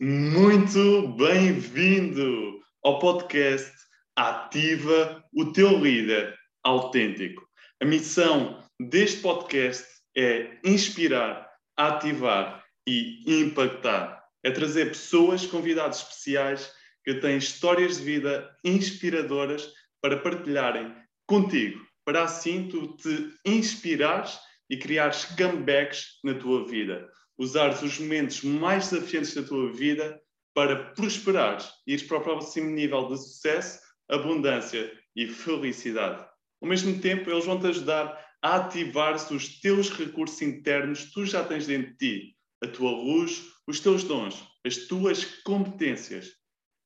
Muito 0.00 1.08
bem-vindo 1.16 2.60
ao 2.84 2.98
podcast 2.98 3.72
Ativa 4.14 5.24
o 5.32 5.52
teu 5.52 5.78
líder 5.78 6.36
autêntico. 6.62 7.42
A 7.82 7.86
missão 7.86 8.62
deste 8.78 9.20
podcast 9.20 9.86
é 10.16 10.58
inspirar, 10.62 11.50
ativar 11.76 12.62
e 12.86 13.22
impactar. 13.26 14.22
É 14.44 14.50
trazer 14.50 14.90
pessoas, 14.90 15.46
convidados 15.46 15.98
especiais 15.98 16.70
que 17.02 17.14
têm 17.14 17.38
histórias 17.38 17.96
de 17.96 18.04
vida 18.04 18.54
inspiradoras 18.62 19.72
para 20.00 20.18
partilharem 20.18 20.94
contigo, 21.26 21.80
para 22.04 22.24
assim 22.24 22.68
tu 22.68 22.96
te 22.96 23.32
inspirares 23.44 24.38
e 24.68 24.76
criares 24.76 25.24
comebacks 25.24 26.18
na 26.22 26.34
tua 26.34 26.66
vida. 26.66 27.08
Usares 27.38 27.82
os 27.82 27.98
momentos 27.98 28.42
mais 28.42 28.90
desafiantes 28.90 29.34
da 29.34 29.42
tua 29.42 29.72
vida 29.72 30.20
para 30.54 30.92
prosperares 30.94 31.68
e 31.86 31.92
ires 31.92 32.06
para 32.06 32.18
o 32.18 32.22
próximo 32.22 32.70
nível 32.70 33.08
de 33.08 33.18
sucesso, 33.18 33.78
abundância 34.08 34.90
e 35.14 35.28
felicidade. 35.28 36.26
Ao 36.62 36.68
mesmo 36.68 36.98
tempo, 37.00 37.30
eles 37.30 37.44
vão 37.44 37.60
te 37.60 37.66
ajudar 37.66 38.26
a 38.42 38.56
ativar 38.56 39.14
os 39.14 39.60
teus 39.60 39.90
recursos 39.90 40.40
internos 40.40 41.04
que 41.04 41.12
tu 41.12 41.26
já 41.26 41.44
tens 41.44 41.66
dentro 41.66 41.90
de 41.92 41.96
ti, 41.96 42.36
a 42.62 42.66
tua 42.66 42.90
luz, 42.90 43.42
os 43.66 43.80
teus 43.80 44.04
dons, 44.04 44.42
as 44.64 44.76
tuas 44.76 45.24
competências, 45.42 46.30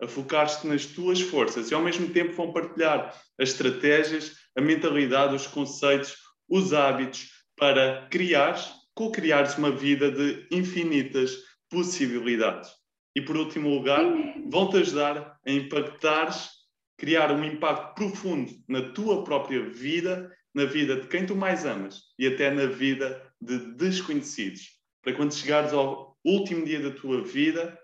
a 0.02 0.08
focar-te 0.08 0.66
nas 0.66 0.86
tuas 0.86 1.20
forças 1.20 1.70
e 1.70 1.74
ao 1.74 1.82
mesmo 1.82 2.08
tempo 2.10 2.32
vão 2.32 2.52
partilhar 2.52 3.14
as 3.38 3.50
estratégias, 3.50 4.34
a 4.56 4.60
mentalidade, 4.60 5.34
os 5.34 5.46
conceitos, 5.46 6.16
os 6.48 6.72
hábitos 6.72 7.28
para 7.56 8.08
criares, 8.10 8.68
co-criares 8.94 9.56
uma 9.56 9.70
vida 9.70 10.10
de 10.10 10.46
infinitas 10.50 11.36
possibilidades. 11.68 12.70
E 13.14 13.20
por 13.20 13.36
último 13.36 13.68
lugar, 13.68 14.04
vão-te 14.48 14.78
ajudar 14.78 15.38
a 15.46 15.50
impactares, 15.50 16.50
criar 16.96 17.32
um 17.32 17.44
impacto 17.44 17.94
profundo 17.94 18.52
na 18.68 18.92
tua 18.92 19.24
própria 19.24 19.68
vida, 19.68 20.34
na 20.54 20.64
vida 20.64 21.00
de 21.00 21.08
quem 21.08 21.26
tu 21.26 21.34
mais 21.34 21.64
amas 21.64 22.02
e 22.18 22.26
até 22.26 22.50
na 22.50 22.66
vida 22.66 23.32
de 23.40 23.58
desconhecidos. 23.74 24.78
Para 25.02 25.14
quando 25.14 25.34
chegares 25.34 25.72
ao 25.72 26.18
último 26.24 26.64
dia 26.64 26.80
da 26.80 26.90
tua 26.90 27.22
vida 27.22 27.78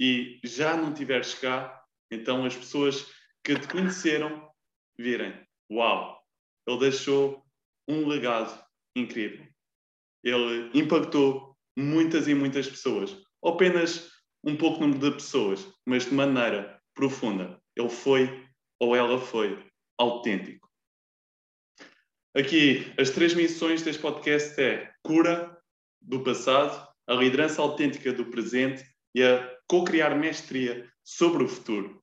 e 0.00 0.40
já 0.42 0.76
não 0.76 0.92
estiveres 0.92 1.34
cá, 1.34 1.84
então 2.10 2.44
as 2.44 2.56
pessoas 2.56 3.06
que 3.44 3.58
te 3.58 3.68
conheceram 3.68 4.48
virem: 4.98 5.34
Uau, 5.70 6.20
ele 6.66 6.78
deixou 6.80 7.44
um 7.88 8.06
legado 8.06 8.64
incrível. 8.96 9.45
Ele 10.24 10.70
impactou 10.74 11.56
muitas 11.76 12.26
e 12.26 12.34
muitas 12.34 12.68
pessoas, 12.68 13.16
ou 13.42 13.54
apenas 13.54 14.10
um 14.44 14.56
pouco 14.56 14.80
número 14.80 14.98
de 14.98 15.10
pessoas, 15.12 15.66
mas 15.84 16.06
de 16.06 16.14
maneira 16.14 16.80
profunda. 16.94 17.60
Ele 17.76 17.88
foi 17.88 18.46
ou 18.80 18.94
ela 18.94 19.18
foi 19.18 19.64
autêntico. 19.98 20.68
Aqui, 22.36 22.92
as 22.98 23.10
três 23.10 23.34
missões 23.34 23.82
deste 23.82 24.00
podcast 24.00 24.60
é 24.60 24.92
cura 25.02 25.56
do 26.02 26.22
passado, 26.22 26.86
a 27.06 27.14
liderança 27.14 27.62
autêntica 27.62 28.12
do 28.12 28.26
presente 28.26 28.84
e 29.14 29.22
a 29.22 29.56
co-criar 29.68 30.14
mestria 30.14 30.90
sobre 31.02 31.44
o 31.44 31.48
futuro. 31.48 32.02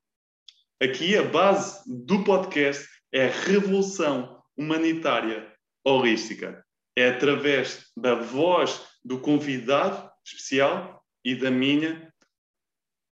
Aqui, 0.82 1.16
a 1.16 1.24
base 1.24 1.84
do 1.86 2.24
podcast 2.24 2.88
é 3.12 3.28
a 3.28 3.32
revolução 3.32 4.44
humanitária 4.58 5.54
holística 5.86 6.66
é 6.96 7.10
através 7.10 7.88
da 7.96 8.16
voz 8.16 8.82
do 9.04 9.20
convidado 9.20 10.10
especial 10.26 11.04
e 11.26 11.36
da 11.36 11.50
minha 11.50 12.14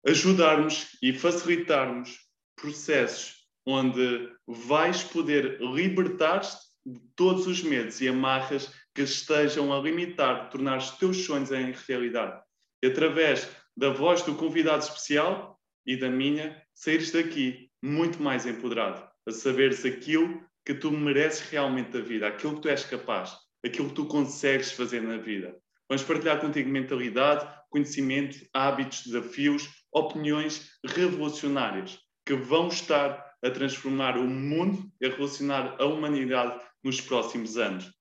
ajudarmos 0.06 0.98
e 1.02 1.14
facilitarmos 1.14 2.20
processos 2.56 3.48
onde 3.66 4.32
vais 4.48 5.04
poder 5.04 5.60
libertar-te 5.62 6.58
de 6.86 7.00
todos 7.16 7.46
os 7.48 7.62
medos 7.62 8.02
e 8.02 8.08
amarras 8.08 8.74
que 8.96 9.02
estejam 9.02 9.72
a 9.74 9.80
limitar, 9.80 10.50
tornar 10.50 10.78
os 10.78 10.92
teus 10.92 11.26
sonhos 11.26 11.52
em 11.52 11.74
realidade. 11.88 12.42
E 12.82 12.88
através 12.88 13.50
da 13.78 13.90
voz 13.90 14.24
do 14.24 14.36
convidado 14.36 14.84
especial 14.84 15.60
e 15.86 15.96
da 15.96 16.10
minha, 16.10 16.62
saíres 16.74 17.12
daqui 17.12 17.70
muito 17.82 18.22
mais 18.22 18.46
empoderado, 18.46 19.08
a 19.28 19.32
saberes 19.32 19.86
aquilo 19.86 20.44
que 20.66 20.74
tu 20.74 20.92
mereces 20.92 21.42
realmente 21.50 21.92
da 21.92 22.02
vida, 22.02 22.28
aquilo 22.28 22.56
que 22.56 22.62
tu 22.62 22.70
és 22.70 22.84
capaz 22.84 23.38
aquilo 23.66 23.90
que 23.90 23.96
tu 23.96 24.06
consegues 24.06 24.72
fazer 24.72 25.02
na 25.02 25.18
vida. 25.18 25.56
Vamos 25.88 26.04
partilhar 26.04 26.40
contigo 26.40 26.70
mentalidade, 26.70 27.48
conhecimento, 27.70 28.48
hábitos, 28.54 29.06
desafios, 29.06 29.68
opiniões 29.92 30.70
revolucionárias 30.86 32.00
que 32.26 32.34
vão 32.36 32.68
estar 32.68 33.36
a 33.44 33.50
transformar 33.50 34.18
o 34.18 34.28
mundo 34.28 34.92
e 35.02 35.08
a 35.08 35.10
relacionar 35.10 35.76
a 35.80 35.86
humanidade 35.86 36.64
nos 36.84 37.02
próximos 37.02 37.58
anos. 37.58 37.92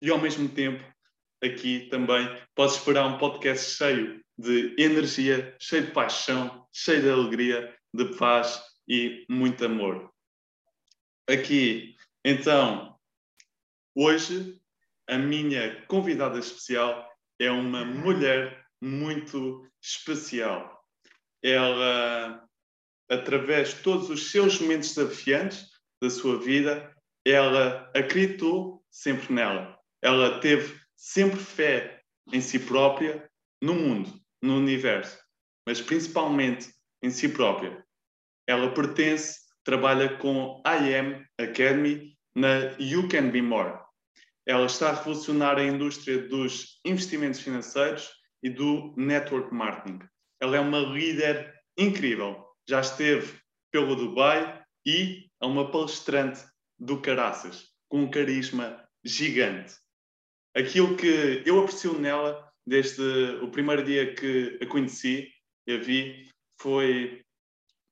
E 0.00 0.10
ao 0.10 0.20
mesmo 0.20 0.48
tempo, 0.48 0.84
aqui 1.42 1.88
também 1.90 2.28
podes 2.54 2.76
esperar 2.76 3.06
um 3.06 3.18
podcast 3.18 3.76
cheio 3.76 4.22
de 4.38 4.76
energia, 4.78 5.56
cheio 5.60 5.86
de 5.86 5.92
paixão, 5.92 6.66
cheio 6.72 7.02
de 7.02 7.10
alegria, 7.10 7.76
de 7.92 8.16
paz 8.16 8.62
e 8.88 9.24
muito 9.28 9.64
amor. 9.64 10.12
Aqui, 11.28 11.96
então, 12.24 12.96
hoje 13.94 14.57
a 15.08 15.16
minha 15.16 15.82
convidada 15.86 16.38
especial 16.38 17.10
é 17.40 17.50
uma 17.50 17.84
mulher 17.84 18.62
muito 18.80 19.66
especial. 19.82 20.84
Ela, 21.42 22.44
através 23.10 23.70
de 23.70 23.76
todos 23.76 24.10
os 24.10 24.30
seus 24.30 24.60
momentos 24.60 24.94
desafiantes 24.94 25.66
da 26.02 26.10
sua 26.10 26.38
vida, 26.38 26.94
ela 27.26 27.90
acreditou 27.94 28.84
sempre 28.90 29.32
nela. 29.32 29.78
Ela 30.02 30.40
teve 30.40 30.78
sempre 30.94 31.38
fé 31.40 32.02
em 32.32 32.40
si 32.40 32.58
própria, 32.58 33.28
no 33.62 33.74
mundo, 33.74 34.12
no 34.42 34.56
universo, 34.56 35.18
mas 35.66 35.80
principalmente 35.80 36.70
em 37.02 37.10
si 37.10 37.28
própria. 37.30 37.82
Ela 38.46 38.72
pertence, 38.72 39.40
trabalha 39.64 40.16
com 40.18 40.62
I 40.66 40.94
Am 40.94 41.24
Academy 41.38 42.16
na 42.34 42.76
You 42.78 43.08
Can 43.08 43.30
Be 43.30 43.42
More 43.42 43.87
ela 44.48 44.64
está 44.64 44.88
a 44.88 44.94
revolucionar 44.94 45.58
a 45.58 45.62
indústria 45.62 46.26
dos 46.26 46.80
investimentos 46.82 47.38
financeiros 47.38 48.10
e 48.42 48.48
do 48.48 48.94
network 48.96 49.54
marketing. 49.54 49.98
Ela 50.40 50.56
é 50.56 50.60
uma 50.60 50.78
líder 50.78 51.54
incrível. 51.76 52.46
Já 52.66 52.80
esteve 52.80 53.38
pelo 53.70 53.94
Dubai 53.94 54.64
e 54.86 55.28
é 55.42 55.44
uma 55.44 55.70
palestrante 55.70 56.40
do 56.78 56.98
caraças, 56.98 57.68
com 57.90 58.04
um 58.04 58.10
carisma 58.10 58.82
gigante. 59.04 59.74
Aquilo 60.56 60.96
que 60.96 61.42
eu 61.44 61.60
aprecio 61.60 61.98
nela, 61.98 62.50
desde 62.66 63.02
o 63.42 63.50
primeiro 63.50 63.84
dia 63.84 64.14
que 64.14 64.58
a 64.62 64.66
conheci 64.66 65.28
a 65.68 65.76
vi, 65.76 66.26
foi 66.58 67.22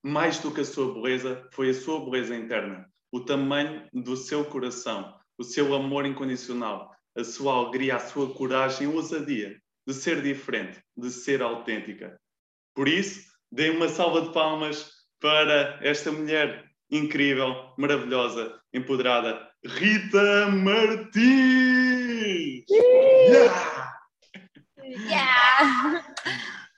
mais 0.03 0.39
do 0.39 0.51
que 0.51 0.63
a 0.63 0.65
sua 0.65 0.95
beleza, 0.95 1.47
foi 1.53 1.69
a 1.69 1.75
sua 1.75 2.03
beleza 2.03 2.35
interna, 2.35 2.91
o 3.13 3.21
tamanho 3.21 3.87
do 3.93 4.17
seu 4.17 4.43
coração, 4.47 5.15
o 5.39 5.45
seu 5.45 5.75
amor 5.75 6.07
incondicional, 6.07 6.95
a 7.17 7.25
sua 7.25 7.55
alegria, 7.55 7.97
a 7.97 8.01
sua 8.01 8.33
coragem, 8.35 8.87
a 8.87 8.91
ousadia 8.91 9.57
de 9.87 9.95
ser 9.95 10.23
diferente, 10.23 10.81
de 10.97 11.11
ser 11.11 11.43
autêntica. 11.43 12.19
Por 12.75 12.89
isso, 12.89 13.25
dê 13.51 13.71
uma 13.71 13.89
salva 13.89 14.23
de 14.23 14.33
palmas 14.33 14.91
para 15.21 15.79
esta 15.83 16.11
mulher 16.13 16.65
incrível, 16.91 17.73
maravilhosa, 17.79 18.61
empoderada, 18.73 19.49
Rita 19.65 20.49
Martins! 20.49 21.87
Yeah! 23.19 23.93
yeah! 24.85 26.06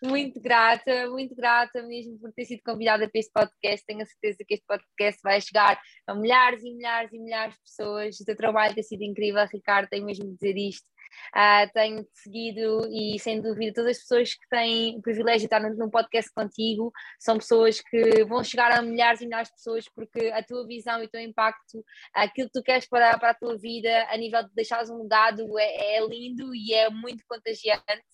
Muito 0.03 0.41
grata, 0.41 1.09
muito 1.11 1.35
grata 1.35 1.83
mesmo 1.83 2.19
por 2.19 2.33
ter 2.33 2.45
sido 2.45 2.61
convidada 2.65 3.09
para 3.09 3.19
este 3.19 3.33
podcast. 3.33 3.85
Tenho 3.87 4.03
a 4.03 4.07
certeza 4.07 4.39
que 4.47 4.55
este 4.55 4.67
podcast 4.67 5.21
vai 5.23 5.41
chegar 5.41 5.81
a 6.07 6.15
milhares 6.15 6.63
e 6.63 6.75
milhares 6.75 7.13
e 7.13 7.19
milhares 7.19 7.55
de 7.55 7.61
pessoas. 7.63 8.21
O 8.21 8.25
teu 8.25 8.37
trabalho 8.37 8.75
tem 8.75 8.83
sido 8.83 9.03
incrível, 9.03 9.45
Ricardo, 9.53 9.89
tenho 9.89 10.07
mesmo 10.07 10.25
de 10.27 10.35
dizer 10.35 10.57
isto. 10.57 10.87
Uh, 11.35 11.73
tenho 11.73 12.07
seguido 12.13 12.87
e 12.93 13.19
sem 13.19 13.41
dúvida 13.41 13.73
todas 13.75 13.97
as 13.97 14.03
pessoas 14.03 14.35
que 14.35 14.49
têm 14.51 14.97
o 14.99 15.01
privilégio 15.01 15.41
de 15.41 15.45
estar 15.47 15.61
num 15.61 15.89
podcast 15.89 16.31
contigo 16.35 16.93
são 17.19 17.39
pessoas 17.39 17.81
que 17.81 18.25
vão 18.25 18.45
chegar 18.45 18.71
a 18.73 18.83
milhares 18.83 19.23
e 19.23 19.25
milhares 19.25 19.49
de 19.49 19.55
pessoas 19.55 19.87
porque 19.95 20.27
a 20.29 20.43
tua 20.43 20.67
visão 20.67 21.03
e 21.03 21.07
o 21.07 21.09
teu 21.09 21.21
impacto, 21.21 21.83
aquilo 22.15 22.49
que 22.49 22.61
tu 22.61 22.63
queres 22.63 22.87
para, 22.87 23.19
para 23.19 23.31
a 23.31 23.35
tua 23.35 23.57
vida 23.57 24.07
a 24.11 24.17
nível 24.19 24.43
de 24.43 24.55
deixares 24.55 24.91
um 24.91 25.03
legado 25.03 25.59
é, 25.59 25.97
é 25.97 26.07
lindo 26.07 26.55
e 26.55 26.75
é 26.75 26.91
muito 26.91 27.25
contagiante 27.27 28.05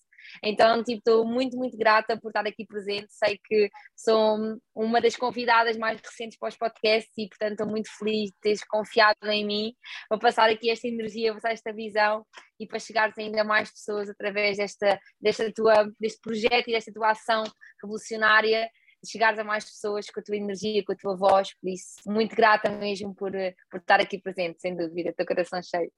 Então, 0.43 0.83
tipo, 0.83 0.99
estou 0.99 1.25
muito, 1.25 1.57
muito 1.57 1.77
grata 1.77 2.19
por 2.19 2.29
estar 2.29 2.45
aqui 2.45 2.65
presente. 2.65 3.07
Sei 3.09 3.39
que 3.43 3.69
sou 3.95 4.57
uma 4.73 5.01
das 5.01 5.15
convidadas 5.15 5.77
mais 5.77 5.99
recentes 6.01 6.37
para 6.37 6.49
os 6.49 6.57
podcasts 6.57 7.11
e, 7.17 7.27
portanto, 7.27 7.51
estou 7.51 7.67
muito 7.67 7.89
feliz 7.97 8.29
de 8.31 8.37
teres 8.41 8.63
confiado 8.63 9.17
em 9.25 9.45
mim. 9.45 9.73
Vou 10.09 10.19
passar 10.19 10.49
aqui 10.49 10.69
esta 10.69 10.87
energia, 10.87 11.33
passar 11.33 11.51
esta 11.51 11.73
visão 11.73 12.25
e 12.59 12.67
para 12.67 12.79
chegares 12.79 13.17
ainda 13.17 13.43
mais 13.43 13.71
pessoas 13.71 14.09
através 14.09 14.57
desta, 14.57 14.99
desta 15.19 15.51
tua, 15.53 15.89
deste 15.99 16.19
projeto 16.21 16.69
e 16.69 16.73
desta 16.73 16.91
tua 16.91 17.11
ação 17.11 17.43
revolucionária 17.81 18.69
chegares 19.05 19.39
a 19.39 19.43
mais 19.43 19.65
pessoas 19.65 20.09
com 20.09 20.19
a 20.19 20.23
tua 20.23 20.35
energia, 20.35 20.83
com 20.83 20.91
a 20.91 20.95
tua 20.95 21.15
voz, 21.15 21.53
por 21.59 21.69
isso, 21.69 21.95
muito 22.07 22.35
grata 22.35 22.69
mesmo 22.69 23.13
por, 23.13 23.31
por 23.69 23.79
estar 23.79 23.99
aqui 23.99 24.19
presente, 24.19 24.59
sem 24.59 24.75
dúvida, 24.75 25.13
teu 25.13 25.25
coração 25.25 25.61
cheio. 25.61 25.91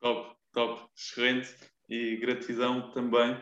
Top, 0.00 0.36
top, 0.52 0.90
excelente 0.96 1.54
e 1.88 2.16
gratidão 2.16 2.90
também. 2.92 3.36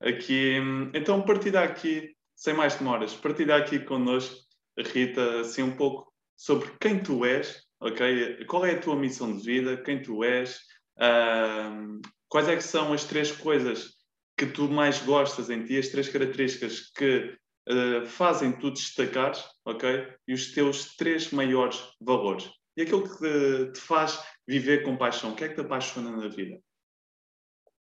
Aqui, 0.00 0.56
então, 0.94 1.22
partilhar 1.22 1.64
aqui, 1.64 2.14
sem 2.34 2.54
mais 2.54 2.74
demoras, 2.74 3.14
partilhar 3.14 3.60
aqui 3.60 3.78
connosco, 3.80 4.36
Rita, 4.78 5.40
assim 5.40 5.62
um 5.62 5.76
pouco 5.76 6.10
sobre 6.36 6.70
quem 6.80 7.02
tu 7.02 7.24
és, 7.24 7.62
ok? 7.80 8.44
Qual 8.46 8.64
é 8.64 8.72
a 8.72 8.80
tua 8.80 8.96
missão 8.96 9.36
de 9.36 9.44
vida, 9.44 9.76
quem 9.82 10.00
tu 10.00 10.24
és, 10.24 10.58
uh, 10.96 12.00
quais 12.28 12.48
é 12.48 12.56
que 12.56 12.62
são 12.62 12.92
as 12.92 13.04
três 13.04 13.30
coisas 13.30 13.94
que 14.36 14.46
tu 14.46 14.70
mais 14.70 15.02
gostas 15.02 15.50
em 15.50 15.64
ti, 15.64 15.78
as 15.78 15.88
três 15.88 16.08
características 16.08 16.90
que 16.92 17.36
uh, 17.68 18.06
fazem 18.06 18.52
tu 18.52 18.70
destacares, 18.70 19.44
ok? 19.66 20.08
E 20.26 20.32
os 20.32 20.52
teus 20.52 20.96
três 20.96 21.30
maiores 21.30 21.78
valores. 22.00 22.50
E 22.74 22.82
aquilo 22.82 23.02
que 23.02 23.72
te 23.72 23.80
faz 23.80 24.18
viver 24.48 24.82
com 24.82 24.96
paixão. 24.96 25.32
O 25.32 25.36
que 25.36 25.44
é 25.44 25.48
que 25.48 25.56
te 25.56 25.60
apaixona 25.60 26.10
na 26.10 26.28
vida? 26.28 26.58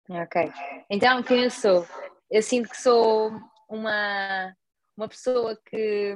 Ok. 0.10 0.52
Então, 0.90 1.24
quem 1.24 1.44
eu 1.44 1.52
sou? 1.52 1.88
Eu 2.30 2.42
sinto 2.42 2.70
que 2.70 2.78
sou 2.78 3.32
uma, 3.68 4.56
uma 4.96 5.08
pessoa 5.08 5.60
que 5.70 6.16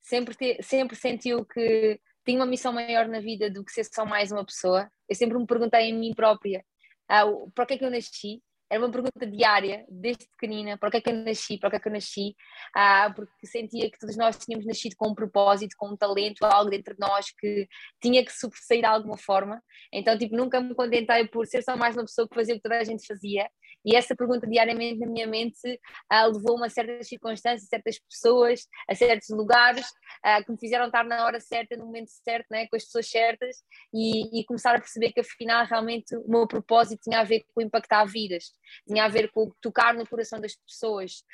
sempre, 0.00 0.34
te, 0.34 0.62
sempre 0.62 0.96
sentiu 0.96 1.44
que 1.44 2.00
tinha 2.24 2.38
uma 2.38 2.46
missão 2.46 2.72
maior 2.72 3.06
na 3.08 3.20
vida 3.20 3.50
do 3.50 3.64
que 3.64 3.72
ser 3.72 3.84
só 3.84 4.04
mais 4.04 4.32
uma 4.32 4.44
pessoa. 4.44 4.90
Eu 5.08 5.14
sempre 5.14 5.38
me 5.38 5.46
perguntei 5.46 5.82
em 5.82 5.98
mim 5.98 6.14
própria 6.14 6.64
ah, 7.08 7.24
para 7.54 7.66
que 7.66 7.74
é 7.74 7.78
que 7.78 7.84
eu 7.84 7.90
nasci 7.90 8.42
era 8.72 8.80
uma 8.80 8.90
pergunta 8.90 9.26
diária, 9.26 9.84
desde 9.86 10.26
pequenina, 10.28 10.78
para 10.78 10.90
que 10.90 10.96
é 10.96 11.00
que 11.02 11.10
eu 11.10 11.14
nasci, 11.14 11.58
para 11.58 11.68
que 11.68 11.76
é 11.76 11.78
que 11.78 11.88
eu 11.88 11.92
nasci, 11.92 12.34
ah, 12.74 13.12
porque 13.14 13.46
sentia 13.46 13.90
que 13.90 13.98
todos 13.98 14.16
nós 14.16 14.38
tínhamos 14.38 14.64
nascido 14.64 14.96
com 14.96 15.10
um 15.10 15.14
propósito, 15.14 15.76
com 15.76 15.90
um 15.90 15.96
talento, 15.96 16.42
algo 16.42 16.70
dentro 16.70 16.94
de 16.94 17.00
nós 17.00 17.30
que 17.38 17.68
tinha 18.00 18.24
que 18.24 18.32
sobressair 18.32 18.80
de 18.80 18.86
alguma 18.86 19.18
forma. 19.18 19.62
Então, 19.92 20.16
tipo, 20.16 20.34
nunca 20.34 20.58
me 20.58 20.74
contentei 20.74 21.28
por 21.28 21.46
ser 21.46 21.62
só 21.62 21.76
mais 21.76 21.94
uma 21.94 22.06
pessoa 22.06 22.26
que 22.26 22.34
fazia 22.34 22.54
o 22.54 22.56
que 22.56 22.62
toda 22.62 22.78
a 22.78 22.84
gente 22.84 23.06
fazia. 23.06 23.46
E 23.84 23.96
essa 23.96 24.14
pergunta 24.14 24.46
diariamente 24.46 25.00
na 25.00 25.06
minha 25.06 25.26
mente 25.26 25.80
ah, 26.08 26.26
levou-me 26.26 26.66
a 26.66 26.70
certas 26.70 27.08
circunstâncias, 27.08 27.64
a 27.64 27.66
certas 27.66 27.98
pessoas, 27.98 28.66
a 28.88 28.94
certos 28.94 29.28
lugares 29.30 29.86
ah, 30.22 30.42
que 30.42 30.52
me 30.52 30.58
fizeram 30.58 30.86
estar 30.86 31.04
na 31.04 31.24
hora 31.24 31.40
certa, 31.40 31.76
no 31.76 31.86
momento 31.86 32.10
certo, 32.10 32.46
né, 32.50 32.66
com 32.68 32.76
as 32.76 32.84
pessoas 32.84 33.08
certas 33.08 33.56
e, 33.92 34.40
e 34.40 34.44
começar 34.44 34.74
a 34.74 34.80
perceber 34.80 35.12
que 35.12 35.20
afinal 35.20 35.66
realmente 35.66 36.16
o 36.16 36.28
meu 36.28 36.46
propósito 36.46 37.02
tinha 37.02 37.20
a 37.20 37.24
ver 37.24 37.44
com 37.54 37.60
impactar 37.60 38.04
vidas 38.04 38.52
tinha 38.86 39.04
a 39.04 39.08
ver 39.08 39.30
com 39.30 39.50
tocar 39.60 39.94
no 39.94 40.06
coração 40.06 40.40
das 40.40 40.54
pessoas. 40.56 41.24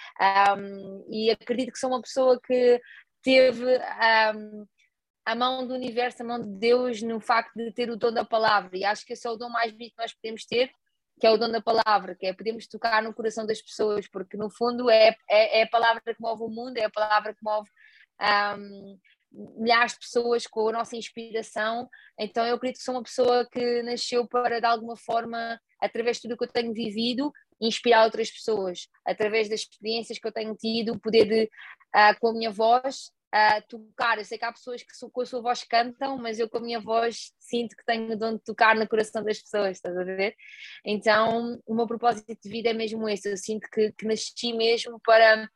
Um, 0.56 1.04
e 1.10 1.30
acredito 1.30 1.72
que 1.72 1.78
sou 1.78 1.90
uma 1.90 2.02
pessoa 2.02 2.40
que 2.40 2.80
teve 3.22 3.64
um, 3.64 4.66
a 5.24 5.34
mão 5.34 5.66
do 5.66 5.74
universo, 5.74 6.22
a 6.22 6.26
mão 6.26 6.40
de 6.40 6.58
Deus 6.58 7.02
no 7.02 7.20
facto 7.20 7.54
de 7.54 7.72
ter 7.72 7.90
o 7.90 7.96
dom 7.96 8.12
da 8.12 8.24
palavra. 8.24 8.76
E 8.76 8.84
acho 8.84 9.04
que 9.04 9.12
esse 9.12 9.26
é 9.26 9.30
o 9.30 9.36
dom 9.36 9.48
mais 9.48 9.72
bonito 9.72 9.94
que 9.94 10.02
nós 10.02 10.14
podemos 10.14 10.44
ter, 10.44 10.70
que 11.18 11.26
é 11.26 11.30
o 11.30 11.36
dom 11.36 11.50
da 11.50 11.60
palavra, 11.60 12.14
que 12.14 12.26
é 12.26 12.32
podemos 12.32 12.66
tocar 12.66 13.02
no 13.02 13.14
coração 13.14 13.46
das 13.46 13.60
pessoas, 13.60 14.08
porque 14.08 14.36
no 14.36 14.50
fundo 14.50 14.88
é, 14.90 15.14
é, 15.28 15.60
é 15.60 15.62
a 15.62 15.68
palavra 15.68 16.00
que 16.02 16.20
move 16.20 16.44
o 16.44 16.48
mundo, 16.48 16.76
é 16.78 16.84
a 16.84 16.90
palavra 16.90 17.34
que 17.34 17.42
move 17.42 17.68
um, 18.58 18.98
milhares 19.58 19.92
de 19.92 19.98
pessoas 20.00 20.46
com 20.46 20.68
a 20.68 20.72
nossa 20.72 20.96
inspiração. 20.96 21.88
Então 22.18 22.46
eu 22.46 22.56
acredito 22.56 22.78
que 22.78 22.84
sou 22.84 22.94
uma 22.94 23.02
pessoa 23.02 23.46
que 23.50 23.82
nasceu 23.82 24.26
para 24.26 24.60
de 24.60 24.66
alguma 24.66 24.96
forma 24.96 25.60
através 25.80 26.16
de 26.16 26.22
tudo 26.22 26.34
o 26.34 26.38
que 26.38 26.44
eu 26.44 26.52
tenho 26.52 26.72
vivido, 26.72 27.32
inspirar 27.60 28.04
outras 28.04 28.30
pessoas, 28.30 28.88
através 29.04 29.48
das 29.48 29.60
experiências 29.60 30.18
que 30.18 30.26
eu 30.26 30.32
tenho 30.32 30.54
tido, 30.54 30.98
poder 31.00 31.24
de, 31.24 31.44
uh, 31.44 32.18
com 32.20 32.28
a 32.28 32.32
minha 32.32 32.50
voz 32.50 33.10
uh, 33.34 33.62
tocar. 33.68 34.18
Eu 34.18 34.24
sei 34.24 34.38
que 34.38 34.44
há 34.44 34.52
pessoas 34.52 34.82
que 34.82 34.92
com 35.12 35.20
a 35.20 35.26
sua 35.26 35.40
voz 35.40 35.64
cantam, 35.64 36.18
mas 36.18 36.38
eu 36.38 36.48
com 36.48 36.58
a 36.58 36.60
minha 36.60 36.80
voz 36.80 37.32
sinto 37.38 37.76
que 37.76 37.84
tenho 37.84 38.12
o 38.12 38.16
dom 38.16 38.34
de 38.34 38.44
tocar 38.44 38.74
no 38.76 38.88
coração 38.88 39.22
das 39.22 39.40
pessoas, 39.40 39.76
estás 39.76 39.96
a 39.96 40.04
ver? 40.04 40.34
Então, 40.84 41.60
o 41.66 41.74
meu 41.74 41.86
propósito 41.86 42.36
de 42.42 42.48
vida 42.48 42.70
é 42.70 42.72
mesmo 42.72 43.08
esse. 43.08 43.30
Eu 43.30 43.36
sinto 43.36 43.68
que, 43.70 43.92
que 43.92 44.06
nasci 44.06 44.52
mesmo 44.52 45.00
para, 45.00 45.48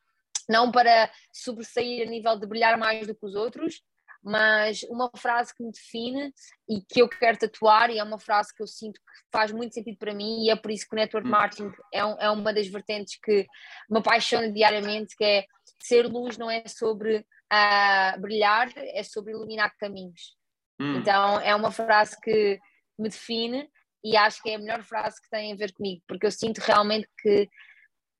não 0.49 0.71
para 0.71 1.11
sobressair 1.31 2.07
a 2.07 2.09
nível 2.09 2.37
de 2.37 2.47
brilhar 2.47 2.77
mais 2.77 3.07
do 3.07 3.15
que 3.15 3.25
os 3.25 3.35
outros, 3.35 3.81
mas 4.23 4.83
uma 4.83 5.11
frase 5.17 5.53
que 5.53 5.61
me 5.61 5.71
define 5.71 6.33
e 6.69 6.81
que 6.81 7.01
eu 7.01 7.09
quero 7.09 7.37
tatuar, 7.37 7.89
e 7.89 7.99
é 7.99 8.03
uma 8.03 8.17
frase 8.17 8.55
que 8.55 8.63
eu 8.63 8.67
sinto 8.67 8.93
que 8.93 9.11
faz 9.29 9.51
muito 9.51 9.73
sentido 9.73 9.97
para 9.97 10.13
mim, 10.13 10.45
e 10.45 10.49
é 10.49 10.55
por 10.55 10.71
isso 10.71 10.87
que 10.87 10.95
o 10.95 10.97
Network 10.97 11.27
hum. 11.27 11.31
Marketing 11.31 11.71
é, 11.93 12.05
um, 12.05 12.17
é 12.17 12.29
uma 12.29 12.53
das 12.53 12.67
vertentes 12.67 13.19
que 13.21 13.45
me 13.89 13.99
apaixona 13.99 14.49
diariamente, 14.49 15.17
que 15.17 15.25
é 15.25 15.45
ser 15.81 16.07
luz 16.07 16.37
não 16.37 16.49
é 16.49 16.63
sobre 16.65 17.25
uh, 17.53 18.19
brilhar, 18.19 18.71
é 18.75 19.03
sobre 19.03 19.33
iluminar 19.33 19.75
caminhos. 19.77 20.35
Hum. 20.79 20.97
Então 20.97 21.39
é 21.39 21.53
uma 21.55 21.71
frase 21.71 22.19
que 22.19 22.59
me 22.97 23.09
define 23.09 23.69
e 24.03 24.17
acho 24.17 24.41
que 24.41 24.49
é 24.49 24.55
a 24.55 24.59
melhor 24.59 24.83
frase 24.83 25.21
que 25.21 25.29
tem 25.29 25.53
a 25.53 25.55
ver 25.55 25.71
comigo, 25.73 26.01
porque 26.07 26.25
eu 26.25 26.31
sinto 26.31 26.59
realmente 26.59 27.07
que 27.21 27.49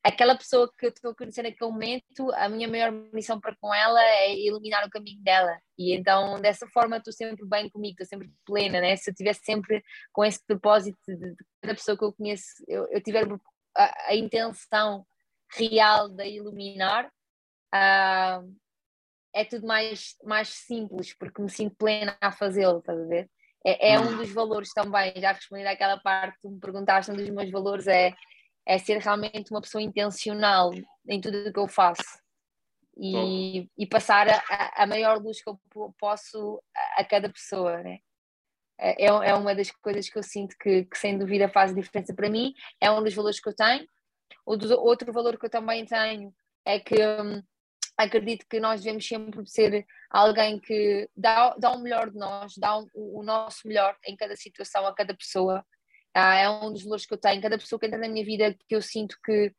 aquela 0.04 0.38
pessoa 0.38 0.70
que 0.78 0.86
eu 0.86 0.90
estou 0.90 1.12
a 1.12 1.16
conhecer 1.16 1.44
naquele 1.44 1.72
momento, 1.72 2.32
a 2.34 2.50
minha 2.50 2.68
maior 2.68 2.92
missão 3.14 3.40
para 3.40 3.56
com 3.56 3.74
ela 3.74 4.02
é 4.04 4.38
iluminar 4.38 4.86
o 4.86 4.90
caminho 4.90 5.22
dela. 5.24 5.58
E 5.78 5.94
então, 5.94 6.40
dessa 6.42 6.68
forma, 6.68 6.98
estou 6.98 7.14
sempre 7.14 7.46
bem 7.46 7.70
comigo, 7.70 7.94
estou 7.94 8.06
sempre 8.06 8.32
plena, 8.46 8.82
né? 8.82 8.96
Se 8.98 9.10
eu 9.10 9.16
tivesse 9.16 9.42
sempre 9.44 9.82
com 10.12 10.26
esse 10.26 10.46
propósito 10.46 11.00
de, 11.08 11.16
de 11.16 11.46
cada 11.62 11.76
pessoa 11.76 11.98
que 11.98 12.04
eu 12.04 12.14
conheço, 12.14 12.46
eu, 12.68 12.86
eu 12.92 13.02
tiver 13.02 13.26
a, 13.78 14.10
a 14.10 14.16
intenção 14.16 15.06
real 15.56 16.10
de 16.10 16.28
iluminar, 16.28 17.08
uh, 17.74 18.56
é 19.34 19.44
tudo 19.46 19.66
mais, 19.68 20.16
mais 20.24 20.50
simples, 20.50 21.14
porque 21.14 21.42
me 21.42 21.50
sinto 21.50 21.76
plena 21.76 22.18
a 22.22 22.32
fazê-lo, 22.32 22.80
estás 22.80 23.00
a 23.00 23.06
ver? 23.06 23.30
É, 23.66 23.94
é 23.94 24.00
um 24.00 24.10
hum. 24.10 24.18
dos 24.18 24.32
valores 24.32 24.74
também, 24.74 25.14
já 25.18 25.32
respondi 25.32 25.66
àquela 25.66 25.98
parte 25.98 26.38
que 26.40 26.48
me 26.48 26.60
perguntaste, 26.60 27.12
um 27.12 27.16
dos 27.16 27.30
meus 27.30 27.50
valores 27.50 27.88
é 27.88 28.14
é 28.66 28.78
ser 28.78 28.98
realmente 29.00 29.52
uma 29.52 29.62
pessoa 29.62 29.82
intencional 29.82 30.72
em 31.08 31.20
tudo 31.20 31.50
o 31.50 31.54
que 31.54 31.60
eu 31.60 31.68
faço 31.68 32.22
e, 32.96 33.68
e 33.78 33.86
passar 33.86 34.28
a, 34.30 34.84
a, 34.84 34.88
maior 34.88 35.18
luz 35.22 35.42
que 35.44 35.50
eu 35.50 35.60
posso 35.98 36.62
a, 36.76 37.02
a 37.02 37.06
cada 37.06 37.30
pessoa, 37.30 37.82
né? 37.82 38.00
É, 38.78 39.06
é, 39.06 39.08
é 39.08 39.34
uma 39.36 39.56
das 39.56 39.72
coisas 39.72 40.10
que 40.10 40.18
eu 40.18 40.24
sinto 40.24 40.56
que, 40.58 40.86
que, 40.86 40.98
sem 40.98 41.18
dúvida 41.18 41.50
faz 41.50 41.74
diferença 41.74 42.14
para 42.14 42.30
mim, 42.30 42.54
é 42.80 42.92
um 42.92 43.04
dos 43.04 43.14
valores 43.14 43.40
que 43.40 43.50
eu 43.50 43.56
tenho. 43.56 43.88
O 44.46 44.56
do, 44.56 44.80
outro 44.80 45.12
valor 45.12 45.38
que 45.38 45.46
eu 45.46 45.50
também 45.50 45.86
tenho 45.86 46.34
é 46.66 46.80
que 46.80 46.96
hum, 46.96 47.42
acredito 47.98 48.46
que 48.50 48.60
nós 48.60 48.82
devemos 48.82 49.08
sempre 49.08 49.46
ser 49.48 49.86
alguém 50.10 50.60
que 50.60 51.10
dá, 51.16 51.56
dá 51.58 51.72
o 51.72 51.80
melhor 51.80 52.10
de 52.10 52.18
nós, 52.18 52.54
dá 52.58 52.78
o, 52.78 52.90
o 52.94 53.24
nosso 53.24 53.68
melhor 53.68 53.98
em 54.06 54.16
cada 54.16 54.36
situação, 54.36 54.86
a 54.86 54.94
cada 54.94 55.16
pessoa, 55.16 55.66
ah, 56.14 56.36
é 56.36 56.50
um 56.50 56.72
dos 56.72 56.84
valores 56.84 57.06
que 57.06 57.14
eu 57.14 57.18
tenho. 57.18 57.42
Cada 57.42 57.58
pessoa 57.58 57.80
que 57.80 57.88
entra 57.88 58.00
na 58.00 58.08
minha 58.08 58.24
vida 58.24 58.56
que 58.68 58.76
eu 58.76 58.82
sinto 58.82 59.18
que 59.24 59.52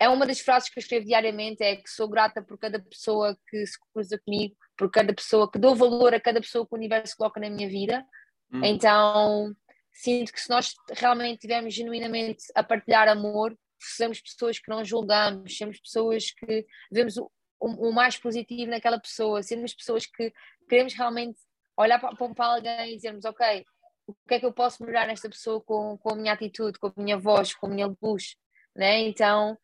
é 0.00 0.08
uma 0.08 0.26
das 0.26 0.40
frases 0.40 0.68
que 0.68 0.78
eu 0.78 0.80
escrevo 0.80 1.04
diariamente 1.06 1.62
é 1.62 1.76
que 1.76 1.90
sou 1.90 2.08
grata 2.08 2.40
por 2.40 2.56
cada 2.56 2.78
pessoa 2.78 3.36
que 3.48 3.66
se 3.66 3.76
cruza 3.92 4.18
comigo, 4.24 4.56
por 4.76 4.90
cada 4.90 5.12
pessoa 5.12 5.50
que 5.50 5.58
dou 5.58 5.74
valor 5.74 6.14
a 6.14 6.20
cada 6.20 6.40
pessoa 6.40 6.66
que 6.66 6.72
o 6.72 6.78
universo 6.78 7.16
coloca 7.16 7.40
na 7.40 7.50
minha 7.50 7.68
vida. 7.68 8.04
Hum. 8.52 8.64
Então 8.64 9.54
sinto 9.92 10.32
que 10.32 10.40
se 10.40 10.48
nós 10.48 10.72
realmente 10.92 11.34
estivermos 11.34 11.74
genuinamente 11.74 12.44
a 12.54 12.62
partilhar 12.62 13.08
amor, 13.08 13.58
somos 13.80 14.20
pessoas 14.20 14.58
que 14.58 14.70
não 14.70 14.84
julgamos, 14.84 15.56
somos 15.56 15.80
pessoas 15.80 16.30
que 16.30 16.64
vemos 16.90 17.16
o, 17.16 17.30
o, 17.60 17.88
o 17.88 17.92
mais 17.92 18.16
positivo 18.16 18.70
naquela 18.70 18.98
pessoa, 18.98 19.42
somos 19.42 19.74
pessoas 19.74 20.06
que 20.06 20.32
queremos 20.68 20.94
realmente 20.94 21.38
olhar 21.76 21.98
para, 21.98 22.14
para 22.14 22.46
alguém 22.46 22.92
e 22.92 22.96
dizermos, 22.96 23.24
ok, 23.24 23.64
o 24.06 24.14
que 24.26 24.34
é 24.34 24.40
que 24.40 24.46
eu 24.46 24.52
posso 24.52 24.82
melhorar 24.82 25.06
nesta 25.06 25.28
pessoa 25.28 25.60
com, 25.60 25.98
com 25.98 26.10
a 26.10 26.16
minha 26.16 26.32
atitude, 26.32 26.78
com 26.78 26.88
a 26.88 26.92
minha 26.96 27.18
voz, 27.18 27.54
com 27.54 27.66
a 27.66 27.70
minha 27.70 27.94
luz, 28.02 28.36
né? 28.74 29.00
Então, 29.00 29.56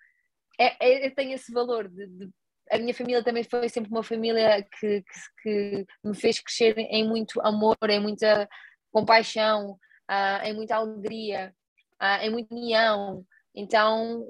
é, 0.58 0.76
é, 0.80 1.06
eu 1.06 1.14
tenho 1.14 1.34
esse 1.34 1.52
valor 1.52 1.88
de, 1.88 2.06
de, 2.06 2.30
a 2.70 2.78
minha 2.78 2.94
família 2.94 3.22
também 3.22 3.44
foi 3.44 3.68
sempre 3.68 3.90
uma 3.90 4.02
família 4.02 4.62
que, 4.78 5.02
que, 5.02 5.42
que 5.42 5.86
me 6.02 6.14
fez 6.14 6.40
crescer 6.40 6.76
em 6.78 7.06
muito 7.06 7.40
amor, 7.40 7.76
em 7.88 8.00
muita 8.00 8.48
compaixão, 8.90 9.72
uh, 10.10 10.44
em 10.44 10.54
muita 10.54 10.76
alegria, 10.76 11.54
uh, 12.00 12.22
em 12.22 12.30
muita 12.30 12.54
união. 12.54 13.24
Então, 13.54 14.26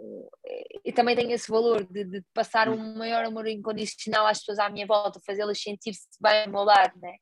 eu 0.84 0.92
também 0.92 1.16
tenho 1.16 1.32
esse 1.32 1.50
valor 1.50 1.84
de, 1.84 2.04
de 2.04 2.22
passar 2.34 2.68
um 2.68 2.96
maior 2.96 3.24
amor 3.24 3.46
incondicional 3.46 4.26
às 4.26 4.38
pessoas 4.38 4.58
à 4.58 4.68
minha 4.68 4.86
volta, 4.86 5.20
fazê-las 5.24 5.60
sentir-se 5.60 6.06
bem 6.20 6.44
ao 6.44 6.50
meu 6.50 6.62
lado, 6.62 6.92
né? 7.00 7.16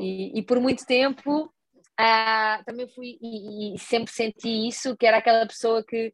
E, 0.00 0.38
e 0.38 0.42
por 0.42 0.60
muito 0.60 0.84
tempo 0.84 1.52
Uh, 2.00 2.64
também 2.64 2.88
fui 2.88 3.18
e, 3.20 3.74
e, 3.74 3.78
sempre 3.78 4.10
senti 4.10 4.66
isso, 4.66 4.96
que 4.96 5.06
era 5.06 5.18
aquela 5.18 5.46
pessoa 5.46 5.84
que 5.84 6.12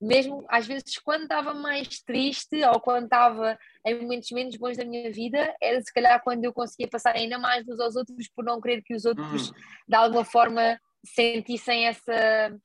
mesmo 0.00 0.46
às 0.48 0.66
vezes 0.66 0.98
quando 0.98 1.22
estava 1.22 1.52
mais 1.52 2.00
triste 2.00 2.62
ou 2.64 2.80
quando 2.80 3.04
estava 3.04 3.58
em 3.84 4.00
momentos 4.00 4.30
menos 4.30 4.56
bons 4.56 4.76
da 4.76 4.84
minha 4.84 5.10
vida, 5.10 5.54
era 5.60 5.80
se 5.80 5.92
calhar 5.92 6.22
quando 6.22 6.44
eu 6.44 6.52
conseguia 6.52 6.88
passar 6.88 7.16
ainda 7.16 7.38
mais 7.38 7.66
uns 7.68 7.80
aos 7.80 7.96
outros 7.96 8.28
por 8.34 8.44
não 8.44 8.60
querer 8.60 8.82
que 8.82 8.94
os 8.94 9.04
outros 9.04 9.50
hum. 9.50 9.54
de 9.88 9.96
alguma 9.96 10.24
forma 10.24 10.78
sentissem 11.04 11.86
essa, 11.86 12.56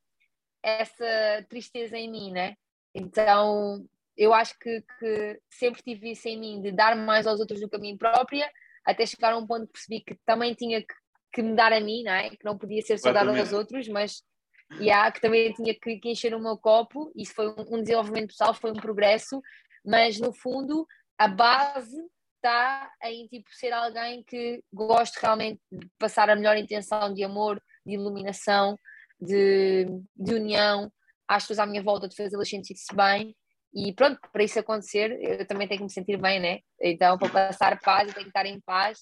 essa 0.63 1.45
tristeza 1.49 1.97
em 1.97 2.09
mim, 2.09 2.31
né? 2.31 2.55
Então 2.93 3.85
eu 4.17 4.33
acho 4.33 4.57
que, 4.59 4.83
que 4.99 5.39
sempre 5.49 5.81
tive 5.81 6.11
isso 6.11 6.27
em 6.27 6.39
mim, 6.39 6.61
de 6.61 6.71
dar 6.71 6.95
mais 6.95 7.25
aos 7.25 7.39
outros 7.39 7.59
do 7.59 7.69
que 7.69 7.75
a 7.75 7.79
mim 7.79 7.97
própria, 7.97 8.51
até 8.85 9.05
chegar 9.05 9.33
a 9.33 9.37
um 9.37 9.47
ponto 9.47 9.67
que 9.67 9.73
percebi 9.73 10.01
que 10.01 10.15
também 10.25 10.53
tinha 10.53 10.81
que, 10.81 10.93
que 11.33 11.41
me 11.41 11.55
dar 11.55 11.71
a 11.73 11.79
mim, 11.79 12.03
não 12.03 12.11
é? 12.11 12.29
que 12.29 12.43
não 12.43 12.57
podia 12.57 12.81
ser 12.81 12.97
só 12.99 13.11
dar 13.11 13.27
aos 13.27 13.53
outros, 13.53 13.87
mas 13.87 14.21
yeah, 14.79 15.11
que 15.11 15.21
também 15.21 15.53
tinha 15.53 15.73
que, 15.73 15.97
que, 15.97 16.09
encher 16.09 16.33
o 16.35 16.39
meu 16.39 16.57
copo. 16.57 17.11
Isso 17.15 17.33
foi 17.33 17.47
um, 17.49 17.77
um 17.77 17.81
desenvolvimento 17.81 18.27
pessoal, 18.27 18.53
foi 18.53 18.71
um 18.71 18.75
progresso, 18.75 19.41
mas 19.85 20.19
no 20.19 20.33
fundo 20.33 20.85
a 21.17 21.27
base 21.27 21.97
está 22.35 22.91
em 23.03 23.27
tipo, 23.27 23.49
ser 23.53 23.71
alguém 23.71 24.23
que 24.23 24.63
goste 24.73 25.19
realmente 25.21 25.61
de 25.71 25.87
passar 25.99 26.29
a 26.29 26.35
melhor 26.35 26.57
intenção 26.57 27.13
de 27.13 27.23
amor, 27.23 27.61
de 27.85 27.93
iluminação, 27.93 28.77
de, 29.21 29.85
de 30.15 30.33
união 30.33 30.91
às 31.27 31.43
pessoas 31.43 31.59
à 31.59 31.65
minha 31.65 31.83
volta, 31.83 32.07
de 32.07 32.15
fazê-las 32.15 32.49
sentir-se 32.49 32.93
bem. 32.95 33.35
E 33.73 33.93
pronto, 33.93 34.19
para 34.33 34.43
isso 34.43 34.59
acontecer, 34.59 35.17
eu 35.21 35.45
também 35.45 35.67
tenho 35.67 35.79
que 35.79 35.85
me 35.85 35.91
sentir 35.91 36.17
bem, 36.17 36.39
né? 36.39 36.59
Então, 36.81 37.17
para 37.17 37.29
passar 37.29 37.79
paz, 37.79 38.09
eu 38.09 38.13
tenho 38.13 38.25
que 38.25 38.29
estar 38.29 38.45
em 38.45 38.59
paz 38.59 38.99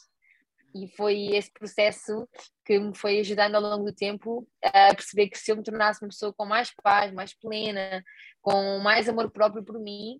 e 0.75 0.87
foi 0.95 1.35
esse 1.35 1.51
processo 1.51 2.27
que 2.63 2.77
me 2.77 2.95
foi 2.95 3.19
ajudando 3.19 3.55
ao 3.55 3.61
longo 3.61 3.85
do 3.85 3.95
tempo 3.95 4.47
a 4.63 4.93
perceber 4.93 5.29
que 5.29 5.37
se 5.37 5.51
eu 5.51 5.57
me 5.57 5.63
tornasse 5.63 6.03
uma 6.03 6.09
pessoa 6.09 6.33
com 6.33 6.45
mais 6.45 6.71
paz, 6.83 7.11
mais 7.11 7.33
plena, 7.33 8.03
com 8.41 8.79
mais 8.79 9.09
amor 9.09 9.31
próprio 9.31 9.63
por 9.63 9.79
mim, 9.79 10.19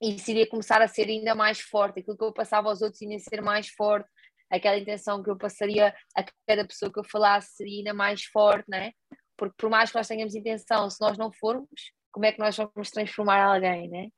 isso 0.00 0.30
iria 0.30 0.48
começar 0.48 0.80
a 0.82 0.88
ser 0.88 1.08
ainda 1.08 1.34
mais 1.34 1.60
forte, 1.60 2.00
aquilo 2.00 2.16
que 2.16 2.24
eu 2.24 2.32
passava 2.32 2.68
aos 2.68 2.82
outros 2.82 3.02
iria 3.02 3.18
ser 3.18 3.40
mais 3.40 3.68
forte, 3.68 4.08
aquela 4.50 4.78
intenção 4.78 5.22
que 5.22 5.30
eu 5.30 5.36
passaria 5.36 5.94
a 6.14 6.24
cada 6.46 6.66
pessoa 6.66 6.92
que 6.92 6.98
eu 6.98 7.04
falasse 7.04 7.56
seria 7.56 7.78
ainda 7.78 7.94
mais 7.94 8.24
forte, 8.24 8.68
né? 8.68 8.92
Porque 9.36 9.54
por 9.56 9.70
mais 9.70 9.90
que 9.90 9.96
nós 9.96 10.08
tenhamos 10.08 10.34
intenção, 10.34 10.88
se 10.90 11.00
nós 11.00 11.16
não 11.18 11.32
formos, 11.32 11.92
como 12.10 12.26
é 12.26 12.32
que 12.32 12.38
nós 12.38 12.56
vamos 12.56 12.90
transformar 12.90 13.42
alguém, 13.42 13.88
né? 13.88 14.08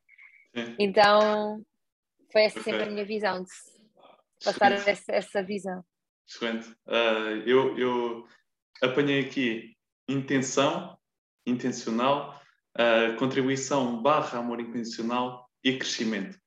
Então, 0.79 1.65
foi 2.33 2.43
essa 2.43 2.61
okay. 2.61 2.73
sempre 2.73 2.89
a 2.89 2.93
minha 2.93 3.05
visão 3.05 3.43
de 3.43 3.51
passar 4.45 4.73
essa, 4.73 5.13
essa, 5.13 5.43
visão. 5.43 5.85
Excelente. 6.29 6.69
Uh, 6.87 7.43
eu, 7.47 7.79
eu 7.79 8.29
apanhei 8.83 9.21
aqui 9.21 9.77
intenção, 10.09 10.97
intencional, 11.47 12.41
uh, 12.77 13.17
contribuição 13.19 14.03
barra 14.03 14.39
amor 14.39 14.61
incondicional 14.61 15.49
e 15.63 15.77
crescimento. 15.79 16.39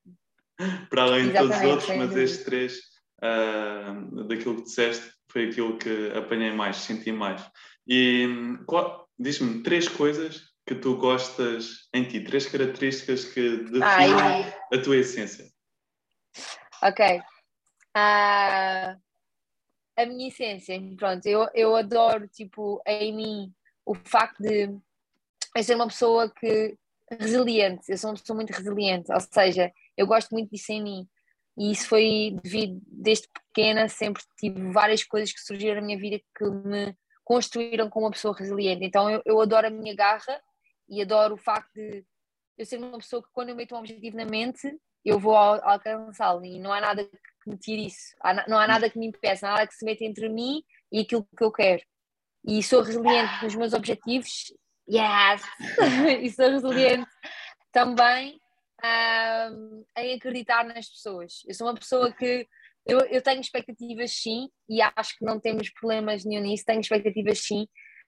Para 0.89 1.03
além 1.03 1.29
Exatamente, 1.29 1.31
de 1.31 1.37
todos 1.37 1.57
os 1.57 1.63
outros, 1.63 1.97
mas 1.97 2.15
estes 2.15 2.45
três, 2.45 2.79
uh, 3.21 4.25
daquilo 4.27 4.55
que 4.57 4.63
disseste, 4.63 5.11
foi 5.31 5.49
aquilo 5.49 5.77
que 5.77 6.11
apanhei 6.15 6.51
mais, 6.51 6.77
senti 6.77 7.11
mais. 7.11 7.41
E 7.87 8.27
diz-me 9.17 9.63
três 9.63 9.87
coisas 9.87 10.53
que 10.65 10.75
tu 10.75 10.97
gostas 10.97 11.87
em 11.93 12.03
ti, 12.03 12.21
três 12.21 12.45
características 12.45 13.25
que 13.25 13.57
definem 13.57 14.53
a 14.73 14.81
tua 14.81 14.97
essência. 14.97 15.47
Ok 16.83 17.21
a, 17.97 18.95
a 19.97 20.05
minha 20.05 20.27
essência. 20.27 20.79
Pronto, 20.95 21.25
eu, 21.25 21.47
eu 21.53 21.75
adoro, 21.75 22.27
tipo, 22.27 22.81
em 22.85 23.15
mim 23.15 23.53
o 23.85 23.95
facto 23.95 24.41
de 24.41 24.69
eu 25.55 25.63
ser 25.63 25.75
uma 25.75 25.87
pessoa 25.87 26.29
que 26.29 26.77
resiliente, 27.09 27.89
eu 27.89 27.97
sou 27.97 28.09
uma 28.09 28.17
pessoa 28.17 28.35
muito 28.35 28.51
resiliente, 28.51 29.11
ou 29.11 29.19
seja, 29.19 29.71
eu 29.95 30.05
gosto 30.05 30.31
muito 30.31 30.51
disso 30.51 30.71
em 30.73 30.83
mim. 30.83 31.07
E 31.57 31.71
isso 31.71 31.87
foi 31.87 32.37
devido, 32.43 32.79
desde 32.85 33.27
pequena, 33.29 33.87
sempre 33.87 34.21
tive 34.37 34.71
várias 34.71 35.03
coisas 35.03 35.33
que 35.33 35.39
surgiram 35.39 35.75
na 35.75 35.81
minha 35.81 35.97
vida 35.97 36.21
que 36.37 36.43
me 36.43 36.95
construíram 37.27 37.89
como 37.89 38.05
uma 38.05 38.11
pessoa 38.11 38.33
resiliente. 38.33 38.85
Então 38.85 39.09
eu, 39.09 39.21
eu 39.25 39.41
adoro 39.41 39.67
a 39.67 39.69
minha 39.69 39.93
garra 39.93 40.41
e 40.87 41.01
adoro 41.01 41.33
o 41.33 41.37
facto 41.37 41.73
de 41.73 42.05
eu 42.57 42.65
ser 42.65 42.77
uma 42.77 42.97
pessoa 42.97 43.21
que 43.21 43.27
quando 43.33 43.49
eu 43.49 43.55
meto 43.55 43.75
um 43.75 43.79
objetivo 43.79 44.15
na 44.15 44.23
mente, 44.23 44.79
eu 45.03 45.19
vou 45.19 45.35
alcançá-lo 45.35 46.45
e 46.45 46.57
não 46.57 46.71
há 46.71 46.79
nada 46.79 47.03
que 47.03 47.49
me 47.49 47.57
tire 47.57 47.87
isso, 47.87 48.15
não 48.47 48.57
há 48.57 48.65
nada 48.65 48.89
que 48.89 48.97
me 48.97 49.07
impeça, 49.07 49.45
nada 49.45 49.67
que 49.67 49.73
se 49.73 49.83
meta 49.83 50.05
entre 50.05 50.29
mim 50.29 50.63
e 50.89 51.01
aquilo 51.01 51.27
que 51.37 51.43
eu 51.43 51.51
quero. 51.51 51.83
E 52.45 52.63
sou 52.63 52.81
resiliente 52.81 53.43
nos 53.43 53.55
meus 53.55 53.73
objetivos, 53.73 54.53
yes! 54.89 55.43
e 56.23 56.31
sou 56.31 56.49
resiliente 56.49 57.11
também 57.73 58.39
um, 59.51 59.83
em 59.97 60.15
acreditar 60.15 60.63
nas 60.63 60.87
pessoas. 60.87 61.43
Eu 61.45 61.53
sou 61.53 61.67
uma 61.67 61.75
pessoa 61.75 62.09
que 62.09 62.47
eu, 62.87 62.99
eu 63.01 63.21
tenho 63.21 63.41
expectativas 63.41 64.11
sim, 64.11 64.49
e 64.69 64.81
acho 64.81 65.17
que 65.17 65.25
não 65.25 65.39
temos 65.39 65.69
problemas 65.71 66.23
nenhum 66.25 66.41
nisso, 66.41 66.65
tenho 66.65 66.81
expectativas 66.81 67.39
sim 67.39 67.67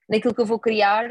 naquilo 0.10 0.34
que 0.34 0.42
eu 0.42 0.46
vou 0.46 0.60
criar 0.60 1.10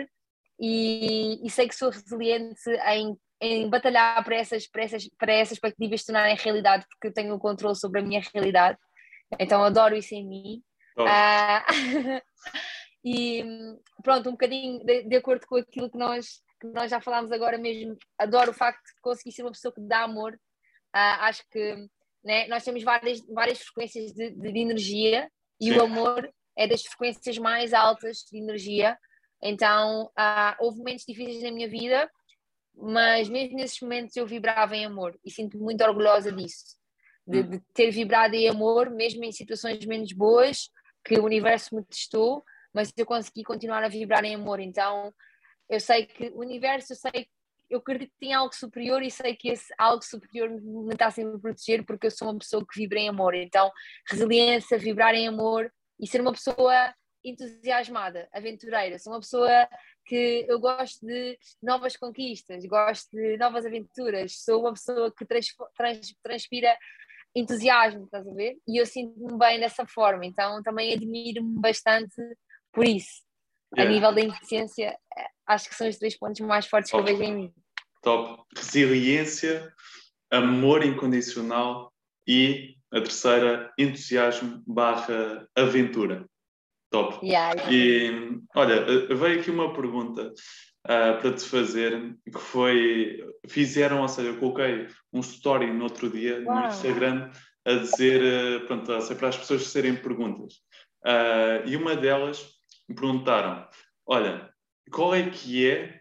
e, 0.60 1.46
e 1.46 1.50
sei 1.50 1.68
que 1.68 1.74
sou 1.74 1.90
resiliente 1.90 2.68
em 2.86 3.16
em 3.40 3.68
batalhar 3.68 4.22
para 4.24 4.36
essas, 4.36 4.66
para 4.66 4.82
essas, 4.82 5.08
para 5.16 5.32
essas 5.32 5.52
expectativas 5.52 6.00
se 6.00 6.06
tornarem 6.06 6.36
realidade, 6.36 6.84
porque 6.88 7.08
eu 7.08 7.12
tenho 7.12 7.34
o 7.34 7.38
controle 7.38 7.76
sobre 7.76 8.00
a 8.00 8.02
minha 8.02 8.22
realidade. 8.34 8.78
Então 9.38 9.62
adoro 9.62 9.96
isso 9.96 10.14
em 10.14 10.26
mim. 10.26 10.62
Oh. 10.96 11.04
Uh, 11.04 12.20
e 13.04 13.44
pronto, 14.02 14.28
um 14.28 14.32
bocadinho 14.32 14.84
de, 14.84 15.04
de, 15.04 15.16
acordo 15.16 15.46
com 15.46 15.56
aquilo 15.56 15.90
que 15.90 15.98
nós, 15.98 16.42
que 16.60 16.66
nós 16.68 16.90
já 16.90 17.00
falámos 17.00 17.30
agora 17.30 17.58
mesmo, 17.58 17.96
adoro 18.18 18.50
o 18.50 18.54
facto 18.54 18.84
de 18.84 19.00
conseguir 19.00 19.32
ser 19.32 19.42
uma 19.42 19.52
pessoa 19.52 19.72
que 19.72 19.80
dá 19.80 20.02
amor. 20.02 20.34
Uh, 20.34 21.20
acho 21.20 21.44
que 21.50 21.88
né, 22.24 22.46
nós 22.48 22.64
temos 22.64 22.82
várias, 22.82 23.20
várias 23.26 23.60
frequências 23.60 24.12
de, 24.12 24.30
de 24.30 24.58
energia 24.58 25.30
e 25.60 25.72
Sim. 25.72 25.78
o 25.78 25.82
amor 25.82 26.30
é 26.56 26.66
das 26.66 26.82
frequências 26.82 27.38
mais 27.38 27.72
altas 27.72 28.18
de 28.30 28.38
energia. 28.38 28.98
Então, 29.42 30.06
uh, 30.18 30.56
houve 30.58 30.78
momentos 30.78 31.04
difíceis 31.06 31.42
na 31.42 31.52
minha 31.52 31.68
vida 31.68 32.10
mas 32.80 33.28
mesmo 33.28 33.56
nesses 33.56 33.80
momentos 33.80 34.16
eu 34.16 34.26
vibrava 34.26 34.76
em 34.76 34.86
amor 34.86 35.18
e 35.24 35.30
sinto-me 35.30 35.62
muito 35.62 35.82
orgulhosa 35.82 36.30
disso, 36.30 36.76
de, 37.26 37.40
hum. 37.40 37.50
de, 37.50 37.60
ter 37.74 37.90
vibrado 37.90 38.34
em 38.34 38.48
amor, 38.48 38.88
mesmo 38.90 39.24
em 39.24 39.32
situações 39.32 39.84
menos 39.84 40.12
boas, 40.12 40.70
que 41.04 41.18
o 41.18 41.24
universo 41.24 41.74
me 41.74 41.84
testou, 41.84 42.44
mas 42.72 42.92
eu 42.96 43.04
consegui 43.04 43.42
continuar 43.42 43.82
a 43.82 43.88
vibrar 43.88 44.24
em 44.24 44.34
amor. 44.34 44.60
Então 44.60 45.12
eu 45.68 45.80
sei 45.80 46.06
que 46.06 46.28
o 46.28 46.40
universo, 46.40 46.92
eu 46.92 46.96
sei 46.96 47.28
eu 47.70 47.78
acredito 47.78 48.12
em 48.22 48.32
algo 48.32 48.54
superior 48.54 49.02
e 49.02 49.10
sei 49.10 49.36
que 49.36 49.48
esse 49.48 49.72
algo 49.78 50.02
superior 50.02 50.48
me 50.50 50.92
está 50.92 51.10
sempre 51.10 51.36
a 51.36 51.38
proteger 51.38 51.84
porque 51.84 52.06
eu 52.06 52.10
sou 52.10 52.28
uma 52.28 52.38
pessoa 52.38 52.64
que 52.66 52.80
vibra 52.80 52.98
em 52.98 53.08
amor. 53.08 53.34
Então, 53.34 53.70
resiliência, 54.08 54.78
vibrar 54.78 55.14
em 55.14 55.28
amor 55.28 55.70
e 56.00 56.06
ser 56.06 56.20
uma 56.20 56.32
pessoa 56.32 56.94
entusiasmada, 57.24 58.28
aventureira. 58.32 58.98
Sou 58.98 59.12
uma 59.12 59.20
pessoa 59.20 59.68
que 60.06 60.46
eu 60.48 60.58
gosto 60.58 61.04
de 61.04 61.38
novas 61.62 61.96
conquistas, 61.96 62.64
gosto 62.64 63.10
de 63.10 63.36
novas 63.36 63.66
aventuras, 63.66 64.40
sou 64.40 64.60
uma 64.60 64.72
pessoa 64.72 65.12
que 65.14 65.26
trans, 65.26 65.48
trans, 65.76 66.14
transpira 66.22 66.76
entusiasmo, 67.34 68.04
estás 68.04 68.26
a 68.26 68.32
ver? 68.32 68.56
E 68.66 68.80
eu 68.80 68.86
sinto-me 68.86 69.36
bem 69.38 69.60
dessa 69.60 69.86
forma, 69.86 70.24
então 70.24 70.62
também 70.62 70.94
admiro-me 70.94 71.60
bastante 71.60 72.16
por 72.72 72.86
isso. 72.86 73.27
Yeah. 73.76 73.90
A 73.90 73.94
nível 73.94 74.14
da 74.14 74.20
eficiência, 74.22 74.96
acho 75.46 75.68
que 75.68 75.74
são 75.74 75.88
os 75.88 75.98
três 75.98 76.18
pontos 76.18 76.40
mais 76.40 76.66
fortes 76.66 76.90
Top. 76.90 77.04
que 77.04 77.10
eu 77.10 77.16
vejo 77.16 77.30
em 77.30 77.34
mim. 77.34 77.52
Top. 78.02 78.42
Resiliência, 78.56 79.72
amor 80.30 80.84
incondicional 80.84 81.92
e 82.26 82.76
a 82.92 83.00
terceira, 83.00 83.72
entusiasmo 83.78 84.62
barra 84.66 85.46
aventura. 85.54 86.26
Top. 86.90 87.24
Yeah, 87.24 87.70
e 87.70 88.40
olha, 88.56 89.14
veio 89.14 89.40
aqui 89.40 89.50
uma 89.50 89.74
pergunta 89.74 90.32
uh, 90.86 91.20
para 91.20 91.32
te 91.34 91.44
fazer, 91.44 92.16
que 92.24 92.38
foi, 92.38 93.22
fizeram, 93.46 94.00
ou 94.00 94.08
seja, 94.08 94.28
eu 94.28 94.38
coloquei 94.38 94.88
um 95.12 95.20
story 95.20 95.70
no 95.70 95.84
outro 95.84 96.08
dia 96.08 96.42
Uau. 96.46 96.60
no 96.62 96.66
Instagram 96.68 97.30
a 97.66 97.74
dizer, 97.74 98.22
uh, 98.62 98.66
pronto, 98.66 98.90
a 98.90 99.02
ser 99.02 99.16
para 99.16 99.28
as 99.28 99.36
pessoas 99.36 99.64
fazerem 99.64 99.96
perguntas. 99.96 100.54
Uh, 101.04 101.66
e 101.66 101.76
uma 101.76 101.94
delas 101.94 102.57
me 102.88 102.94
perguntaram, 102.94 103.68
olha, 104.06 104.52
qual 104.90 105.14
é 105.14 105.28
que 105.28 105.68
é, 105.68 106.00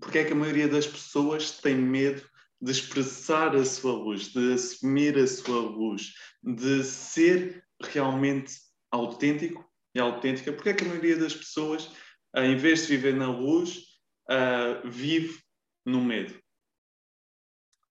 porque 0.00 0.18
é 0.18 0.24
que 0.24 0.32
a 0.32 0.36
maioria 0.36 0.68
das 0.68 0.86
pessoas 0.86 1.60
tem 1.60 1.74
medo 1.74 2.28
de 2.60 2.72
expressar 2.72 3.54
a 3.54 3.64
sua 3.64 3.92
luz, 3.92 4.32
de 4.32 4.54
assumir 4.54 5.16
a 5.16 5.26
sua 5.26 5.60
luz, 5.60 6.14
de 6.42 6.82
ser 6.82 7.64
realmente 7.80 8.54
autêntico 8.90 9.64
e 9.94 10.00
autêntica, 10.00 10.52
porque 10.52 10.70
é 10.70 10.74
que 10.74 10.84
a 10.84 10.88
maioria 10.88 11.16
das 11.16 11.34
pessoas, 11.34 11.90
ah, 12.34 12.44
em 12.44 12.56
vez 12.56 12.82
de 12.82 12.96
viver 12.96 13.14
na 13.14 13.30
luz, 13.30 13.84
uh, 14.28 14.88
vive 14.88 15.38
no 15.84 16.00
medo? 16.00 16.38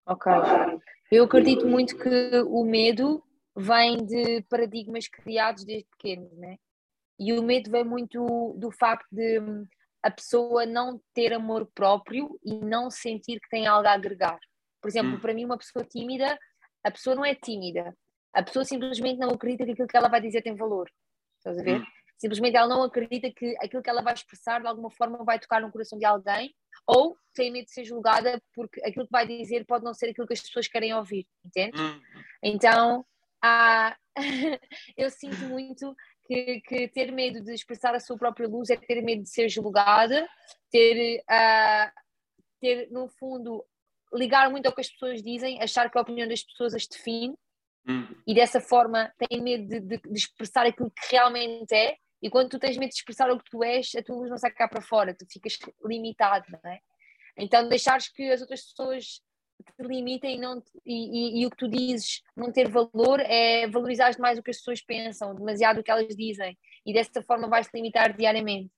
Ok. 0.06 0.32
Eu 1.12 1.26
acredito 1.26 1.68
muito 1.68 1.98
que 1.98 2.42
o 2.48 2.64
medo 2.66 3.24
vem 3.56 4.06
de 4.06 4.42
paradigmas 4.44 5.08
criados 5.08 5.64
desde 5.64 5.88
pequenos, 5.90 6.32
né? 6.38 6.58
E 7.20 7.34
o 7.34 7.42
medo 7.42 7.72
vem 7.72 7.84
muito 7.84 8.54
do 8.58 8.72
facto 8.72 9.08
de 9.12 9.40
a 10.04 10.12
pessoa 10.12 10.66
não 10.66 11.02
ter 11.14 11.34
amor 11.34 11.70
próprio 11.74 12.40
e 12.46 12.54
não 12.56 12.90
sentir 12.90 13.40
que 13.40 13.50
tem 13.50 13.68
algo 13.68 13.88
a 13.88 13.94
agregar. 13.94 14.40
Por 14.82 14.88
exemplo, 14.88 15.16
hum. 15.16 15.20
para 15.20 15.34
mim, 15.34 15.46
uma 15.46 15.58
pessoa 15.58 15.84
tímida, 15.84 16.38
a 16.84 16.92
pessoa 16.92 17.16
não 17.16 17.26
é 17.26 17.36
tímida, 17.36 17.96
a 18.34 18.44
pessoa 18.44 18.64
simplesmente 18.64 19.20
não 19.20 19.30
acredita 19.30 19.66
que 19.66 19.72
aquilo 19.72 19.88
que 19.88 19.98
ela 19.98 20.08
vai 20.08 20.22
dizer 20.22 20.42
tem 20.42 20.56
valor. 20.56 20.90
Estás 21.38 21.58
a 21.58 21.64
ver? 21.64 21.82
Hum. 21.82 21.86
Simplesmente 22.18 22.56
ela 22.56 22.68
não 22.68 22.84
acredita 22.84 23.32
que 23.32 23.56
aquilo 23.60 23.82
que 23.82 23.90
ela 23.90 24.02
vai 24.02 24.14
expressar 24.14 24.62
de 24.62 24.68
alguma 24.68 24.90
forma 24.90 25.24
vai 25.24 25.40
tocar 25.40 25.62
no 25.62 25.72
coração 25.72 26.00
de 26.00 26.06
alguém 26.06 26.54
ou 26.88 27.16
tem 27.34 27.52
medo 27.52 27.66
de 27.66 27.72
ser 27.72 27.84
julgada 27.84 28.42
porque 28.56 28.82
aquilo 28.84 29.06
que 29.06 29.12
vai 29.12 29.28
dizer 29.28 29.66
pode 29.66 29.84
não 29.84 29.94
ser 29.94 30.10
aquilo 30.10 30.26
que 30.26 30.34
as 30.34 30.42
pessoas 30.42 30.68
querem 30.68 30.94
ouvir, 30.94 31.28
entende? 31.46 31.80
Hum. 31.80 32.02
Então, 32.42 33.06
há... 33.42 33.96
eu 34.98 35.10
sinto 35.12 35.38
muito 35.46 35.96
que, 36.28 36.62
que, 36.62 36.88
ter 36.90 37.12
medo 37.12 37.42
de 37.42 37.54
expressar 37.54 37.96
a 37.96 38.00
sua 38.00 38.18
própria 38.18 38.48
luz 38.48 38.70
é 38.70 38.76
ter 38.76 39.02
medo 39.02 39.24
de 39.24 39.30
ser 39.30 39.48
julgada, 39.48 40.28
ter, 40.70 41.22
uh, 41.22 41.92
ter 42.60 42.92
no 42.92 43.08
fundo, 43.08 43.66
ligar 44.14 44.50
muito 44.52 44.66
ao 44.66 44.74
que 44.74 44.82
as 44.82 44.90
pessoas 44.90 45.24
dizem, 45.24 45.62
achar 45.62 45.90
que 45.90 45.98
a 45.98 46.02
opinião 46.02 46.28
das 46.28 46.44
pessoas 46.44 46.74
as 46.74 46.86
define 46.86 47.36
hum. 47.88 48.08
e 48.28 48.36
dessa 48.36 48.60
forma 48.60 49.12
tem 49.18 49.42
medo 49.42 49.68
de, 49.68 49.80
de, 49.80 49.98
de, 49.98 50.18
expressar 50.18 50.66
aquilo 50.66 50.92
que 50.92 51.16
realmente 51.16 51.74
é. 51.74 51.96
E 52.22 52.30
quando 52.30 52.50
tu 52.50 52.60
tens 52.60 52.78
medo 52.78 52.90
de 52.90 52.96
expressar 52.96 53.32
o 53.32 53.38
que 53.38 53.50
tu 53.50 53.64
és, 53.64 53.94
a 53.96 54.04
tua 54.04 54.16
luz 54.16 54.30
não 54.30 54.38
sai 54.38 54.52
cá 54.52 54.68
para 54.68 54.82
fora, 54.82 55.16
tu 55.16 55.26
ficas 55.32 55.58
limitado, 55.86 56.46
não 56.52 56.72
é? 56.72 56.80
Então, 57.38 57.70
deixares 57.70 58.10
que 58.10 58.30
as 58.32 58.42
outras 58.42 58.64
pessoas 58.64 59.22
te 59.64 59.84
limitem 59.84 60.36
e, 60.36 60.40
não, 60.40 60.64
e, 60.86 61.40
e, 61.40 61.42
e, 61.42 61.46
o 61.46 61.50
que 61.50 61.58
tu 61.58 61.68
dizes 61.68 62.22
não 62.36 62.52
ter 62.52 62.70
valor 62.70 63.20
é 63.20 63.68
valorizar 63.68 64.12
mais 64.20 64.38
o 64.38 64.44
que 64.44 64.52
as 64.52 64.58
pessoas 64.58 64.82
pensam, 64.82 65.36
demasiado 65.36 65.80
o 65.80 65.84
que 65.84 65.92
elas 65.92 66.16
dizem, 66.16 66.58
e 66.86 66.94
dessa 66.94 67.22
forma 67.22 67.48
vais-te 67.48 67.76
limitar 67.76 68.16
diariamente. 68.16 68.72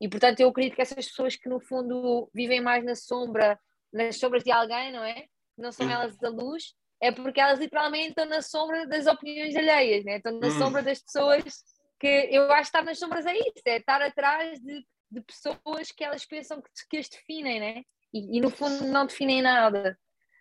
E 0.00 0.08
portanto, 0.08 0.40
eu 0.40 0.48
acredito 0.48 0.74
que 0.74 0.82
essas 0.82 1.06
pessoas 1.06 1.36
que 1.36 1.48
no 1.48 1.60
fundo 1.60 2.30
vivem 2.34 2.60
mais 2.60 2.84
na 2.84 2.94
sombra, 2.94 3.58
nas 3.92 4.16
sombras 4.16 4.44
de 4.44 4.52
alguém, 4.52 4.92
não 4.92 5.02
é? 5.02 5.26
Não 5.56 5.72
são 5.72 5.90
elas 5.90 6.16
da 6.18 6.28
luz, 6.28 6.74
é 7.00 7.10
porque 7.10 7.40
elas 7.40 7.58
literalmente 7.58 8.10
estão 8.10 8.26
na 8.26 8.42
sombra 8.42 8.86
das 8.86 9.06
opiniões 9.06 9.56
alheias, 9.56 10.04
né? 10.04 10.16
estão 10.16 10.38
na 10.38 10.48
hum. 10.48 10.58
sombra 10.58 10.82
das 10.82 11.02
pessoas 11.02 11.64
que 11.98 12.28
eu 12.30 12.50
acho 12.52 12.70
que 12.70 12.78
estar 12.78 12.84
nas 12.84 12.98
sombras 12.98 13.26
é 13.26 13.34
isso, 13.36 13.62
é 13.64 13.78
estar 13.78 14.02
atrás 14.02 14.60
de, 14.60 14.86
de 15.10 15.20
pessoas 15.22 15.90
que 15.90 16.04
elas 16.04 16.24
pensam 16.26 16.60
que, 16.60 16.70
que 16.90 16.96
as 16.98 17.08
definem, 17.08 17.58
né? 17.58 17.82
E, 18.12 18.36
e 18.36 18.40
no 18.40 18.50
fundo 18.50 18.84
não 18.86 19.06
definem 19.06 19.42
nada. 19.42 19.98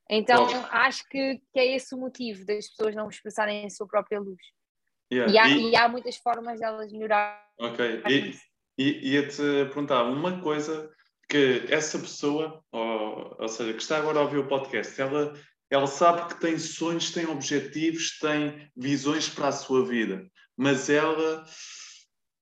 Então 0.10 0.48
acho 0.72 1.08
que, 1.10 1.42
que 1.52 1.60
é 1.60 1.76
esse 1.76 1.96
o 1.96 1.98
motivo 1.98 2.46
das 2.46 2.68
pessoas 2.70 2.96
não 2.96 3.10
expressarem 3.10 3.66
a 3.66 3.70
sua 3.70 3.88
própria 3.88 4.20
luz. 4.20 4.42
Yeah. 5.12 5.32
E, 5.32 5.38
há, 5.38 5.50
e... 5.50 5.72
e, 5.72 5.76
há, 5.76 5.88
muitas 5.88 6.18
formas 6.18 6.60
delas 6.60 6.90
de 6.90 6.96
melhorar. 6.96 7.44
Ok, 7.60 8.04
e, 8.10 8.36
e 8.78 9.14
ia-te 9.14 9.38
perguntar 9.38 10.04
uma 10.04 10.42
coisa 10.42 10.92
que 11.30 11.66
essa 11.70 11.98
pessoa, 11.98 12.64
ou, 12.72 13.36
ou 13.40 13.48
seja, 13.48 13.74
que 13.74 13.82
está 13.82 13.98
agora 13.98 14.20
a 14.20 14.24
ouvir 14.24 14.38
o 14.38 14.48
podcast, 14.48 15.00
ela, 15.00 15.34
ela 15.70 15.88
sabe 15.88 16.34
que 16.34 16.40
tem 16.40 16.58
sonhos, 16.58 17.12
tem 17.12 17.28
objetivos, 17.28 18.18
tem 18.20 18.70
visões 18.76 19.30
para 19.30 19.48
a 19.48 19.52
sua 19.52 19.86
vida, 19.86 20.30
mas 20.56 20.90
ela 20.90 21.46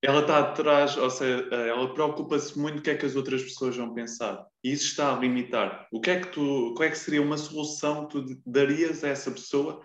ela 0.04 0.20
está 0.20 0.40
atrás, 0.40 0.98
ou 0.98 1.10
seja, 1.10 1.48
ela 1.56 1.94
preocupa-se 1.94 2.60
muito 2.60 2.76
do 2.76 2.82
que 2.82 2.90
é 2.90 2.96
que 2.96 3.06
as 3.06 3.16
outras 3.16 3.42
pessoas 3.42 3.78
vão 3.78 3.94
pensar. 3.94 4.46
E 4.62 4.74
isso 4.74 4.88
está 4.88 5.16
a 5.16 5.18
limitar. 5.18 5.88
O 5.94 6.02
que 6.02 6.12
é 6.12 6.20
que 6.20 6.28
tu, 6.28 6.74
qual 6.76 6.88
é 6.88 6.92
que 6.92 6.98
seria 6.98 7.22
uma 7.22 7.38
solução 7.38 8.06
que 8.06 8.12
tu 8.12 8.42
darias 8.46 9.02
a 9.06 9.08
essa 9.08 9.32
pessoa? 9.32 9.82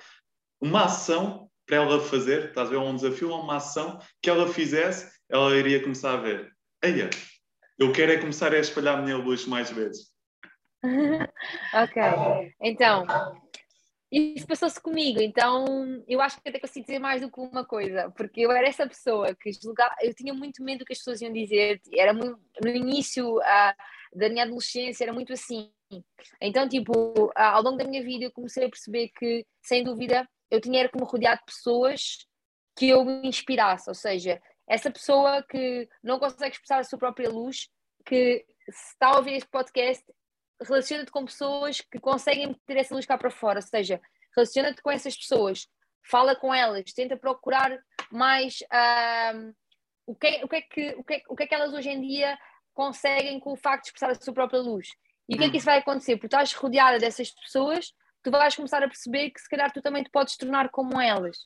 Uma 0.60 0.86
ação 0.86 1.48
para 1.64 1.76
ela 1.76 2.00
fazer, 2.00 2.48
estás 2.48 2.66
a 2.66 2.70
ver, 2.70 2.78
um 2.78 2.96
desafio, 2.96 3.32
uma 3.32 3.58
ação 3.58 4.00
que 4.20 4.28
ela 4.28 4.52
fizesse, 4.52 5.08
ela 5.30 5.56
iria 5.56 5.80
começar 5.80 6.14
a 6.14 6.20
ver. 6.20 6.50
Eia, 6.82 7.10
eu 7.78 7.92
quero 7.92 8.10
é 8.10 8.18
começar 8.18 8.52
a 8.52 8.58
espalhar 8.58 8.98
a 8.98 9.02
minha 9.02 9.16
luz 9.16 9.46
mais 9.46 9.70
vezes. 9.70 10.08
ok, 11.74 12.54
então, 12.60 13.06
isso 14.10 14.46
passou-se 14.46 14.80
comigo, 14.80 15.20
então 15.20 16.02
eu 16.08 16.20
acho 16.20 16.40
que 16.40 16.48
até 16.48 16.58
consigo 16.58 16.86
dizer 16.86 16.98
mais 16.98 17.20
do 17.20 17.30
que 17.30 17.40
uma 17.40 17.64
coisa, 17.64 18.10
porque 18.16 18.40
eu 18.40 18.50
era 18.50 18.66
essa 18.66 18.86
pessoa 18.86 19.34
que 19.34 19.52
julgava, 19.52 19.94
eu 20.00 20.14
tinha 20.14 20.32
muito 20.32 20.62
medo 20.64 20.80
do 20.80 20.84
que 20.86 20.94
as 20.94 20.98
pessoas 20.98 21.20
iam 21.20 21.32
dizer, 21.32 21.80
era 21.92 22.14
muito, 22.14 22.40
no 22.62 22.70
início 22.70 23.36
uh, 23.36 23.74
da 24.14 24.30
minha 24.30 24.44
adolescência 24.44 25.04
era 25.04 25.12
muito 25.12 25.32
assim. 25.32 25.70
Então, 26.40 26.68
tipo, 26.68 26.92
uh, 26.92 27.32
ao 27.34 27.62
longo 27.62 27.76
da 27.76 27.84
minha 27.84 28.02
vida 28.02 28.24
eu 28.24 28.32
comecei 28.32 28.64
a 28.64 28.70
perceber 28.70 29.10
que, 29.10 29.44
sem 29.62 29.84
dúvida, 29.84 30.26
eu 30.50 30.60
tinha 30.60 30.80
era 30.80 30.88
como 30.88 31.04
rodear 31.04 31.36
de 31.38 31.44
pessoas 31.44 32.26
que 32.76 32.88
eu 32.88 33.04
me 33.04 33.28
inspirasse, 33.28 33.90
ou 33.90 33.94
seja, 33.94 34.40
essa 34.66 34.90
pessoa 34.90 35.42
que 35.42 35.88
não 36.02 36.18
consegue 36.18 36.52
expressar 36.54 36.78
a 36.78 36.84
sua 36.84 36.98
própria 36.98 37.28
luz, 37.28 37.68
que 38.06 38.44
se 38.70 38.92
está 38.92 39.08
a 39.08 39.16
ouvir 39.16 39.34
este 39.34 39.48
podcast 39.50 40.04
relaciona-te 40.60 41.10
com 41.10 41.24
pessoas 41.24 41.80
que 41.80 41.98
conseguem 41.98 42.54
ter 42.66 42.76
essa 42.76 42.94
luz 42.94 43.06
cá 43.06 43.16
para 43.16 43.30
fora, 43.30 43.58
ou 43.58 43.62
seja, 43.62 44.00
relaciona-te 44.36 44.82
com 44.82 44.90
essas 44.90 45.16
pessoas, 45.16 45.68
fala 46.02 46.34
com 46.34 46.54
elas, 46.54 46.92
tenta 46.92 47.16
procurar 47.16 47.78
mais 48.10 48.60
uh, 48.62 49.54
o, 50.06 50.14
que, 50.14 50.26
é, 50.26 50.44
o, 50.44 50.48
que 50.48 50.56
é 50.56 50.62
que, 50.62 50.94
o, 50.96 51.04
que 51.04 51.14
é, 51.14 51.22
o 51.28 51.36
que 51.36 51.42
é 51.42 51.46
que 51.46 51.54
elas 51.54 51.72
hoje 51.72 51.90
em 51.90 52.00
dia 52.00 52.38
conseguem 52.74 53.38
com 53.40 53.52
o 53.52 53.56
facto 53.56 53.84
de 53.84 53.88
expressar 53.88 54.10
a 54.10 54.14
sua 54.14 54.32
própria 54.32 54.60
luz. 54.60 54.88
E 55.28 55.34
o 55.34 55.38
que 55.38 55.44
é 55.44 55.50
que 55.50 55.56
isso 55.58 55.66
vai 55.66 55.78
acontecer? 55.78 56.16
Porque 56.16 56.26
estás 56.26 56.52
rodeada 56.54 56.98
dessas 56.98 57.30
pessoas, 57.30 57.92
tu 58.22 58.30
vais 58.30 58.56
começar 58.56 58.82
a 58.82 58.88
perceber 58.88 59.30
que 59.30 59.40
se 59.40 59.48
calhar 59.48 59.70
tu 59.72 59.82
também 59.82 60.02
te 60.02 60.10
podes 60.10 60.36
tornar 60.36 60.70
como 60.70 61.00
elas. 61.00 61.36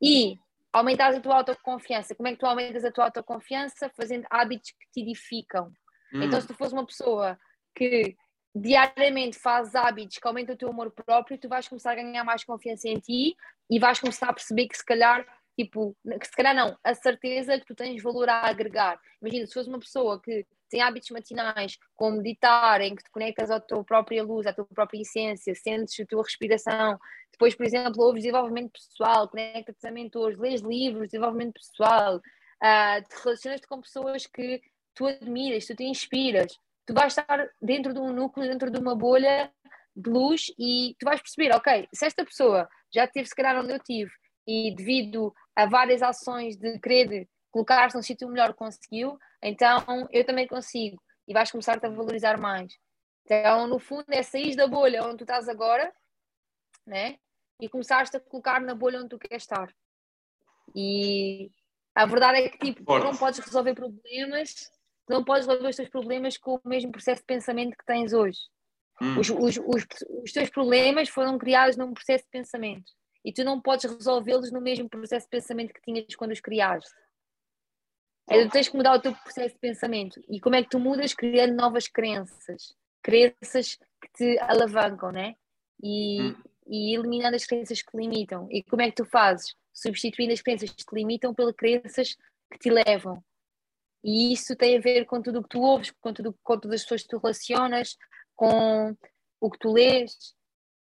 E 0.00 0.38
aumentar 0.72 1.14
a 1.14 1.20
tua 1.20 1.36
autoconfiança. 1.36 2.14
Como 2.14 2.28
é 2.28 2.32
que 2.32 2.38
tu 2.38 2.46
aumentas 2.46 2.84
a 2.84 2.92
tua 2.92 3.04
autoconfiança? 3.04 3.90
Fazendo 3.96 4.26
hábitos 4.30 4.70
que 4.70 4.90
te 4.92 5.00
edificam. 5.02 5.70
Hum. 6.14 6.22
Então, 6.22 6.40
se 6.40 6.46
tu 6.46 6.54
fores 6.54 6.72
uma 6.72 6.86
pessoa 6.86 7.38
que 7.74 8.16
diariamente 8.60 9.38
fazes 9.38 9.74
hábitos 9.74 10.18
que 10.18 10.26
aumentam 10.26 10.54
o 10.54 10.58
teu 10.58 10.68
amor 10.68 10.90
próprio, 10.90 11.38
tu 11.38 11.48
vais 11.48 11.66
começar 11.68 11.92
a 11.92 11.94
ganhar 11.96 12.24
mais 12.24 12.44
confiança 12.44 12.88
em 12.88 12.98
ti 12.98 13.36
e 13.70 13.78
vais 13.78 14.00
começar 14.00 14.28
a 14.28 14.32
perceber 14.32 14.68
que 14.68 14.76
se 14.76 14.84
calhar, 14.84 15.26
tipo, 15.56 15.96
que 16.20 16.26
se 16.26 16.32
calhar 16.32 16.54
não, 16.54 16.76
a 16.82 16.94
certeza 16.94 17.58
que 17.58 17.66
tu 17.66 17.74
tens 17.74 18.02
valor 18.02 18.28
a 18.28 18.46
agregar. 18.46 19.00
Imagina, 19.20 19.46
se 19.46 19.54
fores 19.54 19.68
uma 19.68 19.78
pessoa 19.78 20.20
que 20.20 20.46
tem 20.70 20.82
hábitos 20.82 21.10
matinais, 21.10 21.78
como 21.96 22.18
meditar, 22.18 22.80
em 22.80 22.94
que 22.94 23.02
te 23.02 23.10
conectas 23.10 23.50
à 23.50 23.58
tua 23.58 23.82
própria 23.84 24.22
luz, 24.22 24.46
à 24.46 24.52
tua 24.52 24.66
própria 24.66 25.00
essência, 25.00 25.54
sentes 25.54 25.98
a 26.00 26.06
tua 26.06 26.22
respiração, 26.22 26.98
depois, 27.32 27.54
por 27.54 27.64
exemplo, 27.64 28.02
ouves 28.02 28.22
desenvolvimento 28.22 28.72
pessoal, 28.72 29.28
conectas-te 29.28 29.86
a 29.86 29.90
mentores, 29.90 30.38
lês 30.38 30.60
livros, 30.60 31.08
desenvolvimento 31.08 31.54
pessoal, 31.54 32.16
uh, 32.16 33.08
te 33.08 33.22
relacionas-te 33.22 33.66
com 33.66 33.80
pessoas 33.80 34.26
que 34.26 34.60
tu 34.94 35.06
admiras, 35.06 35.66
tu 35.66 35.76
te 35.76 35.84
inspiras, 35.84 36.58
tu 36.88 36.94
vais 36.94 37.14
estar 37.14 37.50
dentro 37.60 37.92
de 37.92 38.00
um 38.00 38.14
núcleo, 38.14 38.48
dentro 38.48 38.70
de 38.70 38.78
uma 38.78 38.96
bolha 38.96 39.52
de 39.94 40.08
luz 40.08 40.46
e 40.58 40.96
tu 40.98 41.04
vais 41.04 41.20
perceber, 41.20 41.54
ok, 41.54 41.86
se 41.92 42.06
esta 42.06 42.24
pessoa 42.24 42.66
já 42.90 43.06
teve 43.06 43.28
se 43.28 43.34
calhar 43.34 43.62
onde 43.62 43.74
eu 43.74 43.78
tive 43.78 44.10
e 44.46 44.74
devido 44.74 45.34
a 45.54 45.66
várias 45.66 46.02
ações 46.02 46.56
de 46.56 46.78
querer 46.78 47.28
colocar-se 47.50 47.94
num 47.94 48.02
sítio 48.02 48.26
melhor 48.26 48.54
conseguiu, 48.54 49.18
então 49.42 50.08
eu 50.10 50.24
também 50.24 50.48
consigo 50.48 50.98
e 51.26 51.34
vais 51.34 51.50
começar-te 51.50 51.84
a 51.84 51.90
valorizar 51.90 52.40
mais. 52.40 52.72
Então, 53.26 53.66
no 53.66 53.78
fundo, 53.78 54.06
é 54.08 54.22
sair 54.22 54.56
da 54.56 54.66
bolha 54.66 55.04
onde 55.04 55.18
tu 55.18 55.24
estás 55.24 55.46
agora, 55.46 55.92
né? 56.86 57.18
E 57.60 57.68
começaste 57.68 58.16
a 58.16 58.20
colocar 58.20 58.62
na 58.62 58.74
bolha 58.74 59.00
onde 59.00 59.10
tu 59.10 59.18
queres 59.18 59.42
estar. 59.42 59.70
E 60.74 61.50
a 61.94 62.06
verdade 62.06 62.38
é 62.38 62.48
que, 62.48 62.72
tipo, 62.72 62.98
não 62.98 63.14
podes 63.14 63.40
resolver 63.40 63.74
problemas 63.74 64.70
tu 65.08 65.14
não 65.14 65.24
podes 65.24 65.46
resolver 65.46 65.70
os 65.70 65.76
teus 65.76 65.88
problemas 65.88 66.36
com 66.36 66.60
o 66.62 66.68
mesmo 66.68 66.92
processo 66.92 67.22
de 67.22 67.26
pensamento 67.26 67.76
que 67.76 67.86
tens 67.86 68.12
hoje. 68.12 68.38
Hum. 69.00 69.18
Os, 69.18 69.30
os, 69.30 69.56
os, 69.56 69.86
os, 70.22 70.32
teus 70.32 70.50
problemas 70.50 71.08
foram 71.08 71.38
criados 71.38 71.76
num 71.76 71.94
processo 71.94 72.24
de 72.24 72.30
pensamento 72.30 72.92
e 73.24 73.32
tu 73.32 73.42
não 73.42 73.60
podes 73.60 73.90
resolvê-los 73.90 74.52
no 74.52 74.60
mesmo 74.60 74.88
processo 74.88 75.24
de 75.26 75.30
pensamento 75.30 75.72
que 75.72 75.80
tinhas 75.80 76.14
quando 76.14 76.32
os 76.32 76.40
criaste. 76.40 76.90
É, 78.28 78.44
tu 78.44 78.50
tens 78.50 78.68
que 78.68 78.76
mudar 78.76 78.94
o 78.94 79.00
teu 79.00 79.14
processo 79.14 79.54
de 79.54 79.60
pensamento. 79.60 80.20
E 80.28 80.38
como 80.38 80.56
é 80.56 80.62
que 80.62 80.68
tu 80.68 80.78
mudas? 80.78 81.14
Criando 81.14 81.54
novas 81.54 81.88
crenças. 81.88 82.74
Crenças 83.02 83.76
que 83.76 84.12
te 84.14 84.38
alavancam, 84.40 85.10
né? 85.10 85.34
E, 85.82 86.20
hum. 86.20 86.36
e 86.66 86.94
eliminando 86.94 87.36
as 87.36 87.46
crenças 87.46 87.80
que 87.80 87.96
limitam. 87.96 88.46
E 88.50 88.62
como 88.64 88.82
é 88.82 88.90
que 88.90 88.96
tu 88.96 89.06
fazes? 89.06 89.54
Substituindo 89.72 90.34
as 90.34 90.42
crenças 90.42 90.68
que 90.68 90.84
te 90.84 90.94
limitam 90.94 91.32
pelas 91.32 91.54
crenças 91.56 92.14
que 92.52 92.58
te 92.58 92.68
levam. 92.68 93.24
E 94.02 94.32
isso 94.32 94.54
tem 94.56 94.76
a 94.76 94.80
ver 94.80 95.04
com 95.04 95.20
tudo 95.20 95.40
o 95.40 95.42
que 95.42 95.48
tu 95.48 95.60
ouves, 95.60 95.92
com, 96.00 96.12
tudo, 96.12 96.34
com 96.42 96.58
todas 96.58 96.80
as 96.80 96.82
pessoas 96.82 97.02
que 97.02 97.08
tu 97.08 97.18
relacionas, 97.18 97.96
com 98.36 98.96
o 99.40 99.50
que 99.50 99.58
tu 99.58 99.72
lês. 99.72 100.12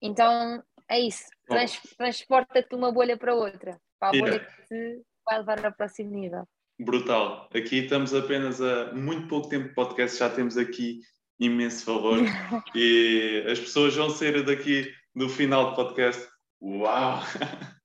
Então 0.01 0.63
é 0.89 1.01
isso. 1.01 1.25
Trans, 1.47 1.81
transporta-te 1.97 2.71
de 2.71 2.77
uma 2.77 2.91
bolha 2.91 3.17
para 3.17 3.35
outra, 3.35 3.81
para 3.99 4.09
a 4.17 4.21
bolha 4.21 4.41
que 4.41 4.63
te 4.67 5.03
vai 5.25 5.39
levar 5.39 5.65
ao 5.65 5.73
próximo 5.73 6.11
nível. 6.11 6.47
Brutal. 6.81 7.49
Aqui 7.55 7.81
estamos 7.81 8.15
apenas 8.15 8.61
a 8.61 8.93
muito 8.93 9.29
pouco 9.29 9.49
tempo 9.49 9.69
de 9.69 9.75
podcast, 9.75 10.19
já 10.19 10.31
temos 10.31 10.57
aqui 10.57 11.01
imenso 11.39 11.87
valor. 11.87 12.19
e 12.75 13.45
as 13.49 13.61
pessoas 13.61 13.95
vão 13.95 14.11
sair 14.11 14.45
daqui 14.45 14.93
no 15.15 15.29
final 15.29 15.71
do 15.71 15.77
podcast. 15.77 16.27
Uau! 16.61 17.21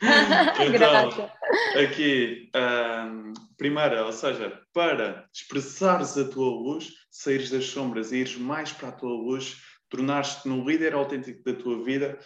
então, 0.60 1.30
aqui, 1.74 2.50
um, 2.54 3.32
primeira, 3.56 4.04
ou 4.06 4.12
seja, 4.12 4.60
para 4.72 5.26
expressares 5.32 6.16
a 6.16 6.28
tua 6.28 6.50
luz, 6.50 6.92
saíres 7.10 7.50
das 7.50 7.66
sombras 7.66 8.12
e 8.12 8.18
ires 8.18 8.36
mais 8.36 8.72
para 8.72 8.88
a 8.88 8.92
tua 8.92 9.10
luz, 9.10 9.56
tornares-te 9.88 10.48
no 10.48 10.68
líder 10.68 10.94
autêntico 10.94 11.42
da 11.44 11.54
tua 11.54 11.82
vida, 11.84 12.18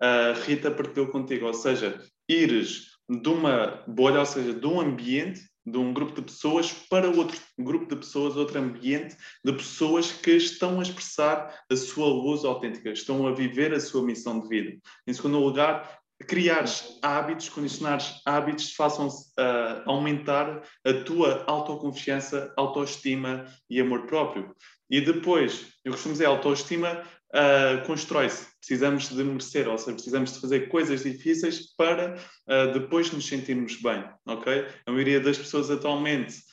a 0.00 0.32
Rita 0.44 0.70
partilhou 0.70 1.08
contigo, 1.08 1.46
ou 1.46 1.54
seja, 1.54 1.98
ires 2.28 2.96
de 3.08 3.28
uma 3.28 3.82
bolha, 3.86 4.20
ou 4.20 4.26
seja, 4.26 4.52
de 4.52 4.66
um 4.66 4.80
ambiente, 4.80 5.40
de 5.64 5.78
um 5.78 5.92
grupo 5.92 6.14
de 6.14 6.22
pessoas 6.22 6.72
para 6.72 7.08
outro 7.08 7.40
grupo 7.58 7.86
de 7.86 7.96
pessoas, 7.96 8.36
outro 8.36 8.58
ambiente 8.58 9.16
de 9.44 9.52
pessoas 9.52 10.12
que 10.12 10.32
estão 10.32 10.78
a 10.78 10.82
expressar 10.82 11.64
a 11.70 11.76
sua 11.76 12.06
luz 12.06 12.44
autêntica, 12.44 12.90
estão 12.90 13.26
a 13.26 13.32
viver 13.32 13.72
a 13.72 13.80
sua 13.80 14.04
missão 14.04 14.40
de 14.40 14.48
vida. 14.48 14.78
Em 15.06 15.12
segundo 15.12 15.38
lugar, 15.38 15.98
criares 16.24 16.98
hábitos, 17.02 17.48
condicionares 17.48 18.20
hábitos 18.24 18.70
que 18.70 18.76
façam 18.76 19.08
uh, 19.08 19.82
aumentar 19.84 20.62
a 20.84 20.92
tua 21.04 21.44
autoconfiança, 21.46 22.52
autoestima 22.56 23.46
e 23.68 23.80
amor 23.80 24.06
próprio. 24.06 24.54
E 24.90 25.00
depois, 25.00 25.66
eu 25.84 25.92
costumo 25.92 26.12
dizer, 26.12 26.26
autoestima 26.26 27.02
uh, 27.34 27.86
constrói-se. 27.86 28.46
Precisamos 28.58 29.08
de 29.08 29.22
merecer, 29.22 29.68
ou 29.68 29.76
seja, 29.76 29.92
precisamos 29.92 30.32
de 30.32 30.40
fazer 30.40 30.68
coisas 30.68 31.02
difíceis 31.02 31.74
para 31.76 32.14
uh, 32.14 32.72
depois 32.72 33.10
nos 33.12 33.26
sentirmos 33.26 33.76
bem, 33.82 34.04
ok? 34.26 34.66
A 34.86 34.90
maioria 34.90 35.20
das 35.20 35.38
pessoas 35.38 35.70
atualmente 35.70 36.44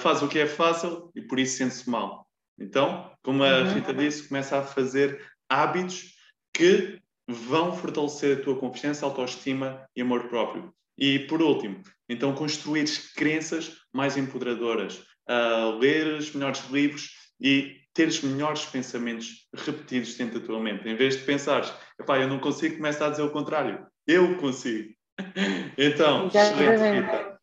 faz 0.00 0.20
o 0.20 0.26
que 0.26 0.40
é 0.40 0.46
fácil 0.46 1.12
e 1.14 1.22
por 1.22 1.38
isso 1.38 1.58
sente-se 1.58 1.88
mal. 1.88 2.26
Então, 2.58 3.12
como 3.22 3.44
a 3.44 3.58
uhum. 3.58 3.74
Rita 3.74 3.94
disse, 3.94 4.26
começa 4.26 4.58
a 4.58 4.62
fazer 4.62 5.24
hábitos 5.48 6.16
que 6.52 7.00
vão 7.28 7.76
fortalecer 7.76 8.38
a 8.38 8.42
tua 8.42 8.56
confiança, 8.56 9.06
autoestima 9.06 9.86
e 9.94 10.02
amor 10.02 10.28
próprio. 10.28 10.72
E 10.98 11.20
por 11.20 11.40
último, 11.40 11.82
então 12.08 12.34
construir 12.34 12.86
crenças 13.14 13.76
mais 13.92 14.16
empoderadoras, 14.16 14.98
uh, 15.28 15.78
ler 15.78 16.06
os 16.18 16.32
melhores 16.32 16.68
livros 16.70 17.10
e 17.40 17.80
teres 17.94 18.22
melhores 18.22 18.64
pensamentos 18.64 19.48
repetidos 19.54 20.14
dentro 20.16 20.40
da 20.40 20.46
tua 20.46 20.60
mente. 20.60 20.88
Em 20.88 20.96
vez 20.96 21.16
de 21.16 21.24
pensares, 21.24 21.72
eu 21.98 22.28
não 22.28 22.38
consigo, 22.38 22.76
começa 22.76 23.06
a 23.06 23.10
dizer 23.10 23.22
o 23.22 23.30
contrário. 23.30 23.86
Eu 24.06 24.36
consigo. 24.38 24.94
então, 25.78 26.26
excelente, 26.28 27.00
Rita. 27.00 27.40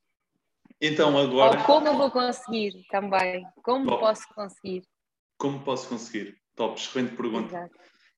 Então, 0.82 1.18
agora. 1.18 1.60
Ou 1.60 1.66
como 1.66 1.88
eu 1.88 1.98
vou 1.98 2.10
conseguir 2.10 2.86
também? 2.90 3.46
Como 3.64 3.86
Top. 3.86 4.00
posso 4.00 4.28
conseguir? 4.34 4.84
Como 5.38 5.60
posso 5.60 5.90
conseguir? 5.90 6.38
Top, 6.56 6.80
excelente 6.80 7.16
pergunta. 7.16 7.56
Exato. 7.56 7.76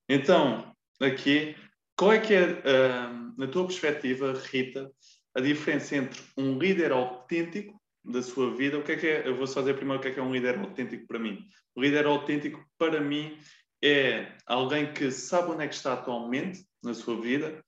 Então, 0.08 0.72
aqui, 1.02 1.56
qual 1.96 2.12
é 2.12 2.20
que 2.20 2.34
é, 2.34 2.52
uh, 2.52 3.34
na 3.36 3.46
tua 3.46 3.66
perspectiva, 3.66 4.32
Rita, 4.50 4.90
a 5.34 5.40
diferença 5.40 5.96
entre 5.96 6.20
um 6.36 6.58
líder 6.58 6.92
autêntico 6.92 7.80
da 8.04 8.22
sua 8.22 8.54
vida, 8.54 8.78
o 8.78 8.82
que 8.82 8.92
é 8.92 8.96
que 8.96 9.06
é, 9.06 9.28
eu 9.28 9.36
vou 9.36 9.46
só 9.46 9.60
dizer 9.60 9.74
primeiro 9.74 10.00
o 10.00 10.02
que 10.02 10.08
é 10.08 10.12
que 10.12 10.20
é 10.20 10.22
um 10.22 10.32
líder 10.32 10.58
autêntico 10.58 11.06
para 11.06 11.18
mim. 11.18 11.44
O 11.74 11.80
líder 11.80 12.06
autêntico 12.06 12.64
para 12.78 13.00
mim 13.00 13.38
é 13.82 14.36
alguém 14.46 14.92
que 14.92 15.10
sabe 15.10 15.50
onde 15.50 15.64
é 15.64 15.68
que 15.68 15.74
está 15.74 15.94
atualmente 15.94 16.64
na 16.82 16.94
sua 16.94 17.20
vida, 17.20 17.62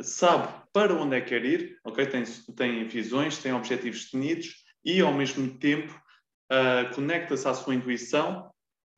sabe 0.00 0.48
para 0.72 0.94
onde 0.94 1.16
é 1.16 1.20
que 1.20 1.28
quer 1.28 1.44
ir, 1.44 1.78
ok? 1.84 2.06
Tem, 2.06 2.24
tem 2.56 2.88
visões, 2.88 3.38
tem 3.38 3.52
objetivos 3.52 4.04
definidos 4.04 4.64
e 4.84 5.00
ao 5.00 5.12
mesmo 5.12 5.58
tempo 5.58 5.92
uh, 6.50 6.94
conecta-se 6.94 7.46
à 7.46 7.54
sua 7.54 7.74
intuição 7.74 8.50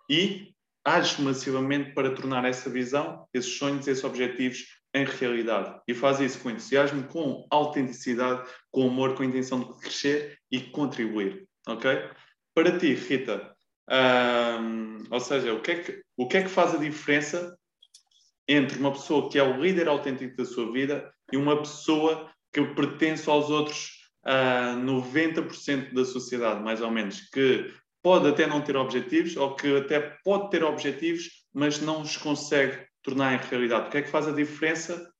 e 0.09 0.53
age 0.85 1.21
massivamente 1.23 1.93
para 1.93 2.15
tornar 2.15 2.45
essa 2.45 2.69
visão, 2.69 3.27
esses 3.33 3.57
sonhos, 3.57 3.87
esses 3.87 4.05
objetivos 4.05 4.67
em 4.95 5.05
realidade. 5.05 5.81
E 5.87 5.95
faz 5.95 6.21
isso 6.21 6.41
com 6.41 6.51
entusiasmo, 6.51 7.05
com 7.05 7.47
autenticidade, 7.51 8.49
com 8.71 8.89
amor, 8.89 9.15
com 9.15 9.23
a 9.23 9.27
intenção 9.27 9.61
de 9.61 9.81
crescer 9.81 10.39
e 10.51 10.61
contribuir. 10.61 11.47
Ok? 11.67 11.91
Para 12.55 12.79
ti, 12.79 12.95
Rita, 12.95 13.55
ou 15.11 15.21
seja, 15.21 15.55
o 15.55 15.61
que, 15.61 15.71
é 15.71 15.83
que, 15.83 16.03
o 16.17 16.29
que 16.29 16.37
é 16.37 16.43
que 16.43 16.49
faz 16.49 16.75
a 16.75 16.79
diferença 16.79 17.57
entre 18.47 18.79
uma 18.79 18.93
pessoa 18.93 19.31
que 19.31 19.39
é 19.39 19.43
o 19.43 19.61
líder 19.61 19.89
autêntico 19.89 20.37
da 20.37 20.45
sua 20.45 20.71
vida 20.73 21.13
e 21.33 21.37
uma 21.37 21.57
pessoa 21.59 22.31
que 22.53 22.63
pertence 22.75 23.29
aos 23.31 23.49
outros 23.49 24.11
uh, 24.27 24.77
90% 24.79 25.95
da 25.95 26.05
sociedade, 26.05 26.63
mais 26.63 26.81
ou 26.81 26.91
menos, 26.91 27.21
que 27.31 27.73
pode 28.03 28.29
até 28.29 28.47
não 28.47 28.61
ter 28.61 28.77
objetivos 28.77 29.37
ou 29.37 29.55
que 29.55 29.77
até 29.77 30.01
pode 30.25 30.51
ter 30.51 30.65
objetivos, 30.65 31.47
mas 31.53 31.81
não 31.81 32.03
os 32.03 32.17
consegue 32.17 32.87
tornar 33.03 33.35
em 33.35 33.47
realidade? 33.49 33.89
O 33.89 33.91
que 33.91 33.99
é 33.99 34.03
que 34.03 34.11
faz 34.11 34.27
a 34.27 34.33
diferença 34.33 35.11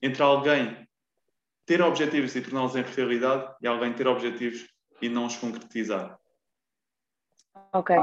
entre 0.00 0.22
alguém 0.22 0.88
ter 1.66 1.82
objetivos 1.82 2.34
e 2.34 2.40
torná-los 2.40 2.76
em 2.76 2.82
realidade 2.82 3.54
e 3.60 3.66
alguém 3.66 3.92
ter 3.92 4.06
objetivos 4.06 4.66
e 5.02 5.08
não 5.08 5.26
os 5.26 5.36
concretizar? 5.36 6.18
Ok. 7.72 7.96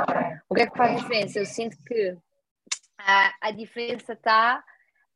O 0.50 0.54
que 0.54 0.62
é 0.62 0.68
que 0.68 0.78
faz 0.78 1.02
diferença? 1.02 1.40
Eu 1.40 1.46
sinto 1.46 1.78
que 1.84 2.16
a, 2.98 3.34
a 3.42 3.52
diferença 3.52 4.14
está 4.14 4.64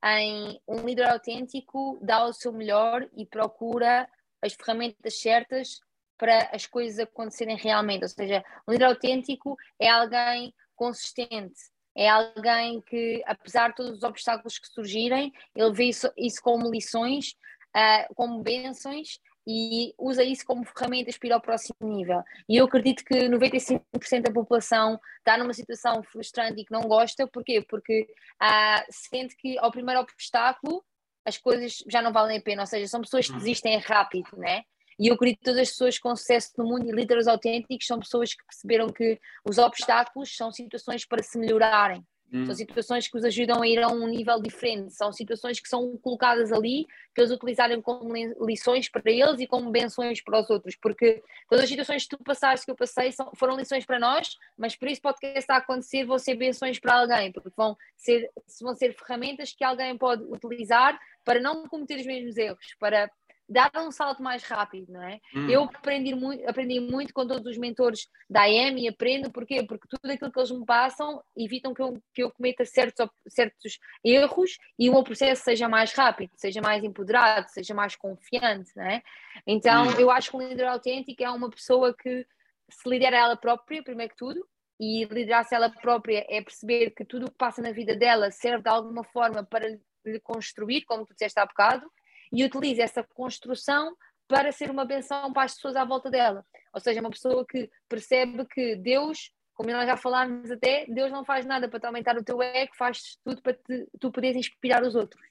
em 0.04 0.60
um 0.68 0.86
líder 0.86 1.10
autêntico 1.10 2.00
dá 2.02 2.24
o 2.24 2.34
seu 2.34 2.54
melhor 2.54 3.08
e 3.16 3.26
procura 3.26 4.10
as 4.42 4.54
ferramentas 4.54 5.20
certas 5.20 5.82
para 6.20 6.50
as 6.54 6.68
coisas 6.68 7.00
acontecerem 7.00 7.58
realmente. 7.58 8.04
Ou 8.04 8.10
seja, 8.10 8.44
um 8.68 8.74
líder 8.74 8.86
autêntico 8.86 9.56
é 9.80 9.90
alguém 9.90 10.54
consistente, 10.76 11.60
é 11.98 12.08
alguém 12.08 12.82
que, 12.82 13.24
apesar 13.26 13.70
de 13.70 13.76
todos 13.76 13.98
os 13.98 14.04
obstáculos 14.04 14.60
que 14.60 14.68
surgirem, 14.68 15.34
ele 15.56 15.72
vê 15.74 15.86
isso, 15.86 16.12
isso 16.16 16.42
como 16.44 16.70
lições, 16.70 17.32
uh, 17.76 18.14
como 18.14 18.44
bênçãos 18.44 19.20
e 19.48 19.96
usa 19.98 20.24
isso 20.24 20.46
como 20.46 20.64
ferramentas 20.64 21.18
para 21.18 21.30
ir 21.30 21.32
ao 21.32 21.42
próximo 21.42 21.76
nível. 21.82 22.22
E 22.48 22.58
eu 22.58 22.66
acredito 22.66 23.04
que 23.04 23.28
95% 23.28 24.22
da 24.22 24.32
população 24.32 25.00
está 25.18 25.38
numa 25.38 25.54
situação 25.54 26.04
frustrante 26.04 26.62
e 26.62 26.66
que 26.66 26.72
não 26.72 26.82
gosta, 26.82 27.26
porquê? 27.28 27.66
Porque 27.68 28.08
uh, 28.42 28.86
sente 28.92 29.36
que 29.36 29.58
ao 29.58 29.72
primeiro 29.72 30.02
obstáculo 30.02 30.84
as 31.26 31.38
coisas 31.38 31.84
já 31.88 32.02
não 32.02 32.12
valem 32.12 32.38
a 32.38 32.42
pena, 32.42 32.62
ou 32.64 32.68
seja, 32.68 32.88
são 32.88 33.02
pessoas 33.02 33.26
que 33.26 33.34
uhum. 33.34 33.40
desistem 33.40 33.78
rápido, 33.80 34.30
né? 34.38 34.64
E 35.00 35.08
eu 35.08 35.14
acredito 35.14 35.40
que 35.40 35.46
todas 35.46 35.62
as 35.62 35.70
pessoas 35.70 35.98
com 35.98 36.16
sucesso 36.16 36.52
no 36.58 36.66
mundo 36.66 36.88
e 36.88 36.92
líderes 36.92 37.28
autênticos 37.28 37.88
são 37.88 38.00
pessoas 38.00 38.34
que 38.34 38.46
perceberam 38.46 38.88
que 38.88 39.20
os 39.48 39.58
obstáculos 39.58 40.36
são 40.36 40.52
situações 40.52 41.06
para 41.06 41.24
se 41.24 41.38
melhorarem. 41.38 42.06
Hum. 42.32 42.46
São 42.46 42.54
situações 42.54 43.08
que 43.08 43.18
os 43.18 43.24
ajudam 43.24 43.62
a 43.62 43.68
ir 43.68 43.82
a 43.82 43.88
um 43.88 44.08
nível 44.08 44.40
diferente. 44.40 44.94
São 44.94 45.12
situações 45.12 45.60
que 45.60 45.68
são 45.68 45.98
colocadas 45.98 46.52
ali, 46.52 46.86
que 47.14 47.22
eles 47.22 47.32
utilizarem 47.32 47.82
como 47.82 48.14
lições 48.46 48.88
para 48.90 49.02
eles 49.06 49.40
e 49.40 49.48
como 49.48 49.72
benções 49.72 50.22
para 50.22 50.40
os 50.40 50.50
outros. 50.50 50.76
Porque 50.76 51.24
todas 51.50 51.64
as 51.64 51.70
situações 51.70 52.04
que 52.04 52.16
tu 52.16 52.24
passaste, 52.24 52.66
que 52.66 52.72
eu 52.72 52.76
passei, 52.76 53.12
são, 53.12 53.32
foram 53.36 53.56
lições 53.56 53.86
para 53.86 54.00
nós, 54.00 54.38
mas 54.58 54.76
por 54.76 54.88
isso 54.88 55.02
pode 55.02 55.18
que 55.18 55.28
está 55.28 55.56
a 55.56 55.58
acontecer, 55.58 56.06
vão 56.06 56.20
ser 56.20 56.36
benções 56.36 56.80
para 56.80 57.00
alguém, 57.00 57.32
porque 57.32 57.50
vão 57.56 57.76
ser, 57.98 58.30
vão 58.62 58.76
ser 58.76 58.94
ferramentas 58.94 59.54
que 59.54 59.64
alguém 59.64 59.98
pode 59.98 60.24
utilizar 60.24 61.00
para 61.26 61.40
não 61.40 61.68
cometer 61.68 62.00
os 62.00 62.06
mesmos 62.06 62.38
erros, 62.38 62.76
para 62.80 63.10
dar 63.50 63.72
um 63.78 63.92
salto 63.92 64.22
mais 64.22 64.44
rápido, 64.44 64.94
não 64.94 65.02
é? 65.02 65.20
Hum. 65.36 65.50
Eu 65.50 65.64
aprendi 65.64 66.14
muito, 66.14 66.48
aprendi 66.48 66.80
muito 66.80 67.14
com 67.14 67.26
todos 67.28 67.46
os 67.46 67.58
mentores 67.58 68.08
da 68.30 68.42
AM 68.44 68.80
e 68.80 68.88
aprendo, 68.88 69.32
porquê? 69.32 69.64
Porque 69.64 69.88
tudo 69.88 70.12
aquilo 70.12 70.32
que 70.32 70.40
eles 70.40 70.52
me 70.52 70.66
passam 70.66 71.24
evitam 71.36 71.74
que 71.74 71.82
eu, 71.82 72.02
que 72.14 72.24
eu 72.24 72.32
cometa 72.32 72.64
certos, 72.64 73.10
certos 73.28 73.80
erros 74.04 74.58
e 74.78 74.90
o 74.90 74.94
meu 74.94 75.04
processo 75.04 75.44
seja 75.44 75.68
mais 75.68 75.92
rápido, 75.94 76.32
seja 76.36 76.62
mais 76.62 76.84
empoderado, 76.84 77.50
seja 77.50 77.74
mais 77.74 77.96
confiante, 77.96 78.72
não 78.76 78.86
é? 78.86 79.02
Então, 79.48 79.88
hum. 79.88 80.00
eu 80.00 80.12
acho 80.12 80.30
que 80.30 80.38
um 80.38 80.48
líder 80.48 80.66
autêntico 80.66 81.24
é 81.24 81.30
uma 81.30 81.50
pessoa 81.50 81.96
que 81.96 82.26
se 82.70 82.88
lidera 82.88 83.18
ela 83.18 83.36
própria, 83.36 83.84
primeiro 83.84 84.12
que 84.12 84.18
tudo, 84.18 84.48
e 84.80 85.06
liderar-se 85.06 85.54
ela 85.54 85.70
própria 85.70 86.26
é 86.30 86.42
perceber 86.42 86.92
que 86.92 87.04
tudo 87.04 87.26
o 87.26 87.32
que 87.32 87.38
passa 87.38 87.62
na 87.62 87.72
vida 87.72 87.96
dela 87.96 88.32
serve 88.32 88.64
de 88.64 88.70
alguma 88.70 89.04
forma 89.04 89.44
para 89.44 89.68
lhe 90.06 90.20
construir, 90.22 90.84
como 90.86 91.06
tu 91.06 91.14
disseste 91.14 91.40
há 91.40 91.46
bocado, 91.46 91.92
e 92.32 92.44
utiliza 92.44 92.84
essa 92.84 93.04
construção 93.04 93.96
para 94.28 94.52
ser 94.52 94.70
uma 94.70 94.86
benção 94.86 95.34
para 95.34 95.44
as 95.44 95.56
pessoas 95.56 95.76
à 95.76 95.84
volta 95.84 96.10
dela. 96.10 96.46
Ou 96.72 96.80
seja, 96.80 97.02
uma 97.02 97.10
pessoa 97.10 97.46
que 97.46 97.70
percebe 97.90 98.46
que 98.46 98.76
Deus, 98.76 99.32
como 99.56 99.72
nós 99.72 99.88
já 99.88 99.98
falámos 99.98 100.52
até, 100.52 100.86
Deus 100.88 101.12
não 101.12 101.26
faz 101.26 101.46
nada 101.46 101.68
para 101.68 101.80
te 101.80 101.86
aumentar 101.88 102.16
o 102.16 102.24
teu 102.24 102.42
ego, 102.42 102.72
faz 102.78 103.18
tudo 103.26 103.42
para 103.42 103.54
te, 103.54 103.88
tu 104.00 104.12
poderes 104.12 104.38
inspirar 104.38 104.84
os 104.84 104.96
outros. 104.96 105.22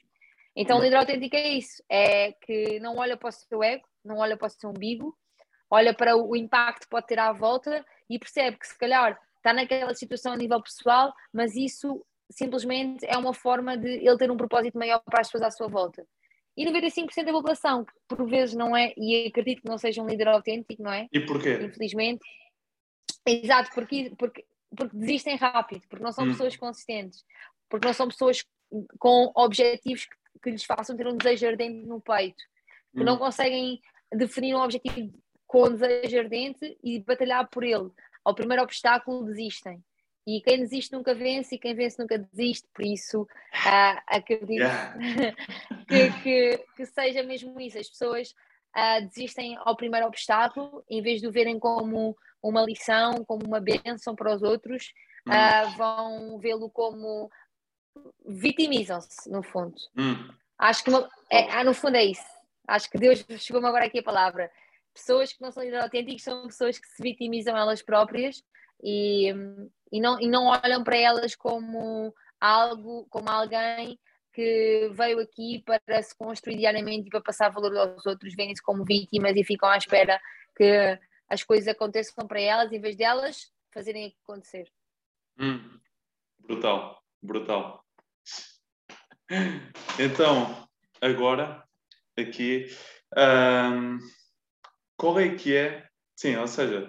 Então, 0.56 0.78
o 0.78 0.82
líder 0.82 0.96
autêntico 0.96 1.36
é 1.36 1.48
isso: 1.50 1.80
é 1.88 2.32
que 2.32 2.80
não 2.80 2.96
olha 2.96 3.16
para 3.16 3.28
o 3.28 3.32
seu 3.32 3.62
ego, 3.62 3.86
não 4.04 4.18
olha 4.18 4.36
para 4.36 4.48
o 4.48 4.50
seu 4.50 4.70
umbigo, 4.70 5.16
olha 5.70 5.94
para 5.94 6.16
o 6.16 6.34
impacto 6.34 6.82
que 6.82 6.88
pode 6.88 7.06
ter 7.06 7.20
à 7.20 7.32
volta 7.32 7.86
e 8.10 8.18
percebe 8.18 8.58
que, 8.58 8.66
se 8.66 8.76
calhar, 8.76 9.16
está 9.36 9.52
naquela 9.52 9.94
situação 9.94 10.32
a 10.32 10.36
nível 10.36 10.60
pessoal, 10.60 11.14
mas 11.32 11.54
isso 11.54 12.04
simplesmente 12.28 13.06
é 13.06 13.16
uma 13.16 13.32
forma 13.32 13.76
de 13.76 13.88
ele 13.88 14.18
ter 14.18 14.28
um 14.28 14.36
propósito 14.36 14.76
maior 14.76 15.00
para 15.04 15.20
as 15.20 15.28
pessoas 15.28 15.44
à 15.44 15.50
sua 15.52 15.68
volta 15.68 16.04
e 16.58 16.66
95% 16.66 17.24
da 17.24 17.32
população, 17.32 17.84
que 17.84 17.92
por 18.08 18.28
vezes 18.28 18.56
não 18.56 18.76
é, 18.76 18.92
e 18.96 19.28
acredito 19.28 19.62
que 19.62 19.68
não 19.68 19.78
seja 19.78 20.02
um 20.02 20.08
líder 20.08 20.26
autêntico, 20.26 20.82
não 20.82 20.92
é? 20.92 21.06
E 21.12 21.20
porquê? 21.20 21.54
Infelizmente. 21.62 22.20
Exato, 23.24 23.70
porque, 23.72 24.12
porque, 24.18 24.44
porque 24.76 24.96
desistem 24.96 25.36
rápido, 25.36 25.86
porque 25.88 26.02
não 26.02 26.10
são 26.10 26.24
hum. 26.24 26.32
pessoas 26.32 26.56
consistentes, 26.56 27.24
porque 27.68 27.86
não 27.86 27.94
são 27.94 28.08
pessoas 28.08 28.44
com 28.98 29.30
objetivos 29.36 30.06
que, 30.06 30.16
que, 30.42 30.50
lhes 30.50 30.64
façam 30.64 30.96
ter 30.96 31.06
um 31.06 31.16
desejo 31.16 31.46
ardente 31.46 31.86
no 31.86 32.00
peito. 32.00 32.42
que 32.92 33.02
hum. 33.02 33.04
não 33.04 33.16
conseguem 33.16 33.80
definir 34.12 34.56
um 34.56 34.60
objetivo 34.60 35.14
com 35.46 35.70
desejo 35.70 36.18
ardente 36.18 36.76
e 36.82 36.98
batalhar 36.98 37.48
por 37.48 37.62
ele. 37.62 37.88
Ao 38.24 38.34
primeiro 38.34 38.64
obstáculo 38.64 39.24
desistem. 39.24 39.80
E 40.28 40.42
quem 40.42 40.58
desiste 40.58 40.92
nunca 40.92 41.14
vence 41.14 41.54
e 41.54 41.58
quem 41.58 41.74
vence 41.74 41.98
nunca 41.98 42.18
desiste, 42.18 42.68
por 42.74 42.84
isso 42.84 43.22
uh, 43.22 43.98
acredito 44.06 44.60
yeah. 44.60 44.94
que, 45.88 46.22
que, 46.22 46.64
que, 46.76 46.84
seja 46.84 47.22
mesmo 47.22 47.58
isso. 47.58 47.78
As 47.78 47.88
pessoas 47.88 48.34
uh, 48.76 49.06
desistem 49.06 49.56
ao 49.60 49.74
primeiro 49.74 50.06
obstáculo, 50.06 50.84
em 50.86 51.00
vez 51.00 51.22
de 51.22 51.26
o 51.26 51.32
verem 51.32 51.58
como 51.58 52.14
uma 52.42 52.62
lição, 52.62 53.24
como 53.24 53.46
uma 53.46 53.58
bênção 53.58 54.14
para 54.14 54.34
os 54.34 54.42
outros, 54.42 54.92
uh, 55.26 55.70
vão 55.78 56.38
vê-lo 56.38 56.68
como 56.68 57.30
vitimizam-se, 58.26 59.30
no 59.30 59.42
fundo. 59.42 59.76
Hum. 59.96 60.28
Acho 60.58 60.84
que 60.84 60.90
é, 61.32 61.50
ah, 61.52 61.64
no 61.64 61.72
fundo 61.72 61.96
é 61.96 62.04
isso. 62.04 62.28
Acho 62.66 62.90
que 62.90 62.98
Deus 62.98 63.24
chegou-me 63.40 63.66
agora 63.66 63.86
aqui 63.86 64.00
a 64.00 64.02
palavra. 64.02 64.50
Pessoas 64.92 65.32
que 65.32 65.40
não 65.40 65.50
são 65.50 65.62
líderes 65.62 65.84
autênticos 65.84 66.22
são 66.22 66.46
pessoas 66.48 66.78
que 66.78 66.86
se 66.86 67.02
vitimizam 67.02 67.56
elas 67.56 67.80
próprias 67.80 68.42
e, 68.82 69.32
e, 69.90 70.00
não, 70.00 70.20
e 70.20 70.28
não 70.28 70.46
olham 70.46 70.82
para 70.82 70.96
elas 70.96 71.34
como 71.34 72.14
algo, 72.40 73.06
como 73.10 73.28
alguém 73.28 73.98
que 74.32 74.90
veio 74.92 75.18
aqui 75.20 75.64
para 75.64 76.02
se 76.02 76.16
construir 76.16 76.58
diariamente 76.58 77.08
e 77.08 77.10
para 77.10 77.20
passar 77.20 77.48
valor 77.48 77.76
aos 77.76 78.06
outros, 78.06 78.34
veem-se 78.34 78.62
como 78.62 78.84
vítimas 78.84 79.34
e 79.36 79.42
ficam 79.42 79.68
à 79.68 79.76
espera 79.76 80.20
que 80.56 80.98
as 81.28 81.42
coisas 81.42 81.68
aconteçam 81.68 82.26
para 82.26 82.40
elas 82.40 82.72
em 82.72 82.80
vez 82.80 82.96
delas 82.96 83.52
fazerem 83.72 84.14
acontecer. 84.22 84.70
Hum, 85.38 85.80
brutal, 86.38 87.02
brutal. 87.22 87.84
Então, 89.98 90.68
agora, 91.00 91.62
aqui, 92.16 92.66
um, 93.16 93.98
qual 94.96 95.20
é 95.20 95.34
que 95.34 95.54
é? 95.54 95.86
Sim, 96.16 96.36
ou 96.36 96.46
seja, 96.46 96.88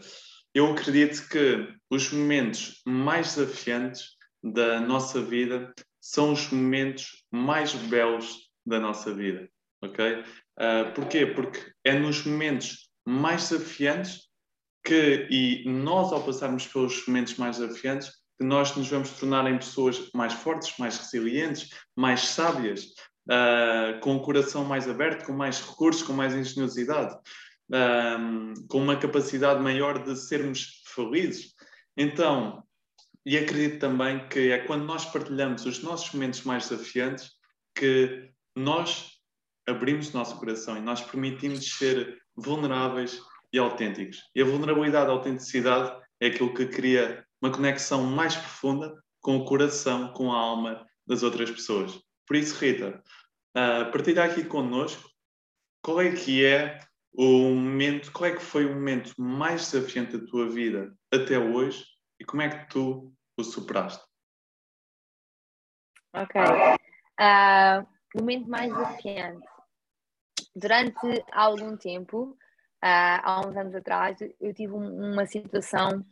eu 0.54 0.72
acredito 0.72 1.28
que 1.30 1.68
os 1.90 2.12
momentos 2.12 2.82
mais 2.86 3.36
desafiantes 3.36 4.18
da 4.44 4.80
nossa 4.80 5.22
vida 5.22 5.74
são 6.02 6.32
os 6.34 6.50
momentos 6.50 7.26
mais 7.32 7.74
belos 7.74 8.50
da 8.66 8.80
nossa 8.80 9.14
vida, 9.14 9.50
ok? 9.82 10.24
Uh, 10.58 10.94
porquê? 10.96 11.26
Porque 11.26 11.60
é 11.84 11.94
nos 11.94 12.24
momentos 12.26 12.90
mais 13.06 13.50
desafiantes 13.50 14.30
que, 14.84 15.28
e 15.30 15.70
nós 15.70 16.12
ao 16.12 16.24
passarmos 16.24 16.66
pelos 16.68 17.06
momentos 17.06 17.36
mais 17.38 17.58
desafiantes, 17.58 18.10
que 18.38 18.46
nós 18.46 18.76
nos 18.76 18.88
vamos 18.88 19.12
tornar 19.12 19.50
em 19.52 19.58
pessoas 19.58 20.10
mais 20.14 20.34
fortes, 20.34 20.78
mais 20.80 20.98
resilientes, 20.98 21.70
mais 21.96 22.22
sábias, 22.22 22.86
uh, 23.30 24.00
com 24.02 24.16
o 24.16 24.22
coração 24.22 24.64
mais 24.64 24.88
aberto, 24.88 25.26
com 25.26 25.34
mais 25.34 25.60
recursos, 25.62 26.04
com 26.04 26.14
mais 26.14 26.34
engenhosidade, 26.34 27.16
uh, 27.70 28.68
com 28.68 28.82
uma 28.82 28.98
capacidade 28.98 29.62
maior 29.62 30.04
de 30.04 30.16
sermos 30.16 30.84
felizes. 30.88 31.54
Então, 31.96 32.64
e 33.26 33.38
acredito 33.38 33.80
também 33.80 34.28
que 34.28 34.52
é 34.52 34.60
quando 34.60 34.86
nós 34.86 35.06
partilhamos 35.06 35.66
os 35.66 35.82
nossos 35.84 36.12
momentos 36.14 36.44
mais 36.44 36.68
desafiantes 36.68 37.32
que 37.76 38.32
nós 38.56 39.20
abrimos 39.68 40.10
o 40.10 40.18
nosso 40.18 40.38
coração 40.38 40.78
e 40.78 40.82
nós 40.82 41.02
permitimos 41.02 41.78
ser 41.78 42.18
vulneráveis 42.36 43.22
e 43.54 43.60
autênticos. 43.60 44.20
E 44.36 44.42
a 44.42 44.46
vulnerabilidade, 44.46 45.10
a 45.10 45.14
autenticidade 45.14 45.96
é 46.20 46.28
aquilo 46.28 46.54
que 46.54 46.66
cria 46.66 47.26
uma 47.42 47.52
conexão 47.52 48.04
mais 48.04 48.36
profunda 48.36 48.94
com 49.22 49.38
o 49.38 49.46
coração, 49.46 50.12
com 50.14 50.32
a 50.32 50.38
alma 50.38 50.86
das 51.06 51.24
outras 51.24 51.50
pessoas. 51.50 52.00
Por 52.26 52.36
isso, 52.36 52.58
Rita, 52.60 53.02
uh, 53.58 53.92
partilha 53.92 54.24
aqui 54.24 54.44
connosco 54.44 55.10
qual 55.82 56.02
é 56.02 56.12
que 56.12 56.46
é 56.46 56.80
o 57.14 57.56
momento, 57.56 58.12
qual 58.12 58.30
é 58.30 58.36
que 58.36 58.42
foi 58.42 58.66
o 58.66 58.74
momento 58.74 59.14
mais 59.18 59.72
desafiante 59.72 60.18
da 60.18 60.28
tua 60.28 60.50
vida 60.50 60.96
até 61.12 61.38
hoje 61.38 61.86
e 62.20 62.26
como 62.26 62.42
é 62.42 62.50
que 62.50 62.70
tu 62.70 63.14
o 63.38 63.44
superaste? 63.44 64.04
Ok. 66.14 66.42
Uh, 67.20 67.88
momento 68.16 68.50
mais 68.50 68.74
desafiante. 68.74 69.48
Durante 70.56 71.24
algum 71.32 71.78
tempo, 71.78 72.38
uh, 72.84 73.20
há 73.24 73.42
uns 73.46 73.56
anos 73.56 73.76
atrás, 73.76 74.18
eu 74.40 74.54
tive 74.54 74.74
um, 74.74 75.14
uma 75.14 75.26
situação 75.26 76.06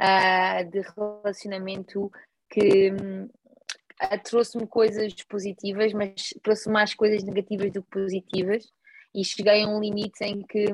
uh, 0.00 0.70
de 0.70 0.80
relacionamento 0.80 2.10
que 2.50 2.90
uh, 2.90 4.22
trouxe-me 4.24 4.66
coisas 4.66 5.12
positivas, 5.24 5.92
mas 5.92 6.34
trouxe 6.42 6.70
mais 6.70 6.94
coisas 6.94 7.22
negativas 7.22 7.70
do 7.70 7.82
que 7.82 7.90
positivas. 7.90 8.64
E 9.14 9.24
cheguei 9.24 9.62
a 9.62 9.68
um 9.68 9.80
limite 9.80 10.24
em 10.24 10.42
que 10.42 10.66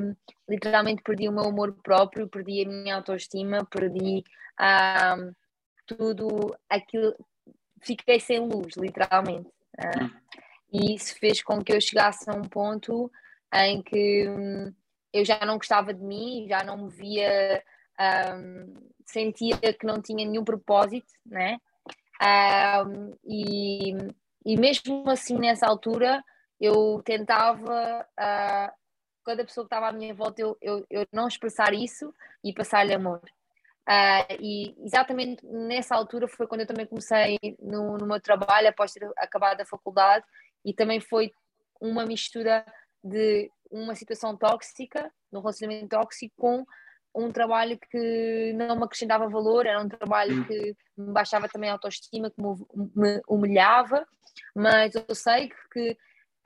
literalmente 0.49 1.03
perdi 1.03 1.29
o 1.29 1.33
meu 1.33 1.45
amor 1.45 1.73
próprio, 1.83 2.29
perdi 2.29 2.65
a 2.65 2.69
minha 2.69 2.97
autoestima, 2.97 3.65
perdi 3.65 4.23
uh, 4.61 5.35
tudo 5.87 6.57
aquilo, 6.69 7.15
fiquei 7.81 8.21
sem 8.21 8.39
luz, 8.41 8.77
literalmente. 8.77 9.49
Uh, 9.79 10.11
e 10.73 10.95
isso 10.95 11.19
fez 11.19 11.43
com 11.43 11.63
que 11.63 11.73
eu 11.73 11.81
chegasse 11.81 12.31
a 12.31 12.35
um 12.35 12.43
ponto 12.43 13.11
em 13.53 13.83
que 13.83 14.29
um, 14.29 14.73
eu 15.13 15.25
já 15.25 15.41
não 15.45 15.57
gostava 15.57 15.93
de 15.95 16.03
mim, 16.03 16.47
já 16.49 16.63
não 16.63 16.77
me 16.77 16.91
via 16.91 17.63
um, 18.35 18.75
sentia 19.05 19.57
que 19.57 19.87
não 19.87 20.01
tinha 20.01 20.27
nenhum 20.27 20.45
propósito, 20.45 21.13
né? 21.25 21.59
Um, 22.21 23.15
e, 23.25 23.93
e 24.45 24.57
mesmo 24.57 25.09
assim, 25.09 25.39
nessa 25.39 25.67
altura, 25.67 26.23
eu 26.61 27.03
tentava, 27.05 28.07
uh, 28.19 28.73
cada 29.25 29.45
pessoa 29.45 29.65
que 29.65 29.75
estava 29.75 29.89
à 29.89 29.93
minha 29.93 30.15
volta, 30.15 30.41
eu, 30.41 30.57
eu, 30.61 30.87
eu 30.91 31.07
não 31.13 31.29
expressar 31.29 31.73
isso 31.75 32.15
e 32.43 32.53
passar-lhe 32.53 32.95
amor. 32.95 33.23
Uh, 33.89 34.37
e 34.41 34.75
exatamente 34.85 35.45
nessa 35.47 35.95
altura 35.95 36.29
foi 36.29 36.47
quando 36.47 36.61
eu 36.61 36.67
também 36.67 36.87
comecei 36.87 37.39
no, 37.59 37.97
no 37.97 38.07
meu 38.07 38.21
trabalho, 38.21 38.69
após 38.69 38.93
ter 38.93 39.11
acabado 39.17 39.61
a 39.61 39.67
faculdade, 39.67 40.25
e 40.65 40.75
também 40.75 41.01
foi 41.01 41.33
uma 41.81 42.05
mistura 42.05 42.67
de 43.03 43.51
uma 43.71 43.95
situação 43.95 44.37
tóxica, 44.37 45.11
um 45.33 45.41
relacionamento 45.41 45.89
tóxico, 45.89 46.35
com 46.37 46.67
um 47.15 47.33
trabalho 47.33 47.79
que 47.91 48.53
não 48.55 48.77
me 48.77 48.85
acrescentava 48.85 49.29
valor, 49.29 49.67
era 49.67 49.81
um 49.81 49.89
trabalho 49.89 50.41
hum. 50.41 50.45
que 50.45 50.77
me 50.97 51.13
baixava 51.13 51.49
também 51.49 51.71
a 51.71 51.75
autoestima, 51.75 52.31
que 52.31 52.41
me 52.41 53.21
humilhava, 53.27 54.07
mas 54.55 54.95
eu 54.95 55.15
sei 55.15 55.51
que, 55.73 55.97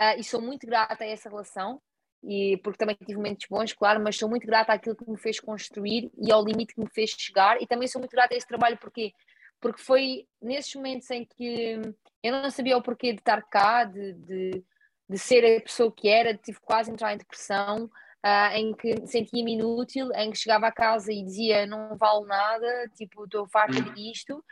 uh, 0.02 0.18
e 0.18 0.24
sou 0.24 0.40
muito 0.40 0.66
grata 0.66 1.04
a 1.04 1.06
essa 1.06 1.28
relação, 1.28 1.80
e 2.24 2.56
porque 2.58 2.78
também 2.78 2.96
tive 2.96 3.16
momentos 3.16 3.46
bons, 3.48 3.72
claro, 3.72 4.00
mas 4.02 4.16
sou 4.16 4.28
muito 4.28 4.46
grata 4.46 4.72
àquilo 4.72 4.96
que 4.96 5.08
me 5.08 5.18
fez 5.18 5.40
construir 5.40 6.10
e 6.18 6.32
ao 6.32 6.44
limite 6.44 6.74
que 6.74 6.80
me 6.80 6.90
fez 6.90 7.10
chegar, 7.10 7.60
e 7.62 7.66
também 7.66 7.88
sou 7.88 8.00
muito 8.00 8.12
grata 8.12 8.34
a 8.34 8.36
esse 8.36 8.46
trabalho, 8.46 8.78
porque 8.78 9.12
porque 9.60 9.80
foi 9.80 10.26
nesses 10.40 10.74
momentos 10.74 11.08
em 11.12 11.24
que 11.24 11.80
eu 12.20 12.32
não 12.32 12.50
sabia 12.50 12.76
o 12.76 12.82
porquê 12.82 13.12
de 13.12 13.20
estar 13.20 13.40
cá, 13.42 13.84
de, 13.84 14.12
de, 14.14 14.64
de 15.08 15.18
ser 15.18 15.44
a 15.44 15.60
pessoa 15.60 15.92
que 15.92 16.08
era, 16.08 16.36
tive 16.36 16.58
quase 16.60 16.90
a 16.90 16.92
entrar 16.92 17.14
em 17.14 17.18
depressão, 17.18 17.84
uh, 17.84 18.56
em 18.56 18.74
que 18.74 19.06
sentia-me 19.06 19.52
inútil, 19.52 20.10
em 20.16 20.32
que 20.32 20.38
chegava 20.38 20.66
a 20.66 20.72
casa 20.72 21.12
e 21.12 21.22
dizia 21.22 21.64
não 21.64 21.96
vale 21.96 22.26
nada, 22.26 22.90
tipo, 22.96 23.24
estou 23.24 23.46
farta 23.46 23.78
uhum. 23.78 23.94
disto, 23.94 24.44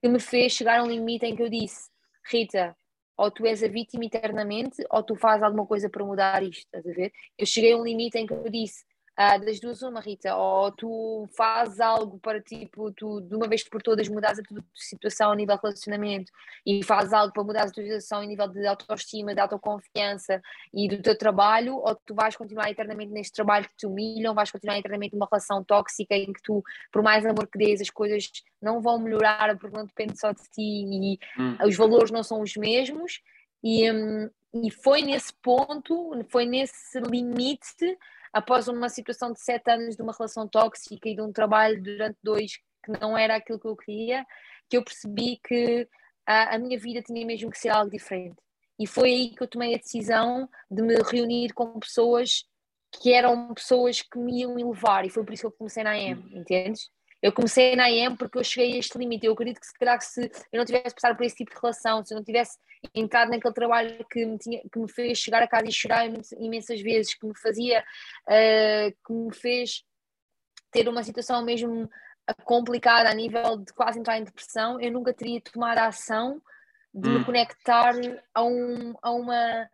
que 0.00 0.08
me 0.08 0.18
fez 0.18 0.52
chegar 0.52 0.80
a 0.80 0.82
um 0.82 0.88
limite 0.88 1.26
em 1.26 1.36
que 1.36 1.42
eu 1.42 1.50
disse, 1.50 1.90
Rita, 2.26 2.74
ou 3.16 3.30
tu 3.30 3.46
és 3.46 3.62
a 3.62 3.68
vítima 3.68 4.04
eternamente, 4.04 4.84
ou 4.90 5.02
tu 5.02 5.14
fazes 5.14 5.42
alguma 5.42 5.66
coisa 5.66 5.88
para 5.88 6.04
mudar 6.04 6.42
isto, 6.42 6.64
estás 6.64 6.86
a 6.86 6.92
ver? 6.92 7.12
Eu 7.38 7.46
cheguei 7.46 7.72
a 7.72 7.76
um 7.76 7.84
limite 7.84 8.18
em 8.18 8.26
que 8.26 8.32
eu 8.32 8.50
disse, 8.50 8.84
ah, 9.16 9.38
das 9.38 9.60
duas 9.60 9.80
uma, 9.82 10.00
Rita, 10.00 10.34
ou 10.34 10.72
tu 10.72 11.28
fazes 11.36 11.78
algo 11.78 12.18
para 12.18 12.40
tipo, 12.40 12.90
tu 12.90 13.20
de 13.20 13.36
uma 13.36 13.46
vez 13.46 13.62
por 13.62 13.80
todas 13.80 14.08
mudares 14.08 14.40
a 14.40 14.42
tua 14.42 14.64
situação 14.74 15.30
a 15.30 15.36
nível 15.36 15.54
de 15.54 15.62
relacionamento 15.62 16.32
e 16.66 16.82
fazes 16.82 17.12
algo 17.12 17.32
para 17.32 17.44
mudar 17.44 17.62
a 17.62 17.70
tua 17.70 17.84
situação 17.84 18.20
a 18.20 18.26
nível 18.26 18.48
de 18.48 18.66
autoestima, 18.66 19.32
de 19.32 19.40
autoconfiança 19.40 20.42
e 20.72 20.88
do 20.88 21.00
teu 21.00 21.16
trabalho, 21.16 21.76
ou 21.76 21.94
tu 21.94 22.12
vais 22.12 22.34
continuar 22.34 22.68
eternamente 22.70 23.12
neste 23.12 23.34
trabalho 23.34 23.68
que 23.68 23.76
te 23.76 23.86
humilham, 23.86 24.34
vais 24.34 24.50
continuar 24.50 24.78
eternamente 24.78 25.14
numa 25.14 25.28
relação 25.30 25.62
tóxica 25.62 26.16
em 26.16 26.32
que 26.32 26.42
tu, 26.42 26.60
por 26.90 27.00
mais 27.00 27.24
amor 27.24 27.46
que 27.46 27.58
dês, 27.58 27.80
as 27.80 27.90
coisas 27.90 28.28
não 28.60 28.80
vão 28.80 28.98
melhorar 28.98 29.56
porque 29.58 29.76
não 29.76 29.86
depende 29.86 30.18
só 30.18 30.32
de 30.32 30.42
ti 30.50 30.60
e 30.60 31.18
hum. 31.38 31.56
os 31.64 31.76
valores 31.76 32.10
não 32.10 32.24
são 32.24 32.40
os 32.40 32.56
mesmos. 32.56 33.20
E, 33.62 33.90
hum, 33.90 34.28
e 34.54 34.70
foi 34.70 35.02
nesse 35.02 35.32
ponto, 35.34 36.12
foi 36.28 36.44
nesse 36.44 36.98
limite 37.00 37.96
após 38.34 38.66
uma 38.66 38.88
situação 38.88 39.32
de 39.32 39.40
sete 39.40 39.70
anos 39.70 39.94
de 39.94 40.02
uma 40.02 40.12
relação 40.12 40.48
tóxica 40.48 41.08
e 41.08 41.14
de 41.14 41.22
um 41.22 41.32
trabalho 41.32 41.80
durante 41.80 42.18
dois 42.20 42.56
que 42.84 42.92
não 43.00 43.16
era 43.16 43.36
aquilo 43.36 43.60
que 43.60 43.68
eu 43.68 43.76
queria, 43.76 44.26
que 44.68 44.76
eu 44.76 44.84
percebi 44.84 45.40
que 45.42 45.88
a, 46.26 46.56
a 46.56 46.58
minha 46.58 46.78
vida 46.78 47.00
tinha 47.00 47.24
mesmo 47.24 47.50
que 47.50 47.58
ser 47.58 47.68
algo 47.68 47.90
diferente. 47.90 48.36
E 48.78 48.88
foi 48.88 49.08
aí 49.10 49.30
que 49.30 49.42
eu 49.42 49.48
tomei 49.48 49.74
a 49.74 49.78
decisão 49.78 50.48
de 50.68 50.82
me 50.82 50.96
reunir 50.96 51.52
com 51.54 51.78
pessoas 51.78 52.44
que 52.90 53.12
eram 53.12 53.54
pessoas 53.54 54.02
que 54.02 54.18
me 54.18 54.40
iam 54.40 54.58
elevar, 54.58 55.04
e 55.04 55.10
foi 55.10 55.24
por 55.24 55.32
isso 55.32 55.42
que 55.42 55.46
eu 55.46 55.52
comecei 55.52 55.84
na 55.84 55.92
AM, 55.92 56.28
entendes? 56.32 56.90
Eu 57.24 57.32
comecei 57.32 57.74
na 57.74 57.88
IEM 57.88 58.16
porque 58.16 58.36
eu 58.36 58.44
cheguei 58.44 58.74
a 58.74 58.78
este 58.78 58.98
limite. 58.98 59.24
Eu 59.24 59.32
acredito 59.32 59.58
que 59.58 59.66
se 59.66 59.72
calhar 59.72 59.96
que 59.96 60.04
se 60.04 60.30
eu 60.52 60.58
não 60.58 60.64
tivesse 60.66 60.94
passado 60.94 61.16
por 61.16 61.24
esse 61.24 61.36
tipo 61.36 61.54
de 61.54 61.58
relação, 61.58 62.04
se 62.04 62.12
eu 62.12 62.16
não 62.16 62.22
tivesse 62.22 62.58
entrado 62.94 63.30
naquele 63.30 63.54
trabalho 63.54 64.04
que 64.10 64.26
me, 64.26 64.36
tinha, 64.36 64.60
que 64.70 64.78
me 64.78 64.86
fez 64.92 65.16
chegar 65.16 65.42
a 65.42 65.48
casa 65.48 65.66
e 65.66 65.72
chorar 65.72 66.06
imensas 66.38 66.82
vezes, 66.82 67.14
que 67.14 67.26
me 67.26 67.34
fazia, 67.34 67.82
uh, 68.28 68.94
que 69.06 69.12
me 69.14 69.34
fez 69.34 69.82
ter 70.70 70.86
uma 70.86 71.02
situação 71.02 71.42
mesmo 71.42 71.88
complicada 72.44 73.08
a 73.08 73.14
nível 73.14 73.56
de 73.56 73.72
quase 73.72 73.98
entrar 73.98 74.18
em 74.18 74.24
depressão, 74.24 74.78
eu 74.78 74.92
nunca 74.92 75.14
teria 75.14 75.40
tomado 75.40 75.78
a 75.78 75.86
ação 75.86 76.42
de 76.92 77.08
hum. 77.08 77.20
me 77.20 77.24
conectar 77.24 77.94
a, 78.34 78.44
um, 78.44 78.94
a 79.00 79.10
uma 79.10 79.70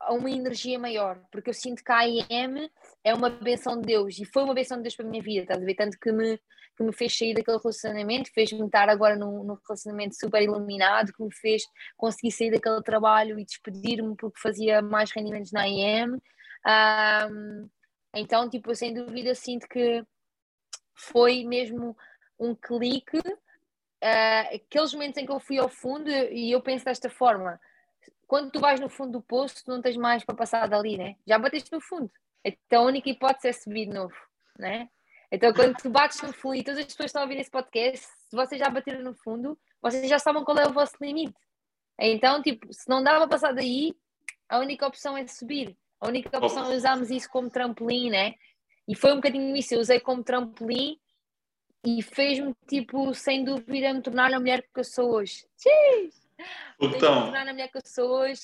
a 0.00 0.12
uma 0.12 0.30
energia 0.30 0.78
maior, 0.78 1.20
porque 1.30 1.50
eu 1.50 1.54
sinto 1.54 1.82
que 1.82 1.92
a 1.92 2.06
IM 2.06 2.70
é 3.02 3.14
uma 3.14 3.30
benção 3.30 3.80
de 3.80 3.86
Deus 3.86 4.18
e 4.18 4.24
foi 4.24 4.44
uma 4.44 4.54
benção 4.54 4.76
de 4.76 4.84
Deus 4.84 4.96
para 4.96 5.06
a 5.06 5.08
minha 5.08 5.22
vida, 5.22 5.42
estás 5.42 5.62
a 5.62 5.64
ver? 5.64 5.74
Tanto 5.74 5.98
que 5.98 6.12
me, 6.12 6.38
que 6.76 6.82
me 6.82 6.92
fez 6.92 7.16
sair 7.16 7.34
daquele 7.34 7.58
relacionamento, 7.58 8.30
fez-me 8.32 8.66
estar 8.66 8.88
agora 8.88 9.16
num, 9.16 9.42
num, 9.42 9.58
relacionamento 9.66 10.14
super 10.16 10.42
iluminado, 10.42 11.12
que 11.12 11.22
me 11.22 11.34
fez 11.34 11.62
conseguir 11.96 12.32
sair 12.32 12.50
daquele 12.50 12.82
trabalho 12.82 13.38
e 13.38 13.44
despedir-me 13.44 14.14
porque 14.16 14.38
fazia 14.40 14.82
mais 14.82 15.10
rendimentos 15.10 15.52
na 15.52 15.66
IM. 15.66 16.20
Um, 16.66 17.68
então, 18.14 18.48
tipo, 18.48 18.74
sem 18.74 18.92
dúvida 18.92 19.34
sinto 19.34 19.66
que 19.68 20.04
foi 20.94 21.44
mesmo 21.44 21.96
um 22.38 22.54
clique. 22.54 23.18
Uh, 23.18 24.54
aqueles 24.54 24.92
momentos 24.92 25.18
em 25.18 25.26
que 25.26 25.32
eu 25.32 25.40
fui 25.40 25.58
ao 25.58 25.68
fundo 25.68 26.08
e 26.10 26.52
eu 26.52 26.60
penso 26.60 26.84
desta 26.84 27.08
forma 27.08 27.58
quando 28.26 28.50
tu 28.50 28.60
vais 28.60 28.80
no 28.80 28.88
fundo 28.88 29.12
do 29.12 29.22
poço, 29.22 29.64
tu 29.64 29.70
não 29.70 29.80
tens 29.80 29.96
mais 29.96 30.24
para 30.24 30.34
passar 30.34 30.66
dali, 30.66 30.96
né? 30.96 31.16
Já 31.26 31.38
bateste 31.38 31.72
no 31.72 31.80
fundo. 31.80 32.10
Então 32.44 32.82
a 32.82 32.86
única 32.86 33.08
hipótese 33.08 33.48
é 33.48 33.52
subir 33.52 33.86
de 33.86 33.94
novo, 33.94 34.14
né? 34.58 34.88
Então 35.30 35.52
quando 35.52 35.76
tu 35.76 35.90
bates 35.90 36.20
no 36.22 36.32
fundo 36.32 36.56
e 36.56 36.64
todas 36.64 36.80
as 36.80 36.86
pessoas 36.86 37.06
estão 37.06 37.22
a 37.22 37.24
ouvir 37.24 37.38
esse 37.38 37.50
podcast, 37.50 38.06
se 38.06 38.36
vocês 38.36 38.60
já 38.60 38.68
bateram 38.68 39.02
no 39.02 39.14
fundo, 39.14 39.58
vocês 39.80 40.08
já 40.08 40.18
sabem 40.18 40.44
qual 40.44 40.58
é 40.58 40.66
o 40.66 40.72
vosso 40.72 40.94
limite. 41.00 41.34
Então, 41.98 42.42
tipo, 42.42 42.72
se 42.72 42.88
não 42.88 43.02
dá 43.02 43.16
para 43.16 43.28
passar 43.28 43.54
daí, 43.54 43.94
a 44.48 44.58
única 44.58 44.86
opção 44.86 45.16
é 45.16 45.26
subir. 45.26 45.76
A 46.00 46.08
única 46.08 46.36
opção 46.36 46.70
é 46.70 46.76
usarmos 46.76 47.10
isso 47.10 47.28
como 47.30 47.48
trampolim, 47.48 48.10
né? 48.10 48.34
E 48.86 48.94
foi 48.94 49.12
um 49.12 49.16
bocadinho 49.16 49.56
isso, 49.56 49.74
eu 49.74 49.80
usei 49.80 49.98
como 49.98 50.22
trampolim 50.22 50.98
e 51.84 52.02
fez-me, 52.02 52.54
tipo, 52.68 53.14
sem 53.14 53.44
dúvida, 53.44 53.92
me 53.92 54.02
tornar 54.02 54.32
a 54.32 54.38
mulher 54.38 54.62
que 54.62 54.80
eu 54.80 54.84
sou 54.84 55.14
hoje. 55.14 55.46
Cheers! 55.56 56.25
Então... 56.80 56.90
Fez-me 56.98 57.20
tornar 57.22 57.44
na 57.44 57.52
mulher 57.52 57.68
que 57.68 57.78
eu 57.78 57.82
sou 57.84 58.10
hoje, 58.10 58.40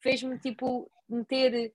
fez-me 0.00 0.38
tipo 0.38 0.90
meter, 1.08 1.72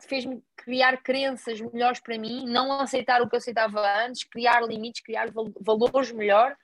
fez-me 0.00 0.42
criar 0.56 0.96
crenças 1.02 1.60
melhores 1.60 2.00
para 2.00 2.18
mim, 2.18 2.44
não 2.46 2.80
aceitar 2.80 3.22
o 3.22 3.28
que 3.28 3.34
eu 3.34 3.38
aceitava 3.38 3.80
antes, 4.04 4.24
criar 4.24 4.62
limites, 4.62 5.02
criar 5.02 5.30
valores 5.60 6.10
melhor, 6.12 6.56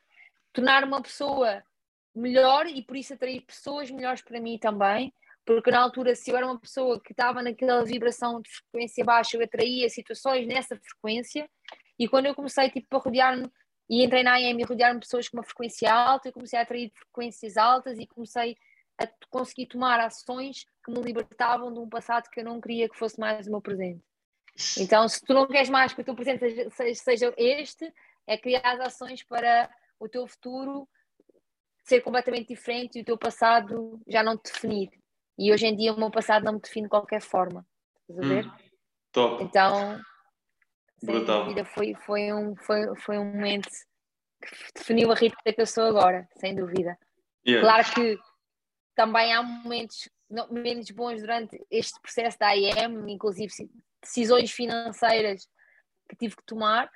tornar 0.52 0.84
uma 0.84 1.02
pessoa 1.02 1.62
melhor 2.14 2.66
e 2.66 2.82
por 2.82 2.96
isso 2.96 3.12
atrair 3.14 3.40
pessoas 3.42 3.90
melhores 3.90 4.22
para 4.22 4.40
mim 4.40 4.58
também, 4.58 5.12
porque 5.44 5.70
na 5.70 5.80
altura 5.80 6.14
se 6.14 6.30
eu 6.30 6.36
era 6.36 6.46
uma 6.46 6.58
pessoa 6.58 7.00
que 7.00 7.12
estava 7.12 7.42
naquela 7.42 7.84
vibração 7.84 8.40
de 8.40 8.50
frequência 8.50 9.04
baixa, 9.04 9.36
eu 9.36 9.42
atraía 9.42 9.88
situações 9.88 10.46
nessa 10.46 10.76
frequência 10.76 11.48
e 11.98 12.08
quando 12.08 12.26
eu 12.26 12.34
comecei 12.34 12.70
tipo 12.70 12.96
a 12.96 13.00
rodear-me 13.00 13.50
e 13.88 14.04
entrei 14.04 14.22
na 14.22 14.34
AM 14.34 14.60
e 14.60 14.64
rodear-me 14.64 15.00
de 15.00 15.06
pessoas 15.06 15.28
com 15.28 15.36
uma 15.36 15.44
frequência 15.44 15.92
alta, 15.92 16.28
e 16.28 16.32
comecei 16.32 16.58
a 16.58 16.62
atrair 16.62 16.90
frequências 16.94 17.56
altas 17.56 17.98
e 17.98 18.06
comecei 18.06 18.56
a 18.98 19.06
conseguir 19.28 19.66
tomar 19.66 20.00
ações 20.00 20.64
que 20.84 20.92
me 20.92 21.00
libertavam 21.00 21.72
de 21.72 21.78
um 21.78 21.88
passado 21.88 22.28
que 22.30 22.40
eu 22.40 22.44
não 22.44 22.60
queria 22.60 22.88
que 22.88 22.96
fosse 22.96 23.18
mais 23.18 23.46
o 23.46 23.50
meu 23.50 23.60
presente. 23.60 24.02
Então, 24.78 25.08
se 25.08 25.20
tu 25.20 25.34
não 25.34 25.48
queres 25.48 25.68
mais 25.68 25.92
que 25.92 26.00
o 26.00 26.04
teu 26.04 26.14
presente 26.14 26.70
seja, 26.70 26.94
seja 26.94 27.34
este, 27.36 27.92
é 28.26 28.38
criar 28.38 28.80
ações 28.80 29.22
para 29.24 29.68
o 29.98 30.08
teu 30.08 30.26
futuro 30.26 30.88
ser 31.84 32.00
completamente 32.00 32.48
diferente 32.48 32.98
e 32.98 33.02
o 33.02 33.04
teu 33.04 33.18
passado 33.18 34.00
já 34.06 34.22
não 34.22 34.36
te 34.36 34.52
definir. 34.52 34.90
E 35.36 35.52
hoje 35.52 35.66
em 35.66 35.76
dia 35.76 35.92
o 35.92 35.98
meu 35.98 36.10
passado 36.10 36.44
não 36.44 36.54
me 36.54 36.60
define 36.60 36.86
de 36.86 36.90
qualquer 36.90 37.20
forma. 37.20 37.66
Estás 38.08 38.24
a 38.24 38.34
ver? 38.34 38.46
Hum, 38.46 38.52
top. 39.12 39.44
Então, 39.44 40.00
Brutal. 41.04 41.46
Vida 41.46 41.64
foi, 41.64 41.94
foi, 41.94 42.32
um, 42.32 42.56
foi, 42.56 42.96
foi 42.96 43.18
um 43.18 43.24
momento 43.24 43.68
que 44.40 44.72
definiu 44.74 45.10
a 45.10 45.14
Rita 45.14 45.36
que 45.42 45.60
eu 45.60 45.66
sou 45.66 45.84
agora, 45.84 46.28
sem 46.36 46.54
dúvida. 46.54 46.98
Yeah. 47.46 47.66
Claro 47.66 47.94
que 47.94 48.18
também 48.94 49.32
há 49.32 49.42
momentos 49.42 50.08
menos 50.50 50.90
bons 50.90 51.20
durante 51.20 51.60
este 51.70 52.00
processo 52.00 52.38
da 52.38 52.52
IEM, 52.52 53.10
inclusive 53.10 53.52
decisões 54.02 54.50
financeiras 54.50 55.48
que 56.08 56.16
tive 56.16 56.36
que 56.36 56.44
tomar, 56.44 56.90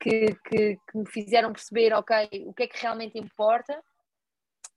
que, 0.00 0.34
que, 0.48 0.76
que, 0.76 0.98
me 0.98 1.06
fizeram 1.06 1.52
perceber, 1.52 1.92
ok, 1.92 2.44
o 2.46 2.54
que 2.54 2.64
é 2.64 2.66
que 2.66 2.80
realmente 2.80 3.18
importa. 3.18 3.82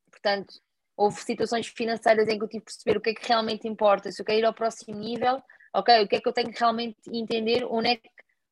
Portanto, 0.10 0.54
houve 0.98 1.22
situações 1.22 1.68
financeiras 1.68 2.28
em 2.28 2.38
que 2.38 2.44
eu 2.44 2.50
tive 2.50 2.66
que 2.66 2.72
perceber 2.72 2.98
o 2.98 3.02
que 3.02 3.10
é 3.12 3.14
que 3.14 3.28
realmente 3.28 3.68
importa, 3.68 4.12
se 4.12 4.22
eu 4.22 4.26
quero 4.26 4.40
ir 4.40 4.46
ao 4.46 4.54
próximo 4.54 4.98
nível, 4.98 5.42
ok, 5.74 6.04
o 6.04 6.08
que 6.08 6.16
é 6.16 6.22
que 6.22 6.28
eu 6.28 6.34
tenho 6.34 6.52
que 6.52 6.60
realmente 6.60 6.98
entender, 7.12 7.64
onde 7.66 7.90
é 7.90 7.96
que 7.96 8.10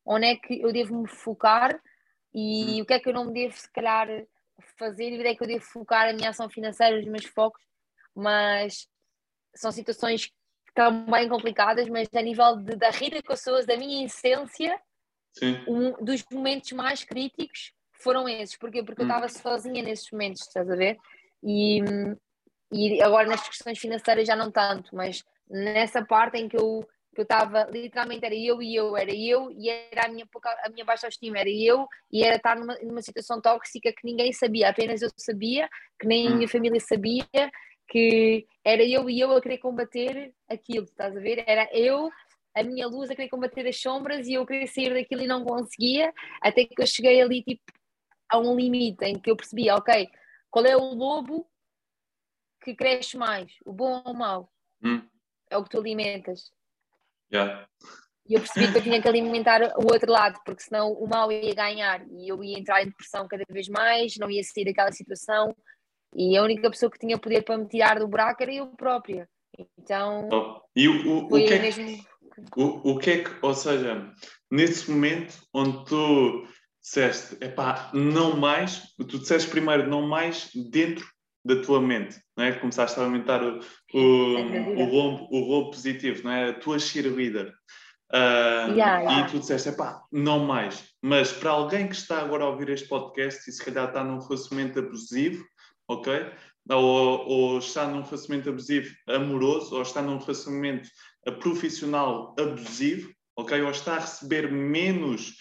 onde 0.08 0.26
é 0.26 0.36
que 0.36 0.60
eu 0.60 0.72
devo 0.72 1.02
me 1.02 1.06
focar 1.06 1.78
e 2.34 2.78
hum. 2.78 2.82
o 2.82 2.86
que 2.86 2.94
é 2.94 2.98
que 2.98 3.08
eu 3.08 3.12
não 3.12 3.26
me 3.26 3.34
devo, 3.34 3.54
se 3.54 3.70
calhar, 3.70 4.08
fazer 4.78 5.10
e 5.10 5.18
onde 5.18 5.28
é 5.28 5.34
que 5.34 5.42
eu 5.42 5.46
devo 5.46 5.64
focar 5.64 6.08
a 6.08 6.12
minha 6.14 6.30
ação 6.30 6.48
financeira, 6.48 6.98
os 6.98 7.06
meus 7.06 7.26
focos, 7.26 7.62
mas 8.14 8.88
são 9.54 9.70
situações 9.70 10.32
também 10.74 11.28
complicadas, 11.28 11.88
mas 11.88 12.08
a 12.14 12.22
nível 12.22 12.56
de, 12.56 12.76
da 12.76 12.90
Rita 12.90 13.22
Pessoas, 13.22 13.66
da 13.66 13.76
minha 13.76 14.06
essência, 14.06 14.80
um 15.68 15.92
dos 16.02 16.24
momentos 16.32 16.72
mais 16.72 17.04
críticos 17.04 17.72
foram 17.92 18.28
esses. 18.28 18.56
Porquê? 18.56 18.82
Porque 18.82 19.02
hum. 19.02 19.04
eu 19.04 19.08
estava 19.08 19.28
sozinha 19.28 19.82
nesses 19.82 20.10
momentos, 20.10 20.42
estás 20.42 20.70
a 20.70 20.76
ver? 20.76 20.96
E, 21.42 21.80
e 22.72 23.02
agora 23.02 23.28
nas 23.28 23.46
questões 23.46 23.78
financeiras 23.78 24.26
já 24.26 24.34
não 24.34 24.50
tanto, 24.50 24.94
mas 24.96 25.22
nessa 25.48 26.04
parte 26.04 26.38
em 26.38 26.48
que 26.48 26.56
eu 26.56 26.86
que 27.18 27.22
eu 27.22 27.24
estava, 27.24 27.64
literalmente 27.64 28.24
era 28.24 28.34
eu 28.36 28.62
e 28.62 28.76
eu, 28.76 28.96
era 28.96 29.12
eu 29.12 29.50
e 29.50 29.68
era 29.68 30.06
a 30.06 30.08
minha, 30.08 30.24
a 30.64 30.70
minha 30.70 30.84
baixa 30.84 31.08
autoestima, 31.08 31.38
era 31.38 31.50
eu 31.50 31.88
e 32.12 32.22
era 32.22 32.36
estar 32.36 32.54
numa, 32.54 32.78
numa 32.80 33.02
situação 33.02 33.40
tóxica 33.40 33.92
que 33.92 34.04
ninguém 34.06 34.32
sabia, 34.32 34.68
apenas 34.68 35.02
eu 35.02 35.10
sabia, 35.16 35.68
que 35.98 36.06
nem 36.06 36.28
a 36.28 36.30
minha 36.30 36.46
hum. 36.46 36.48
família 36.48 36.78
sabia, 36.78 37.26
que 37.88 38.46
era 38.64 38.84
eu 38.84 39.10
e 39.10 39.18
eu 39.18 39.32
a 39.32 39.42
querer 39.42 39.58
combater 39.58 40.32
aquilo, 40.48 40.84
estás 40.84 41.16
a 41.16 41.18
ver? 41.18 41.42
Era 41.44 41.68
eu, 41.72 42.08
a 42.54 42.62
minha 42.62 42.86
luz 42.86 43.10
a 43.10 43.16
querer 43.16 43.28
combater 43.28 43.66
as 43.66 43.80
sombras 43.80 44.28
e 44.28 44.34
eu 44.34 44.46
queria 44.46 44.68
sair 44.68 44.94
daquilo 44.94 45.22
e 45.22 45.26
não 45.26 45.44
conseguia, 45.44 46.14
até 46.40 46.66
que 46.66 46.80
eu 46.80 46.86
cheguei 46.86 47.20
ali 47.20 47.42
tipo 47.42 47.64
a 48.28 48.38
um 48.38 48.54
limite 48.54 49.04
em 49.04 49.18
que 49.18 49.28
eu 49.28 49.36
percebi, 49.36 49.68
ok, 49.72 50.08
qual 50.48 50.64
é 50.64 50.76
o 50.76 50.94
lobo 50.94 51.50
que 52.62 52.76
cresce 52.76 53.16
mais, 53.16 53.50
o 53.64 53.72
bom 53.72 54.02
ou 54.04 54.12
o 54.12 54.16
mau? 54.16 54.52
Hum. 54.84 55.02
É 55.50 55.56
o 55.56 55.64
que 55.64 55.70
tu 55.70 55.80
alimentas. 55.80 56.56
Yeah. 57.32 57.66
E 58.28 58.34
eu 58.34 58.40
percebi 58.40 58.70
que 58.70 58.78
eu 58.78 58.82
tinha 58.82 59.00
que 59.00 59.08
alimentar 59.08 59.62
o 59.78 59.92
outro 59.92 60.12
lado, 60.12 60.38
porque 60.44 60.62
senão 60.62 60.92
o 60.92 61.08
mal 61.08 61.32
ia 61.32 61.54
ganhar 61.54 62.04
e 62.10 62.30
eu 62.30 62.44
ia 62.44 62.58
entrar 62.58 62.82
em 62.82 62.88
depressão 62.88 63.26
cada 63.26 63.42
vez 63.48 63.68
mais, 63.68 64.16
não 64.18 64.30
ia 64.30 64.42
sair 64.44 64.66
daquela 64.66 64.92
situação. 64.92 65.56
E 66.14 66.36
a 66.36 66.42
única 66.42 66.70
pessoa 66.70 66.90
que 66.90 66.98
tinha 66.98 67.18
poder 67.18 67.42
para 67.42 67.56
me 67.56 67.66
tirar 67.66 67.98
do 67.98 68.08
buraco 68.08 68.42
era 68.42 68.52
eu 68.52 68.66
própria. 68.68 69.28
Então. 69.78 70.28
Oh. 70.30 70.60
E 70.76 70.88
o, 70.88 71.08
o, 71.08 71.26
o, 71.26 71.28
que 71.28 71.54
é 71.54 71.58
mesmo... 71.58 72.04
o, 72.56 72.92
o 72.92 72.98
que 72.98 73.10
é 73.10 73.24
que, 73.24 73.30
ou 73.40 73.54
seja, 73.54 74.12
nesse 74.50 74.90
momento 74.90 75.34
onde 75.54 75.84
tu 75.86 76.46
disseste, 76.82 77.36
epá, 77.42 77.90
não 77.94 78.36
mais, 78.36 78.94
tu 78.96 79.18
disseste 79.18 79.50
primeiro 79.50 79.88
não 79.88 80.06
mais 80.06 80.50
dentro 80.70 81.06
da 81.44 81.62
tua 81.62 81.80
mente, 81.80 82.20
não 82.36 82.44
é? 82.44 82.52
Começaste 82.52 82.98
a 82.98 83.04
aumentar 83.04 83.42
o, 83.42 83.60
o, 83.94 84.00
o, 84.00 84.84
rombo, 84.84 85.28
o 85.30 85.40
rombo 85.40 85.70
positivo, 85.70 86.22
não 86.24 86.32
é? 86.32 86.50
A 86.50 86.54
tua 86.54 86.78
cheerleader. 86.78 87.54
Uh, 88.12 88.72
yeah, 88.72 89.00
yeah. 89.00 89.20
E 89.20 89.30
tu 89.30 89.38
disseste, 89.38 89.72
pá, 89.72 90.02
não 90.10 90.44
mais. 90.44 90.84
Mas 91.02 91.32
para 91.32 91.50
alguém 91.50 91.88
que 91.88 91.94
está 91.94 92.20
agora 92.20 92.44
a 92.44 92.48
ouvir 92.48 92.70
este 92.70 92.88
podcast 92.88 93.48
e 93.48 93.52
se 93.52 93.64
calhar 93.64 93.88
está 93.88 94.02
num 94.02 94.18
relacionamento 94.18 94.78
abusivo, 94.78 95.44
ok? 95.86 96.30
Ou, 96.70 97.28
ou 97.28 97.58
está 97.58 97.86
num 97.86 98.02
relacionamento 98.02 98.48
abusivo 98.48 98.94
amoroso, 99.06 99.74
ou 99.74 99.82
está 99.82 100.02
num 100.02 100.18
relacionamento 100.18 100.88
profissional 101.40 102.34
abusivo, 102.38 103.12
ok? 103.36 103.60
Ou 103.60 103.70
está 103.70 103.96
a 103.96 104.00
receber 104.00 104.50
menos 104.50 105.34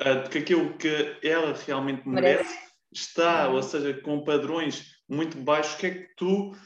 uh, 0.00 0.22
do 0.22 0.30
que 0.30 0.38
aquilo 0.38 0.76
que 0.76 1.18
ela 1.22 1.54
realmente 1.66 2.06
merece, 2.06 2.44
merece. 2.44 2.58
está, 2.92 3.48
ou 3.48 3.62
seja, 3.62 3.94
com 4.02 4.24
padrões 4.24 4.99
muito 5.10 5.36
baixo. 5.38 5.76
Que 5.78 5.86
é 5.86 5.90
que 5.90 6.14
tu, 6.16 6.56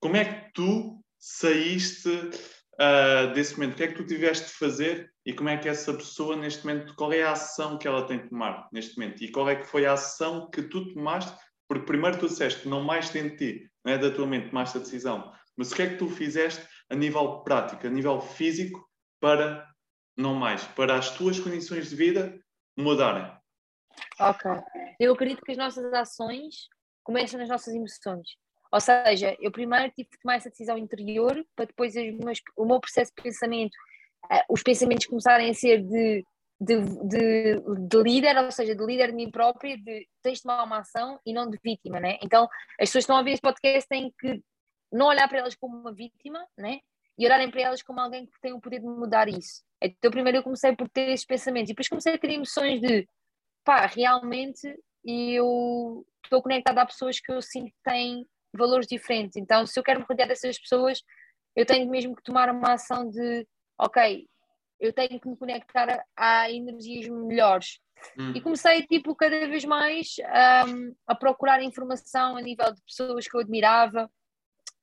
como 0.00 0.16
é 0.16 0.24
que 0.24 0.52
tu 0.52 1.02
saíste 1.18 2.08
uh, 2.08 3.32
desse 3.34 3.54
momento? 3.54 3.74
O 3.74 3.76
que 3.76 3.82
é 3.82 3.88
que 3.88 3.94
tu 3.94 4.06
tiveste 4.06 4.46
de 4.46 4.54
fazer 4.54 5.12
e 5.26 5.34
como 5.34 5.48
é 5.48 5.56
que 5.56 5.68
essa 5.68 5.92
pessoa 5.92 6.36
neste 6.36 6.66
momento, 6.66 6.94
qual 6.94 7.12
é 7.12 7.22
a 7.22 7.32
ação 7.32 7.76
que 7.76 7.86
ela 7.86 8.06
tem 8.06 8.18
de 8.18 8.30
tomar 8.30 8.68
neste 8.72 8.98
momento? 8.98 9.22
E 9.22 9.30
qual 9.30 9.48
é 9.48 9.56
que 9.56 9.66
foi 9.66 9.86
a 9.86 9.92
ação 9.92 10.50
que 10.50 10.62
tu 10.62 10.92
tomaste? 10.92 11.32
Porque 11.68 11.86
primeiro 11.86 12.18
tu 12.18 12.26
disseste, 12.26 12.66
não 12.66 12.82
mais 12.82 13.10
dentro 13.10 13.36
de 13.36 13.52
ti, 13.52 13.70
não 13.84 13.92
é 13.92 13.98
da 13.98 14.10
tua 14.10 14.26
mente, 14.26 14.48
tomaste 14.48 14.78
a 14.78 14.80
decisão. 14.80 15.32
Mas 15.56 15.70
o 15.70 15.76
que 15.76 15.82
é 15.82 15.88
que 15.90 15.96
tu 15.96 16.08
fizeste 16.08 16.66
a 16.88 16.94
nível 16.94 17.40
prático, 17.40 17.86
a 17.86 17.90
nível 17.90 18.20
físico, 18.20 18.88
para 19.20 19.68
não 20.16 20.34
mais, 20.34 20.64
para 20.64 20.96
as 20.96 21.10
tuas 21.10 21.38
condições 21.38 21.90
de 21.90 21.96
vida 21.96 22.40
mudarem? 22.76 23.30
Ok. 24.18 24.50
Eu 24.98 25.12
acredito 25.12 25.42
que 25.42 25.52
as 25.52 25.58
nossas 25.58 25.92
ações 25.92 26.68
começam 27.10 27.40
nas 27.40 27.48
nossas 27.48 27.74
emoções. 27.74 28.36
Ou 28.72 28.80
seja, 28.80 29.36
eu 29.40 29.50
primeiro 29.50 29.90
tive 29.90 30.08
que 30.08 30.20
tomar 30.20 30.36
essa 30.36 30.48
decisão 30.48 30.78
interior 30.78 31.44
para 31.56 31.64
depois 31.64 31.94
meus, 31.96 32.40
o 32.56 32.64
meu 32.64 32.78
processo 32.78 33.10
de 33.16 33.20
pensamento, 33.20 33.74
uh, 34.26 34.44
os 34.48 34.62
pensamentos 34.62 35.06
começarem 35.06 35.50
a 35.50 35.54
ser 35.54 35.82
de, 35.82 36.24
de, 36.60 36.80
de, 37.08 37.60
de, 37.88 38.02
líder, 38.04 38.38
ou 38.38 38.52
seja, 38.52 38.76
de 38.76 38.86
líder 38.86 39.08
de 39.08 39.16
mim 39.16 39.28
própria, 39.28 39.76
de 39.76 40.06
tens 40.22 40.36
de 40.36 40.42
tomar 40.42 40.62
uma 40.62 40.78
ação 40.78 41.18
e 41.26 41.32
não 41.32 41.50
de 41.50 41.58
vítima, 41.64 41.98
né? 41.98 42.16
Então, 42.22 42.44
as 42.80 42.88
pessoas 42.88 42.92
que 42.92 42.98
estão 42.98 43.16
a 43.16 43.24
ver 43.24 43.32
este 43.32 43.42
podcast 43.42 43.88
têm 43.88 44.14
que 44.16 44.40
não 44.92 45.06
olhar 45.06 45.28
para 45.28 45.40
elas 45.40 45.56
como 45.56 45.76
uma 45.76 45.92
vítima, 45.92 46.46
né? 46.56 46.78
E 47.18 47.26
olharem 47.26 47.50
para 47.50 47.62
elas 47.62 47.82
como 47.82 47.98
alguém 47.98 48.24
que 48.24 48.40
tem 48.40 48.52
o 48.52 48.60
poder 48.60 48.78
de 48.78 48.86
mudar 48.86 49.28
isso. 49.28 49.64
Então, 49.82 50.12
primeiro 50.12 50.38
eu 50.38 50.42
comecei 50.44 50.76
por 50.76 50.88
ter 50.88 51.08
esses 51.10 51.26
pensamentos 51.26 51.70
e 51.70 51.72
depois 51.72 51.88
comecei 51.88 52.14
a 52.14 52.18
ter 52.18 52.30
emoções 52.30 52.80
de 52.80 53.08
pá, 53.64 53.86
realmente 53.86 54.78
eu 55.04 56.06
estou 56.24 56.42
conectada 56.42 56.82
a 56.82 56.86
pessoas 56.86 57.20
que 57.20 57.32
eu 57.32 57.40
sinto 57.40 57.66
que 57.66 57.82
têm 57.84 58.26
valores 58.52 58.86
diferentes. 58.86 59.36
Então, 59.36 59.66
se 59.66 59.78
eu 59.78 59.82
quero 59.82 60.00
me 60.00 60.06
rodear 60.08 60.28
dessas 60.28 60.58
pessoas, 60.58 61.02
eu 61.54 61.64
tenho 61.64 61.88
mesmo 61.90 62.14
que 62.14 62.22
tomar 62.22 62.50
uma 62.50 62.74
ação 62.74 63.08
de, 63.08 63.46
ok, 63.78 64.26
eu 64.78 64.92
tenho 64.92 65.20
que 65.20 65.28
me 65.28 65.36
conectar 65.36 66.04
a, 66.16 66.40
a 66.42 66.50
energias 66.50 67.08
melhores. 67.08 67.78
Hum. 68.18 68.32
E 68.34 68.40
comecei, 68.40 68.86
tipo, 68.86 69.14
cada 69.14 69.46
vez 69.46 69.64
mais 69.64 70.16
um, 70.68 70.94
a 71.06 71.14
procurar 71.14 71.62
informação 71.62 72.36
a 72.36 72.40
nível 72.40 72.72
de 72.72 72.80
pessoas 72.82 73.28
que 73.28 73.36
eu 73.36 73.40
admirava, 73.40 74.10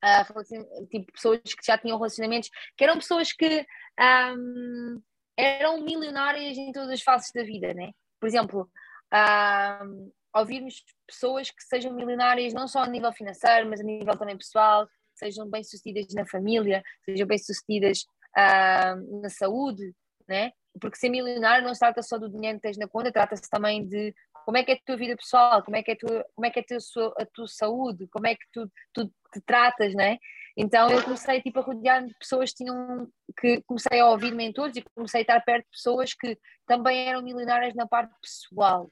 uh, 0.03 0.88
tipo, 0.88 1.11
pessoas 1.11 1.41
que 1.41 1.65
já 1.65 1.78
tinham 1.78 1.97
relacionamentos, 1.97 2.49
que 2.76 2.84
eram 2.84 2.95
pessoas 2.95 3.32
que 3.32 3.65
um, 3.99 5.01
eram 5.36 5.82
milionárias 5.82 6.57
em 6.57 6.72
todas 6.72 6.91
as 6.91 7.01
fases 7.01 7.32
da 7.34 7.43
vida, 7.43 7.74
né? 7.74 7.91
Por 8.20 8.28
exemplo, 8.28 8.70
um, 9.14 10.12
ouvirmos 10.36 10.84
pessoas 11.08 11.49
que 11.49 11.64
sejam 11.64 11.93
milionárias 11.93 12.53
não 12.53 12.68
só 12.68 12.80
a 12.80 12.88
nível 12.88 13.12
financeiro, 13.12 13.70
mas 13.70 13.80
a 13.80 13.84
nível 13.84 14.18
também 14.18 14.38
pessoal, 14.38 14.88
sejam 15.16 15.49
bem-sucedidas 15.49 16.14
na 16.14 16.26
família, 16.26 16.84
sejam 17.05 17.28
bem-sucedidas 17.28 18.05
uh, 18.38 19.22
na 19.22 19.30
saúde, 19.30 19.93
né? 20.28 20.51
Porque 20.80 20.97
ser 20.97 21.10
milionário 21.10 21.66
não 21.66 21.74
se 21.74 21.80
trata 21.80 22.03
só 22.03 22.18
do 22.20 22.30
dinheiro 22.30 22.60
que 22.60 22.64
tens 22.64 22.78
na 22.78 22.88
conta, 22.88 23.12
trata-se 23.12 23.49
também 23.49 23.88
de 23.88 24.14
como 24.45 24.58
é 24.58 24.64
que 24.64 24.72
é 24.72 24.76
a 24.76 24.80
tua 24.86 24.95
vida 24.95 25.16
pessoal, 25.16 25.64
como 25.64 25.76
é 25.76 25.84
que 25.84 25.91
é 25.91 25.93
a 25.95 25.97
tua, 25.97 26.26
como 26.36 26.45
é 26.45 26.51
que 26.51 26.60
é 26.60 26.62
a 26.62 26.66
tua, 26.66 27.14
a 27.20 27.26
tua 27.26 27.47
saúde, 27.47 28.08
como 28.10 28.28
é 28.28 28.36
que 28.36 28.45
tu, 28.53 28.72
tu 28.93 29.12
te 29.34 29.41
tratas, 29.41 29.93
né? 29.95 30.18
Então 30.55 30.89
eu 30.89 31.03
comecei 31.03 31.41
tipo, 31.41 31.60
a 31.60 31.64
rodear-me 31.64 32.08
de 32.08 32.16
pessoas 32.18 32.51
que 32.51 32.64
tinham 32.64 33.08
que 33.39 33.62
comecei 33.64 33.99
a 33.99 34.10
ouvir 34.10 34.34
mentores 34.34 34.76
e 34.76 34.84
comecei 34.95 35.20
a 35.20 35.22
estar 35.22 35.41
perto 35.41 35.66
de 35.66 35.72
pessoas 35.72 36.14
que 36.14 36.38
também 36.66 37.08
eram 37.08 37.22
milionárias 37.22 37.76
na 37.76 37.88
parte 37.88 38.14
pessoal 38.22 38.89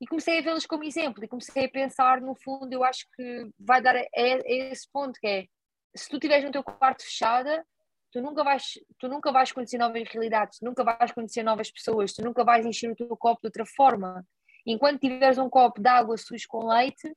e 0.00 0.06
comecei 0.06 0.38
a 0.38 0.42
vê-los 0.42 0.66
como 0.66 0.84
exemplo 0.84 1.24
e 1.24 1.28
comecei 1.28 1.64
a 1.64 1.70
pensar 1.70 2.20
no 2.20 2.34
fundo 2.34 2.72
eu 2.72 2.84
acho 2.84 3.04
que 3.14 3.50
vai 3.58 3.82
dar 3.82 3.96
a, 3.96 4.00
a, 4.00 4.04
esse 4.46 4.88
ponto 4.92 5.18
que 5.18 5.26
é 5.26 5.46
se 5.96 6.08
tu 6.08 6.16
estiveres 6.16 6.44
no 6.44 6.52
teu 6.52 6.62
quarto 6.62 7.02
fechada 7.02 7.64
tu 8.12 8.20
nunca 8.20 8.44
vais 8.44 8.74
tu 8.98 9.08
nunca 9.08 9.32
vais 9.32 9.50
conhecer 9.52 9.78
novas 9.78 10.08
realidades 10.08 10.58
tu 10.58 10.64
nunca 10.64 10.84
vais 10.84 11.12
conhecer 11.12 11.42
novas 11.42 11.70
pessoas 11.70 12.12
tu 12.12 12.22
nunca 12.22 12.44
vais 12.44 12.64
encher 12.64 12.90
o 12.90 12.96
teu 12.96 13.08
copo 13.16 13.40
de 13.42 13.48
outra 13.48 13.66
forma 13.66 14.24
enquanto 14.64 15.00
tiveres 15.00 15.38
um 15.38 15.50
copo 15.50 15.80
de 15.80 15.88
água 15.88 16.16
sujo 16.16 16.46
com 16.48 16.66
leite 16.66 17.12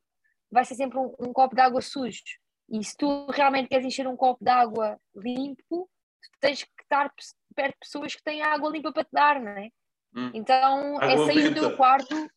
vai 0.51 0.65
ser 0.65 0.75
sempre 0.75 0.97
um, 0.97 1.13
um 1.19 1.33
copo 1.33 1.55
de 1.55 1.61
água 1.61 1.81
sujo 1.81 2.21
e 2.69 2.83
se 2.83 2.95
tu 2.97 3.27
realmente 3.27 3.69
queres 3.69 3.85
encher 3.85 4.07
um 4.07 4.17
copo 4.17 4.43
de 4.43 4.49
água 4.49 4.99
limpo 5.15 5.87
tu 6.21 6.39
tens 6.39 6.63
que 6.63 6.69
estar 6.81 7.13
perto 7.55 7.73
de 7.73 7.79
pessoas 7.79 8.15
que 8.15 8.23
têm 8.23 8.41
água 8.41 8.71
limpa 8.71 8.91
para 8.91 9.03
te 9.03 9.11
dar 9.11 9.39
não 9.39 9.51
é? 9.51 9.69
Hum. 10.15 10.31
Então 10.33 11.01
é 11.01 11.13
água 11.13 11.23
é 11.23 11.25
sair 11.25 11.49
do 11.49 11.59
teu 11.59 11.77
quarto 11.77 12.29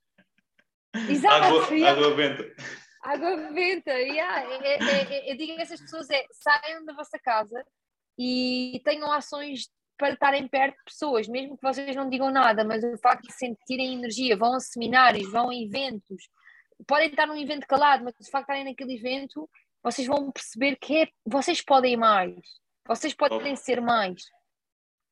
Exato, 1.09 1.45
água, 1.45 1.75
yeah. 1.75 1.91
água 1.91 2.15
benta. 2.15 2.55
Água 3.03 3.37
benta, 3.53 3.93
yeah. 3.93 4.43
é, 4.51 4.75
é, 4.75 5.15
é, 5.15 5.33
eu 5.33 5.37
digo 5.37 5.53
a 5.53 5.63
essas 5.63 5.81
pessoas 5.81 6.09
é 6.11 6.25
saiam 6.31 6.85
da 6.85 6.95
vossa 6.95 7.19
casa 7.19 7.65
e 8.19 8.81
tenham 8.85 9.11
ações 9.11 9.69
para 9.97 10.11
estarem 10.11 10.49
perto 10.49 10.77
de 10.77 10.85
pessoas, 10.85 11.29
mesmo 11.29 11.57
que 11.57 11.63
vocês 11.63 11.95
não 11.95 12.09
digam 12.09 12.31
nada, 12.31 12.65
mas 12.65 12.83
o 12.83 12.99
facto 12.99 13.27
de 13.27 13.33
sentirem 13.33 13.95
energia, 13.95 14.37
vão 14.37 14.55
a 14.55 14.61
seminários, 14.61 15.31
vão 15.31 15.51
a 15.51 15.55
eventos, 15.55 16.29
podem 16.87 17.09
estar 17.09 17.27
num 17.27 17.41
evento 17.41 17.67
calado, 17.67 18.05
mas 18.05 18.15
o 18.15 18.31
facto 18.31 18.47
de 18.47 18.53
estarem 18.53 18.65
naquele 18.65 18.97
evento, 18.97 19.49
vocês 19.83 20.07
vão 20.07 20.33
perceber 20.33 20.77
que 20.77 21.03
é, 21.03 21.09
vocês 21.25 21.61
podem 21.61 21.97
mais, 21.97 22.35
vocês 22.87 23.15
podem 23.15 23.53
oh. 23.53 23.57
ser 23.57 23.81
mais. 23.81 24.23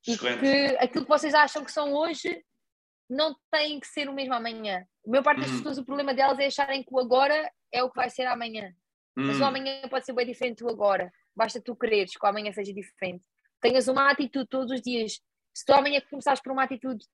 E 0.06 0.18
que 0.18 0.76
aquilo 0.78 1.04
que 1.04 1.10
vocês 1.10 1.32
acham 1.32 1.64
que 1.64 1.70
são 1.70 1.92
hoje 1.94 2.42
não 3.08 3.36
tem 3.50 3.78
que 3.80 3.86
ser 3.86 4.08
o 4.08 4.12
mesmo 4.12 4.34
amanhã. 4.34 4.86
O 5.04 5.10
meu 5.10 5.22
parte 5.22 5.40
das 5.40 5.50
uhum. 5.50 5.56
pessoas, 5.58 5.78
o 5.78 5.84
problema 5.84 6.14
delas 6.14 6.38
é 6.38 6.46
acharem 6.46 6.82
que 6.82 6.92
o 6.92 6.98
agora 6.98 7.50
é 7.70 7.82
o 7.82 7.90
que 7.90 7.96
vai 7.96 8.08
ser 8.08 8.26
amanhã. 8.26 8.72
Mas 9.14 9.36
o 9.36 9.40
uhum. 9.40 9.46
amanhã 9.46 9.88
pode 9.88 10.06
ser 10.06 10.12
bem 10.12 10.26
diferente 10.26 10.62
do 10.62 10.70
agora. 10.70 11.12
Basta 11.36 11.60
tu 11.60 11.76
quereres 11.76 12.16
que 12.16 12.24
o 12.24 12.28
amanhã 12.28 12.52
seja 12.52 12.72
diferente. 12.72 13.24
Tenhas 13.60 13.88
uma 13.88 14.10
atitude 14.10 14.46
todos 14.48 14.70
os 14.70 14.80
dias. 14.80 15.20
Se 15.54 15.64
tu 15.64 15.72
amanhã 15.72 16.00
começares 16.08 16.40
por 16.40 16.52
uma 16.52 16.64
atitude 16.64 17.04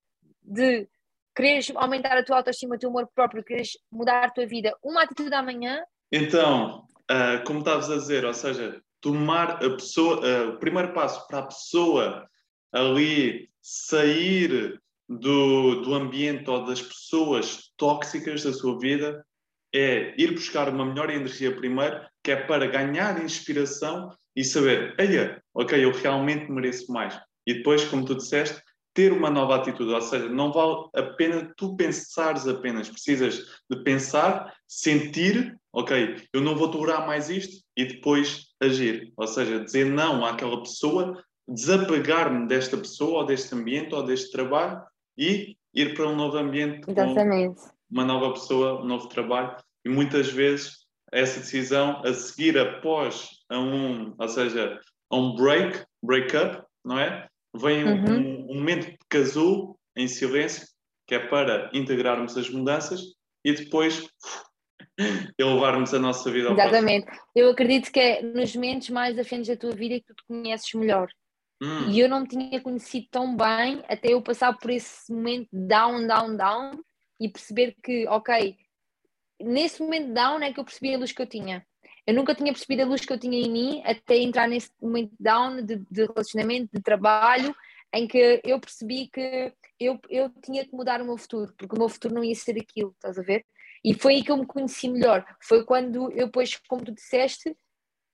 de 0.42 0.88
quereres 1.34 1.70
aumentar 1.76 2.16
a 2.16 2.24
tua 2.24 2.38
autoestima, 2.38 2.76
o 2.76 2.78
teu 2.78 2.90
amor 2.90 3.08
próprio, 3.14 3.44
quereres 3.44 3.78
mudar 3.90 4.24
a 4.24 4.30
tua 4.30 4.46
vida, 4.46 4.76
uma 4.82 5.02
atitude 5.02 5.34
amanhã. 5.34 5.84
Então, 6.10 6.86
uh, 7.10 7.44
como 7.46 7.60
estavas 7.60 7.90
a 7.90 7.96
dizer, 7.96 8.24
ou 8.24 8.34
seja, 8.34 8.82
tomar 9.00 9.62
a 9.64 9.70
pessoa, 9.70 10.20
uh, 10.20 10.50
o 10.50 10.58
primeiro 10.58 10.92
passo 10.92 11.26
para 11.28 11.38
a 11.40 11.46
pessoa 11.46 12.28
ali 12.72 13.48
sair 13.62 14.80
do, 15.08 15.82
do 15.82 15.94
ambiente 15.94 16.50
ou 16.50 16.64
das 16.64 16.82
pessoas 16.82 17.72
tóxicas 17.76 18.42
da 18.42 18.52
sua 18.52 18.78
vida 18.78 19.24
é 19.74 20.14
ir 20.20 20.32
buscar 20.32 20.68
uma 20.68 20.84
melhor 20.84 21.10
energia 21.10 21.54
primeiro, 21.54 22.00
que 22.22 22.30
é 22.30 22.36
para 22.36 22.66
ganhar 22.66 23.22
inspiração 23.22 24.10
e 24.36 24.44
saber, 24.44 24.94
olha, 24.98 25.42
ok, 25.54 25.84
eu 25.84 25.92
realmente 25.92 26.50
mereço 26.50 26.92
mais. 26.92 27.18
E 27.46 27.54
depois, 27.54 27.84
como 27.84 28.04
tu 28.04 28.14
disseste, 28.14 28.62
ter 28.94 29.12
uma 29.12 29.30
nova 29.30 29.56
atitude, 29.56 29.92
ou 29.92 30.00
seja, 30.00 30.28
não 30.28 30.52
vale 30.52 30.88
a 30.94 31.02
pena 31.02 31.52
tu 31.56 31.76
pensares 31.76 32.46
apenas, 32.48 32.88
precisas 32.88 33.62
de 33.70 33.82
pensar, 33.82 34.52
sentir, 34.66 35.56
ok, 35.72 36.16
eu 36.32 36.40
não 36.40 36.56
vou 36.56 36.70
tolerar 36.70 37.06
mais 37.06 37.30
isto 37.30 37.62
e 37.76 37.84
depois 37.84 38.48
agir, 38.60 39.12
ou 39.16 39.26
seja, 39.26 39.60
dizer 39.60 39.86
não 39.86 40.24
àquela 40.24 40.60
pessoa, 40.60 41.22
desapegar-me 41.48 42.46
desta 42.48 42.76
pessoa 42.76 43.20
ou 43.20 43.26
deste 43.26 43.54
ambiente 43.54 43.94
ou 43.94 44.02
deste 44.02 44.32
trabalho 44.32 44.82
e 45.18 45.56
ir 45.74 45.94
para 45.94 46.08
um 46.08 46.16
novo 46.16 46.36
ambiente 46.38 46.88
Exatamente. 46.88 47.60
com 47.60 47.70
uma 47.90 48.04
nova 48.04 48.32
pessoa, 48.32 48.80
um 48.80 48.86
novo 48.86 49.08
trabalho 49.08 49.56
e 49.84 49.88
muitas 49.88 50.28
vezes 50.30 50.86
essa 51.12 51.40
decisão 51.40 52.02
a 52.04 52.12
seguir 52.12 52.58
após 52.58 53.30
a 53.50 53.58
um, 53.58 54.14
ou 54.18 54.28
seja, 54.28 54.78
a 55.10 55.16
um 55.16 55.34
break, 55.34 55.84
break-up, 56.02 56.62
não 56.84 56.98
é? 56.98 57.26
Vem 57.56 57.84
uhum. 57.84 58.04
um, 58.04 58.52
um, 58.52 58.54
momento 58.56 58.90
de 58.90 58.98
casulo 59.08 59.78
em 59.96 60.06
silêncio 60.06 60.66
que 61.06 61.14
é 61.14 61.18
para 61.18 61.70
integrarmos 61.72 62.36
as 62.36 62.50
mudanças 62.50 63.00
e 63.42 63.54
depois 63.54 64.06
elevarmos 65.38 65.94
a 65.94 65.98
nossa 65.98 66.30
vida 66.30 66.48
ao 66.48 66.54
Exatamente. 66.54 67.06
Eu 67.34 67.50
acredito 67.50 67.90
que 67.90 67.98
é 67.98 68.22
nos 68.22 68.54
momentos 68.54 68.90
mais 68.90 69.16
desafiantes 69.16 69.48
da 69.48 69.56
tua 69.56 69.72
vida 69.72 69.98
que 69.98 70.06
tu 70.06 70.14
te 70.14 70.24
conheces 70.26 70.72
melhor. 70.74 71.08
Hum. 71.60 71.90
E 71.90 72.00
eu 72.00 72.08
não 72.08 72.20
me 72.20 72.28
tinha 72.28 72.60
conhecido 72.60 73.06
tão 73.10 73.36
bem 73.36 73.82
até 73.88 74.12
eu 74.12 74.22
passar 74.22 74.56
por 74.56 74.70
esse 74.70 75.12
momento 75.12 75.48
down, 75.52 76.06
down, 76.06 76.36
down 76.36 76.84
e 77.20 77.28
perceber 77.28 77.74
que, 77.82 78.06
ok, 78.06 78.56
nesse 79.40 79.82
momento 79.82 80.12
down 80.12 80.40
é 80.40 80.52
que 80.52 80.60
eu 80.60 80.64
percebi 80.64 80.94
a 80.94 80.98
luz 80.98 81.12
que 81.12 81.20
eu 81.20 81.26
tinha. 81.26 81.66
Eu 82.06 82.14
nunca 82.14 82.34
tinha 82.34 82.52
percebido 82.52 82.82
a 82.82 82.86
luz 82.86 83.04
que 83.04 83.12
eu 83.12 83.18
tinha 83.18 83.38
em 83.38 83.50
mim 83.50 83.82
até 83.84 84.16
entrar 84.16 84.48
nesse 84.48 84.70
momento 84.80 85.12
down 85.18 85.62
de, 85.62 85.76
de 85.90 86.06
relacionamento, 86.06 86.70
de 86.72 86.80
trabalho, 86.80 87.54
em 87.92 88.06
que 88.06 88.40
eu 88.44 88.60
percebi 88.60 89.08
que 89.08 89.52
eu, 89.78 89.98
eu 90.08 90.30
tinha 90.42 90.64
que 90.64 90.74
mudar 90.74 91.00
o 91.00 91.04
meu 91.04 91.16
futuro, 91.16 91.52
porque 91.56 91.74
o 91.74 91.78
meu 91.78 91.88
futuro 91.88 92.14
não 92.14 92.24
ia 92.24 92.34
ser 92.34 92.58
aquilo, 92.58 92.92
estás 92.92 93.18
a 93.18 93.22
ver? 93.22 93.44
E 93.84 93.94
foi 93.94 94.14
aí 94.14 94.24
que 94.24 94.30
eu 94.30 94.36
me 94.36 94.46
conheci 94.46 94.88
melhor. 94.88 95.24
Foi 95.40 95.64
quando 95.64 96.10
eu, 96.12 96.26
depois, 96.26 96.56
como 96.68 96.84
tu 96.84 96.92
disseste, 96.92 97.56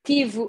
tive 0.04 0.48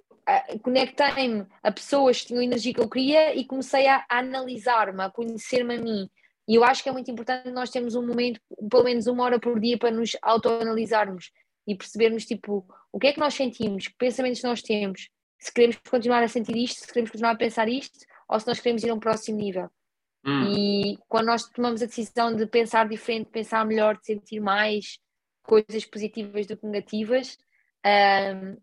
conectei-me 0.62 1.46
a 1.62 1.72
pessoas 1.72 2.22
que 2.22 2.28
tinham 2.28 2.42
a 2.42 2.46
energia 2.46 2.74
que 2.74 2.80
eu 2.80 2.90
queria 2.90 3.36
e 3.36 3.46
comecei 3.46 3.88
a, 3.88 4.06
a 4.10 4.20
analisar-me, 4.20 5.02
a 5.02 5.10
conhecer-me 5.10 5.76
a 5.76 5.80
mim. 5.80 6.10
E 6.48 6.56
eu 6.56 6.64
acho 6.64 6.84
que 6.84 6.90
é 6.90 6.92
muito 6.92 7.10
importante 7.10 7.50
nós 7.52 7.70
termos 7.70 7.96
um 7.96 8.06
momento, 8.06 8.40
pelo 8.70 8.84
menos 8.84 9.08
uma 9.08 9.24
hora 9.24 9.40
por 9.40 9.60
dia, 9.60 9.78
para 9.78 9.92
nos 9.92 10.16
autoanalisarmos 10.22 11.32
e 11.68 11.76
percebermos 11.76 12.26
tipo 12.26 12.66
o 12.92 13.00
que 13.00 13.08
é 13.08 13.14
que 13.14 13.20
nós 13.20 13.34
sentimos, 13.34 13.88
que 13.88 13.96
pensamentos 13.98 14.42
nós 14.44 14.62
temos, 14.62 15.10
se 15.40 15.54
queremos 15.54 15.78
continuar 15.90 16.24
a 16.24 16.28
sentir 16.28 16.56
isto, 16.56 16.82
se 16.82 16.88
queremos 16.88 17.12
continuar 17.12 17.32
a 17.32 17.38
pensar 17.38 17.68
isto, 17.68 18.06
ou 18.30 18.40
se 18.40 18.48
nós 18.48 18.60
queremos 18.60 18.84
ir 18.84 18.90
a 18.90 18.94
um 18.94 19.00
próximo 19.00 19.38
nível. 19.38 19.70
Hum. 20.26 20.54
E 20.56 20.98
quando 21.08 21.28
nós 21.28 21.48
tomamos 21.50 21.82
a 21.82 21.86
decisão 21.86 22.36
de 22.36 22.46
pensar 22.48 22.88
diferente, 22.88 23.30
pensar 23.30 23.66
melhor, 23.66 23.98
de 23.98 24.06
sentir 24.06 24.40
mais 24.40 24.98
coisas 25.44 25.86
positivas 25.86 26.48
do 26.48 26.58
que 26.58 26.66
negativas, 26.66 27.38
um, 27.86 28.58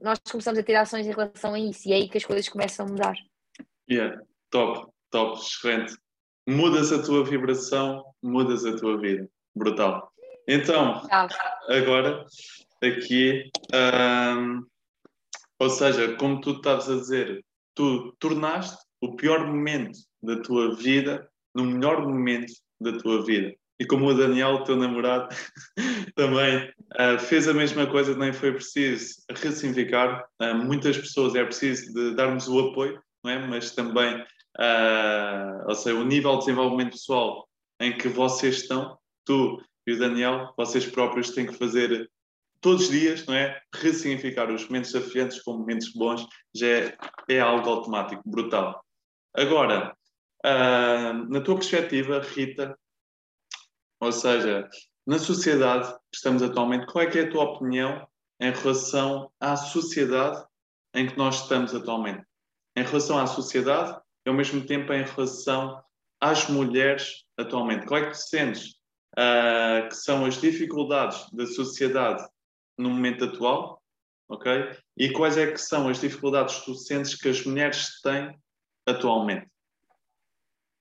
nós 0.00 0.18
começamos 0.30 0.58
a 0.58 0.62
ter 0.62 0.74
ações 0.76 1.06
em 1.06 1.10
relação 1.10 1.54
a 1.54 1.58
isso 1.58 1.88
e 1.88 1.92
é 1.92 1.96
aí 1.96 2.08
que 2.08 2.18
as 2.18 2.24
coisas 2.24 2.48
começam 2.48 2.86
a 2.86 2.88
mudar. 2.88 3.14
Yeah, 3.90 4.20
top, 4.50 4.90
top, 5.10 5.40
excelente. 5.40 5.96
Mudas 6.46 6.92
a 6.92 7.02
tua 7.02 7.24
vibração, 7.24 8.04
mudas 8.22 8.64
a 8.64 8.76
tua 8.76 8.98
vida. 8.98 9.28
Brutal. 9.54 10.12
Então, 10.46 11.06
agora, 11.68 12.26
aqui, 12.82 13.50
ou 15.58 15.70
seja, 15.70 16.16
como 16.16 16.40
tu 16.40 16.52
estavas 16.52 16.90
a 16.90 16.96
dizer, 16.96 17.44
tu 17.74 18.14
tornaste 18.18 18.76
o 19.00 19.16
pior 19.16 19.46
momento 19.46 19.98
da 20.22 20.40
tua 20.42 20.74
vida 20.76 21.28
no 21.54 21.64
melhor 21.64 22.02
momento 22.02 22.52
da 22.80 22.96
tua 22.98 23.24
vida. 23.24 23.54
E 23.78 23.84
como 23.84 24.06
o 24.06 24.14
Daniel, 24.14 24.62
teu 24.62 24.76
namorado, 24.76 25.34
também 26.14 26.72
uh, 26.92 27.18
fez 27.18 27.48
a 27.48 27.54
mesma 27.54 27.86
coisa, 27.86 28.16
nem 28.16 28.32
foi 28.32 28.52
preciso 28.52 29.16
ressignificar. 29.30 30.24
Uh, 30.40 30.54
muitas 30.54 30.96
pessoas 30.96 31.34
é 31.34 31.44
preciso 31.44 31.92
de 31.92 32.14
darmos 32.14 32.46
o 32.48 32.68
apoio, 32.68 33.02
não 33.22 33.30
é? 33.32 33.46
mas 33.46 33.72
também, 33.72 34.20
uh, 34.20 35.68
ou 35.68 35.74
seja, 35.74 35.98
o 35.98 36.04
nível 36.04 36.34
de 36.34 36.46
desenvolvimento 36.46 36.92
pessoal 36.92 37.48
em 37.80 37.96
que 37.96 38.08
vocês 38.08 38.58
estão, 38.58 38.96
tu 39.24 39.60
e 39.86 39.92
o 39.92 39.98
Daniel, 39.98 40.54
vocês 40.56 40.86
próprios 40.86 41.30
têm 41.30 41.46
que 41.46 41.54
fazer 41.54 42.08
todos 42.60 42.84
os 42.84 42.90
dias, 42.90 43.26
não 43.26 43.34
é? 43.34 43.60
Ressignificar 43.74 44.50
os 44.50 44.66
momentos 44.66 44.92
desafiantes 44.92 45.42
com 45.42 45.58
momentos 45.58 45.92
bons, 45.92 46.26
já 46.54 46.66
é, 46.66 46.96
é 47.28 47.40
algo 47.40 47.68
automático, 47.68 48.22
brutal. 48.24 48.82
Agora, 49.34 49.94
na 51.28 51.40
tua 51.42 51.56
perspectiva, 51.56 52.20
Rita, 52.20 52.74
ou 54.04 54.12
seja, 54.12 54.68
na 55.06 55.18
sociedade 55.18 55.92
que 55.92 56.16
estamos 56.16 56.42
atualmente, 56.42 56.86
qual 56.86 57.04
é 57.04 57.10
que 57.10 57.18
é 57.18 57.22
a 57.22 57.30
tua 57.30 57.44
opinião 57.44 58.06
em 58.40 58.52
relação 58.52 59.30
à 59.40 59.56
sociedade 59.56 60.44
em 60.94 61.06
que 61.06 61.16
nós 61.16 61.42
estamos 61.42 61.74
atualmente? 61.74 62.22
Em 62.76 62.82
relação 62.82 63.18
à 63.18 63.26
sociedade 63.26 63.98
e 64.26 64.28
ao 64.28 64.34
mesmo 64.34 64.64
tempo 64.66 64.92
em 64.92 65.04
relação 65.04 65.82
às 66.20 66.48
mulheres 66.48 67.24
atualmente. 67.38 67.86
Qual 67.86 68.00
é 68.00 68.06
que 68.06 68.12
tu 68.12 68.18
sentes 68.18 68.74
uh, 69.18 69.88
que 69.88 69.94
são 69.94 70.24
as 70.24 70.40
dificuldades 70.40 71.26
da 71.32 71.46
sociedade 71.46 72.26
no 72.78 72.90
momento 72.90 73.24
atual, 73.24 73.82
ok? 74.28 74.76
E 74.96 75.10
quais 75.10 75.38
é 75.38 75.50
que 75.50 75.58
são 75.58 75.88
as 75.88 76.00
dificuldades 76.00 76.58
que 76.58 76.66
tu 76.66 76.74
sentes 76.74 77.14
que 77.14 77.28
as 77.28 77.44
mulheres 77.44 78.00
têm 78.02 78.38
atualmente? 78.86 79.48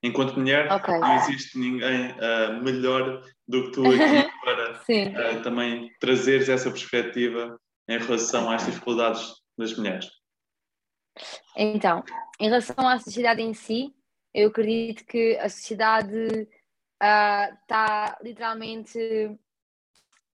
Enquanto 0.04 0.38
mulher, 0.38 0.70
okay. 0.70 1.00
não 1.00 1.16
existe 1.16 1.58
ninguém 1.58 2.12
uh, 2.12 2.62
melhor 2.62 3.24
do 3.48 3.64
que 3.64 3.72
tu 3.72 3.86
aqui 3.86 4.30
para 4.44 4.74
uh, 4.74 5.42
também 5.42 5.90
trazeres 6.00 6.50
essa 6.50 6.70
perspectiva 6.70 7.58
em 7.88 7.98
relação 7.98 8.52
às 8.52 8.66
dificuldades 8.66 9.34
das 9.58 9.76
mulheres. 9.78 10.12
Então, 11.56 12.04
em 12.40 12.50
relação 12.50 12.86
à 12.86 13.00
sociedade 13.00 13.42
em 13.42 13.54
si, 13.54 13.96
eu 14.34 14.50
acredito 14.50 15.06
que 15.06 15.38
a 15.38 15.48
sociedade 15.48 16.48
está 17.00 18.18
uh, 18.20 18.24
literalmente 18.24 19.00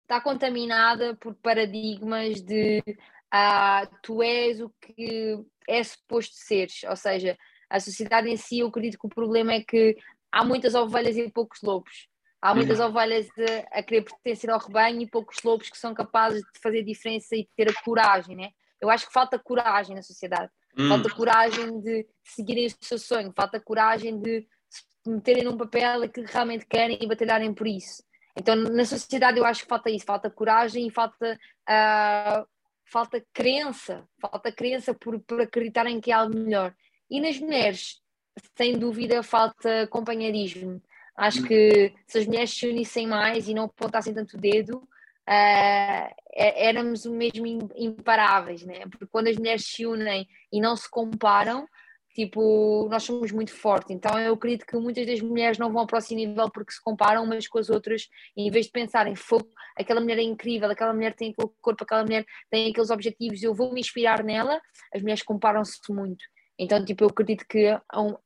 está 0.03 0.21
contaminada 0.21 1.17
por 1.17 1.35
paradigmas 1.37 2.43
de 2.43 2.83
uh, 2.87 3.97
tu 4.03 4.23
és 4.23 4.61
o 4.61 4.71
que 4.81 5.39
é 5.67 5.83
suposto 5.83 6.35
seres, 6.35 6.83
ou 6.85 6.97
seja, 6.97 7.39
a 7.75 7.81
sociedade 7.81 8.31
em 8.31 8.37
si, 8.37 8.61
eu 8.61 8.69
acredito 8.69 8.97
que 8.97 9.07
o 9.07 9.11
problema 9.11 9.53
é 9.53 9.61
que 9.61 9.97
há 10.31 10.45
muitas 10.45 10.77
ovelhas 10.77 11.17
e 11.17 11.29
poucos 11.29 11.61
lobos. 11.61 12.09
Há 12.41 12.55
muitas 12.55 12.79
uhum. 12.79 12.87
ovelhas 12.87 13.27
a, 13.73 13.79
a, 13.79 13.83
querer 13.83 14.03
pertencer 14.03 14.49
ao 14.49 14.61
rebanho 14.61 15.03
e 15.03 15.11
poucos 15.11 15.43
lobos 15.43 15.69
que 15.69 15.77
são 15.77 15.93
capazes 15.93 16.41
de 16.43 16.61
fazer 16.63 16.85
diferença 16.85 17.35
e 17.35 17.49
ter 17.57 17.69
a 17.69 17.83
coragem, 17.83 18.37
né? 18.37 18.51
Eu 18.81 18.91
acho 18.91 19.09
que 19.09 19.13
falta 19.13 19.41
coragem 19.41 19.97
na 19.97 20.03
sociedade. 20.03 20.53
Uhum. 20.79 20.89
Falta 20.89 21.11
coragem 21.11 21.81
de 21.81 22.07
seguirem 22.23 22.67
o 22.67 22.85
seu 22.85 22.99
sonho, 22.99 23.33
falta 23.35 23.59
coragem 23.59 24.21
de 24.21 24.47
meterem 25.05 25.43
num 25.43 25.57
papel 25.57 26.09
que 26.09 26.21
realmente 26.21 26.67
querem 26.67 26.97
e 27.01 27.09
batalharem 27.09 27.53
por 27.53 27.67
isso. 27.67 28.05
Então, 28.37 28.55
na 28.55 28.85
sociedade, 28.85 29.39
eu 29.39 29.45
acho 29.45 29.63
que 29.63 29.69
falta 29.69 29.91
isso, 29.91 30.05
falta 30.05 30.31
coragem 30.31 30.87
e 30.87 30.91
falta, 30.93 31.41
uh, 31.69 32.47
falta 32.85 33.25
crença, 33.33 34.07
falta 34.21 34.53
crença 34.53 34.95
por, 34.95 35.19
por 35.21 35.41
acreditarem 35.41 36.01
que 36.01 36.13
há 36.13 36.19
algo 36.19 36.39
melhor. 36.39 36.73
E 37.11 37.21
nas 37.21 37.39
mulheres, 37.39 38.01
sem 38.57 38.79
dúvida, 38.79 39.23
falta 39.23 39.87
companheirismo. 39.89 40.83
Acho 41.17 41.43
que 41.45 41.93
se 42.07 42.19
as 42.19 42.27
mulheres 42.27 42.51
se 42.51 42.67
unissem 42.67 43.07
mais 43.07 43.49
e 43.49 43.55
não 43.55 43.65
apontassem 43.65 44.13
tanto 44.13 44.37
o 44.37 44.41
dedo, 44.41 44.79
uh, 44.79 46.15
éramos 46.37 47.07
mesmo 47.07 47.71
imparáveis, 47.77 48.65
né? 48.65 48.81
Porque 48.91 49.07
quando 49.07 49.29
as 49.29 49.37
mulheres 49.37 49.65
se 49.65 49.87
unem 49.87 50.27
e 50.53 50.61
não 50.61 50.77
se 50.77 50.91
comparam, 50.91 51.69
tipo, 52.15 52.89
nós 52.91 53.03
somos 53.03 53.31
muito 53.31 53.53
fortes. 53.53 53.91
Então 53.91 54.19
eu 54.19 54.35
acredito 54.35 54.67
que 54.67 54.77
muitas 54.77 55.07
das 55.07 55.21
mulheres 55.21 55.59
não 55.59 55.71
vão 55.71 55.83
ao 55.83 55.87
próximo 55.87 56.19
nível 56.19 56.51
porque 56.51 56.73
se 56.73 56.83
comparam 56.83 57.25
umas 57.25 57.47
com 57.47 57.59
as 57.59 57.71
outras 57.71 58.09
e 58.37 58.49
em 58.49 58.51
vez 58.51 58.67
de 58.67 58.73
pensarem, 58.73 59.15
fogo, 59.15 59.49
aquela 59.77 60.01
mulher 60.01 60.19
é 60.19 60.23
incrível, 60.23 60.71
aquela 60.71 60.93
mulher 60.93 61.15
tem 61.15 61.31
aquele 61.31 61.51
corpo, 61.61 61.85
aquela 61.85 62.03
mulher 62.03 62.25
tem 62.51 62.71
aqueles 62.71 62.91
objetivos, 62.91 63.43
eu 63.43 63.55
vou 63.55 63.73
me 63.73 63.81
inspirar 63.81 64.23
nela, 64.25 64.61
as 64.93 65.01
mulheres 65.01 65.23
comparam-se 65.23 65.81
muito. 65.93 66.25
Então, 66.59 66.85
tipo, 66.85 67.05
eu 67.05 67.09
acredito 67.09 67.45
que 67.49 67.67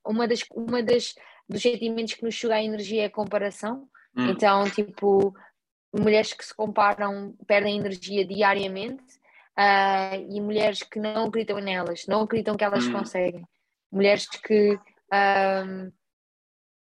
uma 0.04 0.28
das, 0.28 0.44
uma 0.54 0.82
das 0.82 1.14
dos 1.48 1.62
sentimentos 1.62 2.14
que 2.14 2.24
nos 2.24 2.34
chega 2.34 2.56
a 2.56 2.62
energia 2.62 3.02
é 3.02 3.06
a 3.06 3.10
comparação. 3.10 3.88
Hum. 4.16 4.28
Então, 4.28 4.68
tipo, 4.70 5.34
mulheres 5.92 6.32
que 6.32 6.44
se 6.44 6.54
comparam 6.54 7.34
perdem 7.46 7.78
energia 7.78 8.26
diariamente 8.26 9.02
uh, 9.58 10.14
e 10.30 10.40
mulheres 10.40 10.82
que 10.82 11.00
não 11.00 11.26
acreditam 11.26 11.58
nelas, 11.60 12.06
não 12.06 12.22
acreditam 12.22 12.56
que 12.56 12.64
elas 12.64 12.86
hum. 12.86 12.92
conseguem 12.92 13.46
mulheres 13.90 14.26
que 14.28 14.78
um, 15.12 15.90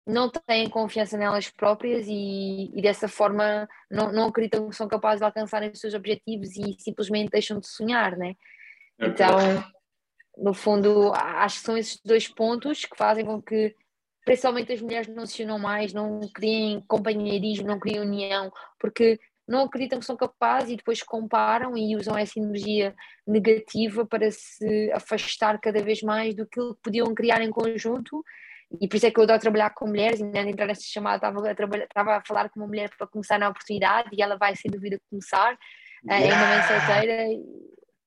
não 0.05 0.29
têm 0.29 0.69
confiança 0.69 1.17
nelas 1.17 1.49
próprias 1.49 2.05
e, 2.07 2.69
e 2.75 2.81
dessa 2.81 3.07
forma 3.07 3.67
não, 3.89 4.11
não, 4.11 4.27
acreditam 4.27 4.67
que 4.67 4.75
são 4.75 4.87
capazes 4.87 5.19
de 5.19 5.25
alcançarem 5.25 5.71
os 5.71 5.79
seus 5.79 5.93
objetivos 5.93 6.57
e 6.57 6.75
simplesmente 6.79 7.29
deixam 7.29 7.59
de 7.59 7.67
sonhar, 7.67 8.17
né? 8.17 8.35
É 8.99 9.07
então, 9.07 9.37
no 10.37 10.53
fundo, 10.53 11.11
acho 11.13 11.59
que 11.59 11.65
são 11.65 11.77
esses 11.77 11.99
dois 12.03 12.27
pontos 12.27 12.85
que 12.85 12.97
fazem 12.97 13.25
com 13.25 13.41
que 13.41 13.75
principalmente 14.25 14.71
as 14.71 14.81
mulheres 14.81 15.07
não 15.07 15.25
se 15.25 15.43
unam 15.43 15.59
mais, 15.59 15.93
não 15.93 16.19
criem 16.33 16.81
companheirismo, 16.87 17.67
não 17.67 17.79
criem 17.79 18.01
união, 18.01 18.51
porque 18.79 19.19
não 19.47 19.65
acreditam 19.65 19.99
que 19.99 20.05
são 20.05 20.15
capazes 20.15 20.71
e 20.71 20.75
depois 20.77 21.03
comparam 21.03 21.75
e 21.75 21.95
usam 21.95 22.17
essa 22.17 22.39
energia 22.39 22.95
negativa 23.27 24.05
para 24.05 24.31
se 24.31 24.91
afastar 24.93 25.59
cada 25.59 25.81
vez 25.81 26.01
mais 26.01 26.33
do 26.35 26.45
que 26.45 26.59
podiam 26.81 27.13
criar 27.13 27.41
em 27.41 27.51
conjunto. 27.51 28.23
E 28.79 28.87
por 28.87 28.95
isso 28.95 29.05
é 29.05 29.11
que 29.11 29.19
eu 29.19 29.23
adoro 29.23 29.39
trabalhar 29.39 29.71
com 29.71 29.87
mulheres. 29.87 30.21
E 30.21 30.23
antes 30.23 30.43
de 30.45 30.49
entrar 30.51 30.67
nesta 30.67 30.85
chamada, 30.85 31.17
estava 31.17 31.51
a, 31.51 31.55
trabalhar, 31.55 31.83
estava 31.83 32.15
a 32.15 32.21
falar 32.25 32.49
com 32.49 32.61
uma 32.61 32.67
mulher 32.67 32.89
para 32.97 33.07
começar 33.07 33.37
na 33.37 33.49
oportunidade 33.49 34.09
e 34.13 34.21
ela 34.21 34.37
vai, 34.37 34.55
sem 34.55 34.71
dúvida, 34.71 34.97
começar. 35.09 35.57
Yeah. 36.05 36.25
É 36.25 36.33
uma 36.33 36.47
mãe 36.47 36.63
solteira. 36.63 37.27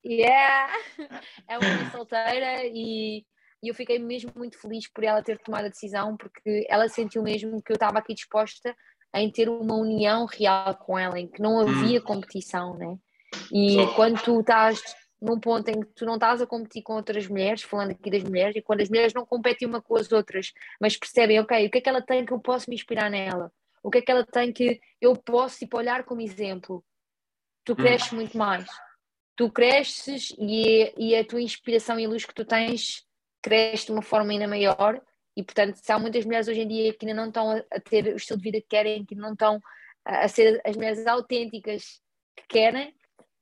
Yeah! 0.05 0.73
É 1.49 1.59
uma 1.59 1.69
mãe 1.69 1.91
solteira 1.91 2.65
e, 2.65 3.25
e 3.63 3.69
eu 3.69 3.75
fiquei 3.75 3.99
mesmo 3.99 4.33
muito 4.37 4.59
feliz 4.59 4.87
por 4.89 5.05
ela 5.05 5.23
ter 5.23 5.39
tomado 5.39 5.67
a 5.67 5.69
decisão, 5.69 6.17
porque 6.17 6.67
ela 6.69 6.89
sentiu 6.89 7.23
mesmo 7.23 7.63
que 7.63 7.73
eu 7.73 7.75
estava 7.75 7.99
aqui 7.99 8.15
disposta 8.15 8.75
em 9.15 9.31
ter 9.31 9.49
uma 9.49 9.75
união 9.75 10.27
real 10.27 10.75
com 10.77 10.99
ela, 10.99 11.19
em 11.19 11.29
que 11.29 11.41
não 11.41 11.61
havia 11.61 12.01
hum. 12.01 12.05
competição, 12.05 12.77
né? 12.77 12.97
E 13.53 13.75
Só. 13.75 13.95
quando 13.95 14.23
tu 14.23 14.41
estás 14.41 14.83
num 15.21 15.41
ponto 15.41 15.69
em 15.69 15.81
que 15.81 15.87
tu 15.95 16.05
não 16.05 16.15
estás 16.15 16.43
a 16.43 16.47
competir 16.47 16.83
com 16.83 16.95
outras 16.95 17.27
mulheres, 17.27 17.63
falando 17.63 17.93
aqui 17.93 18.11
das 18.11 18.23
mulheres, 18.23 18.57
e 18.57 18.63
quando 18.63 18.83
as 18.83 18.89
mulheres 18.89 19.15
não 19.15 19.25
competem 19.25 19.67
uma 19.67 19.81
com 19.81 19.97
as 19.97 20.13
outras, 20.13 20.53
mas 20.81 20.97
percebem, 20.97 21.41
ok, 21.41 21.67
o 21.67 21.71
que 21.71 21.79
é 21.79 21.81
que 21.81 21.89
ela 21.89 22.03
tem 22.03 22.27
que 22.27 22.33
eu 22.33 22.41
posso 22.41 22.69
me 22.69 22.77
inspirar 22.77 23.11
nela? 23.11 23.51
O 23.83 23.91
que 23.91 23.99
é 23.99 24.03
que 24.03 24.11
ela 24.11 24.25
tem 24.25 24.53
que 24.53 24.81
eu 25.01 25.15
posso, 25.15 25.59
tipo, 25.59 25.79
olhar 25.79 26.05
como 26.05 26.21
exemplo? 26.21 26.85
Tu 27.65 27.73
hum. 27.73 27.77
cresces 27.77 28.13
hum. 28.13 28.17
muito 28.17 28.37
mais. 28.37 28.67
Tu 29.37 29.51
cresces 29.51 30.35
e, 30.39 30.93
e 30.97 31.17
a 31.17 31.25
tua 31.25 31.43
inspiração 31.43 31.99
e 31.99 32.05
a 32.05 32.09
luz 32.09 32.25
que 32.25 32.35
tu 32.35 32.45
tens 32.45 33.05
cresce 33.43 33.87
de 33.87 33.93
uma 33.93 34.03
forma 34.03 34.33
ainda 34.33 34.47
maior 34.47 35.03
e, 35.37 35.43
portanto, 35.43 35.77
se 35.77 35.91
há 35.91 35.99
muitas 35.99 36.25
mulheres 36.25 36.49
hoje 36.49 36.61
em 36.61 36.69
dia 36.69 36.95
que 36.95 37.05
ainda 37.05 37.21
não 37.21 37.29
estão 37.29 37.51
a 37.51 37.81
ter 37.81 38.07
o 38.07 38.17
estilo 38.17 38.39
de 38.39 38.45
vida 38.45 38.61
que 38.61 38.69
querem, 38.69 39.05
que 39.05 39.15
não 39.15 39.33
estão 39.33 39.61
a 40.05 40.29
ser 40.29 40.61
as 40.65 40.77
mulheres 40.77 41.07
autênticas 41.07 42.01
que 42.37 42.45
querem, 42.49 42.95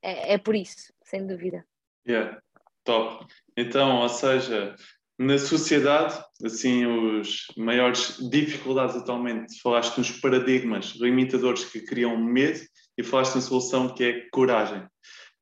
é, 0.03 0.35
é 0.35 0.39
por 0.39 0.55
isso, 0.55 0.93
sem 1.05 1.27
dúvida. 1.27 1.65
Yeah, 2.09 2.41
top. 2.85 3.27
Então, 3.57 4.01
ou 4.01 4.09
seja, 4.09 4.75
na 5.19 5.39
sociedade, 5.39 6.19
assim, 6.45 6.87
os 6.87 7.47
maiores 7.57 8.17
dificuldades 8.31 8.97
atualmente, 8.97 9.61
falaste 9.61 9.99
nos 9.99 10.11
paradigmas 10.11 10.95
limitadores 10.97 11.65
que 11.65 11.83
criam 11.83 12.17
medo 12.17 12.61
e 12.97 13.03
falaste 13.03 13.35
na 13.35 13.41
solução 13.41 13.95
que 13.95 14.05
é 14.05 14.29
coragem. 14.31 14.87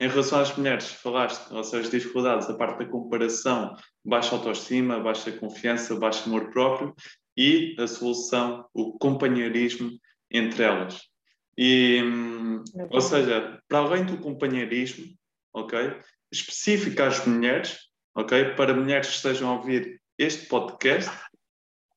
Em 0.00 0.08
relação 0.08 0.40
às 0.40 0.56
mulheres, 0.56 0.90
falaste, 0.90 1.52
ou 1.52 1.62
seja, 1.62 1.82
as 1.82 1.90
dificuldades, 1.90 2.48
a 2.48 2.54
parte 2.54 2.78
da 2.78 2.86
comparação, 2.86 3.76
baixa 4.02 4.34
autoestima, 4.34 4.98
baixa 4.98 5.30
confiança, 5.30 5.94
baixo 5.94 6.26
amor 6.26 6.50
próprio 6.50 6.94
e 7.36 7.76
a 7.78 7.86
solução, 7.86 8.64
o 8.72 8.98
companheirismo 8.98 9.90
entre 10.30 10.62
elas. 10.62 11.02
E, 11.58 12.00
ou 12.90 13.00
seja, 13.02 13.60
para 13.68 13.78
além 13.78 14.06
do 14.06 14.16
companheirismo, 14.16 15.04
ok, 15.52 16.00
específico 16.32 17.02
às 17.02 17.26
mulheres, 17.26 17.76
ok, 18.14 18.54
para 18.54 18.72
mulheres 18.72 19.08
que 19.08 19.14
estejam 19.16 19.50
a 19.50 19.56
ouvir 19.56 20.00
este 20.16 20.46
podcast, 20.46 21.10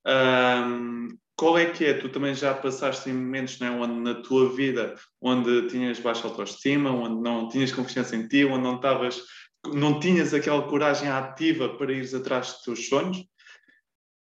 um, 0.05 1.07
qual 1.43 1.57
é 1.57 1.65
que 1.65 1.83
é? 1.83 1.93
Tu 1.93 2.07
também 2.07 2.33
já 2.33 2.53
passaste 2.53 3.09
em 3.09 3.13
momentos 3.13 3.59
né, 3.59 3.69
onde 3.69 3.99
na 3.99 4.21
tua 4.21 4.55
vida, 4.55 4.95
onde 5.21 5.67
tinhas 5.67 5.99
baixa 5.99 6.25
autoestima, 6.25 6.89
onde 6.89 7.21
não 7.21 7.49
tinhas 7.49 7.73
confiança 7.73 8.15
em 8.15 8.25
ti, 8.29 8.45
onde 8.45 8.63
não 8.63 8.77
estavas, 8.77 9.21
não 9.73 9.99
tinhas 9.99 10.33
aquela 10.33 10.65
coragem 10.69 11.09
ativa 11.09 11.67
para 11.77 11.91
ires 11.91 12.13
atrás 12.13 12.53
dos 12.53 12.61
teus 12.61 12.87
sonhos? 12.87 13.25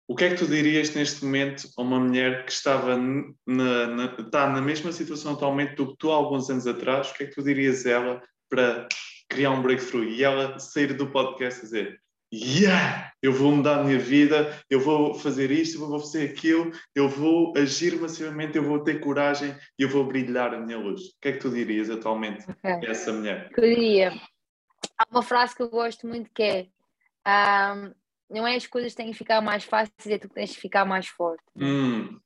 O 0.07 0.15
que 0.15 0.23
é 0.23 0.29
que 0.31 0.37
tu 0.37 0.47
dirias 0.47 0.95
neste 0.95 1.23
momento 1.23 1.69
a 1.77 1.81
uma 1.83 1.99
mulher 1.99 2.43
que 2.43 2.51
estava 2.51 2.97
na, 2.97 3.85
na, 3.85 4.15
está 4.19 4.49
na 4.49 4.59
mesma 4.59 4.91
situação 4.91 5.33
atualmente 5.33 5.75
do 5.75 5.91
que 5.91 5.97
tu 5.99 6.11
há 6.11 6.15
alguns 6.15 6.49
anos 6.49 6.65
atrás? 6.65 7.11
O 7.11 7.13
que 7.13 7.23
é 7.23 7.27
que 7.27 7.35
tu 7.35 7.43
dirias 7.43 7.85
a 7.85 7.91
ela 7.91 8.23
para 8.49 8.87
criar 9.29 9.51
um 9.51 9.61
breakthrough 9.61 10.05
e 10.05 10.23
ela 10.23 10.57
sair 10.57 10.91
do 10.93 11.05
podcast 11.11 11.59
e 11.59 11.63
dizer 11.65 12.00
yeah, 12.33 13.11
eu 13.21 13.33
vou 13.33 13.51
mudar 13.51 13.79
a 13.79 13.83
minha 13.83 13.99
vida, 13.99 14.57
eu 14.69 14.79
vou 14.79 15.13
fazer 15.13 15.51
isto, 15.51 15.81
eu 15.81 15.87
vou 15.87 15.99
fazer 15.99 16.29
aquilo, 16.29 16.71
eu 16.95 17.09
vou 17.09 17.53
agir 17.57 17.99
massivamente, 17.99 18.57
eu 18.57 18.63
vou 18.63 18.83
ter 18.83 18.99
coragem 18.99 19.55
e 19.77 19.83
eu 19.83 19.89
vou 19.89 20.05
brilhar 20.05 20.53
a 20.53 20.59
minha 20.59 20.77
luz. 20.77 21.01
O 21.01 21.13
que 21.21 21.29
é 21.29 21.31
que 21.33 21.39
tu 21.39 21.49
dirias 21.49 21.89
atualmente 21.89 22.49
okay. 22.49 22.87
a 22.87 22.91
essa 22.91 23.11
mulher? 23.11 23.51
Eu 23.55 23.63
diria, 23.63 24.13
há 24.97 25.05
uma 25.11 25.21
frase 25.21 25.55
que 25.55 25.61
eu 25.61 25.69
gosto 25.69 26.07
muito 26.07 26.31
que 26.33 26.43
é 26.43 26.67
um, 27.27 27.93
não 28.29 28.47
é 28.47 28.55
as 28.55 28.65
coisas 28.65 28.93
que 28.93 28.97
têm 28.97 29.11
que 29.11 29.17
ficar 29.17 29.41
mais 29.41 29.63
fáceis, 29.63 30.07
é 30.07 30.17
tu 30.17 30.29
que 30.29 30.35
tens 30.35 30.55
que 30.55 30.61
ficar 30.61 30.85
mais 30.85 31.07
forte. 31.07 31.43
Hum. 31.55 32.17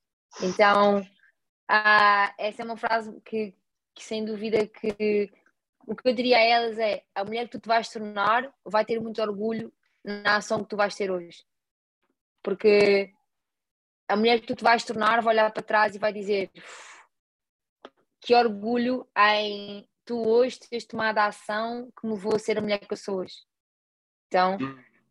Então, 0.41 0.99
uh, 0.99 2.33
essa 2.37 2.61
é 2.61 2.65
uma 2.65 2.77
frase 2.77 3.11
que, 3.25 3.53
que 3.95 4.03
sem 4.03 4.23
dúvida 4.23 4.67
que 4.67 5.31
o 5.87 5.95
que 5.95 6.07
eu 6.07 6.13
diria 6.13 6.37
a 6.37 6.41
elas 6.41 6.77
é 6.77 7.03
a 7.13 7.23
mulher 7.23 7.45
que 7.45 7.57
tu 7.57 7.59
te 7.59 7.67
vais 7.67 7.89
tornar 7.89 8.51
vai 8.63 8.85
ter 8.85 8.99
muito 8.99 9.21
orgulho 9.21 9.73
na 10.05 10.37
ação 10.37 10.63
que 10.63 10.69
tu 10.69 10.77
vais 10.77 10.95
ter 10.95 11.09
hoje. 11.09 11.43
Porque 12.43 13.11
a 14.07 14.15
mulher 14.15 14.39
que 14.39 14.47
tu 14.47 14.55
te 14.55 14.63
vais 14.63 14.83
tornar 14.83 15.21
vai 15.21 15.33
olhar 15.33 15.51
para 15.51 15.63
trás 15.63 15.95
e 15.95 15.99
vai 15.99 16.13
dizer 16.13 16.51
que 18.21 18.35
orgulho 18.35 19.07
em 19.17 19.87
tu 20.05 20.17
hoje 20.27 20.59
teres 20.59 20.85
tomado 20.85 21.17
a 21.17 21.27
ação 21.27 21.91
que 21.99 22.07
me 22.07 22.15
vou 22.15 22.35
a 22.35 22.39
ser 22.39 22.57
a 22.57 22.61
mulher 22.61 22.79
que 22.79 22.93
eu 22.93 22.97
sou 22.97 23.19
hoje. 23.19 23.35
Então, 24.27 24.57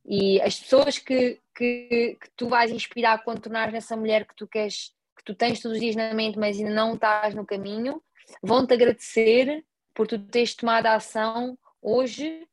e 0.04 0.40
as 0.40 0.58
pessoas 0.58 0.98
que, 0.98 1.40
que, 1.54 2.16
que 2.20 2.30
tu 2.36 2.48
vais 2.48 2.70
inspirar 2.70 3.22
quando 3.24 3.40
tornares 3.40 3.72
nessa 3.72 3.96
mulher 3.96 4.26
que 4.26 4.36
tu 4.36 4.46
queres, 4.46 4.94
que 5.16 5.24
tu 5.24 5.34
tens 5.34 5.60
todos 5.60 5.76
os 5.76 5.80
dias 5.80 5.96
na 5.96 6.14
mente, 6.14 6.38
mas 6.38 6.56
ainda 6.56 6.70
não 6.70 6.94
estás 6.94 7.34
no 7.34 7.46
caminho, 7.46 8.02
vão-te 8.42 8.74
agradecer 8.74 9.64
por 9.92 10.06
tu 10.06 10.18
teres 10.18 10.54
tomado 10.54 10.86
a 10.86 10.94
ação 10.94 11.58
hoje 11.80 12.46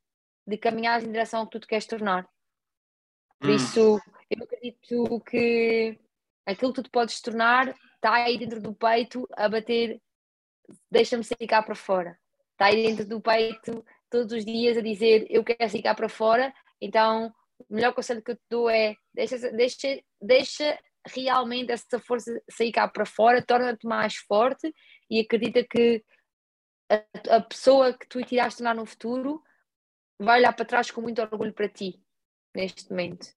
de 0.52 0.58
caminhar 0.58 1.02
em 1.02 1.12
direção 1.12 1.40
ao 1.40 1.46
que 1.48 1.54
tu 1.54 1.62
te 1.62 1.68
queres 1.68 1.86
tornar. 1.86 2.28
Por 3.40 3.50
hum. 3.50 3.56
isso, 3.56 4.00
eu 4.30 4.44
acredito 4.44 5.20
que 5.22 5.98
aquilo 6.46 6.74
que 6.74 6.82
tu 6.82 6.84
te 6.84 6.90
podes 6.92 7.22
tornar 7.22 7.76
está 7.96 8.14
aí 8.14 8.38
dentro 8.38 8.62
do 8.62 8.74
peito 8.74 9.28
a 9.34 9.48
bater, 9.48 10.02
deixa-me 10.92 11.24
sair 11.24 11.48
cá 11.48 11.64
para 11.64 11.76
fora. 11.76 12.20
Está 12.52 12.66
aí 12.66 12.88
dentro 12.88 13.06
do 13.08 13.22
peito 13.22 13.84
todos 14.10 14.34
os 14.34 14.46
dias 14.46 14.78
a 14.78 14.82
dizer 14.82 15.26
eu 15.30 15.44
quero 15.44 15.70
sair 15.70 15.82
cá 15.82 15.96
para 15.96 16.10
fora. 16.10 16.54
Então, 16.80 17.34
o 17.70 17.74
melhor 17.74 17.94
conselho 17.94 18.22
que 18.22 18.32
eu 18.32 18.36
te 18.36 18.44
dou 18.50 18.70
é 18.70 18.96
deixa, 19.14 19.38
deixa, 19.52 20.04
deixa 20.22 20.80
realmente 21.08 21.72
essa 21.72 22.00
força 22.00 22.42
sair 22.50 22.72
cá 22.72 22.88
para 22.88 23.06
fora, 23.06 23.42
torna-te 23.42 23.88
mais 23.88 24.16
forte 24.16 24.74
e 25.10 25.20
acredita 25.22 25.64
que 25.64 26.04
a, 26.90 27.38
a 27.38 27.42
pessoa 27.42 27.94
que 27.94 28.08
tu 28.08 28.20
irás 28.20 28.56
tornar 28.56 28.76
no 28.76 28.86
futuro 28.86 29.42
vai 30.24 30.40
olhar 30.40 30.54
para 30.54 30.66
trás 30.66 30.92
com 30.92 31.02
muito 31.02 31.22
orgulho 31.22 31.54
para 31.54 31.68
ti 31.68 32.00
neste 32.56 32.90
momento. 32.90 33.28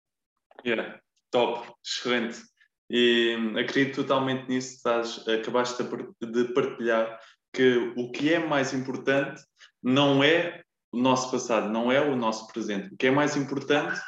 Yeah, 0.64 1.00
top, 1.30 1.72
excelente. 1.84 2.42
E 2.90 3.36
hum, 3.38 3.58
acredito 3.58 4.02
totalmente 4.02 4.48
nisso, 4.48 4.76
estás, 4.76 5.26
acabaste 5.26 5.82
de 6.20 6.44
partilhar 6.52 7.18
que 7.52 7.92
o 7.96 8.10
que 8.10 8.32
é 8.32 8.38
mais 8.38 8.74
importante 8.74 9.42
não 9.82 10.22
é 10.22 10.62
o 10.92 10.98
nosso 10.98 11.30
passado, 11.30 11.70
não 11.70 11.90
é 11.90 12.00
o 12.00 12.16
nosso 12.16 12.46
presente. 12.48 12.92
O 12.92 12.96
que 12.96 13.06
é 13.06 13.10
mais 13.10 13.36
importante 13.36 14.00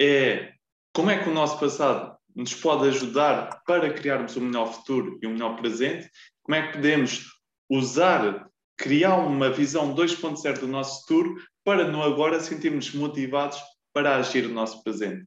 é 0.00 0.52
como 0.92 1.10
é 1.10 1.22
que 1.22 1.28
o 1.28 1.34
nosso 1.34 1.58
passado 1.60 2.16
nos 2.34 2.54
pode 2.54 2.88
ajudar 2.88 3.62
para 3.64 3.92
criarmos 3.92 4.36
um 4.36 4.40
melhor 4.40 4.72
futuro 4.72 5.18
e 5.22 5.26
um 5.26 5.32
melhor 5.32 5.56
presente, 5.56 6.10
como 6.42 6.56
é 6.56 6.66
que 6.66 6.74
podemos 6.74 7.24
usar, 7.70 8.48
criar 8.76 9.16
uma 9.16 9.50
visão 9.50 9.94
2.0 9.94 10.60
do 10.60 10.66
nosso 10.66 11.00
futuro 11.02 11.36
para 11.64 11.88
no 11.88 12.02
agora 12.02 12.40
sentirmos 12.40 12.92
motivados 12.94 13.58
para 13.92 14.16
agir 14.16 14.46
no 14.46 14.54
nosso 14.54 14.82
presente. 14.82 15.26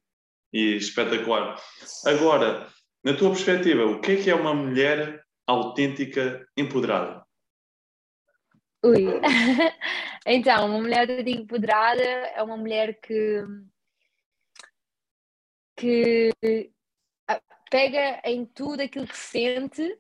E 0.54 0.78
espetacular. 0.78 1.62
Agora, 2.06 2.68
na 3.04 3.16
tua 3.16 3.32
perspectiva, 3.32 3.86
o 3.86 4.00
que 4.00 4.14
é 4.14 4.24
que 4.24 4.30
é 4.30 4.36
uma 4.36 4.54
mulher 4.54 5.22
autêntica 5.46 6.48
empoderada? 6.56 7.26
Ui. 8.84 9.06
então, 10.26 10.68
uma 10.68 10.80
mulher 10.80 11.02
autêntica 11.02 11.42
empoderada 11.42 12.02
é 12.02 12.42
uma 12.42 12.56
mulher 12.56 13.00
que 13.02 13.44
que 15.76 16.32
pega 17.70 18.22
em 18.24 18.46
tudo 18.46 18.82
aquilo 18.82 19.08
que 19.08 19.18
sente 19.18 20.00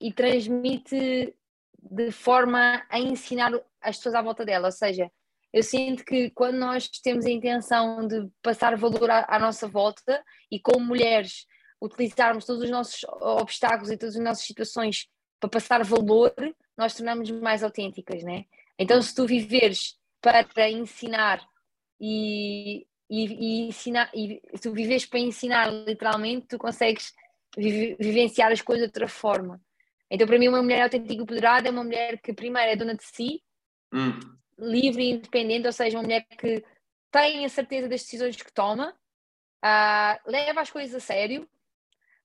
e 0.00 0.12
transmite 0.12 1.34
de 1.78 2.10
forma 2.10 2.84
a 2.88 2.98
ensinar 2.98 3.52
as 3.80 3.96
pessoas 3.96 4.14
à 4.14 4.22
volta 4.22 4.44
dela, 4.44 4.68
ou 4.68 4.72
seja, 4.72 5.10
eu 5.54 5.62
sinto 5.62 6.04
que 6.04 6.30
quando 6.30 6.56
nós 6.56 6.88
temos 6.88 7.24
a 7.24 7.30
intenção 7.30 8.08
de 8.08 8.28
passar 8.42 8.76
valor 8.76 9.08
à, 9.08 9.24
à 9.28 9.38
nossa 9.38 9.68
volta 9.68 10.20
e 10.50 10.58
como 10.58 10.84
mulheres 10.84 11.46
utilizarmos 11.80 12.44
todos 12.44 12.64
os 12.64 12.70
nossos 12.70 13.04
obstáculos 13.20 13.88
e 13.92 13.96
todas 13.96 14.16
as 14.16 14.22
nossas 14.22 14.44
situações 14.44 15.06
para 15.38 15.48
passar 15.48 15.84
valor, 15.84 16.34
nós 16.76 16.96
tornamos 16.96 17.30
mais 17.30 17.62
autênticas, 17.62 18.24
né? 18.24 18.46
Então, 18.76 19.00
se 19.00 19.14
tu 19.14 19.28
viveres 19.28 19.96
para 20.20 20.68
ensinar 20.68 21.40
e, 22.00 22.84
e, 23.08 23.24
e 23.24 23.68
ensinar, 23.68 24.10
e 24.12 24.42
se 24.56 24.62
tu 24.62 24.72
viveres 24.72 25.06
para 25.06 25.20
ensinar 25.20 25.70
literalmente, 25.70 26.48
tu 26.48 26.58
consegues 26.58 27.14
vivenciar 27.56 28.50
as 28.50 28.60
coisas 28.60 28.86
de 28.86 28.88
outra 28.88 29.06
forma. 29.06 29.62
Então, 30.10 30.26
para 30.26 30.36
mim, 30.36 30.48
uma 30.48 30.62
mulher 30.62 30.82
autêntica 30.82 31.14
e 31.14 31.16
empoderada 31.16 31.68
é 31.68 31.70
uma 31.70 31.84
mulher 31.84 32.20
que, 32.20 32.32
primeiro, 32.32 32.72
é 32.72 32.74
dona 32.74 32.96
de 32.96 33.04
si, 33.04 33.40
hum 33.92 34.18
livre 34.58 35.02
e 35.02 35.10
independente, 35.12 35.66
ou 35.66 35.72
seja, 35.72 35.96
uma 35.96 36.02
mulher 36.02 36.26
que 36.26 36.64
tem 37.10 37.44
a 37.44 37.48
certeza 37.48 37.88
das 37.88 38.02
decisões 38.02 38.36
que 38.36 38.52
toma, 38.52 38.94
uh, 39.64 40.30
leva 40.30 40.60
as 40.60 40.70
coisas 40.70 40.94
a 40.94 41.00
sério, 41.00 41.48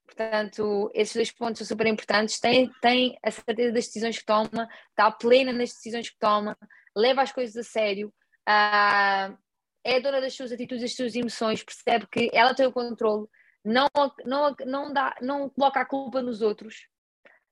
portanto, 0.05 0.91
esses 0.93 1.13
dois 1.13 1.31
pontos 1.31 1.59
são 1.59 1.67
super 1.67 1.87
importantes, 1.87 2.39
tem, 2.39 2.71
tem 2.81 3.17
a 3.23 3.31
certeza 3.31 3.71
das 3.71 3.85
decisões 3.85 4.17
que 4.17 4.25
toma, 4.25 4.67
está 4.89 5.11
plena 5.11 5.53
nas 5.53 5.69
decisões 5.69 6.09
que 6.09 6.17
toma, 6.17 6.57
leva 6.95 7.21
as 7.21 7.31
coisas 7.31 7.55
a 7.55 7.63
sério, 7.63 8.13
uh, 8.47 9.37
é 9.83 9.99
dona 10.01 10.19
das 10.19 10.33
suas 10.33 10.51
atitudes, 10.51 10.81
das 10.81 10.95
suas 10.95 11.15
emoções, 11.15 11.63
percebe 11.63 12.07
que 12.11 12.29
ela 12.33 12.53
tem 12.53 12.65
o 12.65 12.71
controle, 12.71 13.27
não, 13.63 13.87
não, 14.25 14.55
não, 14.65 14.93
dá, 14.93 15.15
não 15.21 15.49
coloca 15.49 15.81
a 15.81 15.85
culpa 15.85 16.21
nos 16.21 16.41
outros, 16.41 16.87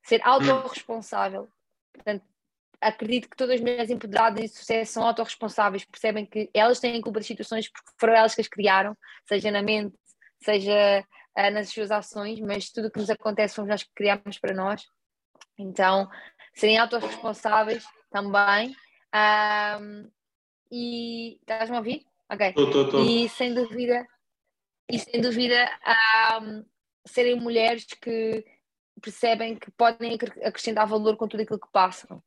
ser 0.03 0.21
autorresponsável. 0.23 1.47
Portanto, 1.93 2.25
acredito 2.81 3.29
que 3.29 3.37
todas 3.37 3.55
as 3.55 3.61
mulheres 3.61 3.89
empoderadas 3.89 4.39
e 4.39 4.47
de 4.47 4.49
sucesso 4.49 4.93
são 4.93 5.03
autorresponsáveis, 5.03 5.85
percebem 5.85 6.25
que 6.25 6.49
elas 6.53 6.79
têm 6.79 7.01
culpa 7.01 7.19
das 7.19 7.27
situações 7.27 7.69
porque 7.69 7.91
foram 7.99 8.13
elas 8.13 8.35
que 8.35 8.41
as 8.41 8.47
criaram, 8.47 8.95
seja 9.27 9.51
na 9.51 9.61
mente, 9.61 9.97
seja 10.43 11.03
uh, 11.37 11.51
nas 11.51 11.69
suas 11.69 11.91
ações, 11.91 12.39
mas 12.39 12.69
tudo 12.69 12.87
o 12.87 12.91
que 12.91 12.99
nos 12.99 13.09
acontece 13.09 13.55
fomos 13.55 13.69
nós 13.69 13.83
que 13.83 13.91
criamos 13.95 14.39
para 14.39 14.53
nós. 14.53 14.85
Então, 15.57 16.07
serem 16.53 16.77
autorresponsáveis 16.77 17.83
também. 18.11 18.75
Um, 19.81 20.09
e 20.71 21.37
estás-me 21.39 21.75
a 21.75 21.79
ouvir? 21.79 22.05
Ok. 22.29 22.53
Tô, 22.53 22.69
tô, 22.69 22.89
tô. 22.89 23.03
E 23.03 23.29
sem 23.29 23.53
dúvida, 23.53 24.05
e 24.89 24.99
sem 24.99 25.21
dúvida 25.21 25.69
um, 26.41 26.65
serem 27.05 27.39
mulheres 27.39 27.85
que 27.85 28.45
percebem 29.01 29.55
que 29.55 29.71
podem 29.71 30.17
acrescentar 30.43 30.87
valor 30.87 31.15
com 31.15 31.27
tudo 31.27 31.41
aquilo 31.41 31.59
que 31.59 31.71
passam. 31.71 32.21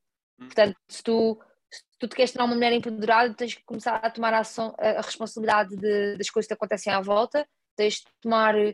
Portanto, 0.45 0.75
se 0.87 1.03
tu, 1.03 1.39
se 1.69 1.83
tu 1.99 2.07
te 2.07 2.15
queres 2.15 2.31
tornar 2.31 2.45
uma 2.45 2.55
mulher 2.55 2.73
empoderada, 2.73 3.33
tens 3.33 3.53
que 3.53 3.63
começar 3.63 3.95
a 3.95 4.09
tomar 4.09 4.33
a, 4.33 4.39
ação, 4.39 4.75
a 4.77 5.01
responsabilidade 5.01 5.75
de, 5.75 6.17
das 6.17 6.29
coisas 6.29 6.47
que 6.47 6.53
acontecem 6.53 6.91
à 6.91 6.99
volta, 6.99 7.47
tens 7.75 7.95
de 7.95 8.05
tomar 8.21 8.55
uh, 8.55 8.71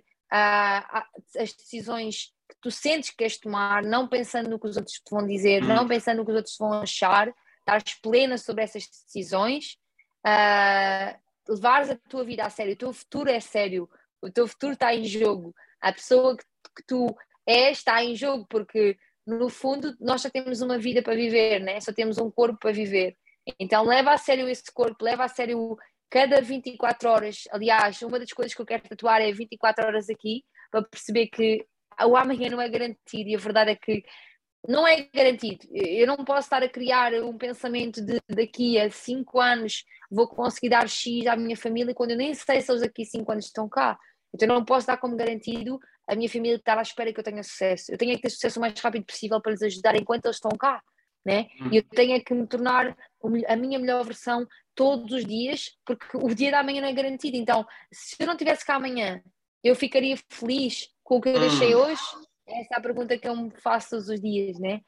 as 1.38 1.54
decisões 1.54 2.34
que 2.50 2.56
tu 2.62 2.72
sentes 2.72 3.10
que 3.10 3.18
queres 3.18 3.38
tomar, 3.38 3.84
não 3.84 4.08
pensando 4.08 4.50
no 4.50 4.60
que 4.60 4.68
os 4.68 4.78
outros 4.78 4.96
te 4.96 5.12
vão 5.12 5.26
dizer, 5.26 5.62
não 5.62 5.84
hum. 5.84 5.88
pensando 5.88 6.18
no 6.18 6.26
que 6.26 6.32
os 6.32 6.38
outros 6.38 6.58
vão 6.58 6.74
achar, 6.74 7.34
estás 7.60 7.94
plena 8.02 8.38
sobre 8.38 8.64
essas 8.64 8.88
decisões, 8.88 9.78
uh, 10.26 11.20
levares 11.50 11.90
a 11.90 11.96
tua 12.10 12.24
vida 12.24 12.46
a 12.46 12.50
sério, 12.50 12.74
o 12.74 12.78
teu 12.78 12.94
futuro 12.94 13.30
é 13.30 13.40
sério, 13.40 13.90
o 14.22 14.30
teu 14.30 14.48
futuro 14.48 14.74
está 14.74 14.96
em 14.96 15.04
jogo, 15.04 15.54
a 15.82 15.92
pessoa 15.92 16.38
que, 16.38 16.46
que 16.76 16.84
tu 16.88 17.16
és 17.46 17.78
está 17.78 18.04
em 18.04 18.16
jogo, 18.16 18.46
porque 18.50 18.98
no 19.28 19.50
fundo, 19.50 19.94
nós 20.00 20.22
só 20.22 20.30
temos 20.30 20.62
uma 20.62 20.78
vida 20.78 21.04
para 21.04 21.14
viver, 21.14 21.60
né? 21.60 21.80
só 21.82 21.92
temos 21.92 22.18
um 22.18 22.32
corpo 22.32 22.58
para 22.60 22.72
viver. 22.72 23.16
Então, 23.60 23.84
leva 23.84 24.12
a 24.12 24.18
sério 24.18 24.48
esse 24.48 24.72
corpo, 24.74 25.04
leva 25.04 25.26
a 25.26 25.28
sério 25.28 25.76
cada 26.10 26.42
24 26.42 27.10
horas. 27.10 27.44
Aliás, 27.52 28.02
uma 28.02 28.20
das 28.20 28.32
coisas 28.32 28.54
que 28.54 28.62
eu 28.62 28.66
quero 28.66 28.84
tatuar 28.88 29.22
é 29.22 29.32
24 29.32 29.86
horas 29.86 30.10
aqui, 30.10 30.44
para 30.72 30.82
perceber 30.84 31.28
que 31.28 31.66
o 32.06 32.16
amanhã 32.16 32.50
não 32.50 32.62
é 32.62 32.70
garantido 32.70 33.30
e 33.30 33.36
a 33.36 33.40
verdade 33.40 33.72
é 33.72 33.76
que 33.76 34.04
não 34.68 34.88
é 34.88 35.08
garantido. 35.14 35.68
Eu 35.72 36.08
não 36.08 36.18
posso 36.18 36.46
estar 36.46 36.64
a 36.64 36.70
criar 36.70 37.14
um 37.16 37.38
pensamento 37.38 38.02
de 38.02 38.20
daqui 38.30 38.80
a 38.80 38.90
5 38.90 39.40
anos 39.40 39.84
vou 40.10 40.28
conseguir 40.28 40.70
dar 40.70 40.88
X 40.88 41.28
à 41.28 41.36
minha 41.36 41.56
família 41.56 41.94
quando 41.94 42.12
eu 42.12 42.18
nem 42.18 42.34
sei 42.34 42.62
se 42.62 42.72
eles 42.72 42.82
daqui 42.82 43.04
a 43.04 43.06
5 43.06 43.32
anos 43.32 43.46
estão 43.46 43.68
cá. 43.68 43.98
Então 44.34 44.48
não 44.48 44.64
posso 44.64 44.88
dar 44.88 44.98
como 44.98 45.16
garantido 45.16 45.80
a 46.08 46.16
minha 46.16 46.30
família 46.30 46.56
estar 46.56 46.78
à 46.78 46.82
espera 46.82 47.12
que 47.12 47.20
eu 47.20 47.24
tenha 47.24 47.44
sucesso. 47.44 47.92
Eu 47.92 47.98
tenho 47.98 48.16
que 48.16 48.22
ter 48.22 48.30
sucesso 48.30 48.60
o 48.60 48.62
mais 48.62 48.80
rápido 48.80 49.06
possível 49.06 49.42
para 49.42 49.52
lhes 49.52 49.62
ajudar 49.62 49.96
enquanto 49.96 50.26
eles 50.26 50.38
estão 50.38 50.52
cá. 50.58 50.82
Né? 51.26 51.48
Hum. 51.60 51.70
E 51.74 51.78
eu 51.78 51.84
tenho 51.84 52.24
que 52.24 52.34
me 52.34 52.48
tornar 52.48 52.96
a 53.48 53.56
minha 53.58 53.78
melhor 53.78 54.06
versão 54.06 54.48
todos 54.74 55.12
os 55.12 55.26
dias, 55.26 55.72
porque 55.86 56.16
o 56.16 56.34
dia 56.34 56.52
da 56.52 56.64
manhã 56.64 56.82
não 56.82 56.88
é 56.88 56.94
garantido. 56.94 57.36
Então, 57.36 57.66
se 57.92 58.16
eu 58.18 58.26
não 58.26 58.38
tivesse 58.38 58.66
cá 58.66 58.76
amanhã, 58.76 59.22
eu 59.62 59.76
ficaria 59.76 60.16
feliz 60.30 60.88
com 61.04 61.18
o 61.18 61.22
que 61.22 61.28
eu 61.28 61.40
deixei 61.40 61.76
hum. 61.76 61.80
hoje? 61.80 62.02
Essa 62.48 62.76
é 62.76 62.78
a 62.78 62.82
pergunta 62.82 63.18
que 63.18 63.28
eu 63.28 63.36
me 63.36 63.52
faço 63.60 63.90
todos 63.90 64.08
os 64.08 64.22
dias, 64.22 64.58
né? 64.58 64.82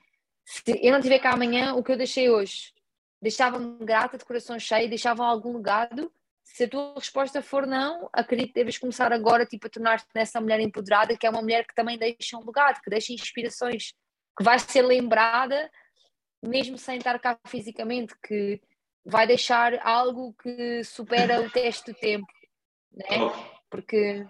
Se 0.45 0.79
eu 0.81 0.93
não 0.93 1.01
tiver 1.01 1.19
cá 1.19 1.33
amanhã, 1.33 1.73
o 1.73 1.83
que 1.83 1.91
eu 1.91 1.97
deixei 1.97 2.29
hoje? 2.29 2.73
Deixava-me 3.21 3.77
grata, 3.85 4.17
de 4.17 4.23
coração 4.23 4.57
cheio, 4.57 4.89
deixava 4.89 5.25
algum 5.25 5.57
legado? 5.57 6.09
Se 6.53 6.63
a 6.63 6.69
tua 6.69 6.95
resposta 6.95 7.41
for 7.41 7.65
não, 7.65 8.09
acredito 8.11 8.49
que 8.49 8.55
deves 8.55 8.77
começar 8.77 9.13
agora 9.13 9.45
tipo, 9.45 9.67
a 9.67 9.69
tornar-te 9.69 10.07
nessa 10.15 10.41
mulher 10.41 10.59
empoderada, 10.59 11.15
que 11.15 11.25
é 11.25 11.29
uma 11.29 11.41
mulher 11.41 11.65
que 11.65 11.75
também 11.75 11.97
deixa 11.97 12.37
um 12.37 12.45
legado, 12.45 12.81
que 12.81 12.89
deixa 12.89 13.13
inspirações, 13.13 13.93
que 14.37 14.43
vai 14.43 14.57
ser 14.57 14.81
lembrada, 14.81 15.69
mesmo 16.43 16.77
sem 16.77 16.97
estar 16.97 17.17
cá 17.19 17.39
fisicamente, 17.45 18.13
que 18.25 18.59
vai 19.05 19.27
deixar 19.27 19.79
algo 19.85 20.33
que 20.41 20.83
supera 20.83 21.41
o 21.41 21.49
teste 21.49 21.91
do 21.91 21.97
tempo, 21.97 22.27
né? 22.91 23.05
Porque 23.69 24.25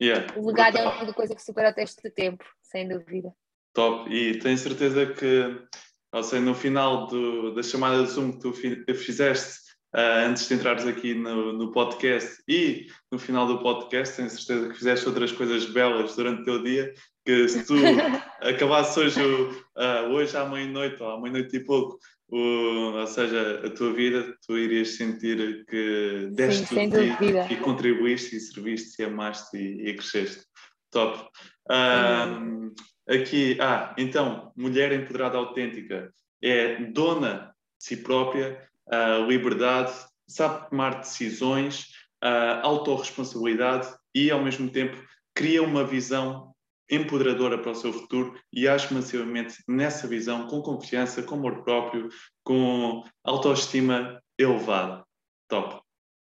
yeah, 0.00 0.26
o 0.38 0.46
legado 0.46 0.74
brutal. 0.74 1.00
é 1.00 1.02
uma 1.02 1.14
coisa 1.14 1.34
que 1.34 1.42
supera 1.42 1.70
o 1.70 1.74
teste 1.74 2.02
do 2.02 2.10
tempo, 2.12 2.44
sem 2.62 2.86
dúvida. 2.86 3.34
Top, 3.72 4.08
e 4.12 4.38
tenho 4.38 4.56
certeza 4.58 5.12
que, 5.14 5.66
ou 6.12 6.22
seja, 6.22 6.42
no 6.42 6.54
final 6.54 7.06
do, 7.06 7.54
da 7.54 7.62
chamada 7.62 8.04
de 8.04 8.10
Zoom 8.10 8.32
que 8.32 8.38
tu 8.38 8.94
fizeste, 8.94 9.63
uh, 9.94 10.26
antes 10.26 10.48
de 10.48 10.54
entrares 10.54 10.86
aqui 10.86 11.14
no, 11.14 11.52
no, 11.52 11.70
podcast 11.72 12.42
e 12.48 12.86
no 13.10 13.18
final 13.18 13.46
do 13.46 13.60
podcast, 13.60 14.16
tenho 14.16 14.28
certeza 14.28 14.68
que 14.68 14.78
fizeste 14.78 15.08
outras 15.08 15.32
coisas 15.32 15.66
belas 15.66 16.16
durante 16.16 16.42
o 16.42 16.44
teu 16.44 16.62
dia, 16.62 16.92
que 17.24 17.48
se 17.48 17.64
tu 17.64 17.74
acabasses 18.42 18.96
hoje, 18.96 19.20
uh, 19.22 20.10
hoje 20.10 20.36
à 20.36 20.44
meia-noite 20.44 21.02
ou 21.02 21.10
à 21.10 21.20
meia-noite 21.20 21.56
e 21.56 21.64
pouco, 21.64 21.98
ou 22.28 23.06
seja, 23.06 23.62
a 23.64 23.70
tua 23.70 23.92
vida, 23.92 24.34
tu 24.44 24.58
irias 24.58 24.96
sentir 24.96 25.64
que 25.66 26.28
deste 26.32 26.66
Sim, 26.66 26.90
e, 26.90 27.52
e, 27.52 27.56
contribuíste 27.56 28.36
e 28.36 28.40
serviste 28.40 29.00
e 29.00 29.04
amaste 29.04 29.56
e, 29.56 29.90
e 29.90 29.94
cresceste. 29.94 30.42
Top. 30.90 31.28
Um, 31.70 32.72
aqui, 33.08 33.56
ah, 33.60 33.94
então, 33.96 34.52
mulher 34.56 34.92
empoderada 34.92 35.38
autêntica 35.38 36.12
é 36.42 36.76
dona 36.86 37.54
de 37.78 37.84
si 37.84 37.96
própria, 37.98 38.60
uh, 38.88 39.24
liberdade, 39.26 39.92
sabe 40.26 40.68
tomar 40.68 41.00
decisões, 41.00 41.90
uh, 42.22 42.60
autorresponsabilidade 42.62 43.88
e, 44.14 44.30
ao 44.30 44.42
mesmo 44.42 44.70
tempo, 44.70 44.96
cria 45.34 45.62
uma 45.62 45.84
visão 45.84 46.54
empoderadora 46.90 47.58
para 47.58 47.70
o 47.70 47.74
seu 47.74 47.92
futuro 47.92 48.38
e 48.52 48.68
age 48.68 48.92
massivamente 48.92 49.56
nessa 49.66 50.06
visão, 50.06 50.46
com 50.46 50.62
confiança, 50.62 51.22
com 51.22 51.34
amor 51.34 51.64
próprio, 51.64 52.08
com 52.44 53.02
autoestima 53.24 54.22
elevada. 54.38 55.02
Top. 55.48 55.80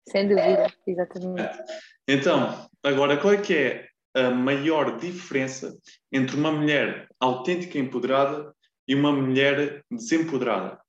Sem 0.07 0.27
dúvida, 0.27 0.73
exatamente. 0.85 1.59
Então, 2.07 2.69
agora, 2.83 3.17
qual 3.17 3.33
é 3.33 3.37
que 3.37 3.53
é 3.53 3.89
a 4.15 4.31
maior 4.31 4.97
diferença 4.97 5.77
entre 6.11 6.35
uma 6.35 6.51
mulher 6.51 7.07
autêntica 7.19 7.77
e 7.77 7.81
empoderada 7.81 8.53
e 8.87 8.95
uma 8.95 9.11
mulher 9.11 9.83
desempoderada? 9.91 10.79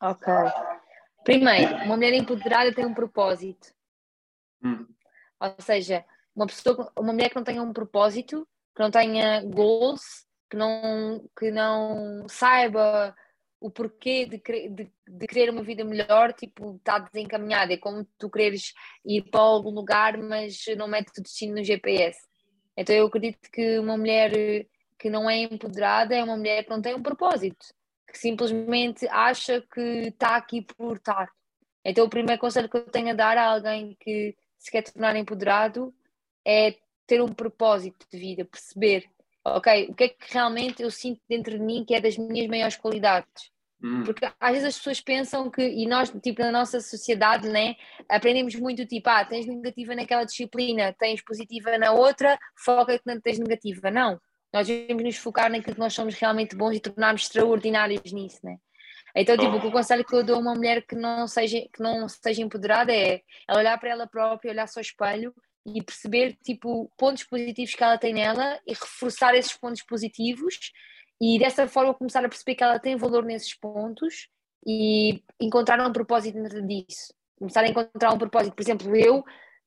Ok. 0.00 0.32
Primeiro, 1.24 1.74
uma 1.84 1.96
mulher 1.96 2.12
empoderada 2.12 2.72
tem 2.72 2.84
um 2.84 2.94
propósito. 2.94 3.68
Hum. 4.62 4.86
Ou 5.40 5.54
seja, 5.60 6.04
uma 6.34 6.46
pessoa, 6.46 6.92
uma 6.96 7.12
mulher 7.12 7.30
que 7.30 7.36
não 7.36 7.44
tenha 7.44 7.62
um 7.62 7.72
propósito, 7.72 8.46
que 8.74 8.82
não 8.82 8.90
tenha 8.90 9.42
goals, 9.42 10.26
que 10.50 10.56
não, 10.56 11.28
que 11.38 11.50
não 11.50 12.26
saiba 12.28 13.14
o 13.58 13.70
porquê 13.70 14.26
de, 14.26 14.38
de, 14.68 14.92
de 15.08 15.26
querer 15.26 15.50
uma 15.50 15.62
vida 15.62 15.82
melhor, 15.84 16.32
tipo, 16.32 16.76
está 16.76 16.98
desencaminhada. 16.98 17.72
É 17.72 17.78
como 17.78 18.06
tu 18.18 18.30
queres 18.30 18.72
ir 19.04 19.22
para 19.30 19.40
algum 19.40 19.70
lugar, 19.70 20.18
mas 20.18 20.62
não 20.76 20.86
metes 20.86 21.12
o 21.18 21.22
destino 21.22 21.56
no 21.56 21.64
GPS. 21.64 22.18
Então 22.76 22.94
eu 22.94 23.06
acredito 23.06 23.50
que 23.50 23.78
uma 23.78 23.96
mulher 23.96 24.30
que 24.98 25.10
não 25.10 25.28
é 25.28 25.38
empoderada 25.38 26.14
é 26.14 26.22
uma 26.22 26.36
mulher 26.36 26.64
que 26.64 26.70
não 26.70 26.82
tem 26.82 26.94
um 26.94 27.02
propósito, 27.02 27.66
que 28.16 28.22
simplesmente 28.22 29.06
acha 29.08 29.60
que 29.60 30.08
está 30.08 30.36
aqui 30.36 30.62
por 30.62 30.96
estar. 30.96 31.30
Então 31.84 32.06
o 32.06 32.10
primeiro 32.10 32.40
conselho 32.40 32.68
que 32.68 32.76
eu 32.78 32.86
tenho 32.86 33.10
a 33.10 33.14
dar 33.14 33.36
a 33.36 33.52
alguém 33.52 33.94
que 34.00 34.34
se 34.58 34.70
quer 34.70 34.82
tornar 34.82 35.14
empoderado 35.16 35.94
é 36.44 36.74
ter 37.06 37.22
um 37.22 37.28
propósito 37.28 38.06
de 38.10 38.18
vida, 38.18 38.44
perceber, 38.44 39.04
ok, 39.44 39.88
o 39.90 39.94
que 39.94 40.04
é 40.04 40.08
que 40.08 40.32
realmente 40.32 40.82
eu 40.82 40.90
sinto 40.90 41.20
dentro 41.28 41.58
de 41.58 41.62
mim 41.62 41.84
que 41.84 41.94
é 41.94 42.00
das 42.00 42.16
minhas 42.16 42.48
maiores 42.48 42.76
qualidades. 42.76 43.52
Hum. 43.84 44.02
Porque 44.04 44.24
às 44.24 44.52
vezes 44.52 44.68
as 44.68 44.78
pessoas 44.78 45.00
pensam 45.02 45.50
que, 45.50 45.62
e 45.62 45.86
nós, 45.86 46.10
tipo, 46.22 46.40
na 46.40 46.50
nossa 46.50 46.80
sociedade, 46.80 47.46
né, 47.48 47.76
aprendemos 48.08 48.54
muito, 48.54 48.86
tipo, 48.86 49.10
ah, 49.10 49.24
tens 49.24 49.46
negativa 49.46 49.94
naquela 49.94 50.24
disciplina, 50.24 50.94
tens 50.98 51.22
positiva 51.22 51.76
na 51.76 51.92
outra, 51.92 52.38
foca 52.56 52.98
que 52.98 53.06
não 53.06 53.20
tens 53.20 53.38
negativa. 53.38 53.90
Não. 53.90 54.18
Nós 54.56 54.66
devemos 54.66 55.04
nos 55.04 55.16
focar 55.18 55.50
naquilo 55.50 55.74
que 55.74 55.80
nós 55.80 55.92
somos 55.92 56.14
realmente 56.14 56.56
bons 56.56 56.76
e 56.76 56.80
tornarmos 56.80 57.24
extraordinários 57.24 58.10
nisso, 58.10 58.40
né? 58.42 58.56
Então, 59.14 59.36
tipo, 59.36 59.52
oh. 59.52 59.68
o 59.68 59.70
conselho 59.70 60.02
que 60.02 60.14
eu 60.14 60.24
dou 60.24 60.36
a 60.36 60.38
uma 60.38 60.54
mulher 60.54 60.80
que 60.80 60.94
não 60.94 61.28
seja, 61.28 61.60
que 61.70 61.82
não 61.82 62.08
seja 62.08 62.40
empoderada 62.40 62.90
é 62.90 63.20
ela 63.46 63.58
olhar 63.58 63.78
para 63.78 63.90
ela 63.90 64.06
própria, 64.06 64.50
olhar 64.50 64.66
ao 64.74 64.80
espelho 64.80 65.34
e 65.66 65.82
perceber 65.82 66.38
tipo 66.42 66.90
pontos 66.96 67.22
positivos 67.24 67.74
que 67.74 67.84
ela 67.84 67.98
tem 67.98 68.14
nela 68.14 68.58
e 68.66 68.72
reforçar 68.72 69.34
esses 69.34 69.52
pontos 69.52 69.82
positivos 69.82 70.72
e 71.20 71.38
dessa 71.38 71.68
forma 71.68 71.92
começar 71.92 72.24
a 72.24 72.28
perceber 72.28 72.54
que 72.54 72.64
ela 72.64 72.78
tem 72.78 72.96
valor 72.96 73.26
nesses 73.26 73.52
pontos 73.52 74.30
e 74.66 75.22
encontrar 75.38 75.86
um 75.86 75.92
propósito 75.92 76.40
dentro 76.40 76.66
disso. 76.66 77.12
Começar 77.38 77.60
a 77.60 77.68
encontrar 77.68 78.10
um 78.10 78.18
propósito. 78.18 78.54
Por 78.54 78.62
exemplo, 78.62 78.96
eu 78.96 79.22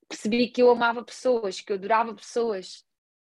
percebi 0.08 0.48
que 0.48 0.60
eu 0.60 0.68
amava 0.68 1.04
pessoas, 1.04 1.60
que 1.60 1.70
eu 1.70 1.76
adorava 1.76 2.12
pessoas, 2.12 2.84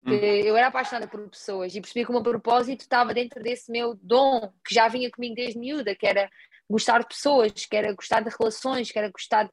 hum. 0.05 0.13
eu 0.13 0.55
era 0.55 0.67
apaixonada 0.67 1.07
por 1.07 1.27
pessoas 1.29 1.75
e 1.75 1.81
percebi 1.81 2.05
que 2.05 2.11
o 2.11 2.13
meu 2.13 2.23
propósito 2.23 2.81
estava 2.81 3.13
dentro 3.13 3.41
desse 3.41 3.71
meu 3.71 3.97
dom 4.01 4.51
que 4.65 4.73
já 4.73 4.87
vinha 4.87 5.09
comigo 5.09 5.35
desde 5.35 5.59
miúda, 5.59 5.95
que 5.95 6.07
era 6.07 6.29
gostar 6.69 6.99
de 6.99 7.07
pessoas, 7.07 7.51
que 7.65 7.75
era 7.75 7.93
gostar 7.93 8.21
de 8.21 8.29
relações, 8.29 8.91
que 8.91 8.99
era 8.99 9.09
gostar 9.09 9.45
de 9.45 9.51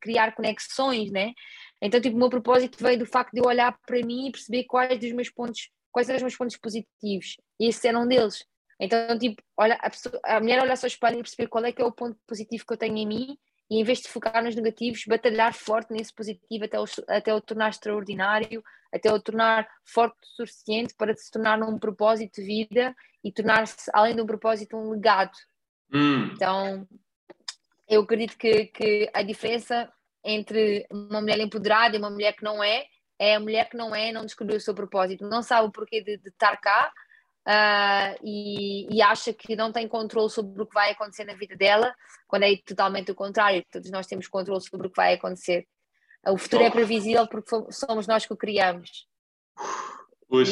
criar 0.00 0.34
conexões, 0.34 1.10
né? 1.10 1.32
Então, 1.80 2.00
tipo, 2.00 2.14
o 2.16 2.18
meu 2.18 2.28
propósito 2.28 2.76
veio 2.82 2.98
do 2.98 3.06
facto 3.06 3.32
de 3.32 3.40
eu 3.40 3.46
olhar 3.46 3.76
para 3.86 4.04
mim 4.04 4.28
e 4.28 4.32
perceber 4.32 4.64
quais 4.64 4.98
dos 4.98 5.12
meus 5.12 5.30
pontos, 5.30 5.70
quais 5.90 6.08
eram 6.08 6.18
os 6.18 6.22
meus 6.22 6.36
pontos 6.36 6.56
positivos. 6.56 7.36
E 7.58 7.68
esse 7.68 7.88
era 7.88 7.98
um 7.98 8.06
deles. 8.06 8.44
Então, 8.80 9.18
tipo, 9.18 9.42
olha, 9.56 9.74
a, 9.76 9.88
pessoa, 9.88 10.20
a 10.24 10.40
mulher 10.40 10.60
olha 10.60 10.72
ao 10.72 10.76
seu 10.76 10.86
espelho 10.86 11.18
e 11.18 11.22
perceber 11.22 11.48
qual 11.48 11.64
é 11.64 11.72
que 11.72 11.80
é 11.80 11.84
o 11.84 11.92
ponto 11.92 12.18
positivo 12.26 12.64
que 12.66 12.72
eu 12.74 12.76
tenho 12.76 12.96
em 12.96 13.06
mim 13.06 13.38
e 13.70 13.80
em 13.80 13.84
vez 13.84 14.00
de 14.00 14.08
focar 14.08 14.42
nos 14.42 14.54
negativos, 14.54 15.04
batalhar 15.06 15.52
forte 15.52 15.92
nesse 15.92 16.12
positivo 16.12 16.64
até 16.64 16.80
o, 16.80 16.84
até 17.08 17.34
o 17.34 17.40
tornar 17.40 17.70
extraordinário, 17.70 18.64
até 18.92 19.12
o 19.12 19.20
tornar 19.20 19.68
forte 19.84 20.16
o 20.22 20.46
suficiente 20.46 20.94
para 20.94 21.14
se 21.14 21.30
tornar 21.30 21.62
um 21.62 21.78
propósito 21.78 22.40
de 22.40 22.46
vida 22.46 22.96
e 23.22 23.30
tornar-se, 23.30 23.90
além 23.92 24.16
de 24.16 24.22
um 24.22 24.26
propósito, 24.26 24.76
um 24.76 24.90
legado. 24.90 25.36
Hum. 25.92 26.30
Então, 26.32 26.88
eu 27.88 28.02
acredito 28.02 28.36
que, 28.38 28.66
que 28.66 29.10
a 29.12 29.22
diferença 29.22 29.92
entre 30.24 30.86
uma 30.90 31.20
mulher 31.20 31.38
empoderada 31.40 31.96
e 31.96 31.98
uma 31.98 32.10
mulher 32.10 32.34
que 32.34 32.44
não 32.44 32.62
é, 32.62 32.86
é 33.18 33.34
a 33.34 33.40
mulher 33.40 33.68
que 33.68 33.76
não 33.76 33.94
é, 33.94 34.12
não 34.12 34.24
descobriu 34.24 34.56
o 34.56 34.60
seu 34.60 34.74
propósito, 34.74 35.28
não 35.28 35.42
sabe 35.42 35.68
o 35.68 35.72
porquê 35.72 36.00
de, 36.00 36.16
de 36.18 36.28
estar 36.28 36.56
cá 36.58 36.92
uh, 37.48 38.18
e, 38.22 38.94
e, 38.94 39.00
acha 39.00 39.32
que 39.32 39.56
não 39.56 39.72
tem 39.72 39.88
controle 39.88 40.28
sobre 40.28 40.62
o 40.62 40.66
que 40.66 40.74
vai 40.74 40.90
acontecer 40.90 41.24
na 41.24 41.34
vida 41.34 41.56
dela, 41.56 41.94
quando 42.26 42.42
é 42.42 42.56
totalmente 42.64 43.10
o 43.10 43.14
contrário, 43.14 43.64
todos 43.70 43.90
nós 43.90 44.06
temos 44.06 44.28
controle 44.28 44.60
sobre 44.60 44.86
o 44.86 44.90
que 44.90 44.96
vai 44.96 45.14
acontecer. 45.14 45.66
O 46.26 46.36
futuro 46.36 46.62
é 46.62 46.70
previsível 46.70 47.26
porque 47.26 47.50
somos 47.70 48.06
nós 48.06 48.26
que 48.26 48.32
o 48.32 48.36
criamos. 48.36 49.06
Pois, 50.28 50.50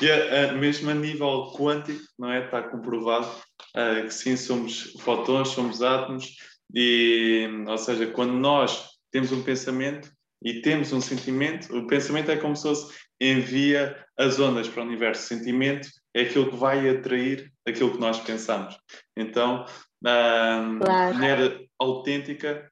yeah. 0.00 0.52
mesmo 0.54 0.90
a 0.90 0.94
nível 0.94 1.52
quântico, 1.56 2.00
não 2.16 2.30
é? 2.30 2.44
Está 2.44 2.62
comprovado 2.62 3.26
uh, 3.74 4.04
que 4.04 4.14
sim, 4.14 4.36
somos 4.36 4.92
fotões, 5.00 5.48
somos 5.48 5.82
átomos, 5.82 6.36
e, 6.72 7.48
ou 7.66 7.78
seja, 7.78 8.06
quando 8.06 8.32
nós 8.32 8.90
temos 9.10 9.32
um 9.32 9.42
pensamento 9.42 10.08
e 10.40 10.60
temos 10.60 10.92
um 10.92 11.00
sentimento, 11.00 11.76
o 11.76 11.86
pensamento 11.88 12.30
é 12.30 12.36
como 12.36 12.54
se 12.54 12.62
fosse 12.62 12.94
envia 13.22 13.96
as 14.18 14.40
ondas 14.40 14.68
para 14.68 14.82
o 14.82 14.86
universo. 14.86 15.28
Sentimento 15.28 15.88
é 16.14 16.22
aquilo 16.22 16.50
que 16.50 16.56
vai 16.56 16.88
atrair 16.88 17.52
aquilo 17.66 17.92
que 17.92 18.00
nós 18.00 18.18
pensamos. 18.20 18.76
Então, 19.16 19.64
a 20.04 20.78
claro. 20.82 21.14
mulher 21.14 21.60
autêntica 21.78 22.70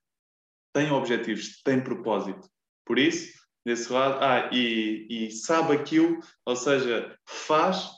tem 0.74 0.90
objetivos, 0.90 1.62
tem 1.62 1.80
propósito. 1.80 2.48
Por 2.84 2.98
isso, 2.98 3.32
desse 3.64 3.92
lado, 3.92 4.18
ah, 4.20 4.50
e, 4.52 5.06
e 5.08 5.30
sabe 5.30 5.74
aquilo, 5.74 6.18
ou 6.44 6.56
seja, 6.56 7.16
faz 7.26 7.88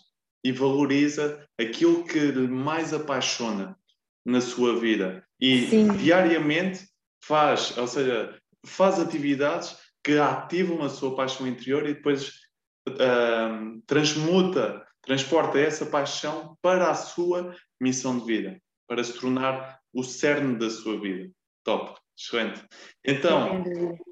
e 0.44 0.53
valoriza 0.53 1.46
aquilo 1.59 2.05
que 2.05 2.18
lhe 2.18 2.48
mais 2.48 2.92
apaixona 2.92 3.76
na 4.24 4.40
sua 4.40 4.78
vida. 4.78 5.24
E 5.40 5.66
Sim. 5.68 5.96
diariamente 5.96 6.86
faz, 7.24 7.76
ou 7.78 7.86
seja, 7.86 8.38
faz 8.66 9.00
atividades 9.00 9.76
que 10.05 10.18
ativam 10.18 10.82
a 10.82 10.88
sua 10.88 11.14
paixão 11.14 11.46
interior 11.46 11.88
e 11.88 11.94
depois 11.94 12.41
uh, 12.88 13.82
transmuta, 13.86 14.86
transporta 15.02 15.58
essa 15.58 15.86
paixão 15.86 16.56
para 16.60 16.90
a 16.90 16.94
sua 16.94 17.54
missão 17.80 18.18
de 18.18 18.24
vida, 18.24 18.62
para 18.86 19.02
se 19.02 19.18
tornar 19.18 19.78
o 19.92 20.02
cerne 20.02 20.58
da 20.58 20.70
sua 20.70 21.00
vida. 21.00 21.30
Top, 21.64 21.98
excelente. 22.16 22.64
Então, 23.04 23.64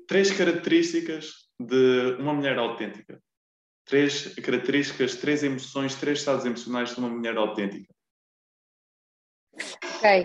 três 0.06 0.30
características 0.30 1.48
de 1.58 2.16
uma 2.18 2.32
mulher 2.32 2.58
autêntica. 2.58 3.20
Três 3.84 4.34
características, 4.36 5.16
três 5.16 5.42
emoções, 5.42 5.94
três 5.96 6.20
estados 6.20 6.44
emocionais 6.44 6.94
de 6.94 7.00
uma 7.00 7.08
mulher 7.08 7.36
autêntica. 7.36 7.92
Ok. 9.96 10.24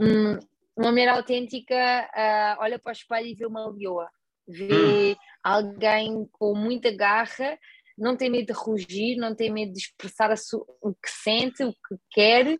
Hum, 0.00 0.38
uma 0.76 0.90
mulher 0.90 1.08
autêntica 1.08 1.74
uh, 1.74 2.60
olha 2.60 2.78
para 2.78 2.90
o 2.90 2.92
espelho 2.92 3.26
e 3.26 3.34
vê 3.34 3.46
uma 3.46 3.68
leoa. 3.70 4.10
Vê 4.46 5.12
hum. 5.12 5.16
alguém 5.42 6.28
com 6.32 6.54
muita 6.54 6.90
garra, 6.94 7.58
não 7.96 8.16
tem 8.16 8.30
medo 8.30 8.46
de 8.46 8.52
rugir, 8.52 9.16
não 9.16 9.34
tem 9.34 9.52
medo 9.52 9.72
de 9.72 9.78
expressar 9.78 10.34
o 10.82 10.94
que 10.94 11.10
sente, 11.10 11.64
o 11.64 11.72
que 11.72 11.96
quer 12.10 12.58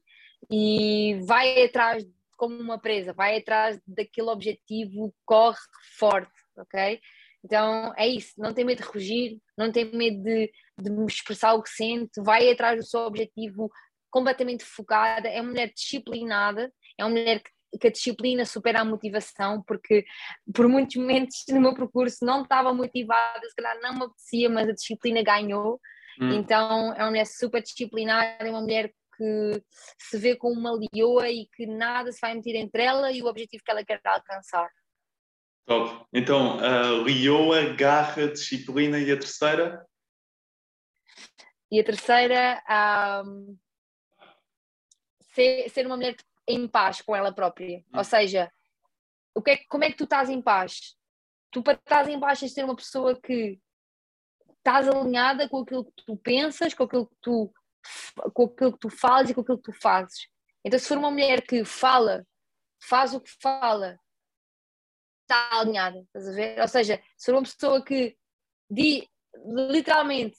e 0.51 1.19
vai 1.27 1.65
atrás 1.65 2.05
como 2.37 2.61
uma 2.61 2.79
presa, 2.79 3.13
vai 3.13 3.39
atrás 3.39 3.81
daquele 3.87 4.29
objetivo, 4.29 5.15
corre 5.25 5.59
forte, 5.99 6.33
ok? 6.57 7.01
Então 7.45 7.93
é 7.97 8.09
isso, 8.09 8.33
não 8.39 8.53
tem 8.53 8.65
medo 8.65 8.83
de 8.83 8.89
rugir, 8.89 9.39
não 9.57 9.71
tem 9.71 9.85
medo 9.85 10.23
de, 10.23 10.51
de 10.81 11.05
expressar 11.07 11.55
o 11.55 11.63
que 11.63 11.71
sente, 11.71 12.21
vai 12.23 12.51
atrás 12.51 12.79
do 12.79 12.87
seu 12.87 13.01
objetivo 13.01 13.71
completamente 14.11 14.65
focada, 14.65 15.29
é 15.29 15.41
uma 15.41 15.51
mulher 15.51 15.73
disciplinada, 15.75 16.73
é 16.99 17.05
uma 17.05 17.11
mulher 17.11 17.43
que, 17.43 17.51
que 17.79 17.89
a 17.89 17.91
disciplina 17.91 18.45
supera 18.45 18.81
a 18.81 18.85
motivação, 18.85 19.63
porque 19.67 20.05
por 20.55 20.69
muitos 20.69 20.97
momentos 20.97 21.45
no 21.49 21.61
meu 21.61 21.75
percurso 21.75 22.25
não 22.25 22.43
estava 22.43 22.73
motivada, 22.73 23.49
se 23.49 23.55
calhar 23.55 23.81
não 23.81 23.95
me 23.95 24.05
apetecia, 24.05 24.51
mas 24.51 24.69
a 24.69 24.73
disciplina 24.73 25.23
ganhou. 25.23 25.81
Hum. 26.21 26.31
Então 26.33 26.93
é 26.95 27.03
uma 27.03 27.11
mulher 27.11 27.27
super 27.27 27.63
disciplinada, 27.63 28.37
é 28.41 28.51
uma 28.51 28.61
mulher 28.61 28.93
que 29.17 29.63
se 29.99 30.19
vê 30.19 30.37
como 30.37 30.59
uma 30.59 30.73
leoa 30.73 31.29
e 31.31 31.47
que 31.55 31.67
nada 31.67 32.11
se 32.11 32.21
vai 32.21 32.35
meter 32.35 32.57
entre 32.57 32.83
ela 32.83 33.13
e 33.13 33.23
o 33.23 33.27
objetivo 33.27 33.63
que 33.65 33.71
ela 33.71 33.85
quer 33.85 34.01
alcançar. 34.05 34.69
Top. 35.67 36.07
Então, 36.13 36.59
a 36.61 37.03
leoa, 37.03 37.75
garra, 37.75 38.29
disciplina 38.29 38.99
e 38.99 39.11
a 39.11 39.19
terceira? 39.19 39.87
E 41.71 41.81
a 41.81 41.85
terceira, 41.85 42.63
um, 43.25 43.57
ser, 45.33 45.69
ser 45.71 45.87
uma 45.87 45.97
mulher 45.97 46.17
em 46.49 46.69
paz 46.69 47.01
com 47.03 47.15
ela 47.15 47.33
própria. 47.33 47.79
Hum. 47.79 47.99
Ou 47.99 48.05
seja, 48.05 48.51
o 49.35 49.43
que 49.43 49.51
é, 49.53 49.57
como 49.69 49.85
é 49.85 49.91
que 49.91 49.97
tu 49.97 50.05
estás 50.05 50.29
em 50.29 50.41
paz? 50.41 50.97
Tu 51.51 51.63
para 51.63 51.75
estás 51.75 52.09
em 52.09 52.19
paz 52.19 52.41
tens 52.41 52.49
de 52.51 52.55
ser 52.55 52.65
uma 52.65 52.77
pessoa 52.77 53.19
que 53.21 53.61
estás 54.59 54.89
alinhada 54.89 55.49
com 55.49 55.59
aquilo 55.59 55.85
que 55.85 56.05
tu 56.05 56.17
pensas, 56.17 56.73
com 56.73 56.85
aquilo 56.85 57.07
que 57.07 57.17
tu, 57.21 57.53
com 58.33 58.45
aquilo 58.45 58.73
que 58.73 58.79
tu 58.79 58.91
falas 58.91 59.31
e 59.31 59.35
com 59.35 59.43
aquilo 59.43 59.59
que 59.59 59.73
tu 59.73 59.81
fazes. 59.81 60.29
Então, 60.65 60.79
se 60.79 60.89
for 60.89 60.99
uma 60.99 61.11
mulher 61.11 61.43
que 61.43 61.65
fala, 61.65 62.27
faz 62.83 63.13
o 63.15 63.21
que 63.21 63.31
fala, 63.41 63.99
está 65.23 65.61
alinhada, 65.61 66.01
estás 66.01 66.29
a 66.29 66.33
ver? 66.33 66.61
Ou 66.61 66.69
seja, 66.69 67.03
se 67.17 67.27
for 67.27 67.39
uma 67.39 67.43
pessoa 67.43 67.85
que 67.85 68.17
di, 68.71 69.09
literalmente 69.45 70.39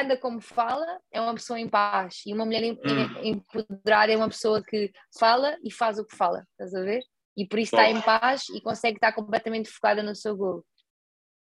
anda 0.00 0.16
como 0.16 0.40
fala, 0.40 0.86
é 1.10 1.20
uma 1.20 1.34
pessoa 1.34 1.58
em 1.58 1.68
paz. 1.68 2.22
E 2.26 2.32
uma 2.32 2.44
mulher 2.44 2.62
hum. 2.62 2.78
empoderada 3.22 4.12
é 4.12 4.16
uma 4.16 4.28
pessoa 4.28 4.62
que 4.62 4.90
fala 5.18 5.56
e 5.62 5.70
faz 5.70 5.98
o 5.98 6.04
que 6.04 6.16
fala, 6.16 6.46
estás 6.52 6.74
a 6.74 6.80
ver? 6.80 7.02
E 7.36 7.46
por 7.46 7.58
isso 7.58 7.70
top. 7.72 7.82
está 7.82 7.98
em 7.98 8.02
paz 8.02 8.48
e 8.50 8.60
consegue 8.60 8.96
estar 8.96 9.12
completamente 9.12 9.70
focada 9.70 10.02
no 10.02 10.14
seu 10.14 10.36
gol. 10.36 10.64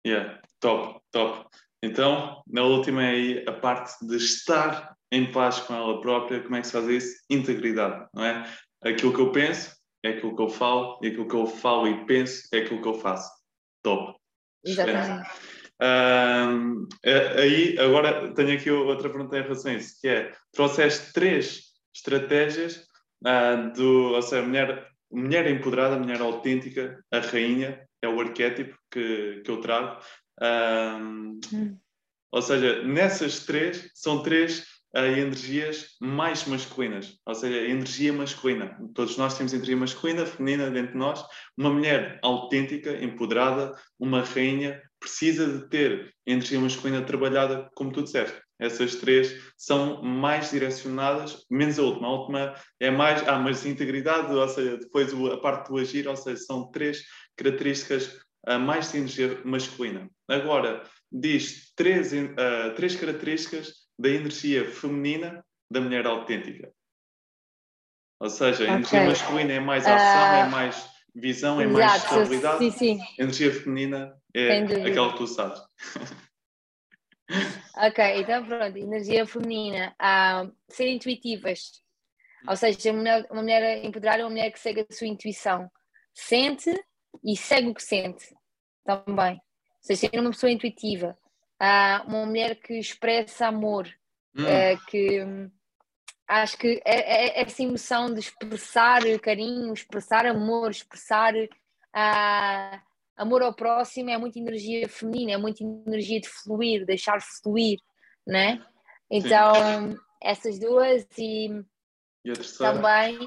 Yeah, 0.05 0.41
top, 0.59 0.99
top. 1.11 1.47
Então, 1.83 2.41
na 2.47 2.63
última 2.63 3.03
é 3.03 3.09
aí 3.09 3.45
a 3.47 3.53
parte 3.53 4.05
de 4.05 4.15
estar 4.15 4.95
em 5.11 5.31
paz 5.31 5.59
com 5.59 5.73
ela 5.73 5.99
própria, 5.99 6.41
como 6.41 6.55
é 6.55 6.61
que 6.61 6.67
se 6.67 6.73
faz 6.73 6.87
isso? 6.87 7.23
Integridade, 7.29 8.07
não 8.13 8.23
é? 8.23 8.43
Aquilo 8.83 9.13
que 9.13 9.19
eu 9.19 9.31
penso 9.31 9.75
é 10.03 10.09
aquilo 10.09 10.35
que 10.35 10.41
eu 10.41 10.49
falo, 10.49 10.99
e 11.03 11.07
aquilo 11.07 11.27
que 11.27 11.35
eu 11.35 11.45
falo 11.45 11.87
e 11.87 12.05
penso 12.05 12.47
é 12.53 12.59
aquilo 12.59 12.81
que 12.81 12.87
eu 12.87 12.95
faço. 12.95 13.29
Top. 13.83 14.17
Exatamente. 14.63 15.29
Um, 15.81 16.87
aí, 17.37 17.75
agora 17.79 18.33
tenho 18.35 18.53
aqui 18.53 18.69
outra 18.69 19.09
pergunta 19.09 19.37
em 19.37 19.41
relação 19.41 19.71
a 19.71 19.75
isso, 19.75 19.99
que 19.99 20.07
é, 20.07 20.31
trouxeste 20.51 21.11
três 21.11 21.71
estratégias 21.93 22.85
uh, 23.25 23.73
do, 23.73 24.13
ou 24.13 24.21
seja, 24.21 24.45
mulher, 24.45 24.87
mulher 25.11 25.49
empoderada, 25.49 25.97
mulher 25.97 26.21
autêntica, 26.21 27.03
a 27.11 27.19
rainha, 27.19 27.81
é 28.01 28.07
o 28.07 28.19
arquétipo 28.19 28.77
que, 28.91 29.41
que 29.43 29.51
eu 29.51 29.59
trago. 29.59 29.99
Um, 30.41 31.39
hum. 31.53 31.77
Ou 32.31 32.41
seja, 32.41 32.83
nessas 32.83 33.45
três, 33.45 33.91
são 33.93 34.23
três 34.23 34.65
a 34.93 35.05
energias 35.07 35.95
mais 36.01 36.45
masculinas, 36.45 37.17
ou 37.25 37.33
seja, 37.33 37.57
a 37.59 37.69
energia 37.69 38.11
masculina. 38.11 38.77
Todos 38.93 39.17
nós 39.17 39.37
temos 39.37 39.53
energia 39.53 39.77
masculina, 39.77 40.25
feminina 40.25 40.69
dentro 40.69 40.93
de 40.93 40.97
nós. 40.97 41.25
Uma 41.57 41.69
mulher 41.69 42.19
autêntica, 42.21 42.91
empoderada, 43.01 43.73
uma 43.97 44.21
rainha, 44.21 44.81
precisa 45.01 45.47
de 45.47 45.67
ter 45.67 46.13
energia 46.25 46.59
masculina 46.59 47.01
trabalhada, 47.01 47.69
como 47.73 47.91
tu 47.91 48.03
disseste. 48.03 48.39
Essas 48.59 48.95
três 48.95 49.35
são 49.57 50.03
mais 50.03 50.51
direcionadas, 50.51 51.43
menos 51.49 51.79
a 51.79 51.81
última. 51.81 52.07
A 52.07 52.11
última 52.11 52.55
é 52.79 52.91
mais, 52.91 53.27
ah, 53.27 53.39
mas 53.39 53.65
integridade, 53.65 54.31
ou 54.31 54.47
seja, 54.47 54.77
depois 54.77 55.11
a 55.11 55.37
parte 55.37 55.69
do 55.69 55.77
agir, 55.77 56.07
ou 56.07 56.15
seja, 56.15 56.37
são 56.37 56.69
três 56.69 57.03
características 57.35 58.21
uh, 58.47 58.59
mais 58.59 58.91
de 58.91 58.99
energia 58.99 59.41
masculina. 59.43 60.07
Agora, 60.29 60.83
diz 61.11 61.73
três, 61.75 62.13
uh, 62.13 62.75
três 62.75 62.95
características 62.95 63.73
da 63.97 64.09
energia 64.09 64.69
feminina 64.69 65.43
da 65.71 65.81
mulher 65.81 66.05
autêntica. 66.05 66.71
Ou 68.19 68.29
seja, 68.29 68.61
a 68.61 68.65
okay. 68.65 68.75
energia 68.75 69.05
masculina 69.07 69.53
é 69.53 69.59
mais 69.59 69.87
ação, 69.87 69.95
uh, 69.95 70.45
é 70.45 70.49
mais 70.49 70.87
visão, 71.13 71.59
é 71.59 71.65
exato, 71.65 71.79
mais 71.79 72.03
estabilidade. 72.03 72.57
Sim, 72.57 72.71
sim. 72.71 72.99
Energia 73.17 73.53
feminina 73.53 74.15
é 74.33 74.57
aquela 74.59 75.11
que 75.11 75.17
tu 75.17 75.27
sabes. 75.27 75.61
ok, 77.77 78.21
então 78.21 78.45
pronto, 78.45 78.77
energia 78.77 79.25
feminina. 79.25 79.95
Uh, 80.01 80.51
ser 80.69 80.87
intuitivas. 80.87 81.81
Ou 82.47 82.55
seja, 82.55 82.91
uma 82.91 82.99
mulher, 82.99 83.27
uma 83.29 83.41
mulher 83.41 83.85
empoderada 83.85 84.21
é 84.21 84.25
uma 84.25 84.31
mulher 84.31 84.51
que 84.51 84.59
segue 84.59 84.81
a 84.81 84.93
sua 84.93 85.07
intuição. 85.07 85.69
Sente 86.13 86.73
e 87.23 87.37
segue 87.37 87.69
o 87.69 87.73
que 87.73 87.83
sente 87.83 88.35
também. 88.83 89.33
Ou 89.33 89.41
seja, 89.81 90.09
ser 90.09 90.19
uma 90.19 90.31
pessoa 90.31 90.51
intuitiva 90.51 91.17
há 91.59 92.03
uma 92.07 92.25
mulher 92.25 92.55
que 92.55 92.73
expressa 92.79 93.47
amor, 93.47 93.87
hum. 94.35 94.43
uh, 94.43 94.85
que 94.87 95.23
acho 96.39 96.57
que 96.57 96.81
é, 96.85 97.39
é, 97.39 97.41
essa 97.41 97.61
emoção 97.61 98.13
de 98.13 98.21
expressar 98.21 99.01
carinho, 99.19 99.73
expressar 99.73 100.25
amor, 100.25 100.71
expressar 100.71 101.33
uh, 101.35 102.81
amor 103.17 103.41
ao 103.41 103.53
próximo 103.53 104.09
é 104.09 104.17
muita 104.17 104.39
energia 104.39 104.87
feminina, 104.87 105.33
é 105.33 105.37
muita 105.37 105.63
energia 105.63 106.21
de 106.21 106.29
fluir, 106.29 106.85
deixar 106.85 107.19
fluir, 107.21 107.77
né? 108.25 108.65
Então, 109.09 109.53
Sim. 109.55 109.97
essas 110.21 110.57
duas 110.57 111.05
e, 111.17 111.49
e 112.23 112.33
também 112.57 113.17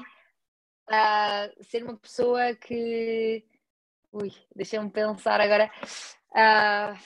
uh, 0.89 1.63
ser 1.63 1.83
uma 1.83 1.97
pessoa 1.97 2.55
que. 2.55 3.45
Ui, 4.11 4.31
deixa-me 4.55 4.89
pensar 4.89 5.39
agora. 5.39 5.69
Uh, 6.31 6.97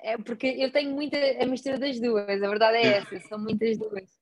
é 0.00 0.16
porque 0.18 0.46
eu 0.46 0.72
tenho 0.72 0.92
muita 0.92 1.16
a 1.40 1.46
mistura 1.46 1.78
das 1.78 2.00
duas, 2.00 2.42
a 2.42 2.48
verdade 2.48 2.78
é 2.78 2.98
essa, 2.98 3.20
são 3.28 3.38
muitas 3.38 3.78
duas. 3.78 4.19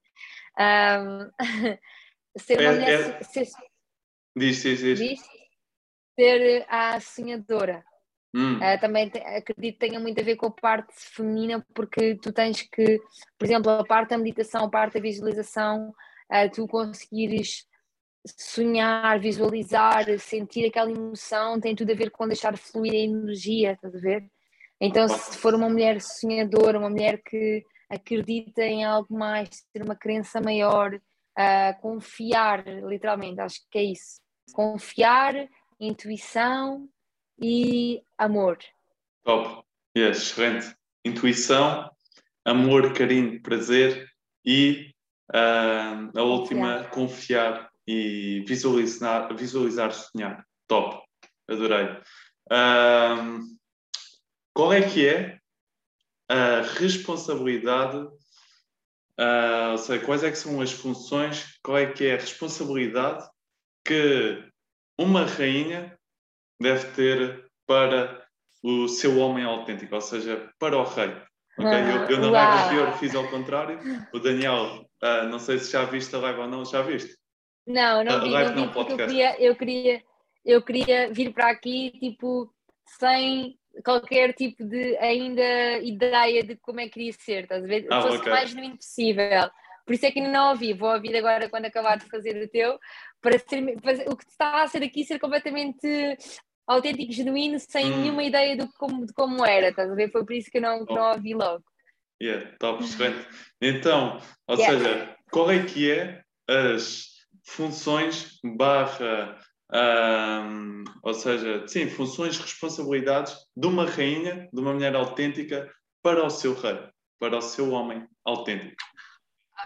Um, 0.58 1.30
ser 2.38 2.60
uma 2.60 2.70
é, 2.70 2.72
mulher. 2.72 3.20
É... 3.20 3.22
Ser, 3.22 3.48
diz, 4.36 4.62
diz, 4.62 4.80
diz. 4.80 4.98
diz 4.98 5.38
ser 6.18 6.66
a 6.68 6.98
sonhadora. 6.98 7.84
Hum. 8.34 8.56
Uh, 8.56 8.80
também 8.80 9.08
te, 9.08 9.18
acredito 9.18 9.78
que 9.78 9.88
tenha 9.88 10.00
muito 10.00 10.20
a 10.20 10.24
ver 10.24 10.36
com 10.36 10.46
a 10.46 10.50
parte 10.50 10.92
feminina, 10.94 11.64
porque 11.72 12.16
tu 12.16 12.32
tens 12.32 12.60
que, 12.62 13.00
por 13.38 13.46
exemplo, 13.46 13.70
a 13.70 13.84
parte 13.84 14.10
da 14.10 14.18
meditação, 14.18 14.64
a 14.64 14.70
parte 14.70 14.94
da 14.94 15.00
visualização, 15.00 15.90
uh, 15.90 16.50
tu 16.52 16.66
conseguires 16.66 17.66
sonhar, 18.26 19.18
visualizar, 19.20 20.18
sentir 20.18 20.66
aquela 20.66 20.90
emoção, 20.90 21.60
tem 21.60 21.74
tudo 21.74 21.92
a 21.92 21.94
ver 21.94 22.10
com 22.10 22.26
deixar 22.26 22.58
fluir 22.58 22.92
a 22.92 22.96
energia, 22.96 23.72
estás 23.72 23.94
a 23.94 23.98
ver? 23.98 24.28
Então, 24.80 25.08
se 25.08 25.38
for 25.38 25.54
uma 25.54 25.68
mulher 25.68 26.00
sonhadora, 26.00 26.78
uma 26.78 26.90
mulher 26.90 27.22
que 27.24 27.64
acredita 27.88 28.62
em 28.62 28.84
algo 28.84 29.16
mais, 29.16 29.64
ter 29.72 29.82
uma 29.82 29.96
crença 29.96 30.40
maior, 30.40 30.94
uh, 30.94 31.80
confiar, 31.80 32.66
literalmente, 32.66 33.40
acho 33.40 33.60
que 33.70 33.78
é 33.78 33.84
isso. 33.84 34.20
Confiar, 34.52 35.34
intuição 35.80 36.88
e 37.40 38.02
amor. 38.16 38.58
Top. 39.24 39.64
Yes, 39.96 40.18
excelente. 40.18 40.74
Intuição, 41.04 41.90
amor, 42.44 42.92
carinho, 42.92 43.40
prazer 43.42 44.08
e 44.44 44.92
uh, 45.30 46.18
a 46.18 46.22
última, 46.22 46.84
confiar 46.84 47.70
e 47.86 48.44
visualizar, 48.46 49.34
visualizar 49.34 49.92
sonhar. 49.92 50.44
Top, 50.66 51.02
adorei. 51.48 51.86
Uh, 52.50 53.40
qual 54.54 54.72
é 54.72 54.82
que 54.82 55.06
é 55.06 55.38
a 56.28 56.60
responsabilidade, 56.78 57.96
uh, 57.96 59.70
ou 59.72 59.78
seja, 59.78 60.04
quais 60.04 60.22
é 60.22 60.30
que 60.30 60.38
são 60.38 60.60
as 60.60 60.72
funções, 60.72 61.58
qual 61.62 61.78
é 61.78 61.86
que 61.86 62.06
é 62.06 62.14
a 62.14 62.20
responsabilidade 62.20 63.26
que 63.84 64.44
uma 64.98 65.24
rainha 65.24 65.98
deve 66.60 66.90
ter 66.92 67.50
para 67.66 68.26
o 68.62 68.88
seu 68.88 69.18
homem 69.18 69.44
autêntico, 69.44 69.94
ou 69.94 70.00
seja, 70.00 70.50
para 70.58 70.76
o 70.76 70.84
rei. 70.84 71.16
Okay? 71.58 71.80
Eu, 71.80 72.16
eu 72.16 72.20
na 72.20 72.30
live 72.30 72.64
anterior 72.64 72.98
fiz 72.98 73.14
ao 73.14 73.28
contrário. 73.28 73.80
O 74.12 74.18
Daniel, 74.18 74.84
uh, 75.02 75.28
não 75.28 75.38
sei 75.38 75.58
se 75.58 75.72
já 75.72 75.84
viste 75.84 76.14
a 76.14 76.18
live 76.18 76.40
ou 76.40 76.48
não, 76.48 76.64
já 76.64 76.82
viste? 76.82 77.16
Não, 77.66 78.02
não 78.02 78.20
vi, 78.20 78.30
não 78.30 78.54
vi 78.54 78.54
não, 78.54 78.88
eu 78.88 78.96
queria, 78.96 79.42
eu, 79.42 79.56
queria, 79.56 80.02
eu 80.44 80.62
queria 80.62 81.12
vir 81.12 81.32
para 81.32 81.50
aqui, 81.50 81.92
tipo, 81.98 82.52
sem 82.98 83.57
qualquer 83.84 84.32
tipo 84.32 84.64
de 84.64 84.96
ainda 84.98 85.78
ideia 85.78 86.42
de 86.42 86.56
como 86.56 86.80
é 86.80 86.84
que 86.84 86.90
queria 86.90 87.12
ser, 87.12 87.42
estás 87.44 87.64
a 87.64 87.66
ver? 87.66 87.86
Ah, 87.90 88.02
Fosse 88.02 88.18
okay. 88.18 88.32
mais 88.32 88.50
genuíno 88.50 88.76
possível. 88.76 89.50
Por 89.86 89.94
isso 89.94 90.04
é 90.04 90.10
que 90.10 90.18
ainda 90.18 90.32
não 90.32 90.50
ouvi, 90.50 90.74
vou 90.74 90.92
ouvir 90.92 91.16
agora 91.16 91.48
quando 91.48 91.64
acabar 91.64 91.96
de 91.96 92.04
fazer 92.10 92.42
o 92.42 92.48
teu, 92.48 92.78
para 93.22 93.38
ser, 93.38 93.80
para, 93.80 94.10
o 94.10 94.16
que 94.16 94.24
está 94.28 94.62
a 94.62 94.68
ser 94.68 94.82
aqui 94.82 95.04
ser 95.04 95.18
completamente 95.18 96.16
autêntico, 96.66 97.12
genuíno, 97.12 97.58
sem 97.58 97.86
hum. 97.86 98.02
nenhuma 98.02 98.22
ideia 98.22 98.56
de 98.56 98.68
como, 98.74 99.06
de 99.06 99.12
como 99.14 99.44
era, 99.44 99.70
estás 99.70 99.90
a 99.90 99.94
ver? 99.94 100.10
Foi 100.10 100.24
por 100.24 100.34
isso 100.34 100.50
que 100.50 100.58
eu 100.58 100.62
não, 100.62 100.84
oh. 100.86 100.94
não 100.94 101.12
ouvi 101.12 101.32
logo. 101.32 101.64
Yeah, 102.22 102.54
top, 102.58 102.84
excelente. 102.84 103.26
Então, 103.62 104.20
ou 104.46 104.56
yeah. 104.56 104.78
seja, 104.78 105.16
qual 105.30 105.50
é 105.50 105.64
que 105.64 105.90
é 105.90 106.22
as 106.48 107.06
funções 107.44 108.38
barra 108.44 109.38
um, 109.72 110.84
ou 111.02 111.14
seja, 111.14 111.66
sim, 111.68 111.88
funções, 111.88 112.38
responsabilidades 112.38 113.36
de 113.56 113.66
uma 113.66 113.84
rainha, 113.84 114.48
de 114.52 114.60
uma 114.60 114.72
mulher 114.72 114.94
autêntica 114.94 115.70
para 116.02 116.24
o 116.24 116.30
seu 116.30 116.54
rei, 116.54 116.88
para 117.18 117.36
o 117.36 117.42
seu 117.42 117.70
homem 117.72 118.06
autêntico. 118.24 118.76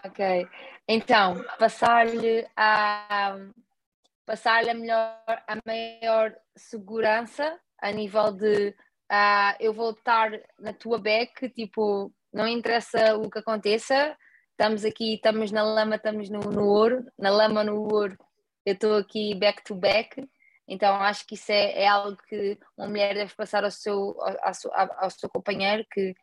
Ok, 0.05 0.49
então 0.89 1.45
passar-lhe 1.59 2.47
a 2.57 3.37
passar-lhe 4.25 4.71
a 4.71 4.75
melhor, 4.75 5.21
a 5.27 5.57
maior 5.67 6.35
segurança 6.57 7.59
a 7.81 7.91
nível 7.91 8.33
de 8.33 8.69
uh, 9.11 9.57
eu 9.61 9.73
vou 9.75 9.91
estar 9.91 10.31
na 10.59 10.73
tua 10.73 10.99
back, 10.99 11.49
tipo, 11.51 12.13
não 12.33 12.47
interessa 12.47 13.17
o 13.17 13.29
que 13.29 13.41
aconteça, 13.41 14.17
estamos 14.53 14.85
aqui, 14.85 15.15
estamos 15.15 15.51
na 15.51 15.63
lama, 15.63 15.97
estamos 15.97 16.31
no, 16.31 16.41
no 16.41 16.65
ouro, 16.65 17.05
na 17.19 17.31
lama, 17.31 17.63
no 17.63 17.81
ouro, 17.93 18.17
eu 18.65 18.75
estou 18.75 18.97
aqui 18.97 19.35
back 19.35 19.63
to 19.65 19.75
back, 19.75 20.29
então 20.69 20.95
acho 20.97 21.27
que 21.27 21.35
isso 21.35 21.51
é, 21.51 21.83
é 21.83 21.89
algo 21.89 22.17
que 22.29 22.59
uma 22.77 22.89
mulher 22.89 23.15
deve 23.15 23.35
passar 23.35 23.65
ao 23.65 23.71
seu, 23.71 24.17
ao, 24.21 25.05
ao 25.05 25.11
seu 25.11 25.29
companheiro, 25.29 25.85
que 25.91 26.15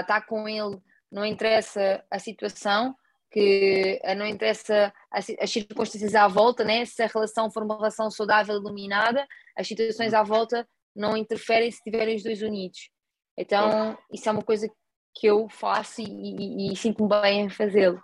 está 0.00 0.20
com 0.20 0.48
ele, 0.48 0.78
não 1.10 1.24
interessa 1.24 2.04
a 2.10 2.18
situação, 2.18 2.94
que 3.30 4.00
não 4.16 4.26
interessa 4.26 4.92
as, 5.10 5.26
as, 5.40 5.50
circunstâncias 5.50 6.14
à 6.14 6.26
volta, 6.26 6.64
né? 6.64 6.84
se 6.84 7.02
a 7.02 7.06
relação 7.06 7.50
for 7.50 7.62
uma 7.62 7.76
relação 7.76 8.10
saudável, 8.10 8.56
iluminada, 8.56 9.26
as 9.56 9.66
situações 9.68 10.14
à 10.14 10.22
volta 10.22 10.66
não 10.96 11.16
interferem 11.16 11.70
se 11.70 11.78
estiverem 11.78 12.16
os 12.16 12.22
dois 12.22 12.42
unidos. 12.42 12.90
Então, 13.36 13.96
isso 14.12 14.28
é 14.28 14.32
uma 14.32 14.42
coisa 14.42 14.68
que 15.14 15.26
eu 15.26 15.48
faço 15.48 16.00
e, 16.00 16.04
e, 16.04 16.72
e 16.72 16.76
sinto-me 16.76 17.08
bem 17.08 17.42
em 17.42 17.48
fazê-lo. 17.48 18.00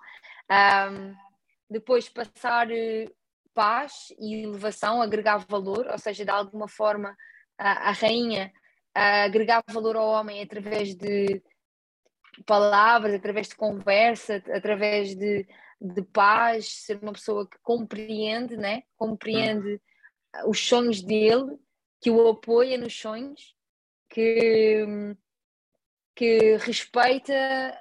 Um, 0.51 1.15
depois, 1.69 2.09
passar 2.09 2.71
eh, 2.71 3.07
paz 3.55 4.09
e 4.19 4.43
elevação, 4.43 5.01
agregar 5.01 5.39
valor, 5.49 5.87
ou 5.91 5.99
seja, 5.99 6.25
de 6.25 6.31
alguma 6.31 6.69
forma 6.69 7.17
a, 7.57 7.91
a 7.91 7.93
rainha 7.93 8.53
a 8.95 9.25
agregar 9.25 9.63
valor 9.69 9.97
ao 9.97 10.09
homem 10.09 10.43
através 10.43 10.95
de 10.95 11.43
palavras, 12.47 13.15
através 13.15 13.49
de 13.49 13.57
conversa, 13.57 14.43
através 14.53 15.15
de, 15.15 15.47
de 15.81 16.03
paz, 16.03 16.85
ser 16.85 16.99
uma 17.03 17.13
pessoa 17.13 17.49
que 17.49 17.59
compreende, 17.63 18.57
né? 18.57 18.83
compreende 18.97 19.81
os 20.47 20.59
sonhos 20.67 21.03
dele, 21.03 21.59
que 22.01 22.11
o 22.11 22.29
apoia 22.29 22.77
nos 22.77 22.99
sonhos, 22.99 23.55
que, 24.09 24.85
que 26.15 26.57
respeita 26.59 27.35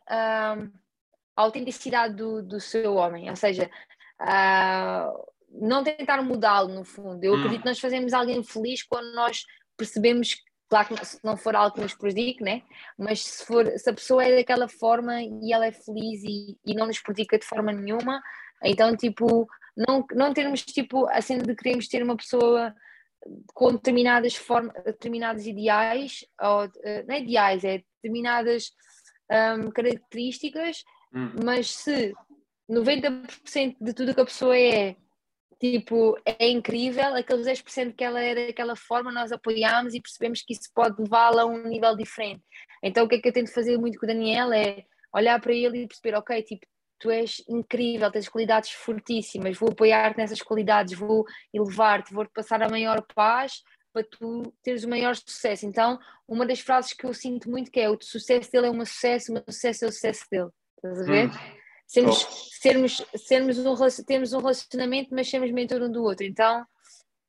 a, 0.08 0.54
a 1.36 1.42
autenticidade 1.42 2.16
do, 2.16 2.42
do 2.42 2.60
seu 2.60 2.96
homem, 2.96 3.30
ou 3.30 3.36
seja, 3.36 3.70
não 5.54 5.84
tentar 5.84 6.22
mudá-lo, 6.22 6.74
no 6.74 6.84
fundo. 6.84 7.24
Eu 7.24 7.34
hum. 7.34 7.38
acredito 7.38 7.62
que 7.62 7.68
nós 7.68 7.80
fazemos 7.80 8.14
alguém 8.14 8.44
feliz 8.44 8.84
quando 8.84 9.14
nós 9.14 9.44
percebemos, 9.78 10.36
claro 10.70 10.96
que 10.96 11.06
se 11.06 11.20
não 11.24 11.38
for 11.38 11.56
algo 11.56 11.76
que 11.76 11.82
nos 11.82 11.94
prejudique, 11.94 12.44
né? 12.44 12.64
mas 12.98 13.24
se, 13.24 13.46
for, 13.46 13.68
se 13.78 13.90
a 13.90 13.94
pessoa 13.94 14.24
é 14.24 14.36
daquela 14.36 14.68
forma 14.68 15.22
e 15.22 15.54
ela 15.54 15.66
é 15.66 15.72
feliz 15.72 16.24
e, 16.24 16.58
e 16.66 16.74
não 16.74 16.88
nos 16.88 17.00
prejudica 17.00 17.38
de 17.38 17.46
forma 17.46 17.72
nenhuma, 17.72 18.22
então, 18.64 18.96
tipo, 18.96 19.48
não, 19.76 20.06
não 20.14 20.34
termos, 20.34 20.62
tipo, 20.64 21.08
a 21.08 21.22
cena 21.22 21.44
de 21.44 21.56
queremos 21.56 21.88
ter 21.88 22.02
uma 22.02 22.16
pessoa 22.16 22.74
com 23.54 23.72
determinadas 23.72 24.36
formas, 24.36 24.74
determinados 24.84 25.46
ideais, 25.46 26.26
ou, 26.42 26.70
eh, 26.84 27.04
não 27.08 27.16
é 27.16 27.22
ideais, 27.22 27.64
é 27.64 27.84
determinadas 28.02 28.72
um, 29.32 29.72
características, 29.72 30.84
hum. 31.14 31.32
mas 31.44 31.72
se 31.72 32.14
90% 32.70 33.78
de 33.80 33.94
tudo 33.94 34.14
que 34.14 34.22
a 34.22 34.26
pessoa 34.26 34.58
é 34.58 34.96
tipo, 35.64 36.18
é 36.26 36.50
incrível, 36.50 37.16
aqueles 37.16 37.48
10% 37.48 37.96
que 37.96 38.04
ela 38.04 38.22
é 38.22 38.48
daquela 38.48 38.76
forma, 38.76 39.14
nós 39.14 39.32
apoiamos 39.32 39.94
e 39.94 40.02
percebemos 40.02 40.42
que 40.42 40.52
isso 40.52 40.70
pode 40.76 41.02
levá-la 41.02 41.44
a 41.44 41.46
um 41.46 41.70
nível 41.70 41.96
diferente. 41.96 42.44
Então 42.84 43.06
o 43.06 43.08
que 43.08 43.16
é 43.16 43.22
que 43.22 43.30
eu 43.30 43.32
tento 43.32 43.54
fazer 43.54 43.78
muito 43.78 43.98
com 43.98 44.06
o 44.06 44.08
Daniel 44.08 44.52
é 44.52 44.84
olhar 45.16 45.40
para 45.40 45.54
ele 45.54 45.84
e 45.84 45.88
perceber, 45.88 46.18
ok, 46.18 46.44
tipo, 46.44 46.66
tu 47.00 47.10
és 47.10 47.42
incrível, 47.48 48.12
tens 48.12 48.28
qualidades 48.28 48.72
fortíssimas, 48.72 49.58
vou 49.58 49.70
apoiar-te 49.70 50.18
nessas 50.18 50.42
qualidades, 50.42 51.00
vou 51.00 51.24
elevar-te, 51.54 52.14
vou-te 52.14 52.34
passar 52.34 52.62
a 52.62 52.68
maior 52.68 53.02
paz 53.16 53.62
para 53.94 54.04
tu 54.04 54.54
teres 54.62 54.84
o 54.84 54.90
maior 54.90 55.16
sucesso. 55.16 55.66
Então, 55.66 55.98
uma 56.28 56.46
das 56.46 56.60
frases 56.60 56.92
que 56.92 57.06
eu 57.06 57.14
sinto 57.14 57.50
muito 57.50 57.72
que 57.72 57.80
é 57.80 57.90
o 57.90 57.98
sucesso 58.02 58.52
dele 58.52 58.68
é 58.68 58.72
um 58.72 58.86
sucesso, 58.86 59.32
o 59.32 59.36
meu 59.36 59.44
sucesso 59.48 59.86
é 59.86 59.88
o 59.88 59.92
sucesso 59.94 60.26
dele. 60.30 60.50
Estás 60.76 61.02
a 61.02 61.06
ver? 61.06 61.30
Hum 61.30 61.63
sermos, 61.88 62.26
sermos, 62.62 63.02
sermos 63.16 63.58
um, 63.60 64.04
temos 64.04 64.34
um 64.34 64.40
relacionamento, 64.40 65.14
mas 65.14 65.30
sermos 65.30 65.52
mentor 65.52 65.82
um 65.82 65.92
do 65.92 66.04
outro. 66.04 66.26
Então, 66.26 66.66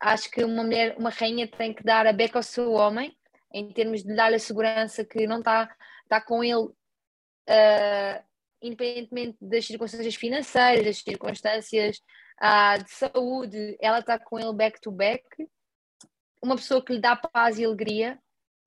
acho 0.01 0.31
que 0.31 0.45
uma 0.45 0.63
mulher, 0.63 0.97
uma 0.99 1.11
rainha 1.11 1.49
tem 1.49 1.73
que 1.73 1.83
dar 1.83 2.07
a 2.07 2.13
beca 2.13 2.39
ao 2.39 2.43
seu 2.43 2.73
homem, 2.73 3.17
em 3.53 3.73
termos 3.73 4.03
de 4.03 4.15
dar 4.15 4.33
a 4.33 4.39
segurança 4.39 5.05
que 5.05 5.27
não 5.27 5.39
está 5.39 5.75
tá 6.09 6.21
com 6.21 6.43
ele, 6.43 6.55
uh, 6.57 8.25
independentemente 8.61 9.39
das 9.41 9.65
circunstâncias 9.67 10.15
financeiras, 10.15 10.85
das 10.85 10.99
circunstâncias 10.99 11.99
uh, 12.43 12.83
de 12.83 12.91
saúde, 12.91 13.77
ela 13.81 14.01
está 14.01 14.19
com 14.19 14.39
ele 14.39 14.53
back 14.53 14.81
to 14.81 14.91
back. 14.91 15.25
Uma 16.43 16.57
pessoa 16.57 16.85
que 16.85 16.93
lhe 16.93 17.01
dá 17.01 17.17
paz 17.17 17.59
e 17.59 17.65
alegria, 17.65 18.19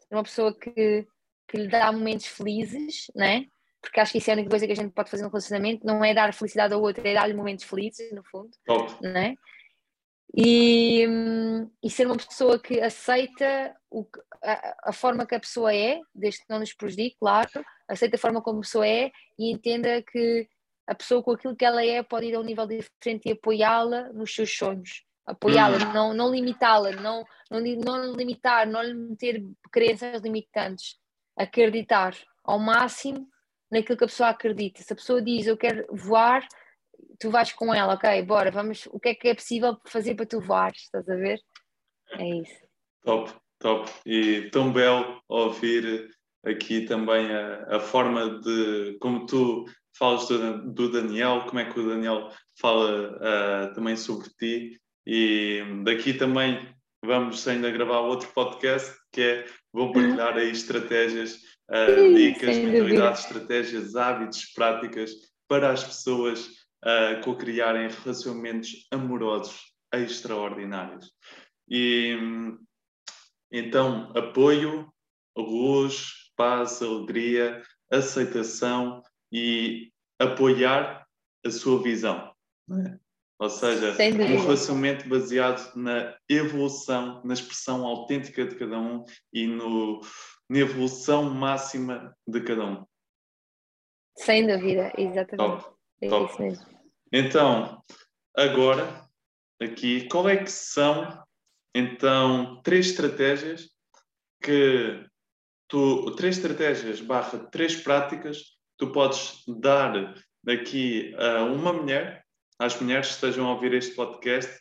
uma 0.10 0.24
pessoa 0.24 0.58
que, 0.58 1.06
que 1.48 1.58
lhe 1.58 1.68
dá 1.68 1.92
momentos 1.92 2.28
felizes, 2.28 3.12
né? 3.14 3.46
Porque 3.82 4.00
acho 4.00 4.12
que 4.12 4.18
isso 4.18 4.30
é 4.30 4.34
a 4.34 4.38
única 4.38 4.50
coisa 4.50 4.66
que 4.66 4.74
a 4.74 4.76
gente 4.76 4.94
pode 4.94 5.10
fazer 5.10 5.24
no 5.24 5.30
relacionamento, 5.30 5.86
não 5.86 6.04
é 6.04 6.14
dar 6.14 6.34
felicidade 6.34 6.74
ao 6.74 6.82
outro, 6.82 7.08
é 7.08 7.14
dar-lhe 7.14 7.34
momentos 7.34 7.66
felizes, 7.66 8.12
no 8.12 8.24
fundo, 8.24 8.50
não 9.02 9.18
é? 9.18 9.36
E, 10.36 11.08
e, 11.82 11.90
ser 11.90 12.06
uma 12.06 12.18
pessoa 12.18 12.60
que 12.60 12.82
aceita 12.82 13.76
o, 13.90 14.06
a, 14.44 14.90
a, 14.90 14.94
forma 14.94 15.26
que 15.26 15.36
a 15.36 15.40
pessoa 15.40 15.74
é, 15.74 16.02
desde 16.14 16.42
que 16.42 16.50
não 16.50 16.60
nos 16.60 16.74
prejudique, 16.74 17.16
claro, 17.18 17.50
aceita 17.88 18.18
a 18.18 18.20
forma 18.20 18.42
como 18.42 18.60
a 18.60 18.62
pessoa 18.62 18.86
é 18.86 19.12
e 19.40 19.52
entenda 19.52 20.02
que 20.02 20.48
a 20.86 20.94
pessoa 20.94 21.24
com 21.24 21.32
aquilo 21.32 21.56
que 21.56 21.66
ela 21.66 21.84
é 21.84 22.04
pode 22.04 22.28
ir 22.28 22.36
a 22.36 22.40
um 22.40 22.44
nível 22.44 22.68
diferente 22.68 23.28
e 23.28 23.32
apoiá-la 23.32 24.10
nos 24.14 24.36
seus 24.36 24.56
sonhos, 24.56 25.06
apoiá-la, 25.26 25.78
hum. 25.78 25.94
não, 25.94 26.14
não 26.14 26.32
limitá-la, 26.32 26.92
não, 26.92 27.26
não, 27.50 27.62
não 27.62 28.14
limitar, 28.14 28.68
não 28.68 28.82
lhe 28.82 28.94
meter 28.94 29.44
crenças 29.72 30.22
limitantes, 30.22 30.98
acreditar 31.38 32.14
ao 32.44 32.60
máximo 32.60 33.28
naquilo 33.72 33.98
que 33.98 34.04
a 34.04 34.08
pessoa 34.08 34.30
acredita. 34.30 34.82
Se 34.82 34.94
a 34.94 34.96
pessoa 34.96 35.22
diz 35.22 35.48
eu 35.48 35.58
quero 35.58 35.86
voar, 35.92 36.48
tu 37.20 37.30
vais 37.30 37.52
com 37.54 37.74
ela, 37.74 37.94
ok, 37.94 38.22
bora, 38.24 38.52
vamos, 38.52 38.88
o 38.92 39.00
que 39.00 39.10
é 39.10 39.16
que 39.16 39.28
é 39.30 39.36
possível 39.36 39.78
fazer 39.86 40.16
para 40.16 40.26
tu 40.26 40.40
voar? 40.40 40.72
Estás 40.76 41.08
a 41.10 41.16
ver? 41.16 41.40
É 42.12 42.30
isso. 42.42 42.68
Top, 43.04 43.32
top. 43.60 43.92
E 44.06 44.50
tão 44.52 44.72
belo 44.72 45.22
ouvir 45.28 46.10
aqui 46.46 46.82
também 46.82 47.32
a, 47.32 47.78
a 47.78 47.80
forma 47.80 48.40
de 48.40 48.98
como 49.00 49.26
tu 49.26 49.66
falas 49.98 50.28
do, 50.28 50.74
do, 50.74 50.92
Daniel, 50.92 51.46
como 51.48 51.60
é 51.60 51.66
que 51.66 51.80
o 51.80 51.90
Daniel 51.90 52.30
fala 52.60 53.18
uh, 53.18 53.74
também 53.74 53.96
sobre 53.96 54.30
ti 54.38 54.80
e 55.06 55.64
daqui 55.84 56.14
também 56.14 56.68
vamos 57.04 57.48
ainda 57.48 57.72
gravar 57.72 58.00
outro 58.00 58.30
podcast 58.34 58.96
que 59.12 59.22
é 59.22 59.46
vou 59.74 59.92
partilhar 59.92 60.36
aí 60.38 60.52
estratégias, 60.52 61.40
uh, 61.70 62.16
dicas, 62.16 62.58
mentalidades, 62.58 63.22
estratégias, 63.22 63.96
hábitos, 63.96 64.46
práticas 64.54 65.12
para 65.48 65.72
as 65.72 65.84
pessoas 65.84 66.48
uh, 66.84 67.22
co-criarem 67.24 67.90
relacionamentos 67.90 68.88
amorosos 68.92 69.62
extraordinários. 69.94 71.12
E 71.70 72.18
então, 73.52 74.12
apoio, 74.16 74.92
luz, 75.36 76.32
paz, 76.36 76.82
alegria, 76.82 77.62
aceitação 77.92 79.02
e 79.32 79.92
apoiar 80.20 81.06
a 81.46 81.50
sua 81.52 81.82
visão. 81.82 82.34
É? 82.72 83.07
Ou 83.40 83.50
seja, 83.50 83.92
um 83.92 84.42
relacionamento 84.42 85.08
baseado 85.08 85.76
na 85.76 86.18
evolução, 86.28 87.22
na 87.24 87.34
expressão 87.34 87.86
autêntica 87.86 88.46
de 88.46 88.56
cada 88.56 88.80
um 88.80 89.06
e 89.32 89.46
no, 89.46 90.02
na 90.50 90.58
evolução 90.58 91.30
máxima 91.30 92.16
de 92.28 92.42
cada 92.42 92.66
um. 92.66 92.86
Sem 94.18 94.48
dúvida, 94.48 94.92
exatamente. 94.98 95.38
Top, 95.38 95.76
é 96.02 96.10
top. 96.10 96.32
isso 96.32 96.42
mesmo. 96.42 96.66
Então, 97.14 97.84
agora, 98.36 99.08
aqui, 99.62 100.08
qual 100.10 100.28
é 100.28 100.38
que 100.38 100.52
são, 100.52 101.24
então, 101.76 102.60
três 102.64 102.88
estratégias 102.88 103.70
que 104.42 105.06
tu, 105.68 106.16
três 106.16 106.38
estratégias 106.38 107.02
barra 107.02 107.38
três 107.52 107.76
práticas 107.76 108.58
tu 108.78 108.92
podes 108.92 109.44
dar 109.48 110.16
aqui 110.48 111.16
a 111.16 111.44
uma 111.44 111.74
mulher 111.74 112.26
às 112.60 112.80
mulheres 112.80 113.08
que 113.08 113.14
estejam 113.14 113.48
a 113.48 113.54
ouvir 113.54 113.74
este 113.74 113.96
podcast 113.96 114.52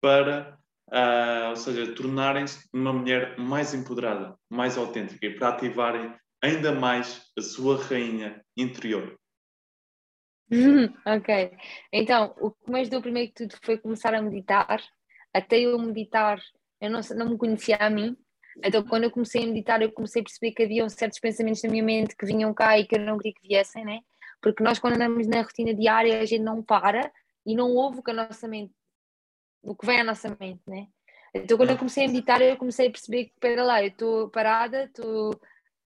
para, 0.00 0.58
uh, 0.88 1.50
ou 1.50 1.56
seja, 1.56 1.94
tornarem-se 1.94 2.68
uma 2.72 2.92
mulher 2.92 3.38
mais 3.38 3.74
empoderada, 3.74 4.36
mais 4.48 4.78
autêntica 4.78 5.26
e 5.26 5.34
para 5.34 5.48
ativarem 5.48 6.14
ainda 6.42 6.72
mais 6.72 7.30
a 7.36 7.42
sua 7.42 7.82
rainha 7.82 8.42
interior. 8.56 9.18
ok, 11.06 11.52
então 11.92 12.34
o 12.40 12.50
que 12.50 12.70
mais 12.70 12.88
deu 12.88 13.00
primeiro 13.00 13.28
que 13.28 13.46
tudo 13.46 13.56
foi 13.62 13.78
começar 13.78 14.14
a 14.14 14.22
meditar. 14.22 14.82
Até 15.32 15.60
eu 15.60 15.78
meditar, 15.78 16.40
eu 16.80 16.90
não, 16.90 17.00
não 17.16 17.30
me 17.30 17.38
conhecia 17.38 17.76
a 17.76 17.88
mim, 17.88 18.16
então, 18.64 18.84
quando 18.84 19.04
eu 19.04 19.10
comecei 19.10 19.44
a 19.44 19.46
meditar, 19.46 19.80
eu 19.80 19.92
comecei 19.92 20.20
a 20.20 20.24
perceber 20.24 20.52
que 20.52 20.62
havia 20.62 20.88
certos 20.88 21.18
pensamentos 21.18 21.62
na 21.62 21.70
minha 21.70 21.82
mente 21.82 22.16
que 22.16 22.26
vinham 22.26 22.52
cá 22.52 22.78
e 22.78 22.86
que 22.86 22.96
eu 22.96 23.00
não 23.00 23.16
queria 23.16 23.34
que 23.34 23.48
viessem, 23.48 23.84
né? 23.84 24.00
Porque 24.40 24.62
nós, 24.62 24.78
quando 24.78 24.94
andamos 24.94 25.26
na 25.26 25.42
rotina 25.42 25.74
diária, 25.74 26.20
a 26.20 26.24
gente 26.24 26.42
não 26.42 26.62
para 26.62 27.10
e 27.44 27.54
não 27.54 27.74
ouve 27.74 28.00
o 28.00 28.02
que 28.02 28.10
a 28.10 28.14
nossa 28.14 28.46
mente, 28.46 28.74
o 29.62 29.74
que 29.74 29.86
vem 29.86 30.00
à 30.00 30.04
nossa 30.04 30.36
mente, 30.38 30.62
né? 30.66 30.88
Então, 31.34 31.56
quando 31.56 31.70
eu 31.70 31.78
comecei 31.78 32.04
a 32.04 32.08
meditar, 32.08 32.42
eu 32.42 32.56
comecei 32.56 32.88
a 32.88 32.90
perceber 32.90 33.26
que, 33.26 33.32
espera 33.32 33.62
lá, 33.62 33.82
eu 33.82 33.88
estou 33.88 34.28
parada, 34.30 34.84
estou 34.84 35.38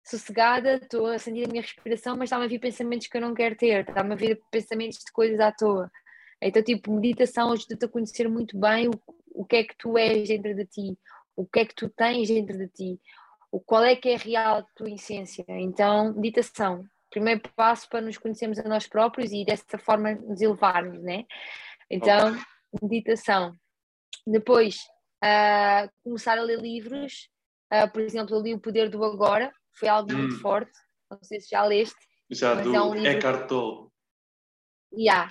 sossegada, 0.05 0.77
estou 0.77 1.07
a 1.07 1.19
sentir 1.19 1.45
a 1.45 1.49
minha 1.49 1.63
respiração, 1.63 2.17
mas 2.17 2.27
está-me 2.27 2.45
a 2.45 2.49
vir 2.49 2.59
pensamentos 2.59 3.07
que 3.07 3.17
eu 3.17 3.21
não 3.21 3.35
quero 3.35 3.57
ter, 3.57 3.89
está-me 3.89 4.13
a 4.13 4.17
vir 4.17 4.41
pensamentos 4.51 4.99
de 4.99 5.13
coisas 5.13 5.39
à 5.41 5.53
toa. 5.53 5.91
Então, 6.41 6.63
tipo, 6.63 6.93
meditação 6.93 7.53
ajuda-te 7.53 7.85
a 7.85 7.89
conhecer 7.89 8.29
muito 8.29 8.59
bem 8.59 8.89
o, 8.89 8.93
o 9.33 9.45
que 9.45 9.57
é 9.57 9.65
que 9.65 9.77
tu 9.77 9.97
és 9.97 10.29
dentro 10.29 10.55
de 10.55 10.67
ti, 10.67 10.99
o 11.37 11.47
que 11.47 11.61
é 11.61 11.65
que 11.65 11.75
tu 11.75 11.89
tens 11.89 12.29
dentro 12.29 12.59
de 12.59 12.69
ti, 12.69 13.01
o 13.51 13.61
qual 13.61 13.85
é 13.85 13.95
que 13.95 14.09
é 14.09 14.17
real 14.17 14.59
a 14.59 14.63
tua 14.75 14.91
essência. 14.91 15.45
Então, 15.49 16.13
meditação, 16.15 16.85
primeiro 17.13 17.43
passo 17.55 17.89
para 17.89 18.01
nos 18.01 18.17
conhecermos 18.17 18.59
a 18.59 18.69
nós 18.69 18.89
próprios 18.89 19.31
e 19.31 19.45
dessa 19.45 19.79
forma 19.79 20.15
nos 20.15 20.41
elevarmos, 20.41 21.03
né? 21.03 21.25
Então, 21.91 22.37
meditação. 22.83 23.55
Depois, 24.27 24.79
uh, 25.23 25.89
começar 26.03 26.39
a 26.39 26.43
ler 26.43 26.59
livros. 26.59 27.29
Uh, 27.73 27.91
por 27.93 28.01
exemplo, 28.01 28.35
eu 28.35 28.41
li 28.41 28.55
O 28.55 28.61
Poder 28.61 28.89
do 28.89 29.05
Agora, 29.05 29.53
foi 29.75 29.89
algo 29.89 30.13
hum. 30.13 30.19
muito 30.19 30.41
forte. 30.41 30.73
Não 31.11 31.19
sei 31.23 31.41
se 31.41 31.51
já 31.51 31.65
leste. 31.65 31.97
Já 32.31 32.55
do 32.55 32.75
é 32.75 32.83
um 32.83 32.95
livro... 32.95 33.11
Eckhart 33.11 33.47
Tolle. 33.47 33.89
Yeah, 34.95 35.31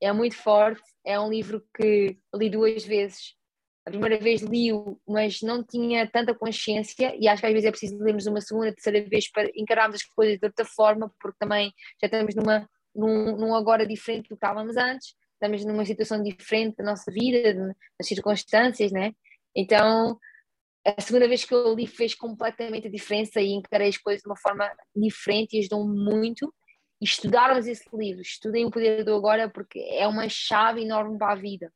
é 0.00 0.12
muito 0.12 0.36
forte. 0.36 0.82
É 1.04 1.18
um 1.18 1.30
livro 1.30 1.66
que 1.74 2.18
li 2.34 2.50
duas 2.50 2.84
vezes. 2.84 3.34
A 3.84 3.90
primeira 3.90 4.18
vez 4.18 4.42
li-o, 4.42 5.00
mas 5.08 5.42
não 5.42 5.64
tinha 5.64 6.08
tanta 6.08 6.32
consciência, 6.34 7.16
e 7.18 7.26
acho 7.26 7.40
que 7.40 7.46
às 7.46 7.52
vezes 7.52 7.66
é 7.66 7.70
preciso 7.70 7.98
lermos 7.98 8.26
uma 8.26 8.40
segunda, 8.40 8.72
terceira 8.72 9.04
vez 9.08 9.30
para 9.30 9.50
encararmos 9.56 9.96
as 9.96 10.04
coisas 10.04 10.38
de 10.38 10.46
outra 10.46 10.64
forma, 10.64 11.12
porque 11.20 11.36
também 11.38 11.72
já 12.00 12.06
estamos 12.06 12.34
numa, 12.36 12.68
num, 12.94 13.36
num 13.36 13.54
agora 13.54 13.84
diferente 13.84 14.24
do 14.24 14.28
que 14.28 14.34
estávamos 14.34 14.76
antes, 14.76 15.14
estamos 15.34 15.64
numa 15.64 15.84
situação 15.84 16.22
diferente 16.22 16.76
da 16.76 16.84
nossa 16.84 17.10
vida, 17.10 17.54
das 17.98 18.06
circunstâncias, 18.06 18.92
né? 18.92 19.12
Então, 19.54 20.16
a 20.84 21.00
segunda 21.00 21.26
vez 21.28 21.44
que 21.44 21.54
eu 21.54 21.74
li 21.74 21.86
fez 21.86 22.14
completamente 22.14 22.86
a 22.86 22.90
diferença 22.90 23.40
e 23.40 23.52
encarei 23.52 23.88
as 23.88 23.98
coisas 23.98 24.22
de 24.22 24.28
uma 24.28 24.36
forma 24.36 24.70
diferente 24.94 25.56
e 25.56 25.60
ajudou-me 25.60 25.96
muito. 26.04 26.52
E 27.00 27.04
estudarmos 27.04 27.66
esse 27.66 27.88
livro, 27.92 28.22
estudem 28.22 28.64
o 28.64 28.70
Poder 28.70 29.04
do 29.04 29.14
Agora, 29.14 29.48
porque 29.48 29.80
é 29.90 30.06
uma 30.06 30.28
chave 30.28 30.82
enorme 30.82 31.18
para 31.18 31.32
a 31.32 31.36
vida, 31.36 31.72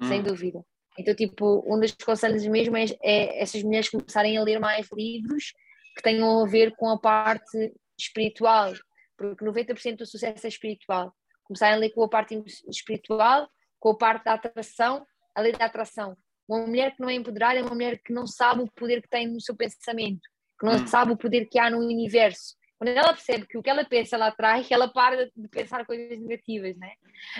hum. 0.00 0.06
sem 0.06 0.22
dúvida. 0.22 0.64
Então, 0.98 1.14
tipo, 1.14 1.62
um 1.66 1.78
dos 1.78 1.92
conselhos 1.92 2.44
mesmo 2.46 2.76
é, 2.76 2.86
é 3.02 3.40
essas 3.40 3.62
mulheres 3.62 3.88
começarem 3.88 4.36
a 4.36 4.42
ler 4.42 4.58
mais 4.58 4.88
livros 4.92 5.52
que 5.96 6.02
tenham 6.02 6.42
a 6.42 6.46
ver 6.46 6.74
com 6.76 6.88
a 6.88 6.98
parte 6.98 7.72
espiritual, 7.98 8.72
porque 9.16 9.44
90% 9.44 9.96
do 9.96 10.06
sucesso 10.06 10.44
é 10.44 10.48
espiritual. 10.48 11.12
Começarem 11.44 11.76
a 11.76 11.78
ler 11.78 11.90
com 11.90 12.02
a 12.02 12.08
parte 12.08 12.40
espiritual, 12.68 13.48
com 13.78 13.90
a 13.90 13.96
parte 13.96 14.24
da 14.24 14.34
atração, 14.34 15.06
a 15.34 15.40
lei 15.40 15.52
da 15.52 15.66
atração. 15.66 16.16
Uma 16.48 16.66
mulher 16.66 16.94
que 16.94 17.00
não 17.00 17.08
é 17.08 17.14
empoderada 17.14 17.58
é 17.58 17.62
uma 17.62 17.74
mulher 17.74 18.00
que 18.04 18.12
não 18.12 18.26
sabe 18.26 18.62
o 18.62 18.72
poder 18.72 19.02
que 19.02 19.08
tem 19.08 19.28
no 19.28 19.40
seu 19.40 19.54
pensamento, 19.54 20.20
que 20.58 20.66
não 20.66 20.74
hum. 20.74 20.86
sabe 20.86 21.12
o 21.12 21.16
poder 21.16 21.46
que 21.46 21.58
há 21.58 21.70
no 21.70 21.78
universo. 21.78 22.56
Quando 22.78 22.90
ela 22.90 23.12
percebe 23.12 23.46
que 23.46 23.58
o 23.58 23.62
que 23.62 23.68
ela 23.68 23.84
pensa 23.84 24.14
ela 24.14 24.28
atrai, 24.28 24.64
ela 24.70 24.88
para 24.88 25.26
de 25.26 25.48
pensar 25.48 25.84
coisas 25.84 26.18
negativas, 26.20 26.76
né? 26.76 26.92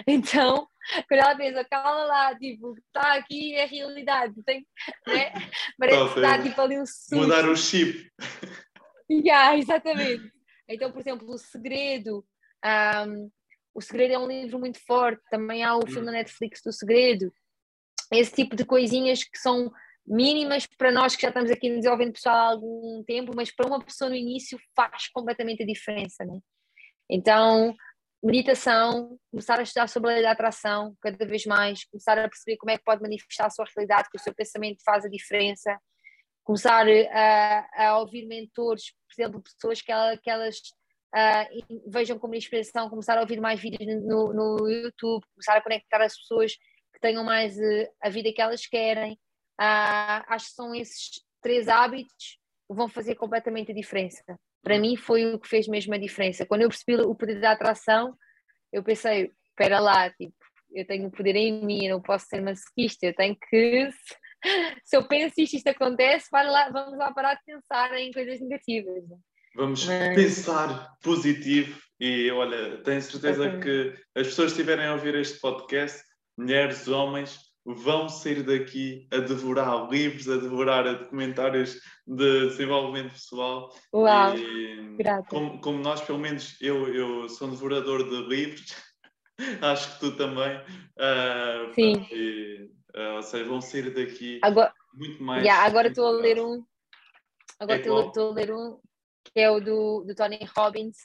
Então, 0.06 0.66
quando 1.08 1.20
ela 1.20 1.36
pensa, 1.36 1.64
calma 1.64 2.04
lá, 2.04 2.36
tipo, 2.36 2.74
está 2.76 3.14
aqui 3.14 3.54
é 3.54 3.62
a 3.62 3.66
realidade, 3.66 4.34
tem, 4.44 4.66
né? 5.06 5.32
Parece 5.78 6.12
que 6.12 6.18
está 6.18 6.42
tipo 6.42 6.60
ali 6.60 6.80
um 6.80 6.84
susto. 6.84 7.16
Mudar 7.16 7.48
o 7.48 7.56
chip. 7.56 8.10
Yeah, 9.10 9.56
exatamente. 9.56 10.30
Então, 10.68 10.92
por 10.92 11.00
exemplo, 11.00 11.30
O 11.30 11.38
Segredo. 11.38 12.22
Um, 12.62 13.30
o 13.74 13.80
Segredo 13.80 14.12
é 14.12 14.18
um 14.18 14.26
livro 14.28 14.58
muito 14.58 14.78
forte, 14.84 15.22
também 15.30 15.64
há 15.64 15.74
o 15.74 15.86
filme 15.86 16.04
na 16.04 16.12
Netflix 16.12 16.60
do 16.62 16.72
Segredo. 16.72 17.32
Esse 18.12 18.34
tipo 18.34 18.54
de 18.54 18.66
coisinhas 18.66 19.24
que 19.24 19.38
são 19.38 19.72
mínimas 20.08 20.66
para 20.66 20.90
nós 20.90 21.14
que 21.14 21.22
já 21.22 21.28
estamos 21.28 21.50
aqui 21.50 21.68
desenvolvendo 21.68 22.12
pessoal 22.12 22.36
há 22.36 22.48
algum 22.50 23.04
tempo, 23.04 23.32
mas 23.34 23.50
para 23.50 23.66
uma 23.66 23.84
pessoa 23.84 24.08
no 24.08 24.16
início 24.16 24.58
faz 24.74 25.08
completamente 25.08 25.62
a 25.62 25.66
diferença, 25.66 26.24
né? 26.24 26.38
Então, 27.10 27.74
meditação, 28.22 29.18
começar 29.30 29.58
a 29.58 29.62
estudar 29.62 29.88
sobre 29.88 30.10
a 30.10 30.14
lei 30.14 30.22
da 30.22 30.32
atração 30.32 30.96
cada 31.00 31.26
vez 31.26 31.44
mais, 31.44 31.84
começar 31.84 32.18
a 32.18 32.28
perceber 32.28 32.56
como 32.56 32.70
é 32.70 32.78
que 32.78 32.84
pode 32.84 33.02
manifestar 33.02 33.46
a 33.46 33.50
sua 33.50 33.66
realidade, 33.76 34.08
que 34.10 34.18
o 34.18 34.20
seu 34.20 34.34
pensamento 34.34 34.82
faz 34.84 35.04
a 35.04 35.08
diferença, 35.08 35.78
começar 36.42 36.86
a, 37.12 37.86
a 37.86 37.98
ouvir 37.98 38.26
mentores, 38.26 38.92
por 39.06 39.22
exemplo, 39.22 39.42
pessoas 39.42 39.82
que, 39.82 39.92
ela, 39.92 40.16
que 40.16 40.30
elas 40.30 40.56
uh, 41.14 41.90
vejam 41.90 42.18
como 42.18 42.34
inspiração, 42.34 42.88
começar 42.88 43.18
a 43.18 43.20
ouvir 43.20 43.40
mais 43.40 43.60
vídeos 43.60 44.02
no, 44.02 44.32
no 44.32 44.68
YouTube, 44.68 45.24
começar 45.34 45.56
a 45.56 45.62
conectar 45.62 46.02
as 46.02 46.16
pessoas 46.16 46.54
que 46.54 47.00
tenham 47.00 47.22
mais 47.22 47.56
uh, 47.58 47.88
a 48.02 48.08
vida 48.08 48.32
que 48.32 48.40
elas 48.40 48.66
querem, 48.66 49.18
Uh, 49.60 50.22
acho 50.28 50.48
que 50.48 50.54
são 50.54 50.74
esses 50.74 51.20
três 51.42 51.68
hábitos 51.68 52.38
que 52.68 52.74
vão 52.74 52.88
fazer 52.88 53.14
completamente 53.14 53.72
a 53.72 53.74
diferença. 53.74 54.22
Para 54.62 54.78
mim 54.78 54.96
foi 54.96 55.34
o 55.34 55.38
que 55.38 55.48
fez 55.48 55.66
mesmo 55.66 55.94
a 55.94 55.98
diferença. 55.98 56.46
Quando 56.46 56.62
eu 56.62 56.68
percebi 56.68 56.96
o 56.96 57.14
poder 57.14 57.40
da 57.40 57.52
atração, 57.52 58.16
eu 58.72 58.82
pensei, 58.82 59.32
espera 59.48 59.80
lá, 59.80 60.10
tipo, 60.10 60.34
eu 60.72 60.86
tenho 60.86 61.08
o 61.08 61.10
poder 61.10 61.36
em 61.36 61.64
mim, 61.64 61.86
eu 61.86 61.96
não 61.96 62.02
posso 62.02 62.26
ser 62.26 62.40
masoquista, 62.40 63.06
eu 63.06 63.14
tenho 63.14 63.36
que 63.48 63.88
se 64.84 64.96
eu 64.96 65.06
penso 65.06 65.34
isto, 65.38 65.56
isto 65.56 65.68
acontece, 65.68 66.28
lá, 66.32 66.70
vamos 66.70 66.96
lá 66.96 67.12
parar 67.12 67.34
de 67.34 67.44
pensar 67.44 67.96
em 67.98 68.12
coisas 68.12 68.40
negativas. 68.40 69.04
Vamos 69.54 69.86
Mas... 69.86 70.14
pensar 70.14 70.96
positivo 71.02 71.80
e 71.98 72.30
olha, 72.30 72.82
tenho 72.82 73.02
certeza 73.02 73.58
que 73.58 73.94
as 74.14 74.28
pessoas 74.28 74.52
que 74.52 74.60
estiverem 74.60 74.86
a 74.86 74.94
ouvir 74.94 75.14
este 75.16 75.40
podcast, 75.40 76.00
mulheres, 76.36 76.86
homens, 76.86 77.40
vão 77.74 78.08
sair 78.08 78.42
daqui 78.42 79.06
a 79.12 79.18
devorar 79.18 79.90
livros, 79.90 80.28
a 80.28 80.36
devorar 80.36 80.84
documentários 80.98 81.80
de 82.06 82.48
desenvolvimento 82.48 83.12
pessoal. 83.12 83.74
Uau! 83.94 84.36
E, 84.36 84.96
como, 85.28 85.60
como, 85.60 85.78
nós, 85.78 86.00
pelo 86.00 86.18
menos, 86.18 86.56
eu, 86.60 86.92
eu 86.94 87.28
sou 87.28 87.48
um 87.48 87.50
devorador 87.50 88.08
de 88.08 88.26
livros, 88.28 88.74
acho 89.62 89.94
que 89.94 90.00
tu 90.00 90.16
também. 90.16 90.56
Uh, 90.96 91.74
Sim. 91.74 92.06
E, 92.10 92.70
uh, 92.96 93.16
ou 93.16 93.22
seja, 93.22 93.44
vão 93.44 93.60
sair 93.60 93.90
daqui 93.90 94.40
agora, 94.42 94.72
muito 94.94 95.22
mais. 95.22 95.44
Yeah, 95.44 95.66
agora 95.66 95.88
estou 95.88 96.06
a 96.06 96.10
ler 96.12 96.40
um. 96.40 96.64
Agora 97.60 97.78
estou 97.78 98.28
é 98.28 98.30
a 98.30 98.34
ler 98.34 98.54
um 98.54 98.78
que 99.24 99.40
é 99.40 99.50
o 99.50 99.60
do, 99.60 100.04
do 100.04 100.14
Tony 100.14 100.38
Robbins, 100.56 100.96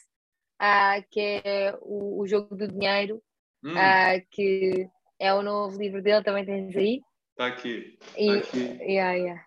uh, 0.61 1.03
que 1.11 1.41
é 1.43 1.77
o, 1.81 2.21
o 2.21 2.27
jogo 2.27 2.55
do 2.55 2.69
dinheiro, 2.69 3.21
hum. 3.61 3.73
que 4.31 4.89
é 5.19 5.33
o 5.33 5.41
novo 5.41 5.77
livro 5.77 6.01
dele, 6.01 6.23
também 6.23 6.45
tens 6.45 6.75
aí? 6.75 7.01
Está 7.31 7.47
aqui. 7.47 7.97
E, 8.17 8.27
tá 8.27 8.33
aqui. 8.35 8.59
Yeah, 8.81 9.13
yeah. 9.13 9.45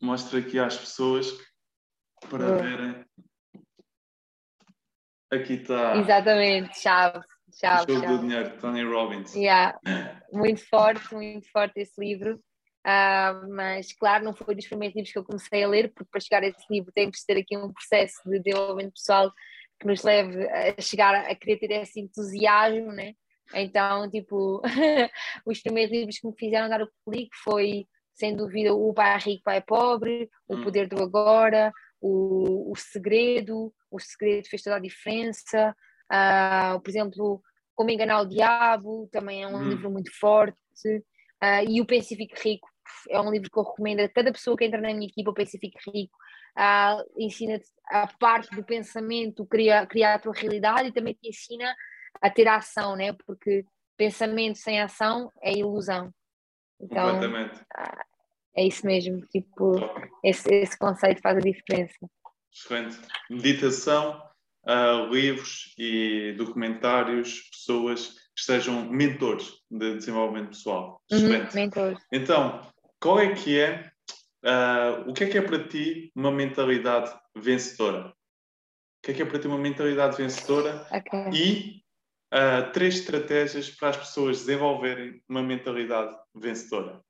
mostra 0.00 0.38
aqui 0.38 0.58
às 0.58 0.76
pessoas 0.76 1.30
para 2.28 2.56
verem. 2.56 3.04
Aqui 5.30 5.54
está. 5.54 5.96
Exatamente, 5.96 6.78
chave. 6.80 7.20
chave 7.60 7.92
o 7.92 7.94
jogo 7.94 8.06
chave. 8.06 8.16
do 8.16 8.20
dinheiro, 8.26 8.58
Tony 8.58 8.82
Robbins. 8.82 9.34
Yeah. 9.34 9.78
Muito 10.32 10.66
forte, 10.68 11.14
muito 11.14 11.50
forte 11.50 11.80
esse 11.80 11.98
livro. 11.98 12.36
Uh, 12.86 13.48
mas, 13.50 13.92
claro, 13.92 14.24
não 14.24 14.34
foi 14.34 14.54
dos 14.54 14.66
primeiros 14.66 14.94
livros 14.94 15.12
que 15.12 15.18
eu 15.18 15.24
comecei 15.24 15.62
a 15.62 15.68
ler, 15.68 15.92
porque 15.92 16.08
para 16.10 16.20
chegar 16.20 16.42
a 16.42 16.46
esse 16.46 16.64
livro 16.70 16.92
tem 16.92 17.10
que 17.10 17.18
ter 17.26 17.38
aqui 17.38 17.56
um 17.56 17.72
processo 17.72 18.16
de 18.24 18.40
desenvolvimento 18.40 18.92
pessoal 18.92 19.32
que 19.78 19.86
nos 19.86 20.02
leve 20.02 20.48
a 20.48 20.80
chegar 20.80 21.14
a 21.14 21.34
querer 21.34 21.58
ter 21.58 21.70
esse 21.72 22.00
entusiasmo, 22.00 22.92
né? 22.92 23.14
Então, 23.54 24.08
tipo, 24.10 24.60
os 25.46 25.60
primeiros 25.62 25.92
livros 25.92 26.18
que 26.18 26.26
me 26.26 26.34
fizeram 26.38 26.68
dar 26.68 26.82
o 26.82 26.88
clique 27.08 27.34
foi, 27.42 27.86
sem 28.14 28.36
dúvida, 28.36 28.74
O 28.74 28.92
Pai 28.92 29.18
Rico, 29.18 29.42
Pai 29.44 29.62
Pobre, 29.62 30.28
O 30.48 30.54
Hum. 30.56 30.62
Poder 30.62 30.88
do 30.88 31.02
Agora, 31.02 31.72
O, 32.00 32.70
o 32.72 32.76
Segredo, 32.76 33.72
O 33.90 33.98
Segredo 33.98 34.48
fez 34.48 34.62
toda 34.62 34.76
a 34.76 34.80
diferença, 34.80 35.74
Ah, 36.10 36.78
por 36.82 36.88
exemplo, 36.90 37.42
Como 37.74 37.90
Enganar 37.90 38.22
o 38.22 38.26
Diabo, 38.28 39.08
também 39.12 39.42
é 39.42 39.46
um 39.48 39.62
Hum. 39.62 39.68
livro 39.70 39.90
muito 39.90 40.10
forte, 40.18 40.56
Ah, 41.40 41.62
e 41.64 41.80
O 41.80 41.86
Pense 41.86 42.14
Fique 42.16 42.34
Rico, 42.42 42.68
é 43.10 43.20
um 43.20 43.30
livro 43.30 43.50
que 43.50 43.58
eu 43.58 43.62
recomendo 43.62 44.00
a 44.00 44.08
cada 44.08 44.32
pessoa 44.32 44.56
que 44.56 44.64
entra 44.64 44.80
na 44.80 44.92
minha 44.94 45.08
equipa, 45.08 45.30
O 45.30 45.34
Pense 45.34 45.58
Fique 45.58 45.78
Rico, 45.94 46.16
ah, 46.56 47.02
ensina-te 47.16 47.66
a 47.86 48.06
parte 48.18 48.54
do 48.54 48.64
pensamento, 48.64 49.46
criar, 49.46 49.86
criar 49.86 50.14
a 50.14 50.18
tua 50.18 50.32
realidade 50.34 50.88
e 50.88 50.92
também 50.92 51.14
te 51.14 51.28
ensina 51.28 51.74
a 52.20 52.30
ter 52.30 52.48
ação, 52.48 52.96
né? 52.96 53.12
Porque 53.26 53.64
pensamento 53.96 54.58
sem 54.58 54.80
ação 54.80 55.30
é 55.42 55.52
ilusão. 55.52 56.12
Então, 56.80 57.12
Completamente. 57.12 57.60
é 58.56 58.64
isso 58.66 58.86
mesmo, 58.86 59.20
tipo, 59.26 59.74
esse, 60.22 60.48
esse 60.54 60.78
conceito 60.78 61.20
faz 61.20 61.36
a 61.36 61.40
diferença. 61.40 61.98
Excelente. 62.52 62.98
Meditação, 63.28 64.22
ah, 64.64 65.08
livros 65.10 65.74
e 65.76 66.34
documentários, 66.38 67.48
pessoas 67.50 68.14
que 68.36 68.44
sejam 68.44 68.88
mentores 68.88 69.50
de 69.70 69.96
desenvolvimento 69.96 70.50
pessoal. 70.50 71.02
Uhum, 71.10 71.18
Excelente. 71.18 71.54
mentor. 71.54 71.98
Então, 72.12 72.60
qual 73.00 73.18
é 73.18 73.34
que 73.34 73.58
é, 73.58 73.90
ah, 74.44 75.04
o 75.06 75.12
que 75.12 75.24
é 75.24 75.28
que 75.28 75.38
é 75.38 75.42
para 75.42 75.66
ti 75.66 76.12
uma 76.14 76.30
mentalidade 76.30 77.12
vencedora? 77.36 78.08
O 78.08 79.02
que 79.02 79.10
é 79.10 79.14
que 79.14 79.22
é 79.22 79.24
para 79.24 79.38
ti 79.40 79.48
uma 79.48 79.58
mentalidade 79.58 80.16
vencedora 80.16 80.86
Ok. 80.92 81.30
e 81.32 81.82
ah, 82.30 82.70
três 82.72 82.96
estratégias 82.96 83.70
para 83.70 83.90
as 83.90 83.96
pessoas 83.96 84.38
desenvolverem 84.38 85.22
uma 85.28 85.42
mentalidade 85.42 86.16
vencedora? 86.34 87.02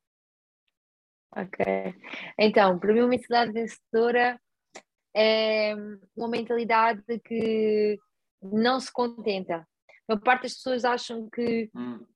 Ok. 1.36 1.64
Então, 2.38 2.78
para 2.78 2.92
mim, 2.92 3.00
uma 3.00 3.08
mentalidade 3.08 3.52
vencedora 3.52 4.40
é 5.14 5.74
uma 6.16 6.28
mentalidade 6.28 7.02
que 7.24 7.98
não 8.42 8.80
se 8.80 8.92
contenta. 8.92 9.66
A 10.08 10.14
maior 10.14 10.22
parte 10.22 10.44
das 10.44 10.54
pessoas 10.54 10.84
acham 10.84 11.28
que, 11.30 11.70
Hum, 11.74 12.06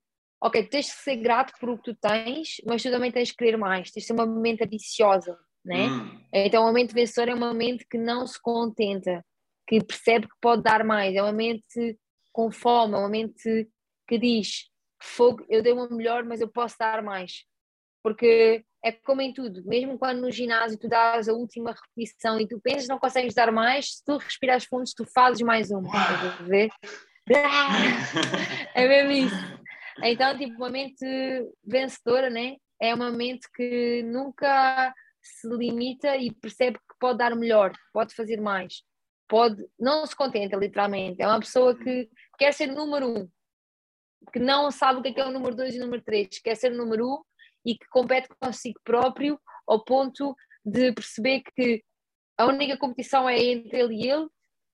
ok, 0.41 0.67
tens 0.67 0.87
de 0.87 0.91
ser 0.93 1.17
grato 1.17 1.53
por 1.59 1.69
o 1.69 1.77
que 1.77 1.93
tu 1.93 1.95
tens, 1.95 2.57
mas 2.65 2.81
tu 2.83 2.91
também 2.91 3.11
tens 3.11 3.29
de 3.29 3.35
querer 3.35 3.57
mais, 3.57 3.91
tens 3.91 4.03
de 4.03 4.07
ser 4.07 4.13
uma 4.13 4.25
mente 4.25 4.63
ambiciosa, 4.63 5.37
né? 5.63 5.87
hum, 5.87 6.19
Então, 6.33 6.67
a 6.67 6.73
mente 6.73 6.93
vencedora 6.93 7.31
é 7.31 7.35
uma 7.35 7.53
mente 7.53 7.85
que 7.89 7.97
não 7.97 8.25
se 8.27 8.41
contenta, 8.41 9.23
que 9.67 9.83
percebe 9.83 10.27
que 10.27 10.35
pode 10.41 10.63
dar 10.63 10.83
mais, 10.83 11.15
é 11.15 11.21
uma 11.21 11.33
mente 11.33 11.97
com 12.33 12.51
fome, 12.51 12.95
é 12.95 12.97
uma 12.97 13.07
mente 13.07 13.69
que 14.07 14.17
diz: 14.17 14.69
fogo, 15.01 15.45
eu 15.47 15.61
dei 15.61 15.73
meu 15.73 15.89
melhor, 15.89 16.25
mas 16.25 16.41
eu 16.41 16.47
posso 16.49 16.77
dar 16.77 17.01
mais. 17.01 17.45
Porque 18.03 18.65
é 18.83 18.91
como 18.91 19.21
em 19.21 19.31
tudo, 19.31 19.63
mesmo 19.65 19.97
quando 19.97 20.19
no 20.19 20.31
ginásio 20.31 20.77
tu 20.77 20.89
dás 20.89 21.29
a 21.29 21.33
última 21.33 21.73
repetição 21.73 22.37
e 22.37 22.47
tu 22.47 22.59
pensas 22.59 22.83
que 22.83 22.89
não 22.89 22.99
consegues 22.99 23.33
dar 23.33 23.49
mais, 23.49 23.95
se 23.95 24.03
tu 24.03 24.17
respiras 24.17 24.65
fundo, 24.65 24.83
tu 24.93 25.05
fazes 25.05 25.41
mais 25.41 25.71
uma. 25.71 25.87
Estás 25.87 26.41
a 26.41 26.43
ver? 26.43 26.69
É 28.75 28.85
mesmo 28.85 29.11
isso. 29.11 29.35
Então, 30.03 30.37
tipo, 30.37 30.57
uma 30.57 30.69
mente 30.69 31.05
vencedora, 31.63 32.29
né? 32.29 32.57
É 32.81 32.93
uma 32.93 33.11
mente 33.11 33.47
que 33.55 34.03
nunca 34.03 34.93
se 35.21 35.47
limita 35.47 36.17
e 36.17 36.33
percebe 36.33 36.77
que 36.77 36.95
pode 36.99 37.19
dar 37.19 37.33
melhor, 37.33 37.71
pode 37.93 38.13
fazer 38.13 38.41
mais, 38.41 38.83
pode, 39.29 39.63
não 39.79 40.05
se 40.05 40.15
contenta, 40.15 40.57
literalmente. 40.57 41.21
É 41.21 41.27
uma 41.27 41.39
pessoa 41.39 41.73
que 41.75 42.09
quer 42.37 42.53
ser 42.53 42.69
o 42.69 42.75
número 42.75 43.07
um, 43.07 43.29
que 44.31 44.39
não 44.39 44.71
sabe 44.71 44.99
o 44.99 45.01
que 45.01 45.09
é, 45.09 45.13
que 45.13 45.21
é 45.21 45.25
o 45.25 45.31
número 45.31 45.55
dois 45.55 45.75
e 45.75 45.79
o 45.79 45.81
número 45.81 46.01
três, 46.03 46.39
quer 46.39 46.55
ser 46.55 46.71
o 46.71 46.77
número 46.77 47.07
um 47.07 47.23
e 47.65 47.77
que 47.77 47.87
compete 47.89 48.29
consigo 48.39 48.79
próprio 48.83 49.39
ao 49.67 49.83
ponto 49.83 50.35
de 50.65 50.91
perceber 50.93 51.41
que 51.55 51.83
a 52.37 52.45
única 52.45 52.77
competição 52.77 53.29
é 53.29 53.41
entre 53.41 53.79
ele 53.79 53.95
e 53.95 54.09
ele 54.09 54.27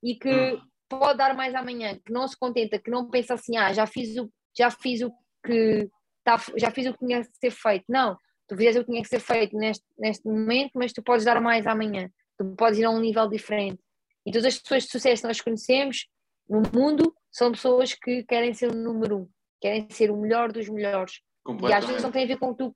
e 0.04 0.16
que 0.16 0.54
Hum. 0.54 0.62
pode 0.88 1.18
dar 1.18 1.36
mais 1.36 1.54
amanhã, 1.54 2.00
que 2.04 2.12
não 2.12 2.28
se 2.28 2.38
contenta, 2.38 2.80
que 2.80 2.90
não 2.90 3.10
pensa 3.10 3.34
assim, 3.34 3.58
ah, 3.58 3.74
já 3.74 3.86
fiz 3.86 4.18
o, 4.18 4.32
já 4.58 4.72
fiz 4.72 5.02
o 5.02 5.12
que 5.46 5.90
tá, 6.24 6.38
já 6.56 6.72
fiz 6.72 6.88
o 6.88 6.94
que 6.94 7.06
tinha 7.06 7.22
que 7.22 7.38
ser 7.38 7.52
feito. 7.52 7.86
Não, 7.88 8.18
tu 8.48 8.56
fizeste 8.56 8.80
o 8.80 8.86
que 8.86 8.92
tinha 8.92 9.04
que 9.04 9.10
ser 9.10 9.20
feito 9.20 9.56
neste, 9.58 9.86
neste 9.98 10.26
momento, 10.28 10.72
mas 10.76 10.94
tu 10.94 11.04
podes 11.04 11.26
dar 11.26 11.40
mais 11.42 11.68
amanhã, 11.68 12.10
tu 12.38 12.56
podes 12.56 12.80
ir 12.80 12.86
a 12.86 12.90
um 12.90 13.00
nível 13.00 13.28
diferente. 13.28 13.80
E 14.26 14.32
todas 14.32 14.46
as 14.46 14.60
pessoas 14.60 14.84
de 14.84 14.92
sucesso 14.92 15.22
que 15.22 15.28
nós 15.28 15.42
conhecemos 15.42 16.08
no 16.50 16.62
mundo 16.74 17.14
são 17.32 17.52
pessoas 17.52 17.94
que 17.94 18.24
querem 18.24 18.54
ser 18.54 18.72
o 18.72 18.76
número 18.76 19.18
um, 19.20 19.30
querem 19.62 19.88
ser 19.90 20.12
o 20.12 20.18
melhor 20.18 20.52
dos 20.52 20.68
melhores. 20.70 21.22
E 21.70 21.74
às 21.74 21.86
vezes 21.86 22.04
não 22.04 22.12
tem 22.12 22.24
a 22.24 22.28
ver 22.28 22.38
com 22.38 22.54
tu. 22.54 22.76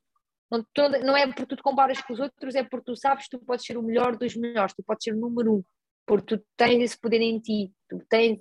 Não, 0.51 0.63
não- 1.03 1.17
é 1.17 1.25
porque 1.27 1.45
tu 1.45 1.55
te 1.55 1.63
comparas 1.63 1.99
com 2.01 2.13
os 2.13 2.19
outros, 2.19 2.53
é 2.55 2.63
porque 2.63 2.85
tu 2.85 2.95
sabes 2.95 3.25
que 3.27 3.37
tu 3.37 3.43
podes 3.45 3.65
ser 3.65 3.77
o 3.77 3.81
melhor 3.83 4.15
dos 4.15 4.35
melhores, 4.35 4.73
tu 4.73 4.83
podes 4.83 5.03
ser 5.03 5.13
o 5.13 5.19
número 5.19 5.55
um, 5.55 5.63
porque 6.05 6.37
tu 6.37 6.45
tens 6.55 6.81
esse 6.83 6.99
poder 6.99 7.21
em 7.21 7.39
ti. 7.39 7.71
Tu 7.89 7.99
tens, 8.09 8.39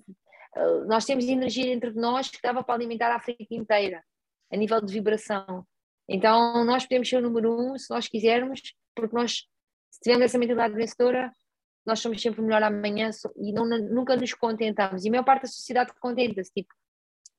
eh, 0.56 0.84
nós 0.86 1.04
temos 1.06 1.24
energia 1.26 1.64
dentro 1.64 1.92
de 1.92 1.98
nós 1.98 2.28
que 2.28 2.38
dava 2.42 2.62
para 2.62 2.74
alimentar 2.74 3.10
a 3.10 3.16
África 3.16 3.42
inteira, 3.50 4.02
a 4.52 4.56
nível 4.56 4.80
de 4.80 4.92
vibração. 4.92 5.66
Então 6.08 6.64
nós 6.64 6.84
podemos 6.84 7.08
ser 7.08 7.16
o 7.16 7.22
número 7.22 7.58
um 7.58 7.78
se 7.78 7.88
nós 7.90 8.06
quisermos, 8.08 8.60
porque 8.94 9.14
nós, 9.16 9.44
se 9.90 10.00
tivermos 10.02 10.26
essa 10.26 10.38
mentalidade 10.38 10.74
vencedora, 10.74 11.32
nós 11.84 12.00
somos 12.00 12.20
sempre 12.20 12.42
melhor 12.42 12.62
amanhã 12.62 13.10
e 13.36 13.52
não, 13.52 13.66
nunca 13.66 14.16
nos 14.16 14.32
contentamos. 14.34 15.04
E 15.04 15.08
a 15.08 15.10
maior 15.10 15.24
parte 15.24 15.42
da 15.42 15.48
sociedade 15.48 15.92
contenta-se, 16.00 16.52
tipo, 16.52 16.72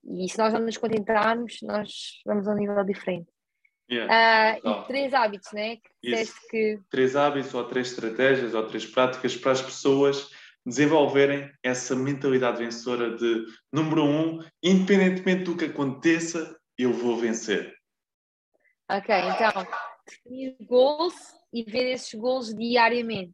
e 0.06 0.30
se 0.30 0.38
nós 0.38 0.54
não 0.54 0.62
nos 0.62 0.78
contentarmos, 0.78 1.60
nós 1.62 2.22
vamos 2.26 2.48
a 2.48 2.52
um 2.52 2.56
nível 2.56 2.84
diferente. 2.84 3.32
Yeah. 3.90 4.14
Ah, 4.14 4.56
Total. 4.56 4.84
e 4.84 4.88
três 4.88 5.14
hábitos, 5.14 5.52
né? 5.54 5.78
Que 6.02 6.26
que. 6.50 6.80
três 6.90 7.16
hábitos 7.16 7.54
ou 7.54 7.64
três 7.66 7.90
estratégias 7.90 8.54
ou 8.54 8.68
três 8.68 8.86
práticas 8.86 9.36
para 9.36 9.52
as 9.52 9.62
pessoas 9.62 10.30
desenvolverem 10.66 11.52
essa 11.62 11.96
mentalidade 11.96 12.60
vencedora 12.60 13.16
de 13.18 13.46
número 13.72 14.04
um, 14.04 14.40
independentemente 14.62 15.44
do 15.44 15.58
que 15.58 15.66
aconteça, 15.66 16.58
eu 16.78 16.94
vou 16.94 17.18
vencer. 17.18 17.74
Ok, 18.90 19.14
então, 19.14 19.68
definir 20.08 20.56
goals 20.62 21.14
e 21.52 21.64
ver 21.64 21.92
esses 21.92 22.14
goals 22.14 22.54
diariamente. 22.54 23.34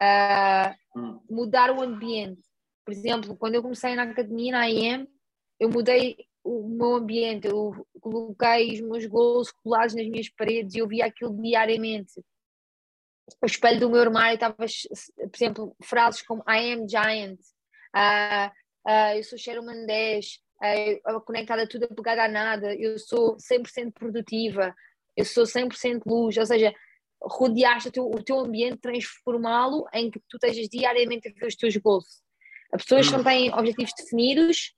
Ah, 0.00 0.74
Hum. 0.96 1.20
mudar 1.28 1.70
o 1.70 1.80
ambiente. 1.82 2.42
Por 2.84 2.92
exemplo, 2.92 3.36
quando 3.36 3.54
eu 3.56 3.62
comecei 3.62 3.94
na 3.94 4.04
academia, 4.04 4.52
na 4.52 4.68
IEM, 4.70 5.06
eu 5.60 5.68
mudei 5.68 6.16
o 6.42 6.66
meu 6.68 6.94
ambiente, 6.94 7.46
eu 7.46 7.86
coloquei 8.00 8.72
os 8.72 8.80
meus 8.80 9.06
gols 9.06 9.50
colados 9.50 9.94
nas 9.94 10.06
minhas 10.08 10.28
paredes 10.30 10.74
e 10.74 10.78
eu 10.78 10.88
via 10.88 11.06
aquilo 11.06 11.36
diariamente. 11.40 12.12
O 13.42 13.46
espelho 13.46 13.78
do 13.80 13.90
meu 13.90 14.00
armário 14.00 14.34
estava, 14.34 14.54
por 14.54 14.66
exemplo, 15.36 15.76
frases 15.84 16.22
como 16.22 16.42
I 16.48 16.72
am 16.72 16.88
giant, 16.88 17.38
ah, 17.94 18.50
ah, 18.86 19.16
eu 19.16 19.22
sou 19.22 19.38
Sherman 19.38 19.84
10, 19.84 20.38
ah, 20.62 21.20
conectada 21.20 21.62
a 21.64 21.68
tudo, 21.68 21.84
apegada 21.84 22.24
a 22.24 22.28
nada, 22.28 22.74
eu 22.74 22.98
sou 22.98 23.36
100% 23.38 23.92
produtiva, 23.92 24.74
eu 25.16 25.24
sou 25.26 25.44
100% 25.44 26.02
luz, 26.06 26.36
ou 26.38 26.46
seja, 26.46 26.72
rodeaste 27.22 27.90
teu, 27.90 28.06
o 28.06 28.22
teu 28.22 28.40
ambiente, 28.40 28.80
transformá-lo 28.80 29.86
em 29.92 30.10
que 30.10 30.20
tu 30.28 30.36
estejas 30.36 30.68
diariamente 30.68 31.28
a 31.28 31.32
ver 31.32 31.46
os 31.46 31.56
teus 31.56 31.76
goals. 31.76 32.22
As 32.72 32.82
pessoas 32.82 33.08
que 33.08 33.16
não 33.16 33.24
têm 33.24 33.52
objetivos 33.52 33.92
definidos 33.96 34.74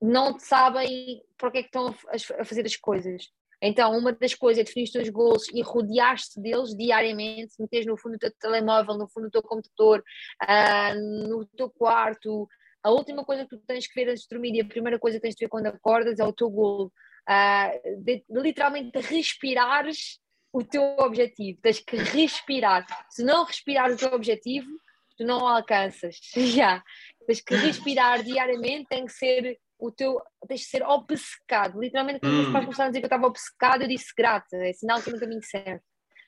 não 0.00 0.38
sabem 0.38 1.22
para 1.38 1.50
que 1.50 1.58
é 1.58 1.62
que 1.62 1.68
estão 1.68 1.94
a, 2.38 2.44
fazer 2.44 2.66
as 2.66 2.76
coisas. 2.76 3.28
Então, 3.62 3.96
uma 3.96 4.12
das 4.12 4.34
coisas 4.34 4.60
é 4.60 4.64
definir 4.64 4.84
os 4.84 4.90
teus 4.90 5.08
goals 5.08 5.48
e 5.54 5.62
rodear-te 5.62 6.38
deles 6.38 6.76
diariamente, 6.76 7.54
meteres 7.58 7.86
no 7.86 7.96
fundo 7.96 8.12
do 8.12 8.18
teu 8.18 8.32
telemóvel, 8.38 8.98
no 8.98 9.08
fundo 9.08 9.28
do 9.28 9.30
teu 9.30 9.42
computador, 9.42 10.04
ah, 10.40 10.94
no 10.94 11.46
teu 11.56 11.70
quarto. 11.70 12.46
A 12.82 12.90
última 12.90 13.24
coisa 13.24 13.44
que 13.44 13.56
tu 13.56 13.62
tens 13.66 13.86
que 13.86 13.94
ver 13.94 14.10
antes 14.10 14.24
de 14.24 14.28
dormir 14.28 14.54
e 14.54 14.60
a 14.60 14.66
primeira 14.66 14.98
coisa 14.98 15.16
que 15.16 15.22
tens 15.22 15.34
de 15.34 15.44
ver 15.44 15.48
quando 15.48 15.66
acordas 15.66 16.18
é 16.18 16.24
o 16.24 16.32
teu 16.32 16.50
goal. 16.50 16.92
Ah, 17.26 17.72
de, 18.02 18.22
de 18.28 18.40
literalmente 18.40 18.98
respirares 18.98 20.18
o 20.54 20.62
teu 20.62 20.82
objetivo. 21.00 21.58
Tens 21.60 21.80
que 21.80 21.96
respirar. 21.96 22.86
Se 23.10 23.24
não 23.24 23.44
respirares 23.44 23.96
o 23.96 23.98
teu 23.98 24.14
objetivo, 24.14 24.68
tu 25.18 25.24
não 25.24 25.40
o 25.40 25.48
alcanças. 25.48 26.16
Já. 26.32 26.80
Tens 27.26 27.40
que 27.40 27.56
respirar 27.56 28.22
diariamente, 28.22 28.86
tem 28.88 29.04
que 29.04 29.12
ser 29.12 29.58
o 29.76 29.90
teu, 29.90 30.22
tens 30.46 30.60
de 30.60 30.66
ser 30.66 30.84
obcecado. 30.84 31.80
Literalmente, 31.80 32.20
quando 32.20 32.34
meus 32.34 32.52
pais 32.52 32.62
Hum. 32.62 32.66
começaram 32.66 32.88
a 32.88 32.90
dizer 32.90 33.00
que 33.00 33.06
eu 33.06 33.08
estava 33.08 33.26
obcecado, 33.26 33.82
eu 33.82 33.88
disse 33.88 34.14
grata, 34.16 34.56
é 34.56 34.72
sinal 34.72 35.02
que 35.02 35.10
no 35.10 35.18
caminho 35.18 35.42
certo. 35.42 35.84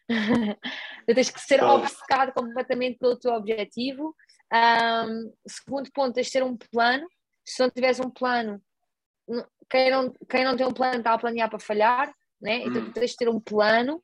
tens 1.06 1.30
que 1.30 1.40
ser 1.40 1.62
obcecado 1.62 2.32
completamente 2.32 2.98
pelo 2.98 3.16
teu 3.16 3.32
objetivo. 3.32 4.12
Um, 4.52 5.32
segundo 5.46 5.88
ponto, 5.92 6.14
tens 6.14 6.26
de 6.26 6.32
ter 6.32 6.42
um 6.42 6.56
plano. 6.56 7.06
Se 7.44 7.62
não 7.62 7.70
tiveres 7.70 8.00
um 8.00 8.10
plano, 8.10 8.60
quem 9.70 9.88
não, 9.88 10.12
quem 10.28 10.44
não 10.44 10.56
tem 10.56 10.66
um 10.66 10.72
plano 10.72 10.98
está 10.98 11.12
a 11.12 11.18
planear 11.18 11.48
para 11.48 11.60
falhar, 11.60 12.12
né? 12.40 12.64
então 12.64 12.82
hum. 12.82 12.90
tens 12.90 13.12
de 13.12 13.16
ter 13.18 13.28
um 13.28 13.38
plano 13.38 14.02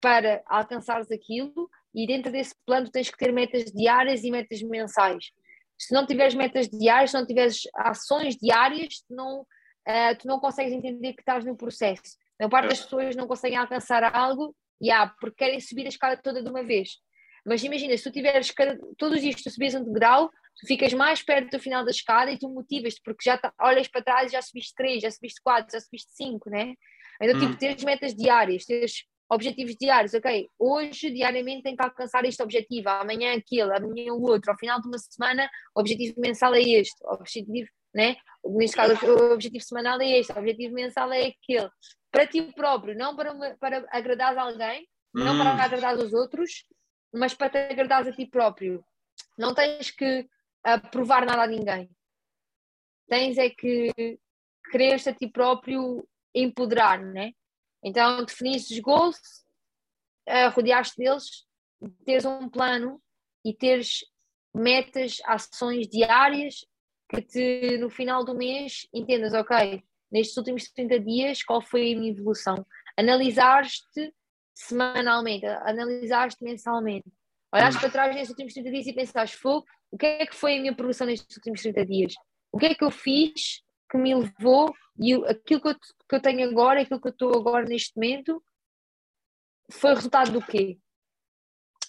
para 0.00 0.42
alcançares 0.46 1.10
aquilo 1.10 1.70
e 1.94 2.06
dentro 2.06 2.30
desse 2.30 2.54
plano 2.64 2.90
tens 2.90 3.10
que 3.10 3.16
ter 3.16 3.32
metas 3.32 3.64
diárias 3.72 4.22
e 4.22 4.30
metas 4.30 4.62
mensais. 4.62 5.30
Se 5.78 5.92
não 5.94 6.06
tiveres 6.06 6.34
metas 6.34 6.68
diárias, 6.68 7.10
se 7.10 7.18
não 7.18 7.26
tiveres 7.26 7.62
ações 7.74 8.36
diárias, 8.36 9.00
tu 9.06 9.14
não, 9.14 9.40
uh, 9.40 10.18
tu 10.18 10.26
não 10.26 10.38
consegues 10.40 10.72
entender 10.72 11.14
que 11.14 11.22
estás 11.22 11.44
no 11.44 11.56
processo. 11.56 12.16
A 12.38 12.44
maior 12.44 12.50
parte 12.50 12.68
das 12.68 12.80
pessoas 12.82 13.16
não 13.16 13.26
conseguem 13.26 13.58
alcançar 13.58 14.04
algo 14.14 14.54
yeah, 14.82 15.12
porque 15.20 15.36
querem 15.36 15.60
subir 15.60 15.86
a 15.86 15.88
escada 15.88 16.20
toda 16.20 16.42
de 16.42 16.48
uma 16.48 16.62
vez. 16.62 16.98
Mas 17.44 17.62
imagina, 17.62 17.96
se 17.96 18.02
tu 18.02 18.10
tiveres 18.10 18.50
cada, 18.50 18.78
todos 18.98 19.16
os 19.16 19.22
dias 19.22 19.40
tu 19.40 19.50
subires 19.50 19.74
um 19.74 19.84
degrau, 19.84 20.28
tu 20.28 20.66
ficas 20.66 20.92
mais 20.92 21.22
perto 21.22 21.50
do 21.50 21.60
final 21.60 21.84
da 21.84 21.90
escada 21.90 22.30
e 22.30 22.38
tu 22.38 22.48
motivas-te, 22.48 23.00
porque 23.04 23.22
já 23.24 23.38
tá, 23.38 23.52
olhas 23.60 23.88
para 23.88 24.02
trás 24.02 24.30
e 24.30 24.32
já 24.32 24.42
subiste 24.42 24.74
três, 24.74 25.02
já 25.02 25.10
subiste 25.10 25.40
quatro, 25.42 25.72
já 25.72 25.80
subiste 25.80 26.10
cinco, 26.12 26.50
né? 26.50 26.74
Então, 27.20 27.34
tipo, 27.34 27.46
hum. 27.46 27.48
tipo, 27.50 27.58
teres 27.60 27.84
metas 27.84 28.14
diárias, 28.14 28.64
teres 28.64 29.04
objetivos 29.28 29.76
diários, 29.76 30.14
ok, 30.14 30.48
hoje 30.58 31.10
diariamente 31.10 31.64
tenho 31.64 31.76
que 31.76 31.82
alcançar 31.82 32.24
este 32.24 32.42
objetivo, 32.42 32.88
amanhã 32.88 33.36
aquele, 33.36 33.74
amanhã 33.74 34.12
o 34.12 34.22
outro, 34.22 34.50
ao 34.50 34.58
final 34.58 34.80
de 34.80 34.86
uma 34.86 34.98
semana 34.98 35.50
o 35.74 35.80
objetivo 35.80 36.20
mensal 36.20 36.54
é 36.54 36.60
este, 36.60 36.96
o 37.04 37.14
objetivo, 37.14 37.68
né? 37.94 38.16
neste 38.44 38.76
caso 38.76 38.94
o 39.04 39.32
objetivo 39.32 39.64
semanal 39.64 40.00
é 40.00 40.18
este, 40.18 40.32
o 40.32 40.38
objetivo 40.38 40.74
mensal 40.74 41.12
é 41.12 41.26
aquele, 41.26 41.68
para 42.10 42.26
ti 42.26 42.42
próprio, 42.52 42.96
não 42.96 43.16
para, 43.16 43.56
para 43.58 43.86
agradar 43.90 44.36
alguém, 44.38 44.88
não 45.12 45.34
hum. 45.34 45.38
para 45.38 45.64
agradar 45.64 45.96
os 45.96 46.12
outros, 46.12 46.64
mas 47.12 47.34
para 47.34 47.50
te 47.50 47.58
agradar 47.58 48.06
a 48.06 48.12
ti 48.12 48.26
próprio. 48.26 48.84
Não 49.36 49.54
tens 49.54 49.90
que 49.90 50.20
uh, 50.20 50.90
provar 50.90 51.24
nada 51.24 51.42
a 51.42 51.46
ninguém. 51.46 51.90
Tens 53.08 53.38
é 53.38 53.50
que 53.50 53.90
querer-te 54.70 55.08
a 55.08 55.14
ti 55.14 55.28
próprio 55.28 56.06
empoderar, 56.34 57.02
né? 57.02 57.32
Então, 57.86 58.24
definires 58.24 58.68
os 58.68 58.80
goals, 58.80 59.16
uh, 60.28 60.50
rodeaste 60.52 60.96
deles, 60.96 61.46
teres 62.04 62.24
um 62.24 62.48
plano 62.48 63.00
e 63.44 63.54
teres 63.54 64.04
metas, 64.52 65.18
ações 65.24 65.86
diárias 65.86 66.66
que 67.08 67.22
te, 67.22 67.78
no 67.78 67.88
final 67.88 68.24
do 68.24 68.34
mês, 68.34 68.88
entendas, 68.92 69.32
ok, 69.34 69.84
nestes 70.10 70.36
últimos 70.36 70.68
30 70.72 70.98
dias, 70.98 71.44
qual 71.44 71.62
foi 71.62 71.92
a 71.92 71.96
minha 71.96 72.10
evolução? 72.10 72.66
Analisares-te 72.98 74.12
semanalmente, 74.52 75.46
analisares-te 75.46 76.42
mensalmente. 76.42 77.08
Olhaste 77.54 77.78
para 77.78 77.90
trás 77.90 78.12
nestes 78.16 78.30
últimos 78.30 78.52
30 78.52 78.70
dias 78.72 78.86
e 78.88 78.92
pensaste, 78.92 79.38
o 79.44 79.96
que 79.96 80.06
é 80.06 80.26
que 80.26 80.34
foi 80.34 80.56
a 80.56 80.60
minha 80.60 80.74
progressão 80.74 81.06
nestes 81.06 81.36
últimos 81.36 81.62
30 81.62 81.86
dias? 81.86 82.14
O 82.50 82.58
que 82.58 82.66
é 82.66 82.74
que 82.74 82.82
eu 82.82 82.90
fiz 82.90 83.62
que 83.90 83.96
me 83.96 84.14
levou 84.14 84.74
e 84.98 85.14
aquilo 85.14 85.60
que 85.60 85.68
eu, 85.68 85.74
que 85.74 86.14
eu 86.14 86.20
tenho 86.20 86.48
agora, 86.48 86.80
aquilo 86.80 87.00
que 87.00 87.08
eu 87.08 87.12
estou 87.12 87.38
agora 87.38 87.64
neste 87.66 87.94
momento, 87.96 88.42
foi 89.70 89.94
resultado 89.94 90.32
do 90.32 90.42
quê? 90.42 90.78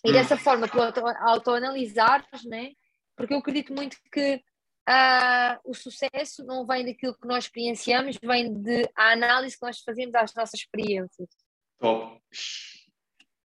E 0.04 0.12
dessa 0.12 0.36
hum. 0.36 0.40
forma 0.40 0.68
tu 0.68 0.80
autoanalisares, 0.80 2.44
né? 2.46 2.72
porque 3.18 3.34
eu 3.34 3.40
acredito 3.40 3.74
muito 3.74 3.98
que 4.12 4.36
uh, 4.88 5.60
o 5.66 5.74
sucesso 5.74 6.46
não 6.46 6.66
vem 6.66 6.86
daquilo 6.86 7.18
que 7.18 7.28
nós 7.28 7.46
experienciamos, 7.46 8.18
vem 8.24 8.54
da 8.62 8.88
análise 8.96 9.58
que 9.58 9.66
nós 9.66 9.80
fazemos 9.80 10.14
às 10.14 10.34
nossas 10.36 10.60
experiências. 10.60 11.28
Top! 11.80 12.22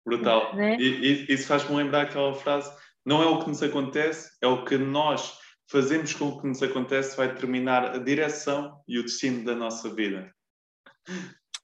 Brutal! 0.06 0.54
Né? 0.54 0.76
E, 0.76 1.26
e, 1.28 1.34
isso 1.34 1.48
faz-me 1.48 1.76
lembrar 1.76 2.02
aquela 2.02 2.32
frase: 2.34 2.72
não 3.04 3.20
é 3.20 3.26
o 3.26 3.40
que 3.40 3.48
nos 3.48 3.62
acontece, 3.62 4.30
é 4.40 4.46
o 4.46 4.64
que 4.64 4.78
nós 4.78 5.36
fazemos 5.68 6.14
com 6.14 6.28
o 6.28 6.40
que 6.40 6.46
nos 6.46 6.62
acontece 6.62 7.16
vai 7.16 7.28
determinar 7.28 7.94
a 7.94 7.98
direção 7.98 8.82
e 8.88 8.98
o 8.98 9.02
destino 9.02 9.44
da 9.44 9.54
nossa 9.54 9.94
vida. 9.94 10.34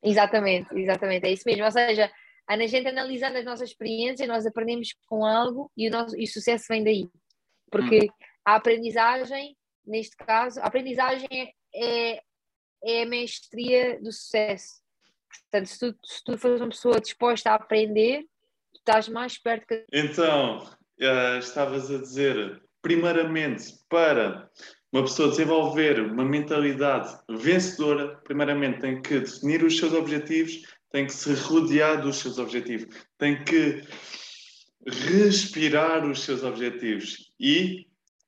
Exatamente, 0.03 0.69
exatamente, 0.79 1.27
é 1.27 1.33
isso 1.33 1.45
mesmo. 1.47 1.65
Ou 1.65 1.71
seja, 1.71 2.11
a 2.47 2.67
gente 2.67 2.87
analisando 2.87 3.39
as 3.39 3.45
nossas 3.45 3.71
experiências, 3.71 4.29
nós 4.29 4.47
aprendemos 4.47 4.89
com 5.07 5.25
algo 5.25 5.73
e 5.77 5.89
o, 5.89 5.91
nosso, 5.91 6.17
e 6.17 6.25
o 6.25 6.29
sucesso 6.29 6.67
vem 6.69 6.85
daí. 6.85 7.11
Porque 7.71 8.05
hum. 8.05 8.09
a 8.45 8.57
aprendizagem, 8.57 9.57
neste 9.85 10.17
caso, 10.17 10.61
a 10.61 10.65
aprendizagem 10.65 11.55
é, 11.75 12.21
é 12.85 13.03
a 13.03 13.07
mestria 13.07 13.99
do 14.01 14.13
sucesso. 14.13 14.83
Portanto, 15.29 15.67
se 15.67 15.79
tu, 15.79 15.99
se 16.05 16.25
tu 16.25 16.39
fores 16.39 16.61
uma 16.61 16.69
pessoa 16.69 17.01
disposta 17.01 17.51
a 17.51 17.55
aprender, 17.55 18.23
tu 18.75 18.79
estás 18.79 19.09
mais 19.09 19.39
perto 19.39 19.67
que. 19.67 19.85
Então, 19.93 20.59
uh, 20.59 21.39
estavas 21.39 21.91
a 21.91 21.99
dizer 21.99 22.64
primeiramente, 22.85 23.73
para 23.89 24.51
uma 24.93 25.02
pessoa 25.05 25.31
desenvolver 25.31 26.01
uma 26.01 26.23
mentalidade 26.23 27.16
vencedora, 27.31 28.20
primeiramente 28.24 28.81
tem 28.81 29.01
que 29.01 29.20
definir 29.20 29.65
os 29.65 29.78
seus 29.78 29.94
objetivos, 29.94 30.61
tem 30.93 31.06
que 31.06 31.15
se 31.15 31.32
rodear 31.32 32.02
dos 32.02 32.19
seus 32.19 32.39
objetivos, 32.39 32.94
tem 33.19 33.43
que 33.43 33.81
respirar 34.86 36.05
os 36.06 36.23
seus 36.23 36.44
objetivos. 36.44 37.32
E 37.40 37.86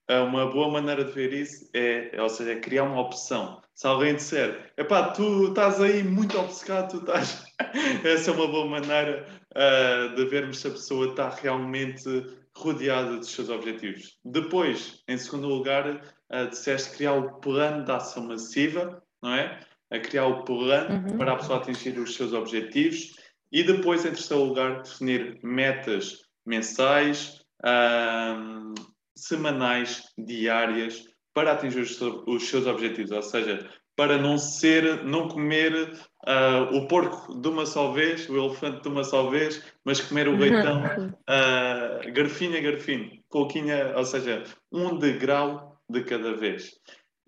eh, 0.08 0.20
uma 0.20 0.50
boa 0.50 0.70
maneira 0.70 1.04
de 1.04 1.12
ver 1.12 1.34
isso 1.34 1.68
é, 1.74 2.10
ou 2.18 2.30
seja, 2.30 2.52
é 2.52 2.58
criar 2.58 2.84
uma 2.84 3.02
opção. 3.02 3.60
Se 3.74 3.86
alguém 3.86 4.14
disser, 4.14 4.72
epá, 4.78 5.10
tu 5.10 5.48
estás 5.48 5.82
aí 5.82 6.02
muito 6.02 6.38
obcecado, 6.38 6.92
tu 6.92 6.98
estás. 7.00 7.44
Essa 8.02 8.30
é 8.30 8.34
uma 8.34 8.48
boa 8.48 8.66
maneira 8.66 9.26
uh, 9.54 10.16
de 10.16 10.24
vermos 10.24 10.60
se 10.60 10.68
a 10.68 10.70
pessoa 10.70 11.10
está 11.10 11.28
realmente 11.28 12.08
rodeada 12.56 13.16
dos 13.16 13.30
seus 13.30 13.50
objetivos. 13.50 14.18
Depois, 14.24 15.02
em 15.06 15.18
segundo 15.18 15.46
lugar, 15.46 15.86
uh, 15.86 16.48
disseste 16.48 16.96
criar 16.96 17.12
o 17.12 17.38
plano 17.40 17.84
de 17.84 17.92
ação 17.92 18.24
massiva, 18.24 19.02
não 19.22 19.34
é? 19.34 19.60
A 19.90 19.98
criar 19.98 20.26
o 20.26 20.42
plano 20.42 21.06
uhum. 21.08 21.18
para 21.18 21.32
a 21.32 21.36
pessoa 21.36 21.58
atingir 21.58 21.98
os 21.98 22.14
seus 22.14 22.32
objetivos. 22.32 23.14
E 23.52 23.62
depois, 23.62 24.04
em 24.04 24.10
terceiro 24.10 24.44
lugar, 24.44 24.82
definir 24.82 25.38
metas 25.42 26.22
mensais, 26.44 27.40
uh, 27.62 28.74
semanais, 29.14 30.02
diárias, 30.18 31.04
para 31.34 31.52
atingir 31.52 31.80
os, 31.80 32.00
os 32.00 32.48
seus 32.48 32.66
objetivos. 32.66 33.10
Ou 33.10 33.22
seja, 33.22 33.70
para 33.94 34.18
não 34.18 34.38
ser, 34.38 35.04
não 35.04 35.28
comer 35.28 35.92
uh, 36.26 36.76
o 36.76 36.86
porco 36.86 37.34
de 37.34 37.48
uma 37.48 37.64
só 37.64 37.92
vez, 37.92 38.28
o 38.28 38.36
elefante 38.36 38.82
de 38.82 38.88
uma 38.88 39.04
só 39.04 39.30
vez, 39.30 39.62
mas 39.84 40.00
comer 40.00 40.28
o 40.28 40.36
leitão 40.36 40.82
uh, 40.84 42.12
garfinho 42.12 42.58
a 42.58 42.60
garfinho, 42.60 43.22
pouquinha, 43.30 43.96
ou 43.96 44.04
seja, 44.04 44.44
um 44.72 44.98
degrau 44.98 45.80
de 45.88 46.02
cada 46.02 46.34
vez. 46.34 46.72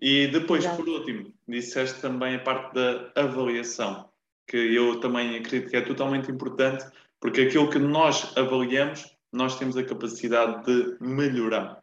E 0.01 0.27
depois, 0.27 0.65
por 0.65 0.87
último, 0.87 1.33
disseste 1.47 2.01
também 2.01 2.35
a 2.35 2.39
parte 2.39 2.73
da 2.73 3.11
avaliação, 3.15 4.09
que 4.47 4.57
eu 4.57 4.99
também 4.99 5.37
acredito 5.37 5.69
que 5.69 5.77
é 5.77 5.81
totalmente 5.81 6.31
importante, 6.31 6.85
porque 7.19 7.41
aquilo 7.41 7.69
que 7.69 7.79
nós 7.79 8.35
avaliamos, 8.37 9.05
nós 9.31 9.57
temos 9.57 9.75
a 9.75 9.83
capacidade 9.83 10.65
de 10.65 10.97
melhorar. 11.01 11.81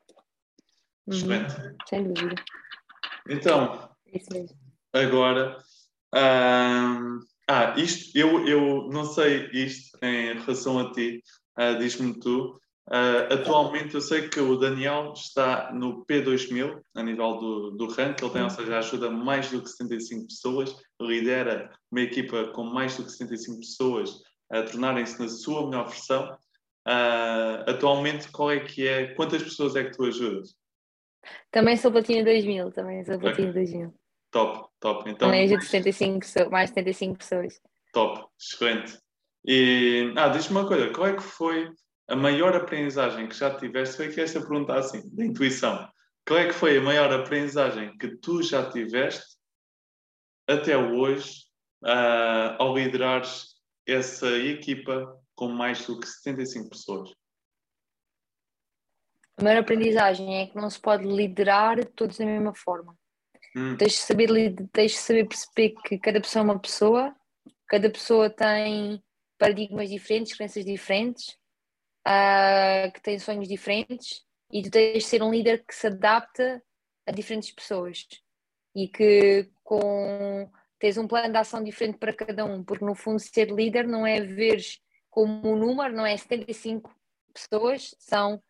Uhum. 1.07 1.15
Excelente. 1.15 1.55
Sem 1.89 2.05
dúvida. 2.05 2.43
Então, 3.29 3.91
é 4.93 5.07
agora. 6.19 7.19
ah, 7.49 7.75
isto, 7.77 8.17
eu, 8.17 8.47
eu 8.47 8.89
não 8.89 9.05
sei 9.05 9.49
isto 9.53 9.99
em 10.03 10.35
relação 10.35 10.79
a 10.79 10.93
ti, 10.93 11.23
uh, 11.59 11.79
diz-me 11.79 12.19
tu. 12.19 12.61
Uh, 12.89 13.33
atualmente 13.33 13.97
eu 13.97 14.01
sei 14.01 14.29
que 14.29 14.39
o 14.39 14.57
Daniel 14.57 15.13
está 15.13 15.73
no 15.73 16.07
P2000 16.07 16.81
a 16.95 17.03
nível 17.03 17.37
do, 17.37 17.71
do 17.73 17.89
ranking, 17.89 18.25
ele 18.25 18.33
tem, 18.33 18.43
ou 18.43 18.51
seja, 18.51 18.79
ajuda 18.79 19.11
mais 19.11 19.51
do 19.51 19.61
que 19.61 19.69
75 19.69 20.27
pessoas, 20.29 20.77
lidera 21.01 21.73
uma 21.91 22.01
equipa 22.01 22.47
com 22.53 22.63
mais 22.63 22.97
do 22.97 23.05
que 23.05 23.11
75 23.11 23.59
pessoas 23.59 24.23
a 24.51 24.63
tornarem-se 24.63 25.19
na 25.19 25.29
sua 25.29 25.69
melhor 25.69 25.89
versão. 25.89 26.33
Uh, 26.87 27.69
atualmente, 27.69 28.31
qual 28.31 28.53
é 28.53 28.61
que 28.61 28.87
é, 28.87 29.09
quantas 29.15 29.43
pessoas 29.43 29.75
é 29.75 29.83
que 29.83 29.91
tu 29.91 30.05
ajudas? 30.05 30.55
Também 31.51 31.77
sou 31.77 31.91
Platina 31.91 32.23
2000, 32.23 32.71
também 32.71 33.05
sou 33.05 33.19
Platina 33.19 33.51
okay. 33.51 33.65
2000. 33.65 34.06
Top, 34.31 34.69
top. 34.81 35.09
Então, 35.11 35.29
mais 35.29 35.51
de 35.51 35.65
75, 35.65 36.27
mais 36.51 36.71
de 36.71 36.75
75 36.75 37.19
pessoas. 37.19 37.61
Top, 37.93 38.27
excelente. 38.39 38.99
E, 39.47 40.13
ah, 40.17 40.29
diz-me 40.29 40.59
uma 40.59 40.69
coisa, 40.69 40.93
qual 40.93 41.07
é 41.07 41.17
que 41.17 41.23
foi 41.23 41.73
a 42.09 42.17
maior 42.17 42.55
aprendizagem 42.55 43.29
que 43.29 43.37
já 43.37 43.57
tiveste? 43.57 43.97
Foi 43.97 44.13
que 44.13 44.21
esta 44.21 44.41
pergunta 44.41 44.75
assim, 44.75 45.03
da 45.15 45.25
intuição. 45.25 45.89
Qual 46.27 46.39
é 46.39 46.47
que 46.47 46.53
foi 46.53 46.79
a 46.79 46.83
maior 46.83 47.13
aprendizagem 47.13 47.97
que 47.97 48.17
tu 48.17 48.43
já 48.43 48.69
tiveste 48.69 49.37
até 50.49 50.77
hoje 50.77 51.45
uh, 51.85 52.59
ao 52.59 52.77
liderares 52.77 53.55
essa 53.87 54.29
equipa 54.37 55.17
com 55.37 55.49
mais 55.49 55.87
do 55.87 56.01
que 56.01 56.07
75 56.07 56.71
pessoas? 56.71 57.11
A 59.39 59.45
maior 59.45 59.61
aprendizagem 59.61 60.43
é 60.43 60.47
que 60.47 60.57
não 60.57 60.69
se 60.69 60.81
pode 60.81 61.05
liderar 61.05 61.85
todos 61.95 62.19
da 62.19 62.25
mesma 62.25 62.55
forma. 62.55 62.97
Hum. 63.57 63.75
Tens, 63.79 63.93
de 63.93 63.99
saber, 63.99 64.29
tens 64.71 64.93
de 64.93 64.99
saber 64.99 65.27
perceber 65.27 65.75
que 65.83 65.99
cada 65.99 66.21
pessoa 66.21 66.43
é 66.43 66.45
uma 66.45 66.59
pessoa, 66.61 67.17
cada 67.67 67.89
pessoa 67.89 68.29
tem 68.29 69.03
paradigmas 69.39 69.89
diferentes, 69.89 70.37
crenças 70.37 70.63
diferentes, 70.63 71.31
uh, 72.07 72.93
que 72.93 73.01
têm 73.01 73.19
sonhos 73.19 73.49
diferentes, 73.49 74.23
e 74.53 74.63
tu 74.63 74.71
tens 74.71 75.03
de 75.03 75.09
ser 75.09 75.23
um 75.23 75.31
líder 75.31 75.65
que 75.67 75.75
se 75.75 75.87
adapta 75.87 76.63
a 77.07 77.13
diferentes 77.13 77.51
pessoas 77.51 78.07
e 78.75 78.89
que 78.89 79.49
com 79.65 80.51
tens 80.79 80.99
um 80.99 81.09
plano 81.09 81.33
de 81.33 81.39
ação 81.39 81.65
diferente 81.65 81.97
para 81.97 82.13
cada 82.13 82.45
um, 82.45 82.63
porque 82.63 82.85
no 82.85 82.95
fundo 82.95 83.19
ser 83.19 83.51
líder 83.51 83.89
não 83.89 84.07
é 84.07 84.21
ver 84.21 84.61
como 85.09 85.51
um 85.51 85.57
número, 85.57 85.97
não 85.97 86.05
é 86.05 86.15
75 86.15 86.95
pessoas, 87.33 87.95
são 87.99 88.43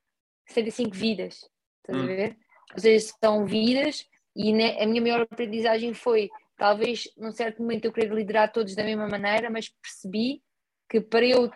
75 0.48 0.96
vidas, 0.96 1.48
estás 1.78 1.96
hum. 1.96 2.02
a 2.02 2.06
ver? 2.06 2.36
Ou 2.74 2.80
seja, 2.80 3.14
são 3.22 3.46
vidas 3.46 4.04
e 4.36 4.50
a 4.78 4.86
minha 4.86 5.00
maior 5.00 5.22
aprendizagem 5.22 5.94
foi, 5.94 6.28
talvez 6.56 7.08
num 7.16 7.32
certo 7.32 7.62
momento 7.62 7.86
eu 7.86 7.92
querer 7.92 8.12
liderar 8.12 8.52
todos 8.52 8.74
da 8.74 8.84
mesma 8.84 9.08
maneira, 9.08 9.48
mas 9.48 9.68
percebi 9.68 10.42
que 10.90 11.00
para 11.00 11.24
eu 11.24 11.50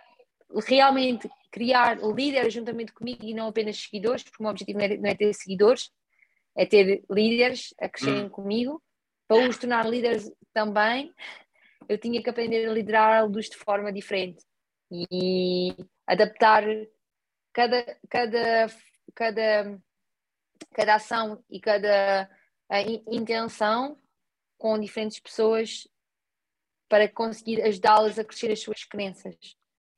realmente 0.67 1.29
criar 1.53 1.99
líderes 1.99 2.55
juntamente 2.55 2.93
comigo 2.93 3.23
e 3.23 3.35
não 3.35 3.49
apenas 3.49 3.77
seguidores, 3.79 4.23
porque 4.23 4.37
o 4.41 4.43
meu 4.43 4.51
objetivo 4.51 4.79
não 4.79 4.85
é, 4.87 4.97
não 4.97 5.11
é 5.11 5.15
ter 5.15 5.33
seguidores, 5.35 5.91
é 6.57 6.65
ter 6.65 7.05
líderes 7.11 7.75
a 7.79 7.89
crescerem 7.89 8.25
hum. 8.25 8.31
comigo, 8.31 8.83
para 9.29 9.49
os 9.49 9.59
tornar 9.59 9.87
líderes 9.87 10.33
também, 10.53 11.13
eu 11.89 11.99
tinha 11.99 12.23
que 12.23 12.31
aprender 12.31 12.67
a 12.67 12.73
liderá-los 12.73 13.49
de 13.49 13.57
forma 13.57 13.93
diferente 13.93 14.45
e 14.91 15.77
adaptar 16.07 16.65
cada, 17.53 17.99
cada, 18.09 18.67
cada, 19.15 19.79
cada 20.73 20.95
ação 20.95 21.45
e 21.49 21.61
cada 21.61 22.29
intenção 23.09 23.99
com 24.57 24.79
diferentes 24.79 25.19
pessoas 25.19 25.89
para 26.89 27.09
conseguir 27.09 27.63
ajudá-las 27.63 28.19
a 28.19 28.25
crescer 28.25 28.53
as 28.53 28.61
suas 28.61 28.85
crenças. 28.85 29.37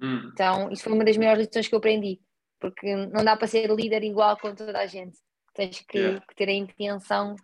Hum. 0.00 0.30
Então, 0.32 0.70
isso 0.70 0.84
foi 0.84 0.92
uma 0.92 1.04
das 1.04 1.16
maiores 1.16 1.46
lições 1.46 1.68
que 1.68 1.74
eu 1.74 1.78
aprendi, 1.78 2.20
porque 2.60 2.94
não 2.94 3.24
dá 3.24 3.36
para 3.36 3.46
ser 3.46 3.70
líder 3.70 4.02
igual 4.02 4.36
com 4.38 4.54
toda 4.54 4.78
a 4.78 4.86
gente. 4.86 5.18
Tens 5.54 5.80
que, 5.80 5.98
yeah. 5.98 6.24
ter 6.36 6.48
a 6.48 6.52
intenção 6.52 7.34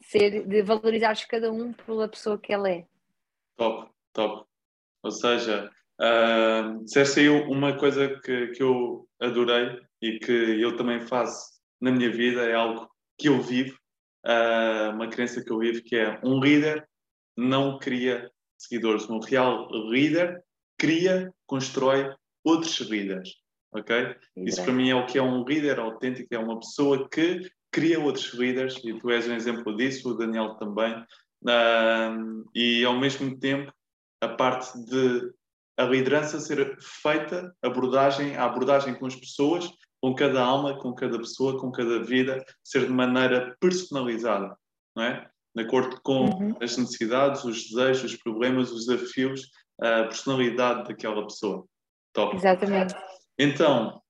de, 0.00 0.06
ser, 0.06 0.46
de 0.46 0.62
valorizares 0.62 1.24
cada 1.24 1.52
um 1.52 1.72
pela 1.72 2.08
pessoa 2.08 2.38
que 2.38 2.52
ela 2.52 2.70
é. 2.70 2.86
Top, 3.56 3.90
top. 4.12 4.46
Ou 5.02 5.10
seja, 5.10 5.70
uh, 6.00 6.84
disseste 6.84 7.20
aí 7.20 7.28
uma 7.28 7.76
coisa 7.76 8.20
que, 8.20 8.48
que 8.48 8.62
eu 8.62 9.08
adorei 9.20 9.80
e 10.00 10.18
que 10.18 10.32
eu 10.32 10.76
também 10.76 11.00
faço 11.00 11.58
na 11.80 11.90
minha 11.90 12.10
vida, 12.10 12.42
é 12.44 12.54
algo 12.54 12.88
que 13.16 13.28
eu 13.28 13.40
vivo, 13.40 13.78
uh, 14.28 14.94
uma 14.94 15.08
crença 15.08 15.42
que 15.42 15.50
eu 15.50 15.58
vivo, 15.58 15.82
que 15.82 15.96
é 15.96 16.20
um 16.22 16.40
líder 16.40 16.86
não 17.36 17.78
cria 17.78 18.30
seguidores. 18.58 19.08
Um 19.08 19.20
real 19.20 19.68
líder 19.90 20.42
cria, 20.76 21.32
constrói 21.46 22.12
outros 22.44 22.78
líderes. 22.80 23.30
Ok? 23.72 24.16
Isso 24.36 24.62
para 24.62 24.72
mim 24.72 24.90
é 24.90 24.94
o 24.94 25.06
que 25.06 25.18
é 25.18 25.22
um 25.22 25.44
líder 25.44 25.78
autêntico, 25.78 26.34
é 26.34 26.38
uma 26.38 26.58
pessoa 26.58 27.08
que 27.08 27.50
cria 27.70 28.00
outros 28.00 28.32
líderes, 28.32 28.82
e 28.82 28.98
tu 28.98 29.10
és 29.10 29.28
um 29.28 29.34
exemplo 29.34 29.76
disso, 29.76 30.10
o 30.10 30.14
Daniel 30.14 30.54
também, 30.54 30.94
uh, 30.94 32.50
e 32.54 32.82
ao 32.84 32.98
mesmo 32.98 33.38
tempo 33.38 33.70
a 34.22 34.28
parte 34.28 34.72
de 34.84 35.32
a 35.76 35.84
liderança 35.84 36.40
ser 36.40 36.76
feita, 36.80 37.54
abordagem, 37.62 38.36
a 38.36 38.44
abordagem 38.46 38.94
com 38.94 39.06
as 39.06 39.14
pessoas, 39.14 39.70
com 40.00 40.14
cada 40.14 40.42
alma, 40.42 40.78
com 40.78 40.94
cada 40.94 41.18
pessoa, 41.18 41.58
com 41.58 41.70
cada 41.70 42.02
vida, 42.02 42.44
ser 42.62 42.86
de 42.86 42.92
maneira 42.92 43.56
personalizada, 43.60 44.56
não 44.96 45.04
é? 45.04 45.28
De 45.54 45.64
acordo 45.64 46.00
com 46.02 46.26
uhum. 46.26 46.56
as 46.60 46.76
necessidades, 46.76 47.44
os 47.44 47.68
desejos, 47.70 48.12
os 48.12 48.18
problemas, 48.18 48.70
os 48.70 48.86
desafios, 48.86 49.50
a 49.80 50.04
personalidade 50.04 50.88
daquela 50.88 51.24
pessoa. 51.24 51.64
Top. 52.12 52.36
Exatamente. 52.36 52.94
Então, 53.38 54.00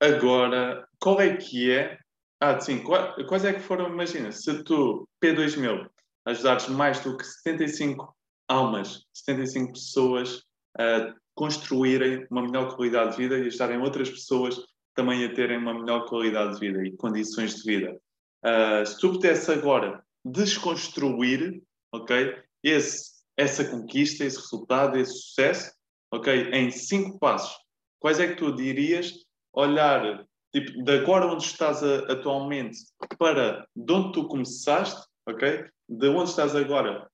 agora, 0.00 0.86
qual 1.00 1.20
é 1.20 1.36
que 1.36 1.70
é? 1.70 1.98
Ah, 2.40 2.58
sim, 2.60 2.82
quais 2.82 3.44
é 3.44 3.52
que 3.52 3.60
foram, 3.60 3.88
imagina, 3.88 4.32
se 4.32 4.64
tu, 4.64 5.08
P2000, 5.22 5.88
ajudares 6.26 6.68
mais 6.68 7.00
do 7.00 7.16
que 7.16 7.24
75 7.24 8.14
almas, 8.48 9.06
75 9.12 9.72
pessoas 9.72 10.42
a 10.76 11.14
construírem 11.34 12.26
uma 12.30 12.42
melhor 12.42 12.74
qualidade 12.74 13.12
de 13.12 13.16
vida 13.16 13.38
e 13.38 13.46
ajudarem 13.46 13.80
outras 13.80 14.10
pessoas 14.10 14.60
também 14.94 15.24
a 15.24 15.34
terem 15.34 15.58
uma 15.58 15.74
melhor 15.74 16.06
qualidade 16.08 16.54
de 16.54 16.60
vida 16.60 16.86
e 16.86 16.96
condições 16.96 17.56
de 17.56 17.62
vida. 17.62 17.98
Uh, 18.44 18.84
se 18.84 18.98
tu 18.98 19.12
pudesse 19.12 19.50
agora 19.50 20.04
desconstruir, 20.24 21.62
ok, 21.92 22.36
esse, 22.62 23.22
essa 23.36 23.64
conquista, 23.64 24.24
esse 24.24 24.38
resultado, 24.38 24.98
esse 24.98 25.12
sucesso, 25.12 25.72
ok, 26.12 26.50
em 26.52 26.70
cinco 26.70 27.18
passos, 27.18 27.56
quais 27.98 28.20
é 28.20 28.28
que 28.28 28.36
tu 28.36 28.54
dirias 28.54 29.14
olhar 29.52 30.26
tipo, 30.52 30.84
de 30.84 30.92
agora 30.92 31.26
onde 31.26 31.44
estás 31.44 31.82
a, 31.82 32.12
atualmente 32.12 32.78
para 33.18 33.66
de 33.74 33.92
onde 33.92 34.12
tu 34.12 34.28
começaste, 34.28 35.06
ok, 35.26 35.64
de 35.88 36.08
onde 36.08 36.30
estás 36.30 36.54
agora 36.54 37.10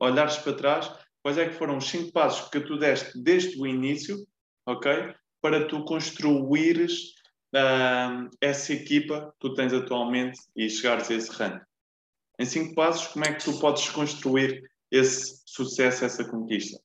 olhares 0.00 0.36
para 0.38 0.52
trás, 0.52 0.92
quais 1.28 1.36
é 1.36 1.46
que 1.46 1.56
foram 1.56 1.76
os 1.76 1.86
cinco 1.86 2.10
passos 2.10 2.48
que 2.48 2.58
tu 2.58 2.78
deste 2.78 3.22
desde 3.22 3.60
o 3.60 3.66
início, 3.66 4.16
ok? 4.64 5.14
Para 5.42 5.68
tu 5.68 5.84
construires 5.84 7.12
uh, 7.54 8.30
essa 8.40 8.72
equipa 8.72 9.30
que 9.32 9.38
tu 9.38 9.54
tens 9.54 9.74
atualmente 9.74 10.40
e 10.56 10.70
chegares 10.70 11.10
a 11.10 11.14
esse 11.14 11.30
rank. 11.30 11.62
Em 12.38 12.46
cinco 12.46 12.74
passos, 12.74 13.08
como 13.08 13.26
é 13.26 13.34
que 13.34 13.44
tu 13.44 13.60
podes 13.60 13.90
construir 13.90 14.70
esse 14.90 15.42
sucesso, 15.44 16.06
essa 16.06 16.26
conquista? 16.26 16.80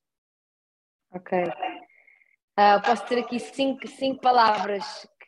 Ok. 1.11 1.39
Uh, 2.59 2.81
posso 2.83 3.05
ter 3.05 3.19
aqui 3.19 3.39
cinco, 3.39 3.87
cinco 3.87 4.19
palavras 4.19 5.07
que 5.21 5.27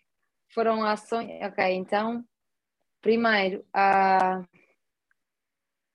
foram 0.53 0.83
ações. 0.83 1.29
Ok, 1.41 1.63
então, 1.73 2.21
primeiro, 3.01 3.61
uh, 3.73 4.45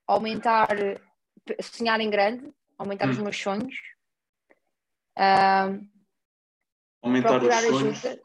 aumentar 0.06 0.68
sonhar 1.60 2.00
em 2.00 2.08
grande, 2.08 2.50
aumentar 2.80 3.08
hum. 3.08 3.10
os 3.10 3.18
meus 3.18 3.36
sonhos. 3.36 3.74
Uh, 5.18 5.86
aumentar 7.02 7.28
procurar 7.28 7.62
os 7.62 7.68
sonhos. 7.68 8.04
ajuda. 8.06 8.22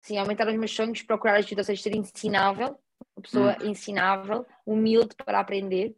Sim, 0.00 0.16
aumentar 0.16 0.48
os 0.48 0.56
meus 0.56 0.74
sonhos, 0.74 1.02
procurar 1.02 1.34
ajuda, 1.34 1.60
ou 1.60 1.64
seja, 1.64 1.82
ser 1.82 1.94
ensinável, 1.94 2.78
uma 3.14 3.22
pessoa 3.22 3.56
hum. 3.60 3.66
ensinável, 3.66 4.46
humilde 4.64 5.14
para 5.14 5.40
aprender, 5.40 5.94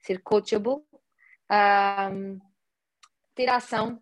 ser 0.00 0.20
coachable, 0.22 0.74
uh, 1.50 2.40
ter 3.34 3.48
ação, 3.48 4.00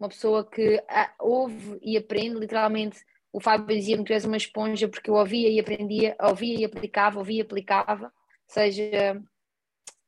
uma 0.00 0.08
pessoa 0.08 0.48
que 0.48 0.82
ouve 1.20 1.78
e 1.82 1.96
aprende, 1.96 2.38
literalmente. 2.38 3.04
O 3.30 3.40
Fábio 3.40 3.66
dizia-me 3.76 4.02
que 4.02 4.08
tu 4.08 4.14
és 4.14 4.24
uma 4.24 4.36
esponja 4.36 4.88
porque 4.88 5.10
eu 5.10 5.14
ouvia 5.14 5.48
e 5.48 5.60
aprendia, 5.60 6.16
ouvia 6.20 6.60
e 6.60 6.64
aplicava, 6.64 7.18
ouvia 7.18 7.38
e 7.38 7.42
aplicava. 7.42 8.06
Ou 8.06 8.12
seja, 8.46 9.22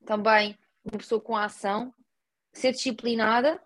também 0.05 0.59
uma 0.85 0.99
pessoa 0.99 1.21
com 1.21 1.37
ação, 1.37 1.93
ser 2.55 2.73
disciplinada, 2.73 3.61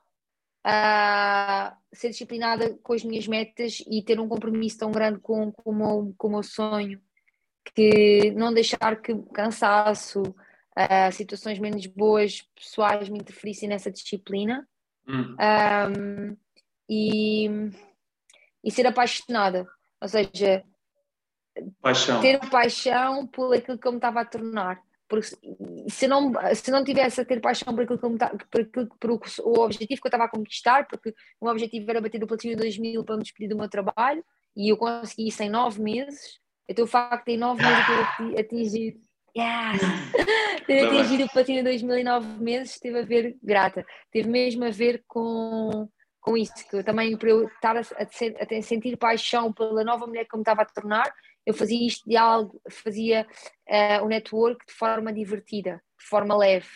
uh, 0.66 1.76
ser 1.92 2.10
disciplinada 2.10 2.76
com 2.82 2.92
as 2.92 3.04
minhas 3.04 3.28
metas 3.28 3.82
e 3.88 4.02
ter 4.02 4.18
um 4.18 4.28
compromisso 4.28 4.78
tão 4.78 4.90
grande 4.90 5.20
com, 5.20 5.52
com, 5.52 5.70
o, 5.70 5.74
meu, 5.74 6.14
com 6.16 6.28
o 6.28 6.30
meu 6.30 6.42
sonho, 6.42 7.00
que 7.74 8.30
não 8.32 8.52
deixar 8.52 9.00
que 9.00 9.14
cansaço, 9.32 10.22
uh, 10.22 11.12
situações 11.12 11.58
menos 11.58 11.86
boas, 11.86 12.42
pessoais 12.56 13.08
me 13.08 13.18
interferissem 13.18 13.68
nessa 13.68 13.90
disciplina. 13.90 14.66
Hum. 15.06 15.36
Um, 15.40 16.36
e, 16.88 17.48
e 18.64 18.70
ser 18.70 18.86
apaixonada, 18.86 19.66
ou 20.00 20.08
seja, 20.08 20.64
paixão. 21.80 22.20
ter 22.20 22.38
paixão 22.50 23.26
por 23.26 23.54
aquilo 23.54 23.78
que 23.78 23.86
eu 23.86 23.92
me 23.92 23.98
estava 23.98 24.20
a 24.20 24.24
tornar. 24.24 24.82
Porque 25.08 25.28
se 25.88 26.06
não, 26.06 26.32
se 26.54 26.70
não 26.70 26.84
tivesse 26.84 27.20
a 27.20 27.24
ter 27.24 27.40
paixão 27.40 27.74
por 27.74 27.84
aquilo, 27.84 27.98
que 27.98 28.04
eu, 28.04 28.16
por, 28.50 28.60
aquilo, 28.60 28.88
por 29.00 29.10
o, 29.10 29.20
o 29.44 29.60
objetivo 29.60 30.00
que 30.00 30.06
eu 30.06 30.10
estava 30.10 30.24
a 30.24 30.28
conquistar, 30.28 30.86
porque 30.86 31.14
o 31.40 31.46
meu 31.46 31.52
objetivo 31.52 31.90
era 31.90 32.00
bater 32.00 32.22
o 32.22 32.26
platino 32.26 32.56
2000 32.56 33.02
para 33.04 33.16
me 33.16 33.22
despedir 33.22 33.48
do 33.48 33.56
meu 33.56 33.68
trabalho, 33.68 34.22
e 34.54 34.68
eu 34.68 34.76
consegui 34.76 35.28
isso 35.28 35.42
em 35.42 35.48
nove 35.48 35.80
meses, 35.80 36.38
então 36.68 36.84
o 36.84 36.88
facto 36.88 37.26
de 37.26 37.32
em 37.32 37.38
nove 37.38 37.62
meses 37.62 37.86
ter 37.86 38.40
atingido 38.40 39.08
Yes! 39.36 39.80
ter 40.66 40.86
atingido 40.86 41.24
o 41.24 41.30
platino 41.30 41.62
2000 41.62 41.98
em 41.98 42.04
nove 42.04 42.26
meses 42.42 42.78
teve 42.80 42.98
a 42.98 43.02
ver, 43.02 43.36
grata, 43.42 43.86
teve 44.10 44.28
mesmo 44.28 44.64
a 44.64 44.70
ver 44.70 45.04
com, 45.06 45.88
com 46.20 46.36
isso, 46.36 46.52
que 46.68 46.82
também 46.82 47.16
para 47.16 47.30
eu 47.30 47.46
estar 47.46 47.76
a, 47.76 47.80
a, 47.80 48.58
a 48.58 48.62
sentir 48.62 48.96
paixão 48.96 49.52
pela 49.52 49.84
nova 49.84 50.06
mulher 50.06 50.24
que 50.24 50.34
eu 50.34 50.38
me 50.38 50.42
estava 50.42 50.62
a 50.62 50.66
tornar, 50.66 51.12
eu 51.48 51.54
fazia 51.54 51.86
isto 51.86 52.06
de 52.06 52.14
algo, 52.14 52.60
fazia 52.68 53.26
uh, 53.66 54.04
o 54.04 54.08
network 54.08 54.66
de 54.66 54.72
forma 54.74 55.10
divertida, 55.10 55.82
de 55.98 56.04
forma 56.04 56.36
leve. 56.36 56.68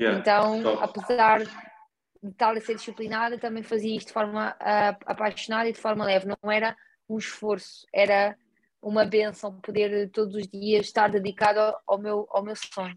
Yeah, 0.00 0.18
então, 0.18 0.62
top. 0.62 0.82
apesar 0.82 1.40
de 1.40 2.30
estar 2.30 2.56
a 2.56 2.60
ser 2.62 2.76
disciplinada, 2.76 3.38
também 3.38 3.62
fazia 3.62 3.94
isto 3.94 4.06
de 4.06 4.14
forma 4.14 4.52
uh, 4.52 4.96
apaixonada 5.04 5.68
e 5.68 5.72
de 5.74 5.78
forma 5.78 6.02
leve. 6.02 6.26
Não 6.26 6.50
era 6.50 6.74
um 7.06 7.18
esforço, 7.18 7.86
era 7.92 8.34
uma 8.80 9.04
benção 9.04 9.60
poder 9.60 10.10
todos 10.12 10.34
os 10.34 10.48
dias 10.48 10.86
estar 10.86 11.10
dedicado 11.10 11.76
ao 11.86 11.98
meu, 11.98 12.26
ao 12.30 12.42
meu 12.42 12.56
sonho. 12.56 12.96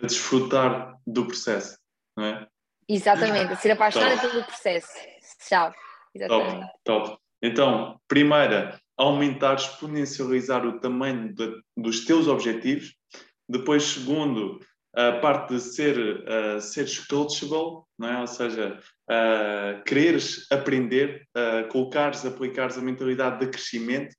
A 0.00 0.06
desfrutar 0.06 1.00
do 1.04 1.26
processo, 1.26 1.76
não 2.16 2.26
é? 2.26 2.46
Exatamente, 2.88 3.56
ser 3.56 3.72
apaixonada 3.72 4.20
pelo 4.20 4.44
processo. 4.44 4.92
Chave. 5.48 5.74
Exatamente. 6.14 6.70
Top, 6.84 7.08
top. 7.08 7.20
Então, 7.42 8.00
primeira, 8.06 8.80
aumentar, 9.00 9.54
exponencializar 9.54 10.66
o 10.66 10.78
tamanho 10.78 11.34
de, 11.34 11.62
dos 11.76 12.04
teus 12.04 12.28
objetivos. 12.28 12.94
Depois, 13.48 13.82
segundo, 13.82 14.60
a 14.94 15.12
parte 15.12 15.54
de 15.54 15.60
ser, 15.60 15.96
uh, 15.98 16.60
seres 16.60 16.98
coachable, 17.06 17.84
não 17.98 18.08
é? 18.08 18.20
ou 18.20 18.26
seja, 18.26 18.78
uh, 19.08 19.82
quereres 19.84 20.46
aprender, 20.50 21.26
uh, 21.34 21.66
colocares, 21.68 22.26
aplicares 22.26 22.76
a 22.76 22.82
mentalidade 22.82 23.40
de 23.40 23.50
crescimento, 23.50 24.14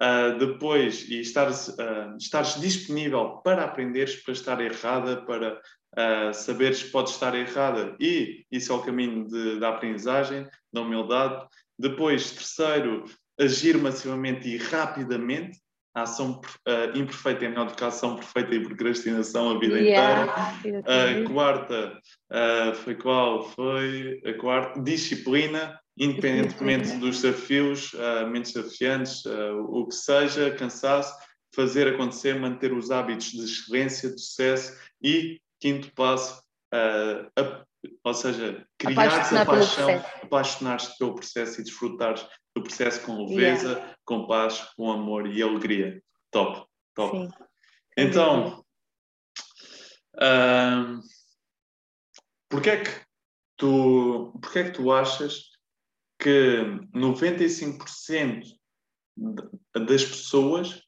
uh, 0.00 0.38
depois 0.38 1.08
e 1.08 1.20
estares, 1.20 1.68
uh, 1.68 2.16
estares 2.16 2.60
disponível 2.60 3.40
para 3.42 3.64
aprenderes, 3.64 4.16
para 4.16 4.32
estar 4.32 4.60
errada, 4.60 5.22
para 5.22 5.60
uh, 5.98 6.32
saberes 6.32 6.82
que 6.82 6.90
podes 6.90 7.14
estar 7.14 7.34
errada 7.34 7.96
e 7.98 8.44
isso 8.52 8.72
é 8.72 8.76
o 8.76 8.82
caminho 8.82 9.26
de, 9.26 9.58
da 9.58 9.70
aprendizagem, 9.70 10.46
da 10.72 10.82
humildade. 10.82 11.44
Depois, 11.78 12.30
terceiro, 12.30 13.04
agir 13.42 13.76
massivamente 13.78 14.48
e 14.48 14.56
rapidamente. 14.56 15.60
A 15.94 16.02
ação 16.02 16.40
uh, 16.66 16.98
imperfeita 16.98 17.44
é 17.44 17.48
melhor 17.50 17.66
do 17.66 17.74
que 17.74 17.84
a 17.84 17.88
ação 17.88 18.16
perfeita 18.16 18.54
e 18.54 18.62
procrastinação 18.62 19.50
a 19.50 19.58
vida 19.58 19.78
yeah, 19.78 20.56
inteira. 20.58 20.80
A 20.80 21.28
quarta 21.28 22.00
uh, 22.32 22.74
foi 22.76 22.94
qual? 22.94 23.50
Foi 23.50 24.18
a 24.24 24.32
quarta, 24.32 24.80
disciplina 24.80 25.78
independentemente 25.98 26.96
dos 26.96 27.20
desafios, 27.20 27.92
uh, 27.92 28.26
menos 28.26 28.54
desafiantes, 28.54 29.22
o 29.68 29.86
que 29.86 29.94
seja, 29.94 30.50
cansaço, 30.52 31.14
fazer 31.54 31.86
acontecer, 31.86 32.40
manter 32.40 32.72
os 32.72 32.90
hábitos 32.90 33.30
de 33.32 33.44
excelência, 33.44 34.08
de 34.08 34.18
sucesso 34.18 34.74
e, 35.02 35.38
quinto 35.60 35.92
passo, 35.94 36.42
a, 36.72 37.62
ou 38.04 38.14
seja, 38.14 38.66
criar 38.78 39.40
a 39.40 39.44
paixão, 39.44 40.04
apaixonar-te 40.22 40.96
pelo 40.98 41.14
processo 41.14 41.60
e 41.60 41.64
desfrutares 41.64 42.26
do 42.54 42.62
processo 42.62 43.04
com 43.04 43.26
leveza, 43.26 43.72
yeah. 43.72 43.96
com 44.04 44.26
paz, 44.26 44.60
com 44.76 44.90
amor 44.90 45.26
e 45.26 45.42
alegria. 45.42 46.02
Top, 46.30 46.66
top. 46.94 47.16
Sim. 47.16 47.28
Então, 47.96 48.64
uh, 50.16 51.00
porquê 52.48 52.70
é 52.70 52.84
que 52.84 52.90
tu, 53.56 54.38
porquê 54.40 54.58
é 54.60 54.64
que 54.64 54.72
tu 54.72 54.92
achas 54.92 55.50
que 56.18 56.58
95% 56.94 58.44
das 59.74 60.04
pessoas, 60.04 60.82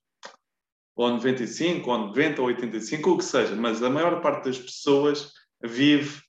ou 0.97 1.11
95, 1.11 1.91
ou 1.91 1.99
90, 1.99 2.41
ou 2.41 2.47
85, 2.49 3.11
o 3.11 3.19
que 3.19 3.25
seja, 3.25 3.57
mas 3.57 3.83
a 3.83 3.91
maior 3.91 4.21
parte 4.21 4.45
das 4.45 4.59
pessoas 4.59 5.33
vive 5.63 6.24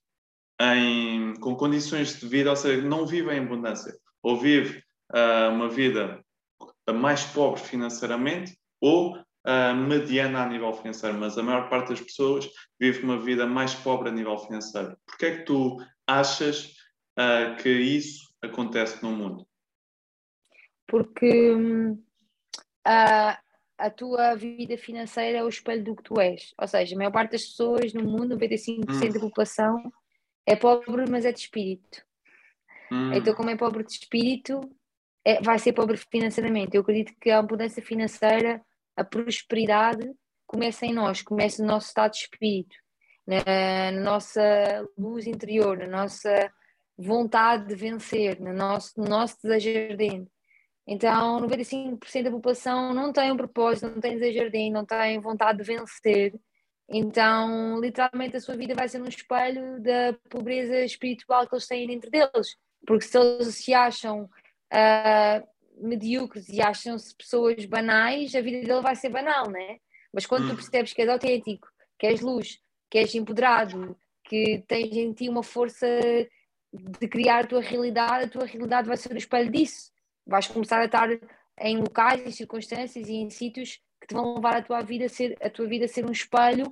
em, 0.61 1.33
com 1.35 1.55
condições 1.55 2.19
de 2.19 2.27
vida, 2.27 2.49
ou 2.49 2.55
seja, 2.55 2.81
não 2.81 3.05
vive 3.05 3.33
em 3.33 3.39
abundância, 3.39 3.93
ou 4.23 4.39
vive 4.39 4.83
uh, 5.13 5.51
uma 5.51 5.69
vida 5.69 6.23
mais 6.93 7.25
pobre 7.25 7.61
financeiramente, 7.61 8.57
ou 8.79 9.17
uh, 9.17 9.75
mediana 9.75 10.43
a 10.43 10.49
nível 10.49 10.73
financeiro, 10.73 11.17
mas 11.17 11.37
a 11.37 11.43
maior 11.43 11.69
parte 11.69 11.89
das 11.89 12.01
pessoas 12.01 12.49
vive 12.79 13.03
uma 13.03 13.19
vida 13.19 13.45
mais 13.45 13.73
pobre 13.73 14.09
a 14.09 14.11
nível 14.11 14.37
financeiro. 14.37 14.97
Porquê 15.05 15.25
é 15.25 15.37
que 15.37 15.43
tu 15.43 15.77
achas 16.07 16.73
uh, 17.17 17.55
que 17.61 17.69
isso 17.69 18.33
acontece 18.41 19.01
no 19.03 19.11
mundo? 19.11 19.47
Porque 20.87 21.53
hum, 21.53 22.03
a, 22.85 23.39
a 23.77 23.89
tua 23.89 24.35
vida 24.35 24.77
financeira 24.77 25.39
é 25.39 25.43
o 25.43 25.49
espelho 25.49 25.83
do 25.83 25.95
que 25.95 26.03
tu 26.03 26.19
és. 26.19 26.53
Ou 26.59 26.67
seja, 26.67 26.95
a 26.95 26.97
maior 26.97 27.11
parte 27.11 27.31
das 27.31 27.45
pessoas 27.45 27.93
no 27.93 28.03
mundo, 28.03 28.37
95% 28.37 28.87
hum. 28.87 29.11
da 29.11 29.19
população, 29.19 29.91
é 30.45 30.55
pobre, 30.55 31.09
mas 31.09 31.25
é 31.25 31.31
de 31.31 31.39
espírito. 31.39 32.03
Hum. 32.91 33.13
Então, 33.13 33.33
como 33.33 33.49
é 33.49 33.55
pobre 33.55 33.83
de 33.83 33.91
espírito, 33.91 34.61
é, 35.23 35.41
vai 35.41 35.57
ser 35.57 35.73
pobre 35.73 35.97
financeiramente. 35.97 36.75
Eu 36.75 36.81
acredito 36.81 37.13
que 37.19 37.31
a 37.31 37.39
abundância 37.39 37.81
financeira, 37.81 38.61
a 38.95 39.03
prosperidade, 39.03 40.13
começa 40.45 40.85
em 40.85 40.93
nós, 40.93 41.21
começa 41.21 41.61
no 41.61 41.67
nosso 41.67 41.87
estado 41.87 42.11
de 42.11 42.19
espírito, 42.19 42.75
na, 43.25 43.91
na 43.91 43.99
nossa 44.01 44.87
luz 44.97 45.25
interior, 45.25 45.77
na 45.79 45.87
nossa 45.87 46.51
vontade 46.97 47.67
de 47.67 47.75
vencer, 47.75 48.39
no 48.39 48.53
nosso, 48.53 48.93
no 48.97 49.05
nosso 49.05 49.37
desejo 49.41 49.91
ardente. 49.91 50.31
Então, 50.87 51.41
95% 51.41 52.23
da 52.23 52.31
população 52.31 52.93
não 52.93 53.11
tem 53.11 53.31
um 53.31 53.37
propósito, 53.37 53.89
não 53.89 53.99
tem 53.99 54.13
desejo 54.13 54.43
ardente, 54.43 54.71
não 54.71 54.85
tem 54.85 55.19
vontade 55.19 55.57
de 55.57 55.63
vencer. 55.63 56.33
Então, 56.87 57.79
literalmente, 57.79 58.37
a 58.37 58.41
sua 58.41 58.55
vida 58.55 58.75
vai 58.75 58.87
ser 58.87 59.01
um 59.01 59.07
espelho 59.07 59.81
da 59.81 60.13
pobreza 60.29 60.79
espiritual 60.81 61.47
que 61.47 61.55
eles 61.55 61.67
têm 61.67 61.87
dentro 61.87 62.11
deles. 62.11 62.57
Porque 62.85 63.05
se 63.05 63.17
eles 63.17 63.55
se 63.55 63.73
acham 63.73 64.23
uh, 64.25 65.47
medíocres 65.77 66.47
e 66.49 66.61
acham-se 66.61 67.15
pessoas 67.15 67.65
banais, 67.65 68.35
a 68.35 68.41
vida 68.41 68.65
dele 68.65 68.81
vai 68.81 68.95
ser 68.95 69.09
banal, 69.09 69.49
né? 69.49 69.79
Mas 70.13 70.25
quando 70.25 70.47
tu 70.47 70.53
hum. 70.53 70.55
percebes 70.55 70.93
que 70.93 71.01
és 71.01 71.09
autêntico, 71.09 71.67
que 71.97 72.07
és 72.07 72.21
luz, 72.21 72.59
que 72.89 72.99
és 72.99 73.13
empoderado, 73.15 73.97
que 74.23 74.63
tens 74.67 74.95
em 74.95 75.11
ti 75.13 75.27
uma 75.27 75.43
força 75.43 75.87
de 76.71 77.07
criar 77.07 77.43
a 77.43 77.47
tua 77.47 77.61
realidade, 77.61 78.25
a 78.25 78.29
tua 78.29 78.45
realidade 78.45 78.87
vai 78.87 78.97
ser 78.97 79.13
o 79.13 79.17
espelho 79.17 79.51
disso. 79.51 79.91
Vais 80.25 80.47
começar 80.47 80.79
a 80.79 80.85
estar 80.85 81.09
em 81.59 81.77
locais, 81.77 82.25
em 82.25 82.31
circunstâncias 82.31 83.07
e 83.07 83.13
em 83.13 83.29
sítios 83.29 83.79
que 84.05 84.07
te 84.07 84.13
vão 84.13 84.35
levar 84.35 84.57
a 84.57 84.61
tua 84.61 84.81
vida 84.81 85.05
a 85.05 85.09
ser, 85.09 85.35
a 85.41 85.49
tua 85.49 85.67
vida 85.67 85.85
a 85.85 85.87
ser 85.87 86.05
um 86.05 86.11
espelho 86.11 86.71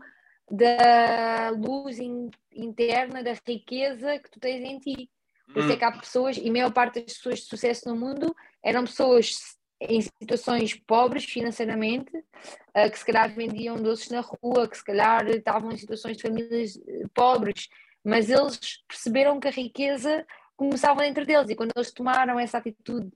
da 0.50 1.50
luz 1.50 2.00
in, 2.00 2.30
interna, 2.54 3.24
da 3.24 3.34
riqueza 3.46 4.20
que 4.20 4.30
tu 4.30 4.40
tens 4.40 4.64
em 4.64 4.80
ti. 4.80 5.10
Por 5.52 5.60
isso 5.64 5.72
é 5.72 5.76
que 5.76 5.84
há 5.84 5.92
pessoas, 5.92 6.38
e 6.38 6.48
a 6.48 6.52
maior 6.52 6.72
parte 6.72 7.02
das 7.02 7.14
pessoas 7.14 7.40
de 7.40 7.46
sucesso 7.46 7.90
no 7.90 7.96
mundo 7.96 8.36
eram 8.64 8.86
pessoas 8.86 9.58
em 9.82 10.00
situações 10.02 10.76
pobres 10.76 11.26
financeiramente, 11.26 12.16
uh, 12.16 12.90
que 12.90 12.98
se 12.98 13.06
calhar 13.06 13.34
vendiam 13.34 13.76
doces 13.76 14.10
na 14.10 14.22
rua, 14.22 14.68
que 14.68 14.78
se 14.78 14.84
calhar 14.84 15.28
estavam 15.28 15.72
em 15.72 15.78
situações 15.78 16.16
de 16.16 16.24
famílias 16.24 16.78
eh, 16.88 17.06
pobres, 17.14 17.68
mas 18.04 18.30
eles 18.30 18.82
perceberam 18.88 19.40
que 19.40 19.48
a 19.48 19.52
riqueza 19.52 20.26
começava 20.56 21.02
dentro 21.02 21.26
deles 21.26 21.50
e 21.50 21.56
quando 21.56 21.72
eles 21.76 21.92
tomaram 21.92 22.40
essa 22.40 22.60
atitude 22.60 23.12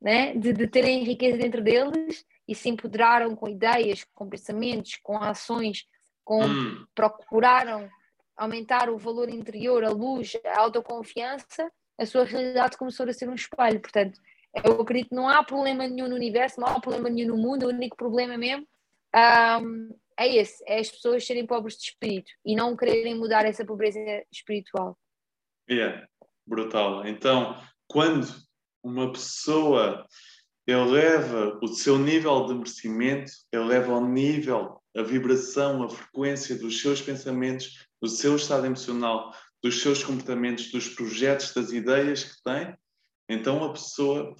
né, 0.00 0.34
de, 0.34 0.52
de 0.52 0.66
terem 0.66 1.04
riqueza 1.04 1.38
dentro 1.38 1.62
deles 1.62 2.24
e 2.46 2.54
se 2.54 2.68
empoderaram 2.68 3.34
com 3.34 3.48
ideias, 3.48 4.04
com 4.14 4.28
pensamentos, 4.28 4.98
com 5.02 5.16
ações, 5.16 5.86
com 6.24 6.44
hum. 6.44 6.86
procuraram 6.94 7.88
aumentar 8.36 8.90
o 8.90 8.98
valor 8.98 9.28
interior, 9.28 9.84
a 9.84 9.90
luz, 9.90 10.36
a 10.44 10.60
autoconfiança, 10.60 11.70
a 11.96 12.06
sua 12.06 12.24
realidade 12.24 12.76
começou 12.76 13.08
a 13.08 13.12
ser 13.12 13.28
um 13.28 13.34
espelho. 13.34 13.80
Portanto, 13.80 14.20
eu 14.64 14.80
acredito 14.80 15.10
que 15.10 15.14
não 15.14 15.28
há 15.28 15.42
problema 15.42 15.86
nenhum 15.86 16.08
no 16.08 16.16
universo, 16.16 16.60
não 16.60 16.68
há 16.68 16.80
problema 16.80 17.08
nenhum 17.08 17.28
no 17.28 17.36
mundo, 17.36 17.66
o 17.66 17.68
único 17.68 17.96
problema 17.96 18.36
mesmo 18.36 18.66
um, 19.62 19.96
é 20.18 20.36
esse, 20.36 20.62
é 20.66 20.78
as 20.78 20.90
pessoas 20.90 21.26
serem 21.26 21.46
pobres 21.46 21.76
de 21.76 21.84
espírito 21.84 22.32
e 22.44 22.54
não 22.54 22.76
quererem 22.76 23.16
mudar 23.16 23.44
essa 23.44 23.64
pobreza 23.64 23.98
espiritual. 24.30 24.98
É, 25.68 25.74
yeah, 25.74 26.08
brutal. 26.46 27.06
Então, 27.06 27.56
quando 27.88 28.26
uma 28.84 29.10
pessoa 29.10 30.06
eleva 30.66 31.58
o 31.62 31.68
seu 31.68 31.98
nível 31.98 32.46
de 32.46 32.54
merecimento, 32.54 33.32
eleva 33.50 33.92
o 33.92 34.06
nível, 34.06 34.80
a 34.96 35.02
vibração, 35.02 35.82
a 35.82 35.88
frequência 35.88 36.56
dos 36.56 36.80
seus 36.80 37.02
pensamentos, 37.02 37.86
do 38.00 38.08
seu 38.08 38.36
estado 38.36 38.66
emocional, 38.66 39.34
dos 39.62 39.80
seus 39.80 40.04
comportamentos, 40.04 40.70
dos 40.70 40.88
projetos, 40.88 41.52
das 41.52 41.72
ideias 41.72 42.24
que 42.24 42.42
tem, 42.42 42.76
então 43.28 43.64
a 43.64 43.72
pessoa 43.72 44.34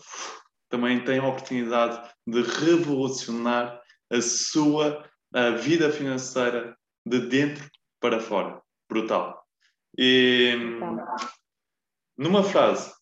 também 0.69 1.03
tem 1.05 1.19
a 1.19 1.27
oportunidade 1.27 2.11
de 2.27 2.43
revolucionar 2.43 3.81
a 4.11 4.21
sua 4.21 5.05
a 5.33 5.51
vida 5.51 5.91
financeira 5.91 6.77
de 7.05 7.19
dentro 7.27 7.69
para 8.01 8.21
fora. 8.21 8.63
Brutal. 8.89 9.45
E 9.99 10.55
numa 12.17 12.45
frase, 12.45 12.94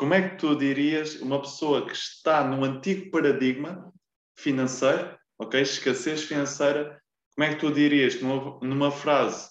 como 0.00 0.14
é 0.14 0.30
que 0.30 0.36
tu 0.36 0.56
dirias 0.56 1.16
uma 1.16 1.38
pessoa 1.42 1.86
que 1.86 1.92
está 1.92 2.42
no 2.42 2.64
antigo 2.64 3.10
paradigma 3.10 3.92
financeiro, 4.34 5.14
ok, 5.38 5.60
escassez 5.60 6.22
financeira, 6.22 6.98
como 7.36 7.46
é 7.46 7.54
que 7.54 7.60
tu 7.60 7.70
dirias 7.70 8.18
numa, 8.22 8.58
numa 8.62 8.90
frase 8.90 9.50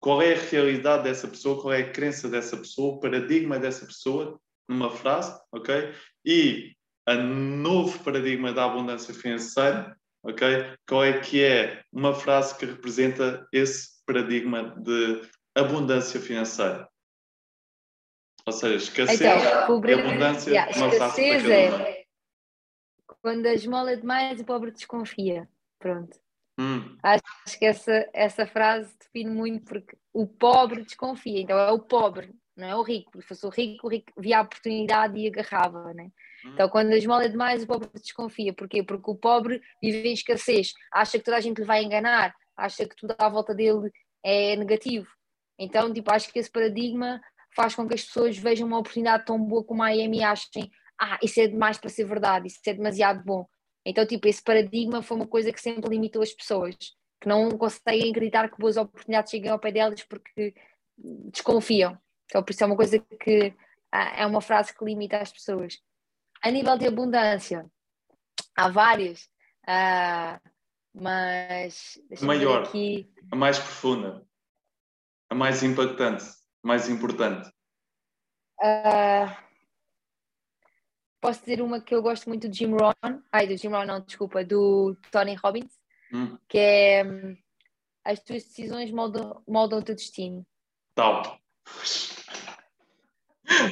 qual 0.00 0.20
é 0.20 0.34
a 0.34 0.40
realidade 0.50 1.04
dessa 1.04 1.28
pessoa, 1.28 1.62
qual 1.62 1.72
é 1.72 1.82
a 1.82 1.92
crença 1.92 2.28
dessa 2.28 2.56
pessoa, 2.56 2.96
o 2.96 2.98
paradigma 2.98 3.60
dessa 3.60 3.86
pessoa, 3.86 4.40
numa 4.68 4.90
frase, 4.90 5.40
ok? 5.52 5.94
E 6.24 6.72
a 7.06 7.14
novo 7.14 8.02
paradigma 8.02 8.52
da 8.52 8.64
abundância 8.64 9.14
financeira, 9.14 9.96
ok? 10.24 10.66
Qual 10.88 11.04
é 11.04 11.20
que 11.20 11.44
é 11.44 11.84
uma 11.92 12.12
frase 12.12 12.58
que 12.58 12.66
representa 12.66 13.46
esse 13.52 14.04
paradigma 14.04 14.74
de 14.80 15.22
abundância 15.54 16.20
financeira? 16.20 16.88
Ou 18.46 18.52
seja, 18.52 18.76
escassez 18.76 19.20
então, 19.20 19.84
e 19.84 19.92
abundância, 19.92 20.50
yeah, 20.50 20.70
escassez 20.70 21.44
é 21.50 22.06
quando 23.26 23.46
a 23.46 23.54
esmola 23.54 23.90
é 23.90 23.96
demais, 23.96 24.40
o 24.40 24.44
pobre 24.44 24.70
desconfia. 24.70 25.48
Pronto. 25.80 26.16
Hum. 26.56 26.96
Acho 27.02 27.58
que 27.58 27.66
essa, 27.66 28.08
essa 28.12 28.46
frase 28.46 28.96
define 29.00 29.30
muito 29.30 29.64
porque 29.64 29.98
o 30.12 30.28
pobre 30.28 30.82
desconfia, 30.82 31.40
então 31.40 31.58
é 31.58 31.72
o 31.72 31.80
pobre, 31.80 32.32
não 32.56 32.68
é 32.68 32.76
o 32.76 32.82
rico. 32.82 33.20
Se 33.20 33.26
fosse 33.26 33.44
o 33.44 33.50
rico, 33.50 33.88
o 33.88 33.90
rico 33.90 34.12
via 34.16 34.38
a 34.38 34.42
oportunidade 34.42 35.18
e 35.18 35.26
agarrava, 35.26 35.92
né? 35.92 36.12
Hum. 36.44 36.52
Então, 36.54 36.68
quando 36.68 36.92
a 36.92 36.96
esmola 36.96 37.24
é 37.24 37.28
demais, 37.28 37.64
o 37.64 37.66
pobre 37.66 37.90
desconfia. 37.94 38.52
Porquê? 38.52 38.84
Porque 38.84 39.10
o 39.10 39.16
pobre 39.16 39.60
vive 39.82 40.08
em 40.08 40.12
escassez, 40.12 40.72
acha 40.92 41.18
que 41.18 41.24
toda 41.24 41.36
a 41.36 41.40
gente 41.40 41.58
lhe 41.58 41.64
vai 41.64 41.82
enganar, 41.82 42.32
acha 42.56 42.86
que 42.86 42.94
tudo 42.94 43.14
à 43.18 43.28
volta 43.28 43.52
dele 43.52 43.90
é 44.24 44.54
negativo. 44.54 45.08
Então, 45.58 45.92
tipo, 45.92 46.12
acho 46.12 46.32
que 46.32 46.38
esse 46.38 46.50
paradigma 46.50 47.20
faz 47.56 47.74
com 47.74 47.88
que 47.88 47.94
as 47.94 48.04
pessoas 48.04 48.36
vejam 48.36 48.66
uma 48.66 48.78
oportunidade 48.78 49.24
tão 49.24 49.42
boa 49.42 49.64
como 49.64 49.82
a 49.82 49.86
Amy 49.86 50.18
e 50.18 50.22
achem, 50.22 50.70
ah, 51.00 51.18
isso 51.22 51.40
é 51.40 51.48
demais 51.48 51.78
para 51.78 51.88
ser 51.88 52.04
verdade, 52.04 52.48
isso 52.48 52.60
é 52.66 52.74
demasiado 52.74 53.24
bom. 53.24 53.48
Então, 53.84 54.06
tipo, 54.06 54.28
esse 54.28 54.42
paradigma 54.42 55.02
foi 55.02 55.16
uma 55.16 55.26
coisa 55.26 55.50
que 55.50 55.60
sempre 55.60 55.88
limitou 55.88 56.22
as 56.22 56.32
pessoas, 56.32 56.76
que 57.20 57.26
não 57.26 57.48
conseguem 57.56 58.10
acreditar 58.10 58.50
que 58.50 58.58
boas 58.58 58.76
oportunidades 58.76 59.30
cheguem 59.30 59.50
ao 59.50 59.58
pé 59.58 59.72
delas 59.72 60.02
porque 60.02 60.54
desconfiam. 61.32 61.98
Então, 62.26 62.42
por 62.42 62.50
isso 62.50 62.62
é 62.62 62.66
uma 62.66 62.76
coisa 62.76 62.98
que 62.98 63.54
ah, 63.90 64.20
é 64.20 64.26
uma 64.26 64.42
frase 64.42 64.76
que 64.76 64.84
limita 64.84 65.18
as 65.18 65.32
pessoas. 65.32 65.78
A 66.42 66.50
nível 66.50 66.76
de 66.76 66.86
abundância, 66.86 67.64
há 68.54 68.68
várias, 68.68 69.22
uh, 69.66 70.38
mas. 70.94 71.98
A 72.20 72.24
maior, 72.24 72.64
aqui... 72.64 73.10
a 73.32 73.36
mais 73.36 73.58
profunda, 73.58 74.26
a 75.30 75.34
mais 75.34 75.62
impactante, 75.62 76.24
mais 76.66 76.88
importante. 76.88 77.48
Uh, 78.60 79.30
posso 81.20 81.40
dizer 81.40 81.62
uma 81.62 81.80
que 81.80 81.94
eu 81.94 82.02
gosto 82.02 82.28
muito 82.28 82.48
de 82.48 82.58
Jim 82.58 82.72
Rohn, 82.72 83.20
ai, 83.30 83.46
do 83.46 83.56
Jim 83.56 83.68
Rohn, 83.68 83.86
não, 83.86 84.00
desculpa, 84.00 84.44
do 84.44 84.96
Tony 85.12 85.36
Robbins, 85.36 85.72
hum. 86.12 86.36
que 86.48 86.58
é 86.58 87.04
hum, 87.04 87.36
as 88.04 88.20
tuas 88.20 88.42
decisões 88.42 88.90
moldam, 88.90 89.40
moldam 89.46 89.78
o 89.78 89.82
teu 89.82 89.94
destino. 89.94 90.44
Tal. 90.96 91.38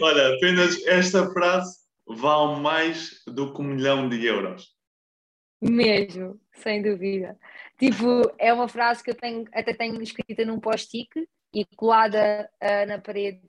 Olha, 0.00 0.36
apenas 0.36 0.80
esta 0.86 1.28
frase 1.32 1.76
vale 2.06 2.60
mais 2.60 3.22
do 3.26 3.52
que 3.52 3.60
um 3.60 3.64
milhão 3.64 4.08
de 4.08 4.24
euros. 4.24 4.72
Mesmo, 5.60 6.40
sem 6.52 6.80
dúvida. 6.80 7.36
Tipo, 7.76 8.32
é 8.38 8.52
uma 8.52 8.68
frase 8.68 9.02
que 9.02 9.10
eu 9.10 9.16
tenho, 9.16 9.48
até 9.52 9.74
tenho 9.74 10.00
escrita 10.00 10.44
num 10.44 10.60
post-it 10.60 11.28
e 11.55 11.64
colada 11.76 12.51
uh, 12.60 12.86
na 12.89 12.98
parede 12.98 13.40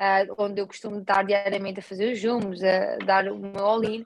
uh, 0.00 0.34
onde 0.36 0.60
eu 0.60 0.66
costumo 0.66 0.98
estar 0.98 1.24
diariamente 1.24 1.80
a 1.80 1.82
fazer 1.82 2.12
os 2.12 2.20
zooms, 2.20 2.62
a 2.62 2.96
dar 2.98 3.28
o 3.28 3.38
meu 3.38 3.64
all-in, 3.64 4.04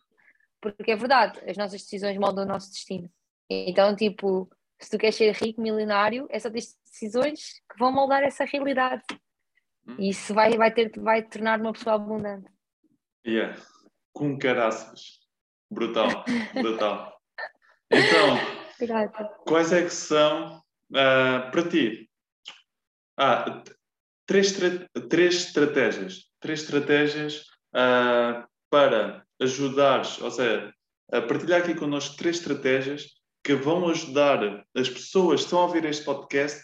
porque 0.60 0.92
é 0.92 0.96
verdade, 0.96 1.40
as 1.48 1.56
nossas 1.56 1.82
decisões 1.82 2.18
moldam 2.18 2.44
o 2.44 2.48
nosso 2.48 2.70
destino. 2.70 3.10
Então, 3.48 3.96
tipo, 3.96 4.48
se 4.78 4.90
tu 4.90 4.98
queres 4.98 5.16
ser 5.16 5.32
rico, 5.32 5.60
milionário, 5.60 6.26
é 6.30 6.38
só 6.38 6.48
decisões 6.48 7.60
que 7.70 7.78
vão 7.78 7.90
moldar 7.90 8.22
essa 8.22 8.44
realidade. 8.44 9.02
Hum. 9.86 9.96
E 9.98 10.10
isso 10.10 10.34
vai, 10.34 10.56
vai, 10.56 10.70
ter, 10.70 10.92
vai 10.98 11.22
te 11.22 11.30
tornar 11.30 11.60
uma 11.60 11.72
pessoa 11.72 11.96
abundante. 11.96 12.46
Yeah, 13.26 13.60
com 14.12 14.38
caraças. 14.38 15.18
Brutal, 15.70 16.24
brutal. 16.52 17.16
Então, 17.90 18.36
quais 19.46 19.72
é 19.72 19.82
que 19.82 19.90
são, 19.90 20.58
uh, 20.58 21.50
para 21.50 21.68
ti, 21.68 22.09
ah, 23.20 23.62
três, 24.26 24.56
três 25.10 25.34
estratégias, 25.34 26.24
três 26.40 26.62
estratégias 26.62 27.44
uh, 27.74 28.48
para 28.70 29.22
ajudares, 29.38 30.18
ou 30.22 30.30
seja, 30.30 30.72
a 31.12 31.20
partilhar 31.20 31.60
aqui 31.60 31.74
connosco 31.74 32.16
três 32.16 32.36
estratégias 32.36 33.08
que 33.44 33.54
vão 33.54 33.88
ajudar 33.90 34.64
as 34.74 34.88
pessoas 34.88 35.40
que 35.40 35.44
estão 35.46 35.58
a 35.58 35.66
ouvir 35.66 35.84
este 35.84 36.04
podcast 36.04 36.62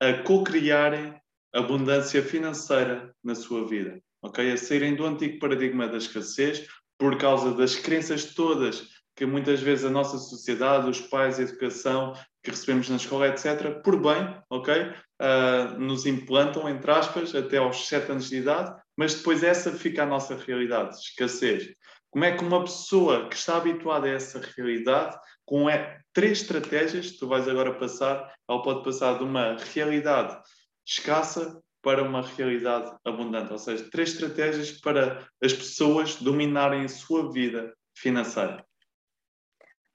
a 0.00 0.22
co-criarem 0.22 1.20
abundância 1.52 2.22
financeira 2.22 3.12
na 3.24 3.34
sua 3.34 3.66
vida, 3.66 4.00
ok? 4.22 4.52
A 4.52 4.56
saírem 4.56 4.94
do 4.94 5.04
antigo 5.04 5.40
paradigma 5.40 5.88
da 5.88 5.96
escassez 5.96 6.68
por 6.96 7.18
causa 7.18 7.54
das 7.54 7.74
crenças 7.74 8.34
todas 8.34 8.86
que 9.18 9.26
muitas 9.26 9.60
vezes 9.60 9.84
a 9.84 9.90
nossa 9.90 10.16
sociedade, 10.16 10.88
os 10.88 11.00
pais, 11.00 11.40
a 11.40 11.42
educação 11.42 12.12
que 12.40 12.52
recebemos 12.52 12.88
na 12.88 12.94
escola, 12.94 13.26
etc., 13.26 13.82
por 13.82 14.00
bem, 14.00 14.32
ok? 14.48 14.92
Uh, 15.20 15.76
nos 15.76 16.06
implantam, 16.06 16.68
entre 16.68 16.88
aspas, 16.88 17.34
até 17.34 17.56
aos 17.56 17.88
7 17.88 18.12
anos 18.12 18.28
de 18.28 18.36
idade, 18.36 18.80
mas 18.96 19.14
depois 19.14 19.42
essa 19.42 19.72
fica 19.72 20.04
a 20.04 20.06
nossa 20.06 20.36
realidade, 20.36 20.96
escassez. 20.96 21.74
Como 22.12 22.24
é 22.24 22.36
que 22.36 22.44
uma 22.44 22.62
pessoa 22.62 23.28
que 23.28 23.34
está 23.34 23.56
habituada 23.56 24.06
a 24.06 24.10
essa 24.10 24.40
realidade, 24.56 25.18
com 25.44 25.68
é, 25.68 25.98
três 26.12 26.42
estratégias, 26.42 27.10
tu 27.16 27.26
vais 27.26 27.48
agora 27.48 27.74
passar, 27.74 28.32
ela 28.48 28.62
pode 28.62 28.84
passar 28.84 29.18
de 29.18 29.24
uma 29.24 29.56
realidade 29.74 30.40
escassa 30.86 31.60
para 31.82 32.04
uma 32.04 32.22
realidade 32.22 32.96
abundante, 33.04 33.50
ou 33.50 33.58
seja, 33.58 33.84
três 33.90 34.12
estratégias 34.12 34.70
para 34.70 35.26
as 35.42 35.52
pessoas 35.52 36.14
dominarem 36.22 36.84
a 36.84 36.88
sua 36.88 37.32
vida 37.32 37.74
financeira. 37.96 38.67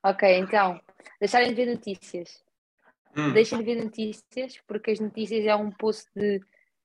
Ok, 0.04 0.38
então, 0.38 0.82
deixarem 1.20 1.50
de 1.50 1.56
ver 1.56 1.68
notícias. 1.68 2.44
Hum. 3.16 3.32
Deixem 3.32 3.60
de 3.60 3.64
ver 3.64 3.82
notícias, 3.82 4.60
porque 4.68 4.92
as 4.92 5.00
notícias 5.00 5.46
é 5.46 5.56
um 5.56 5.72
poço 5.72 6.06
de, 6.16 6.38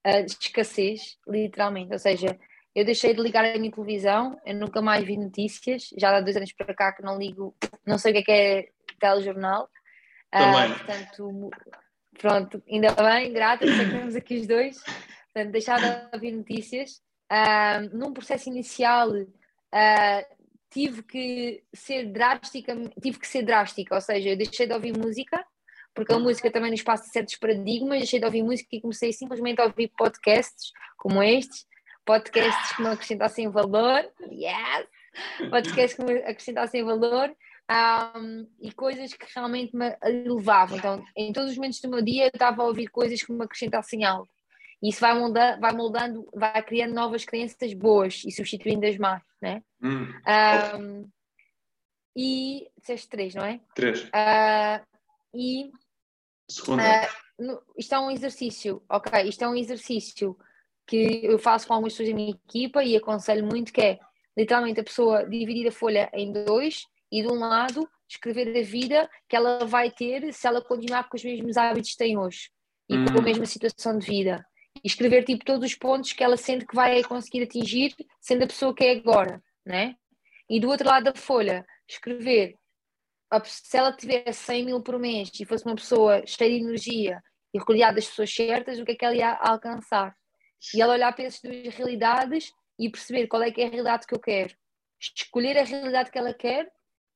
uh, 0.06 0.24
de, 0.24 0.32
escassez, 0.40 1.18
literalmente. 1.26 1.92
Ou 1.92 1.98
seja, 1.98 2.38
eu 2.74 2.84
deixei 2.84 3.14
de 3.14 3.20
ligar 3.20 3.44
a 3.44 3.58
minha 3.58 3.72
televisão, 3.72 4.38
eu 4.46 4.54
nunca 4.54 4.80
mais 4.80 5.04
vi 5.04 5.16
notícias, 5.16 5.90
já 5.98 6.16
há 6.16 6.20
dois 6.20 6.36
anos 6.36 6.52
para 6.52 6.74
cá 6.74 6.92
que 6.92 7.02
não 7.02 7.18
ligo, 7.18 7.56
não 7.84 7.98
sei 7.98 8.12
o 8.12 8.14
que 8.14 8.20
é 8.20 8.22
que 8.22 8.32
é 8.32 8.68
telejornal. 9.00 9.68
Também. 10.30 10.70
Uh, 10.70 10.74
portanto, 10.76 11.50
pronto, 12.18 12.62
ainda 12.70 12.92
bem, 12.92 13.32
grata, 13.32 13.66
sei 13.66 13.84
que 13.84 13.90
temos 13.90 14.14
aqui 14.14 14.38
os 14.38 14.46
dois. 14.46 14.80
Portanto, 15.32 15.52
deixar 15.52 15.80
de 15.80 16.14
ouvir 16.14 16.32
notícias. 16.32 17.02
Uh, 17.30 17.96
num 17.96 18.12
processo 18.12 18.48
inicial, 18.48 19.10
uh, 19.10 20.37
tive 20.70 21.02
que 21.02 21.62
ser 21.74 22.06
drástica, 22.06 22.74
tive 23.02 23.18
que 23.18 23.26
ser 23.26 23.42
drástica, 23.42 23.94
ou 23.94 24.00
seja, 24.00 24.30
eu 24.30 24.36
deixei 24.36 24.66
de 24.66 24.72
ouvir 24.72 24.96
música, 24.96 25.44
porque 25.94 26.12
a 26.12 26.18
música 26.18 26.50
também 26.50 26.70
nos 26.70 26.82
passa 26.82 27.10
certos 27.10 27.36
paradigmas, 27.36 27.98
deixei 27.98 28.20
de 28.20 28.26
ouvir 28.26 28.42
música 28.42 28.68
e 28.72 28.80
comecei 28.80 29.12
simplesmente 29.12 29.60
a 29.60 29.64
ouvir 29.64 29.88
podcasts 29.96 30.70
como 30.96 31.22
estes, 31.22 31.66
podcasts 32.04 32.76
que 32.76 32.82
me 32.82 32.88
acrescentassem 32.88 33.50
valor, 33.50 34.08
yes! 34.30 34.86
Podcasts 35.50 35.94
que 35.94 36.04
me 36.04 36.18
acrescentassem 36.18 36.84
valor 36.84 37.34
um, 38.16 38.46
e 38.60 38.72
coisas 38.72 39.12
que 39.12 39.26
realmente 39.34 39.76
me 39.76 39.96
elevavam. 40.02 40.78
Então, 40.78 41.04
em 41.16 41.32
todos 41.32 41.50
os 41.50 41.56
momentos 41.56 41.80
do 41.80 41.90
meu 41.90 42.02
dia, 42.02 42.24
eu 42.24 42.30
estava 42.32 42.62
a 42.62 42.66
ouvir 42.66 42.88
coisas 42.88 43.20
que 43.22 43.32
me 43.32 43.44
acrescentassem 43.44 44.04
algo. 44.04 44.28
E 44.82 44.90
isso 44.90 45.00
vai 45.00 45.18
moldando, 45.18 45.60
vai 45.60 45.72
moldando, 45.72 46.28
vai 46.32 46.62
criando 46.62 46.94
novas 46.94 47.24
crenças 47.24 47.74
boas 47.74 48.22
e 48.24 48.30
substituindo 48.30 48.86
as 48.86 48.96
más, 48.96 49.22
né? 49.42 49.62
Hum. 49.82 50.12
Um, 50.76 51.10
e 52.16 52.68
disseste 52.78 53.08
três, 53.08 53.34
não 53.34 53.44
é? 53.44 53.60
Três. 53.74 54.04
Uh, 54.04 54.84
e 55.34 55.70
Segunda. 56.50 56.82
Uh, 56.82 57.28
no, 57.38 57.62
isto 57.76 57.94
é 57.94 58.00
um 58.00 58.10
exercício, 58.10 58.82
ok? 58.88 59.28
Isto 59.28 59.44
é 59.44 59.48
um 59.48 59.54
exercício 59.54 60.36
que 60.86 61.20
eu 61.22 61.38
faço 61.38 61.68
com 61.68 61.74
algumas 61.74 61.92
pessoas 61.92 62.08
da 62.08 62.14
minha 62.14 62.30
equipa 62.30 62.82
e 62.82 62.96
aconselho 62.96 63.46
muito 63.46 63.72
que 63.72 63.80
é 63.80 63.98
literalmente 64.36 64.80
a 64.80 64.84
pessoa 64.84 65.28
dividir 65.28 65.68
a 65.68 65.72
folha 65.72 66.10
em 66.12 66.32
dois 66.32 66.82
e 67.12 67.22
de 67.22 67.28
um 67.28 67.38
lado 67.38 67.88
escrever 68.08 68.56
a 68.56 68.62
vida 68.62 69.08
que 69.28 69.36
ela 69.36 69.66
vai 69.66 69.90
ter 69.90 70.32
se 70.32 70.46
ela 70.46 70.62
continuar 70.62 71.08
com 71.08 71.16
os 71.16 71.22
mesmos 71.22 71.56
hábitos 71.56 71.90
que 71.90 71.98
tem 71.98 72.16
hoje 72.16 72.50
e 72.88 72.96
hum. 72.96 73.04
com 73.04 73.18
a 73.18 73.20
hum. 73.20 73.24
mesma 73.24 73.44
situação 73.44 73.98
de 73.98 74.06
vida 74.06 74.44
e 74.82 74.86
escrever 74.86 75.24
tipo 75.24 75.44
todos 75.44 75.70
os 75.70 75.76
pontos 75.76 76.12
que 76.12 76.24
ela 76.24 76.36
sente 76.36 76.66
que 76.66 76.74
vai 76.74 77.02
conseguir 77.04 77.42
atingir 77.42 77.94
sendo 78.20 78.44
a 78.44 78.46
pessoa 78.46 78.74
que 78.74 78.84
é 78.84 78.92
agora, 78.92 79.42
né? 79.68 79.94
E 80.50 80.58
do 80.58 80.68
outro 80.68 80.88
lado 80.88 81.04
da 81.04 81.14
folha, 81.14 81.64
escrever 81.86 82.56
se 83.44 83.76
ela 83.76 83.92
tivesse 83.92 84.44
100 84.44 84.64
mil 84.64 84.82
por 84.82 84.98
mês 84.98 85.30
e 85.38 85.44
fosse 85.44 85.64
uma 85.64 85.74
pessoa 85.74 86.22
cheia 86.26 86.58
de 86.58 86.64
energia 86.64 87.22
e 87.52 87.58
rodeada 87.58 87.96
das 87.96 88.06
pessoas 88.06 88.34
certas, 88.34 88.78
o 88.78 88.84
que 88.84 88.92
é 88.92 88.94
que 88.94 89.04
ela 89.04 89.14
ia 89.14 89.34
alcançar? 89.34 90.16
E 90.74 90.80
ela 90.80 90.94
olhar 90.94 91.12
para 91.12 91.24
essas 91.24 91.40
duas 91.40 91.74
realidades 91.74 92.52
e 92.78 92.90
perceber 92.90 93.26
qual 93.26 93.42
é 93.42 93.50
que 93.50 93.60
é 93.60 93.66
a 93.66 93.68
realidade 93.68 94.06
que 94.06 94.14
eu 94.14 94.20
quero. 94.20 94.54
Escolher 94.98 95.58
a 95.58 95.62
realidade 95.62 96.10
que 96.10 96.18
ela 96.18 96.32
quer 96.32 96.70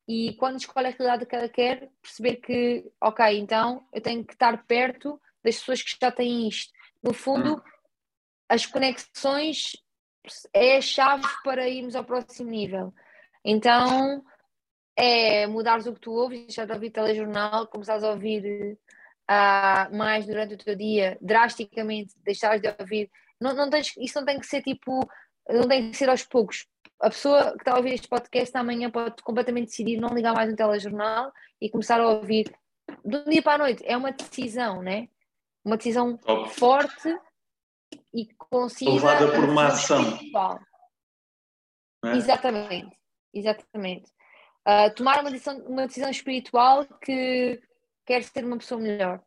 e 0.07 0.35
quando 0.37 0.59
escolhe 0.59 0.89
a 0.89 0.91
realidade 0.91 1.27
que 1.27 1.35
ela 1.35 1.49
quer, 1.49 1.91
perceber 2.03 2.37
que, 2.37 2.93
ok, 3.01 3.39
então 3.39 3.87
eu 3.93 4.01
tenho 4.01 4.25
que 4.25 4.35
estar 4.35 4.65
perto 4.67 5.21
das 5.43 5.57
pessoas 5.59 5.83
que 5.83 5.97
já 6.01 6.13
têm 6.13 6.49
isto. 6.49 6.73
No 7.03 7.15
fundo, 7.15 7.63
as 8.49 8.67
conexões 8.67 9.73
é 10.53 10.77
a 10.77 10.81
chave 10.81 11.27
para 11.45 11.69
irmos 11.69 11.97
ao 11.97 12.05
próximo 12.05 12.51
nível. 12.51 12.93
Então, 13.45 14.23
é 14.97 15.47
mudares 15.47 15.87
o 15.87 15.95
que 15.95 16.01
tu 16.01 16.13
ouves, 16.13 16.47
deixar 16.47 16.67
de 16.67 16.73
ouvir 16.73 16.91
telejornal, 16.91 17.67
começares 17.67 18.05
a 18.05 18.11
ouvir 18.11 18.79
uh, 19.31 19.97
mais 19.97 20.27
durante 20.27 20.55
o 20.55 20.59
teu 20.59 20.77
dia, 20.77 21.19
drasticamente, 21.21 22.15
deixares 22.19 22.61
de 22.61 22.75
ouvir. 22.79 23.11
Não, 23.41 23.55
não 23.55 23.69
tens, 23.69 23.95
isso 23.97 24.19
não 24.19 24.27
tem 24.27 24.39
que 24.39 24.47
ser 24.47 24.63
tipo, 24.63 25.09
não 25.49 25.67
tem 25.67 25.91
que 25.91 25.97
ser 25.97 26.09
aos 26.09 26.23
poucos. 26.23 26.67
A 27.01 27.11
pessoa 27.11 27.53
que 27.53 27.59
está 27.59 27.73
a 27.73 27.77
ouvir 27.77 27.95
este 27.95 28.09
podcast 28.09 28.57
amanhã 28.57 28.91
pode 28.91 29.23
completamente 29.23 29.67
decidir 29.67 29.97
não 29.97 30.15
ligar 30.15 30.35
mais 30.35 30.49
no 30.49 30.57
telejornal 30.57 31.33
e 31.61 31.69
começar 31.69 32.01
a 32.01 32.09
ouvir 32.09 32.55
um 33.05 33.29
dia 33.29 33.43
para 33.43 33.55
a 33.55 33.59
noite. 33.59 33.83
É 33.85 33.97
uma 33.97 34.13
decisão, 34.13 34.83
né? 34.83 35.09
uma 35.65 35.77
decisão 35.77 36.17
Top. 36.17 36.51
forte 36.51 37.19
e 38.13 38.27
concisa. 38.35 38.91
Levada 38.91 39.33
por 39.33 39.45
uma 39.49 39.67
ação. 39.67 40.19
É? 42.05 42.17
Exatamente, 42.17 42.97
exatamente. 43.33 44.11
Uh, 44.67 44.95
tomar 44.95 45.21
uma 45.21 45.31
decisão, 45.31 45.59
uma 45.67 45.87
decisão 45.87 46.11
espiritual 46.11 46.85
que 47.01 47.61
quer 48.07 48.23
ser 48.23 48.45
uma 48.45 48.59
pessoa 48.59 48.81
melhor. 48.81 49.23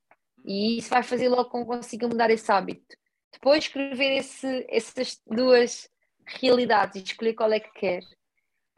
E 0.46 0.78
isso 0.78 0.90
vai 0.90 1.04
fazer 1.04 1.28
logo 1.30 1.50
com 1.50 1.62
que 1.62 1.68
consiga 1.68 2.08
mudar 2.08 2.30
esse 2.30 2.52
hábito. 2.52 2.96
Depois 3.34 3.66
escrever 3.66 4.18
esse, 4.18 4.66
essas 4.70 5.22
duas 5.26 5.90
realidades 6.26 7.02
e 7.02 7.04
escolher 7.04 7.34
qual 7.34 7.52
é 7.52 7.60
que 7.60 7.72
quer. 7.72 8.04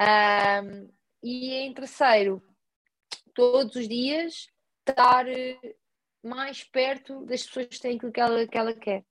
Um, 0.02 0.90
e 1.24 1.54
em 1.54 1.74
terceiro, 1.74 2.42
todos 3.34 3.76
os 3.76 3.88
dias 3.88 4.48
estar 4.88 5.28
eh, 5.28 5.60
mais 6.24 6.64
perto 6.64 7.26
das 7.26 7.44
pessoas 7.44 7.68
que 7.68 7.80
têm 7.80 7.98
aquilo 7.98 8.12
que 8.12 8.20
ela, 8.20 8.48
que 8.48 8.58
ela 8.58 8.74
quer. 8.74 9.04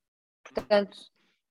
Portanto, 0.52 0.96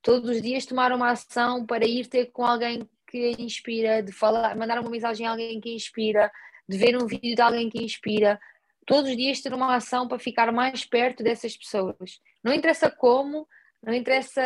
todos 0.01 0.29
os 0.29 0.41
dias 0.41 0.65
tomar 0.65 0.91
uma 0.91 1.11
ação 1.11 1.65
para 1.65 1.85
ir 1.85 2.07
ter 2.07 2.27
com 2.27 2.45
alguém 2.45 2.87
que 3.07 3.31
inspira, 3.39 4.01
de 4.01 4.11
falar, 4.11 4.55
mandar 4.55 4.79
uma 4.79 4.89
mensagem 4.89 5.25
a 5.25 5.31
alguém 5.31 5.59
que 5.59 5.73
inspira, 5.73 6.31
de 6.67 6.77
ver 6.77 6.95
um 6.95 7.05
vídeo 7.05 7.35
de 7.35 7.41
alguém 7.41 7.69
que 7.69 7.83
inspira. 7.83 8.39
Todos 8.85 9.09
os 9.09 9.17
dias 9.17 9.41
ter 9.41 9.53
uma 9.53 9.75
ação 9.75 10.07
para 10.07 10.19
ficar 10.19 10.51
mais 10.51 10.85
perto 10.85 11.23
dessas 11.23 11.55
pessoas. 11.55 12.19
Não 12.43 12.53
interessa 12.53 12.89
como, 12.89 13.47
não 13.81 13.93
interessa 13.93 14.41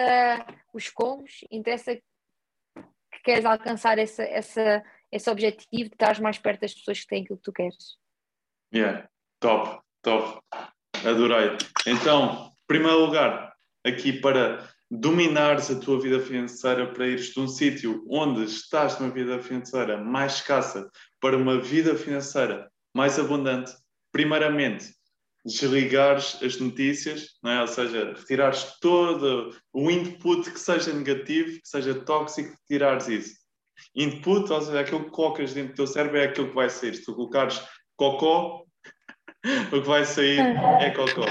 os 0.73 0.89
comos, 0.89 1.41
interessa 1.51 1.95
que 1.95 3.23
queres 3.23 3.45
alcançar 3.45 3.97
essa, 3.97 4.23
essa, 4.23 4.83
esse 5.11 5.29
objetivo 5.29 5.89
de 5.89 5.95
estar 5.95 6.19
mais 6.21 6.37
perto 6.37 6.61
das 6.61 6.73
pessoas 6.73 6.99
que 7.01 7.07
têm 7.07 7.23
aquilo 7.23 7.37
que 7.37 7.43
tu 7.43 7.53
queres. 7.53 7.97
Yeah, 8.73 9.09
top, 9.39 9.81
top. 10.01 10.41
Adorei. 11.05 11.57
Então, 11.87 12.51
primeiro 12.67 12.99
lugar, 12.99 13.48
aqui 13.89 14.13
para 14.13 14.67
dominares 14.89 15.69
a 15.69 15.79
tua 15.79 15.99
vida 16.01 16.19
financeira, 16.19 16.91
para 16.91 17.07
ires 17.07 17.27
de 17.27 17.39
um 17.39 17.47
sítio 17.47 18.03
onde 18.09 18.43
estás 18.45 18.99
numa 18.99 19.13
vida 19.13 19.39
financeira 19.39 19.97
mais 20.03 20.35
escassa 20.35 20.89
para 21.19 21.37
uma 21.37 21.59
vida 21.61 21.95
financeira 21.95 22.69
mais 22.93 23.19
abundante, 23.19 23.71
primeiramente, 24.11 24.91
desligares 25.45 26.37
as 26.41 26.57
notícias, 26.59 27.27
é? 27.45 27.61
ou 27.61 27.67
seja, 27.67 28.13
retirares 28.17 28.77
todo 28.81 29.55
o 29.71 29.89
input 29.89 30.51
que 30.51 30.59
seja 30.59 30.91
negativo, 30.91 31.51
que 31.61 31.67
seja 31.67 31.93
tóxico, 31.93 32.55
tirares 32.67 33.07
isso. 33.07 33.35
Input, 33.95 34.51
ou 34.51 34.61
seja, 34.61 34.79
aquilo 34.79 35.05
que 35.05 35.11
colocas 35.11 35.53
dentro 35.53 35.73
do 35.73 35.75
teu 35.75 35.87
cérebro 35.87 36.17
é 36.17 36.25
aquilo 36.25 36.49
que 36.49 36.55
vai 36.55 36.69
sair. 36.69 36.95
Se 36.95 37.05
tu 37.05 37.15
colocares 37.15 37.61
cocó, 37.95 38.65
o 39.71 39.81
que 39.81 39.87
vai 39.87 40.03
sair 40.03 40.39
é 40.39 40.89
cocó. 40.91 41.25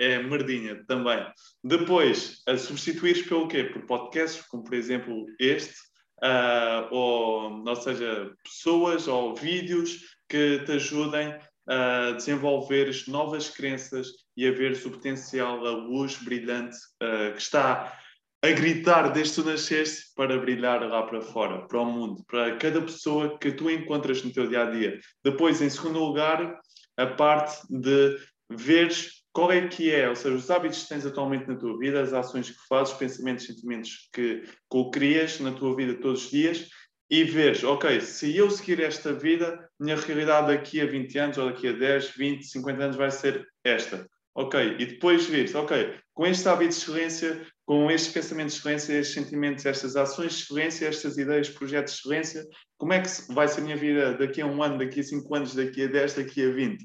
É 0.00 0.22
merdinha 0.22 0.84
também. 0.86 1.24
Depois, 1.62 2.42
a 2.46 2.56
substituires 2.56 3.22
pelo 3.22 3.48
quê? 3.48 3.64
Por 3.64 3.86
podcasts, 3.86 4.44
como 4.48 4.64
por 4.64 4.74
exemplo 4.74 5.26
este, 5.38 5.74
uh, 6.22 6.92
ou, 6.92 7.64
ou 7.66 7.76
seja, 7.76 8.32
pessoas 8.42 9.06
ou 9.06 9.34
vídeos 9.34 10.00
que 10.28 10.60
te 10.60 10.72
ajudem 10.72 11.38
a 11.66 12.12
desenvolver 12.12 12.90
novas 13.08 13.48
crenças 13.48 14.08
e 14.36 14.46
a 14.46 14.52
ver 14.52 14.72
o 14.72 14.90
potencial, 14.90 15.64
a 15.66 15.70
luz 15.70 16.16
brilhante 16.22 16.76
uh, 17.02 17.32
que 17.32 17.40
está 17.40 17.98
a 18.42 18.50
gritar 18.50 19.10
desde 19.10 19.36
que 19.36 19.42
tu 19.42 19.48
nasceste 19.48 20.12
para 20.14 20.38
brilhar 20.38 20.86
lá 20.86 21.02
para 21.04 21.22
fora, 21.22 21.66
para 21.66 21.80
o 21.80 21.86
mundo, 21.86 22.22
para 22.26 22.56
cada 22.56 22.82
pessoa 22.82 23.38
que 23.38 23.50
tu 23.50 23.70
encontras 23.70 24.22
no 24.22 24.30
teu 24.30 24.46
dia 24.46 24.64
a 24.64 24.70
dia. 24.70 25.00
Depois, 25.24 25.62
em 25.62 25.70
segundo 25.70 25.98
lugar, 25.98 26.60
a 26.98 27.06
parte 27.06 27.56
de 27.70 28.18
veres 28.50 29.23
qual 29.34 29.50
é 29.50 29.66
que 29.66 29.90
é, 29.90 30.08
ou 30.08 30.14
seja, 30.14 30.36
os 30.36 30.48
hábitos 30.48 30.84
que 30.84 30.88
tens 30.90 31.04
atualmente 31.04 31.48
na 31.48 31.56
tua 31.56 31.76
vida, 31.76 32.00
as 32.00 32.12
ações 32.12 32.50
que 32.50 32.66
fazes, 32.68 32.94
pensamentos, 32.94 33.44
sentimentos 33.44 34.08
que 34.12 34.44
co-crias 34.68 35.40
na 35.40 35.50
tua 35.50 35.74
vida 35.74 36.00
todos 36.00 36.24
os 36.24 36.30
dias 36.30 36.68
e 37.10 37.24
veres, 37.24 37.64
ok, 37.64 38.00
se 38.00 38.36
eu 38.36 38.48
seguir 38.48 38.80
esta 38.80 39.12
vida, 39.12 39.68
minha 39.78 39.96
realidade 39.96 40.46
daqui 40.46 40.80
a 40.80 40.86
20 40.86 41.18
anos 41.18 41.38
ou 41.38 41.46
daqui 41.50 41.66
a 41.66 41.72
10, 41.72 42.10
20, 42.16 42.44
50 42.44 42.84
anos 42.84 42.96
vai 42.96 43.10
ser 43.10 43.44
esta. 43.64 44.08
Ok, 44.36 44.76
e 44.78 44.86
depois 44.86 45.26
vires, 45.26 45.54
ok, 45.54 45.94
com 46.12 46.26
este 46.26 46.48
hábito 46.48 46.70
de 46.70 46.76
excelência, 46.76 47.46
com 47.66 47.90
estes 47.90 48.12
pensamentos 48.12 48.54
de 48.54 48.60
excelência, 48.60 48.92
estes 48.94 49.14
sentimentos, 49.14 49.66
estas 49.66 49.96
ações 49.96 50.32
de 50.32 50.42
excelência, 50.42 50.88
estas 50.88 51.18
ideias, 51.18 51.48
projetos 51.48 51.94
de 51.94 52.00
excelência, 52.00 52.44
como 52.76 52.92
é 52.92 53.00
que 53.00 53.08
vai 53.32 53.48
ser 53.48 53.60
a 53.60 53.64
minha 53.64 53.76
vida 53.76 54.14
daqui 54.14 54.40
a 54.40 54.46
um 54.46 54.62
ano, 54.62 54.78
daqui 54.78 55.00
a 55.00 55.04
5 55.04 55.34
anos, 55.34 55.54
daqui 55.54 55.84
a 55.84 55.86
10, 55.86 56.14
daqui 56.14 56.46
a 56.46 56.50
20, 56.50 56.84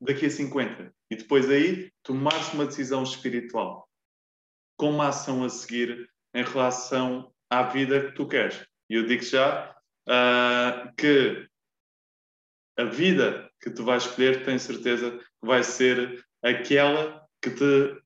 daqui 0.00 0.26
a 0.26 0.30
50? 0.30 0.92
E 1.10 1.16
depois 1.16 1.48
aí, 1.50 1.90
tomares 2.02 2.52
uma 2.52 2.66
decisão 2.66 3.02
espiritual, 3.02 3.88
com 4.76 4.90
uma 4.90 5.08
ação 5.08 5.44
a 5.44 5.48
seguir 5.48 6.10
em 6.34 6.44
relação 6.44 7.32
à 7.50 7.62
vida 7.62 8.06
que 8.06 8.12
tu 8.12 8.28
queres. 8.28 8.64
E 8.90 8.94
eu 8.94 9.06
digo 9.06 9.22
já 9.22 9.74
uh, 10.08 10.94
que 10.96 11.48
a 12.78 12.84
vida 12.84 13.50
que 13.60 13.70
tu 13.70 13.84
vais 13.84 14.04
escolher, 14.04 14.44
tenho 14.44 14.60
certeza 14.60 15.18
que 15.18 15.46
vai 15.46 15.62
ser 15.64 16.24
aquela 16.42 17.26
que 17.42 17.50
te 17.50 18.00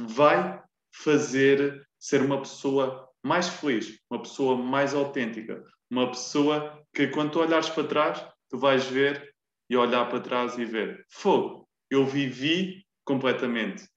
vai 0.00 0.60
fazer 0.92 1.86
ser 1.98 2.20
uma 2.22 2.40
pessoa 2.40 3.08
mais 3.22 3.48
feliz, 3.48 3.98
uma 4.10 4.20
pessoa 4.20 4.56
mais 4.56 4.92
autêntica, 4.92 5.64
uma 5.88 6.10
pessoa 6.10 6.84
que 6.92 7.06
quando 7.08 7.32
tu 7.32 7.40
olhares 7.40 7.70
para 7.70 7.86
trás, 7.86 8.26
tu 8.50 8.58
vais 8.58 8.84
ver 8.84 9.31
e 9.68 9.76
olhar 9.76 10.08
para 10.08 10.20
trás 10.20 10.58
e 10.58 10.64
ver 10.64 11.04
fogo. 11.08 11.68
Eu 11.90 12.06
vivi 12.06 12.84
completamente. 13.04 13.88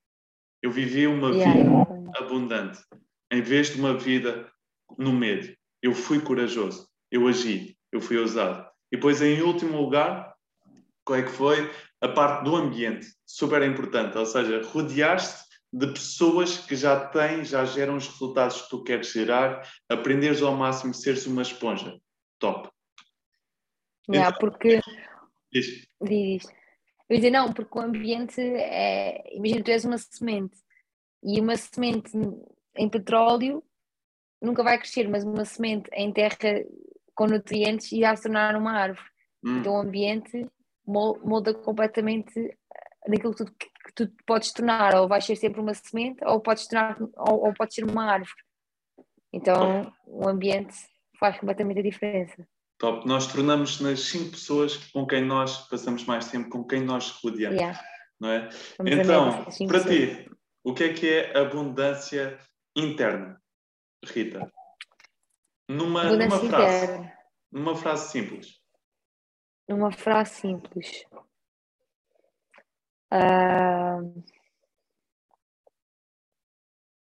Eu 0.61 0.71
vivi 0.71 1.07
uma 1.07 1.29
yeah. 1.29 1.53
vida 1.53 2.11
abundante, 2.17 2.79
em 3.31 3.41
vez 3.41 3.69
de 3.69 3.79
uma 3.79 3.93
vida 3.93 4.51
no 4.97 5.13
medo. 5.13 5.55
Eu 5.81 5.93
fui 5.93 6.19
corajoso, 6.19 6.87
eu 7.11 7.27
agi, 7.27 7.77
eu 7.91 8.01
fui 8.01 8.17
ousado. 8.17 8.67
E 8.91 8.95
depois, 8.95 9.21
em 9.21 9.41
último 9.41 9.77
lugar, 9.77 10.33
qual 11.03 11.19
é 11.19 11.23
que 11.23 11.31
foi? 11.31 11.71
A 12.01 12.07
parte 12.07 12.43
do 12.43 12.55
ambiente, 12.55 13.07
super 13.25 13.61
importante, 13.61 14.17
ou 14.17 14.25
seja, 14.25 14.61
rodear-te 14.63 15.45
de 15.71 15.87
pessoas 15.87 16.57
que 16.57 16.75
já 16.75 17.07
têm, 17.07 17.43
já 17.43 17.65
geram 17.65 17.97
os 17.97 18.07
resultados 18.07 18.61
que 18.61 18.69
tu 18.69 18.83
queres 18.83 19.11
gerar, 19.11 19.69
aprenderes 19.89 20.41
ao 20.41 20.55
máximo, 20.55 20.93
seres 20.93 21.25
uma 21.25 21.41
esponja. 21.41 21.99
Top. 22.39 22.69
Yeah, 24.09 24.29
então, 24.29 24.39
porque. 24.39 24.79
Diz. 25.56 25.88
Diz. 26.02 26.44
Eu 27.07 27.18
dizer, 27.18 27.32
não, 27.32 27.53
porque 27.53 27.77
o 27.77 27.82
ambiente 27.82 28.41
é. 28.41 29.36
Imagina, 29.36 29.64
tu 29.64 29.72
és 29.72 29.86
uma 29.86 29.98
semente 29.98 30.57
e 31.23 31.40
uma 31.40 31.56
semente 31.56 32.11
em 32.76 32.90
petróleo 32.90 33.64
nunca 34.41 34.64
vai 34.64 34.77
crescer, 34.77 35.07
mas 35.07 35.23
uma 35.23 35.45
semente 35.45 35.90
em 35.94 36.11
terra 36.11 36.38
com 37.15 37.26
nutrientes 37.26 37.91
irá 37.91 38.15
se 38.15 38.23
tornar 38.23 38.56
uma 38.56 38.73
árvore. 38.73 39.07
Hum. 39.44 39.60
Então 39.60 39.73
o 39.73 39.82
ambiente 39.82 40.48
molda 40.86 41.53
completamente 41.53 42.57
daquilo 43.07 43.34
que 43.34 43.45
tu, 43.45 43.52
que 43.53 43.94
tu 43.95 44.11
podes 44.26 44.52
tornar, 44.52 44.95
ou 44.95 45.07
vais 45.07 45.26
ser 45.26 45.36
sempre 45.36 45.61
uma 45.61 45.73
semente, 45.73 46.23
ou 46.26 46.41
podes 46.41 46.68
tornar, 46.68 46.98
ou, 47.02 47.45
ou 47.45 47.53
podes 47.53 47.76
ser 47.76 47.86
uma 47.86 48.11
árvore. 48.11 48.44
Então 49.32 49.91
o 50.06 50.27
ambiente 50.27 50.76
faz 51.19 51.40
completamente 51.40 51.80
a 51.80 51.84
diferença. 51.84 52.48
Top. 52.77 53.07
Nós 53.07 53.27
tornamos 53.27 53.80
nas 53.80 54.02
cinco 54.02 54.31
pessoas 54.31 54.77
com 54.91 55.07
quem 55.07 55.23
nós 55.23 55.68
passamos 55.69 56.03
mais 56.06 56.30
tempo, 56.30 56.49
com 56.49 56.64
quem 56.64 56.84
nós 56.84 57.10
rodeamos. 57.23 57.60
Yeah. 57.60 57.80
Não 58.19 58.30
é? 58.30 58.49
então, 58.85 59.45
para 59.68 59.84
ti, 59.84 60.30
o 60.64 60.73
que 60.73 60.84
é 60.85 60.93
que 60.93 61.10
é 61.10 61.38
abundância 61.38 62.39
interna? 62.76 63.41
Rita? 64.03 64.52
Numa, 65.69 66.03
numa 66.03 66.39
frase. 66.39 67.11
Numa 67.52 67.76
frase 67.76 68.11
simples. 68.11 68.61
Numa 69.68 69.91
frase 69.91 70.35
simples. 70.35 71.06
Uh... 73.11 74.23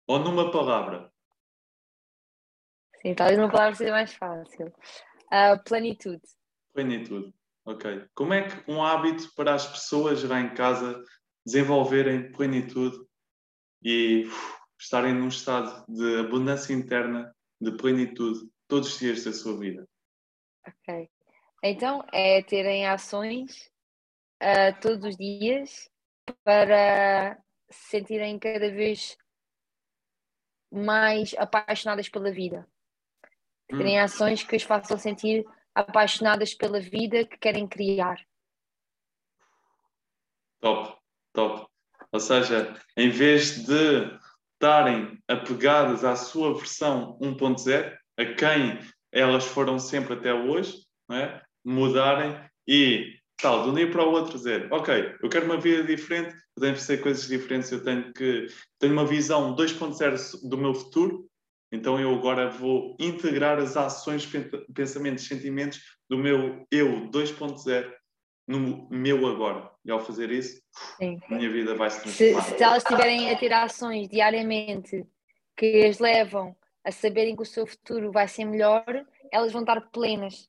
Ou 0.06 0.18
numa 0.18 0.50
palavra. 0.50 1.12
Sim, 3.02 3.14
talvez 3.14 3.38
uma 3.38 3.50
palavra 3.50 3.74
seja 3.74 3.92
mais 3.92 4.12
fácil. 4.14 4.72
Uh, 5.32 5.62
plenitude. 5.64 6.22
Plenitude, 6.72 7.34
ok. 7.64 8.06
Como 8.14 8.32
é 8.32 8.48
que 8.48 8.70
um 8.70 8.82
hábito 8.82 9.32
para 9.34 9.54
as 9.54 9.66
pessoas 9.66 10.22
lá 10.24 10.40
em 10.40 10.54
casa 10.54 11.02
desenvolverem 11.44 12.32
plenitude 12.32 12.96
e 13.82 14.24
uf, 14.26 14.58
estarem 14.78 15.14
num 15.14 15.28
estado 15.28 15.84
de 15.88 16.20
abundância 16.20 16.72
interna, 16.72 17.34
de 17.60 17.76
plenitude, 17.76 18.48
todos 18.66 18.92
os 18.92 18.98
dias 18.98 19.24
da 19.24 19.32
sua 19.32 19.58
vida. 19.58 19.88
Ok. 20.66 21.10
Então, 21.62 22.04
é 22.12 22.42
terem 22.42 22.86
ações 22.86 23.70
uh, 24.42 24.80
todos 24.80 25.04
os 25.04 25.16
dias 25.16 25.90
para 26.44 27.36
se 27.70 27.90
sentirem 27.90 28.38
cada 28.38 28.70
vez 28.70 29.16
mais 30.70 31.34
apaixonadas 31.38 32.08
pela 32.08 32.30
vida. 32.30 32.68
Hum. 33.72 33.78
Terem 33.78 34.00
ações 34.00 34.42
que 34.42 34.56
as 34.56 34.62
façam 34.62 34.98
sentir 34.98 35.46
apaixonadas 35.74 36.54
pela 36.54 36.80
vida 36.80 37.24
que 37.24 37.38
querem 37.38 37.66
criar. 37.66 38.16
Top, 40.60 40.96
top. 41.32 41.66
Ou 42.10 42.20
seja, 42.20 42.74
em 42.96 43.10
vez 43.10 43.64
de 43.64 44.18
estarem 44.54 45.18
apegadas 45.28 46.04
à 46.04 46.16
sua 46.16 46.54
versão 46.54 47.16
1.0, 47.20 47.96
a 48.18 48.24
quem 48.34 48.78
elas 49.12 49.44
foram 49.44 49.78
sempre 49.78 50.14
até 50.14 50.34
hoje, 50.34 50.84
é? 51.10 51.40
mudarem 51.64 52.38
e 52.66 53.14
tal, 53.40 53.62
de 53.62 53.70
um 53.70 53.74
dia 53.74 53.90
para 53.90 54.04
o 54.04 54.10
outro 54.10 54.36
dizer, 54.36 54.72
ok, 54.72 55.14
eu 55.22 55.28
quero 55.28 55.46
uma 55.46 55.60
vida 55.60 55.84
diferente, 55.84 56.34
podem 56.54 56.74
ser 56.76 57.00
coisas 57.00 57.28
diferentes, 57.28 57.70
eu 57.70 57.82
tenho 57.84 58.12
que 58.12 58.46
tenho 58.78 58.92
uma 58.92 59.06
visão 59.06 59.54
2.0 59.54 60.48
do 60.48 60.58
meu 60.58 60.74
futuro, 60.74 61.27
então 61.70 62.00
eu 62.00 62.14
agora 62.14 62.48
vou 62.48 62.96
integrar 62.98 63.58
as 63.58 63.76
ações, 63.76 64.28
pensamentos, 64.74 65.26
sentimentos 65.26 65.80
do 66.08 66.16
meu 66.16 66.66
eu 66.70 67.10
2.0 67.10 67.92
no 68.46 68.88
meu 68.90 69.26
agora. 69.26 69.70
E 69.84 69.90
ao 69.90 70.00
fazer 70.00 70.30
isso, 70.30 70.60
Sim. 70.96 71.20
a 71.30 71.34
minha 71.34 71.50
vida 71.50 71.74
vai 71.74 71.90
se 71.90 72.00
transformar. 72.00 72.42
Se, 72.42 72.56
se 72.56 72.62
elas 72.62 72.82
estiverem 72.82 73.30
a 73.30 73.38
ter 73.38 73.52
ações 73.52 74.08
diariamente 74.08 75.06
que 75.54 75.84
as 75.84 75.98
levam 75.98 76.56
a 76.82 76.90
saberem 76.90 77.36
que 77.36 77.42
o 77.42 77.46
seu 77.46 77.66
futuro 77.66 78.10
vai 78.10 78.26
ser 78.26 78.46
melhor, 78.46 78.84
elas 79.30 79.52
vão 79.52 79.60
estar 79.60 79.80
plenas. 79.90 80.48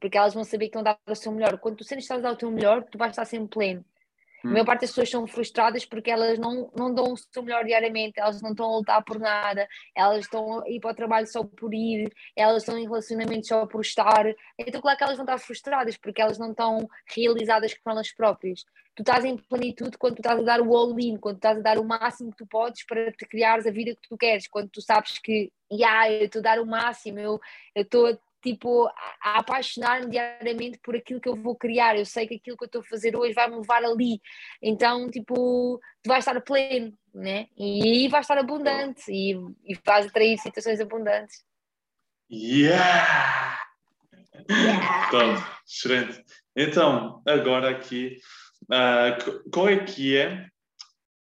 Porque 0.00 0.16
elas 0.16 0.32
vão 0.32 0.44
saber 0.44 0.66
que 0.66 0.78
estão 0.78 0.80
a 0.80 0.84
dar 0.84 0.98
o 1.06 1.14
seu 1.14 1.32
melhor. 1.32 1.58
Quando 1.58 1.78
tu 1.78 1.84
sentes 1.84 2.06
que 2.06 2.12
estás 2.12 2.20
a 2.20 2.28
dar 2.28 2.34
o 2.34 2.38
teu 2.38 2.50
melhor, 2.50 2.84
tu 2.84 2.96
vais 2.96 3.10
estar 3.10 3.24
sempre 3.24 3.48
pleno. 3.48 3.84
A 4.44 4.48
maior 4.48 4.62
hum. 4.62 4.66
parte 4.66 4.82
das 4.82 4.90
pessoas 4.90 5.10
são 5.10 5.26
frustradas 5.26 5.84
porque 5.84 6.10
elas 6.10 6.38
não, 6.38 6.70
não 6.76 6.92
dão 6.92 7.12
o 7.12 7.16
seu 7.16 7.42
melhor 7.42 7.64
diariamente, 7.64 8.18
elas 8.18 8.40
não 8.40 8.50
estão 8.50 8.66
a 8.66 8.76
lutar 8.76 9.04
por 9.04 9.18
nada, 9.18 9.68
elas 9.94 10.24
estão 10.24 10.62
a 10.62 10.68
ir 10.68 10.80
para 10.80 10.92
o 10.92 10.94
trabalho 10.94 11.26
só 11.26 11.44
por 11.44 11.74
ir, 11.74 12.10
elas 12.34 12.62
estão 12.62 12.78
em 12.78 12.84
relacionamentos 12.84 13.48
só 13.48 13.66
por 13.66 13.80
estar. 13.82 14.26
Então, 14.58 14.80
claro 14.80 14.96
que 14.96 15.04
elas 15.04 15.16
vão 15.16 15.24
estar 15.24 15.38
frustradas 15.38 15.96
porque 15.96 16.22
elas 16.22 16.38
não 16.38 16.50
estão 16.50 16.88
realizadas 17.14 17.74
com 17.74 17.90
elas 17.90 18.12
próprias. 18.12 18.64
Tu 18.94 19.02
estás 19.02 19.24
em 19.24 19.36
plenitude 19.36 19.96
quando 19.96 20.16
tu 20.16 20.20
estás 20.20 20.38
a 20.40 20.42
dar 20.42 20.60
o 20.60 20.76
all-in, 20.76 21.16
quando 21.16 21.36
tu 21.36 21.38
estás 21.38 21.58
a 21.58 21.62
dar 21.62 21.78
o 21.78 21.84
máximo 21.84 22.30
que 22.30 22.38
tu 22.38 22.46
podes 22.46 22.84
para 22.84 23.12
te 23.12 23.26
criares 23.26 23.66
a 23.66 23.70
vida 23.70 23.94
que 23.94 24.08
tu 24.08 24.16
queres, 24.16 24.48
quando 24.48 24.68
tu 24.68 24.80
sabes 24.80 25.18
que, 25.18 25.52
yeah, 25.72 26.10
eu 26.10 26.26
estou 26.26 26.40
a 26.40 26.42
dar 26.42 26.60
o 26.60 26.66
máximo, 26.66 27.18
eu 27.18 27.40
estou 27.74 28.06
a 28.08 28.18
tipo, 28.42 28.86
a, 29.22 29.38
apaixonar-me 29.38 30.10
diariamente 30.10 30.78
por 30.82 30.96
aquilo 30.96 31.20
que 31.20 31.28
eu 31.28 31.36
vou 31.36 31.56
criar. 31.56 31.96
Eu 31.96 32.04
sei 32.04 32.26
que 32.26 32.36
aquilo 32.36 32.56
que 32.56 32.64
eu 32.64 32.66
estou 32.66 32.80
a 32.80 32.84
fazer 32.84 33.16
hoje 33.16 33.34
vai 33.34 33.48
me 33.48 33.56
levar 33.56 33.84
ali. 33.84 34.20
Então, 34.62 35.10
tipo, 35.10 35.80
tu 36.02 36.08
vais 36.08 36.24
estar 36.24 36.40
pleno, 36.40 36.92
né? 37.14 37.48
E 37.56 37.82
aí 37.82 38.08
vais 38.08 38.24
estar 38.24 38.38
abundante 38.38 39.10
e, 39.10 39.32
e 39.64 39.78
vais 39.84 40.06
atrair 40.06 40.38
situações 40.38 40.80
abundantes. 40.80 41.44
Yeah! 42.30 43.58
yeah. 44.48 45.08
Então, 45.08 45.34
excelente. 45.66 46.24
Então, 46.56 47.22
agora 47.26 47.70
aqui, 47.70 48.16
uh, 48.64 49.50
qual 49.50 49.68
é 49.68 49.84
que 49.84 50.16
é 50.16 50.46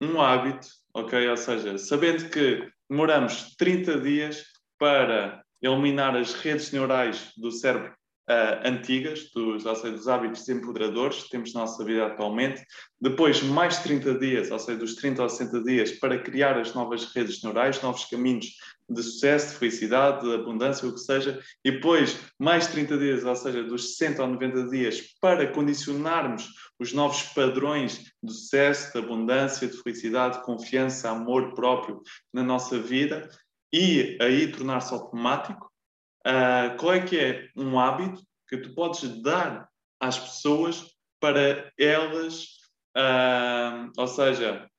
um 0.01 0.21
hábito, 0.21 0.67
ok? 0.93 1.27
Ou 1.29 1.37
seja, 1.37 1.77
sabendo 1.77 2.29
que 2.29 2.67
demoramos 2.89 3.55
30 3.55 3.99
dias 4.01 4.45
para 4.77 5.44
eliminar 5.61 6.15
as 6.15 6.34
redes 6.34 6.72
neurais 6.72 7.32
do 7.38 7.52
cérebro 7.52 7.94
uh, 8.30 8.68
antigas, 8.68 9.30
dos, 9.34 9.65
ou 9.65 9.76
seja, 9.76 9.95
dos 9.95 10.07
hábitos 10.07 10.48
empoderadores 10.49 11.23
que 11.23 11.30
temos 11.30 11.53
na 11.53 11.61
nossa 11.61 11.84
vida 11.84 12.06
atualmente. 12.06 12.64
Depois, 12.99 13.41
mais 13.41 13.80
30 13.80 14.15
dias, 14.15 14.52
ou 14.52 14.60
seja, 14.60 14.77
dos 14.77 14.95
30 14.95 15.22
aos 15.22 15.34
60 15.34 15.64
dias, 15.64 15.91
para 15.91 16.22
criar 16.22 16.57
as 16.57 16.73
novas 16.73 17.06
redes 17.14 17.41
neurais, 17.44 17.82
novos 17.82 18.06
caminhos 18.06 18.48
de 18.90 19.02
sucesso, 19.02 19.53
de 19.53 19.60
felicidade, 19.60 20.26
de 20.26 20.34
abundância, 20.34 20.88
o 20.88 20.94
que 20.94 20.99
seja. 20.99 21.40
E 21.64 21.72
depois, 21.72 22.19
mais 22.40 22.68
30 22.68 22.98
dias, 22.98 23.23
ou 23.23 23.36
seja, 23.36 23.64
dos 23.64 23.95
60 23.95 24.22
aos 24.22 24.32
90 24.32 24.69
dias, 24.69 25.02
para 25.19 25.48
condicionarmos 25.52 26.48
os 26.80 26.94
novos 26.94 27.23
padrões 27.34 28.11
de 28.22 28.34
sucesso, 28.34 28.91
de 28.91 28.99
abundância, 28.99 29.68
de 29.68 29.82
felicidade, 29.82 30.38
de 30.38 30.44
confiança, 30.44 31.10
amor 31.10 31.53
próprio 31.53 32.02
na 32.34 32.44
nossa 32.44 32.77
vida 32.77 33.30
e 33.71 34.17
aí 34.21 34.51
tornar-se 34.51 34.93
automático, 34.93 35.71
uh, 36.25 36.77
qual 36.77 36.93
é 36.93 37.05
que 37.05 37.19
é 37.19 37.49
um 37.55 37.79
hábito 37.79 38.21
que 38.47 38.57
tu 38.57 38.73
podes 38.73 39.21
dar 39.21 39.69
às 39.99 40.17
pessoas 40.19 40.95
para 41.19 41.71
elas, 41.77 42.45
uh, 42.95 43.91
ou 43.97 44.07
seja, 44.07 44.69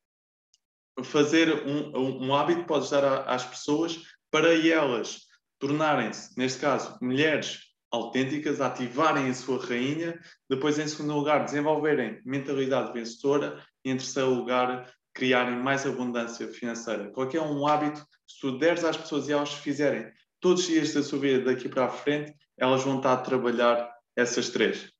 fazer 1.05 1.67
um, 1.67 2.27
um 2.27 2.35
hábito 2.35 2.61
que 2.61 2.69
podes 2.69 2.91
dar 2.91 3.29
às 3.29 3.45
pessoas 3.45 4.01
para 4.31 4.55
elas 4.55 5.27
tornarem-se, 5.59 6.37
neste 6.39 6.61
caso, 6.61 6.99
mulheres 7.01 7.61
autênticas, 7.91 8.61
ativarem 8.61 9.29
a 9.29 9.35
sua 9.35 9.65
rainha, 9.65 10.21
depois, 10.49 10.79
em 10.79 10.87
segundo 10.87 11.15
lugar, 11.15 11.45
desenvolverem 11.45 12.21
mentalidade 12.25 12.93
vencedora 12.93 13.65
e, 13.85 13.91
em 13.91 13.97
terceiro 13.97 14.31
lugar, 14.31 14.93
criarem 15.17 15.57
mais 15.57 15.87
abundância 15.87 16.47
financeira. 16.49 17.11
Qualquer 17.11 17.41
um 17.41 17.67
hábito, 17.67 18.07
se 18.27 18.39
tu 18.39 18.59
deres 18.59 18.85
às 18.85 18.99
pessoas 18.99 19.29
e 19.29 19.33
elas 19.33 19.53
fizerem 19.55 20.13
todos 20.39 20.63
os 20.63 20.69
dias 20.69 20.93
da 20.93 21.03
sua 21.03 21.19
vida 21.19 21.45
daqui 21.45 21.69
para 21.71 21.87
a 21.87 21.91
frente, 21.91 22.37
elas 22.57 22.85
vão 22.85 22.99
estar 22.99 23.15
a 23.15 23.17
trabalhar 23.17 23.91
essas 24.15 24.51
três. 24.51 24.93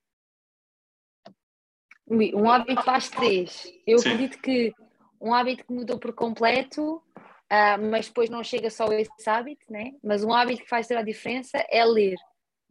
Um 2.09 2.51
hábito 2.51 2.83
faz 2.83 3.11
três. 3.11 3.71
Eu 3.87 3.99
Sim. 3.99 4.09
acredito 4.09 4.41
que 4.41 4.73
um 5.21 5.35
hábito 5.35 5.67
que 5.67 5.73
mudou 5.73 5.99
por 5.99 6.15
completo, 6.15 6.97
uh, 6.97 7.91
mas 7.91 8.09
depois 8.09 8.31
não 8.31 8.43
chega 8.43 8.71
só 8.71 8.87
esse 8.93 9.29
hábito, 9.29 9.71
né? 9.71 9.93
mas 10.03 10.25
um 10.25 10.33
hábito 10.33 10.63
que 10.63 10.69
faz 10.69 10.89
toda 10.89 11.01
a 11.01 11.05
diferença 11.05 11.59
é 11.69 11.85
ler. 11.85 12.17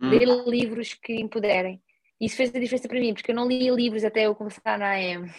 Hum. 0.01 0.09
Ler 0.09 0.27
livros 0.47 0.95
que 0.95 1.13
empoderem. 1.13 1.80
Isso 2.19 2.38
fez 2.38 2.49
a 2.55 2.59
diferença 2.59 2.88
para 2.88 2.99
mim, 2.99 3.13
porque 3.13 3.31
eu 3.31 3.35
não 3.35 3.47
lia 3.47 3.72
livros 3.72 4.03
até 4.03 4.26
eu 4.26 4.34
começar 4.34 4.80
na 4.80 4.93
AM. 4.93 5.30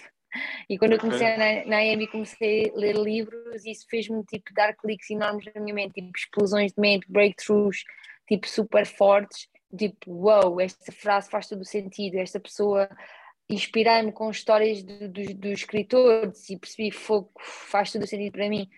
E 0.69 0.79
quando 0.79 0.93
eu 0.93 0.99
comecei 0.99 1.37
na, 1.37 1.65
na 1.67 1.85
EMI 1.85 2.07
comecei 2.09 2.71
a 2.71 2.79
ler 2.79 2.97
livros, 2.97 3.65
isso 3.65 3.87
fez-me 3.89 4.25
tipo 4.25 4.53
dar 4.55 4.75
cliques 4.75 5.11
enormes 5.11 5.45
na 5.55 5.61
minha 5.61 5.75
mente, 5.75 5.95
tipo 5.95 6.17
explosões 6.17 6.73
de 6.73 6.81
mente, 6.81 7.11
breakthroughs, 7.11 7.85
tipo 8.29 8.49
super 8.49 8.87
fortes, 8.87 9.49
tipo, 9.77 10.13
wow, 10.13 10.61
esta 10.61 10.93
frase 10.93 11.31
faz 11.31 11.49
todo 11.49 11.61
o 11.61 11.65
sentido, 11.65 12.17
esta 12.17 12.41
pessoa 12.41 12.89
inspirar-me 13.49 14.13
com 14.13 14.31
histórias 14.31 14.83
dos 14.83 15.35
do, 15.35 15.49
escritores 15.49 16.51
e 16.51 16.59
percebi 16.59 16.91
fogo 16.91 17.31
faz 17.41 17.93
todo 17.93 18.03
o 18.03 18.07
sentido 18.07 18.33
para 18.33 18.49
mim. 18.49 18.69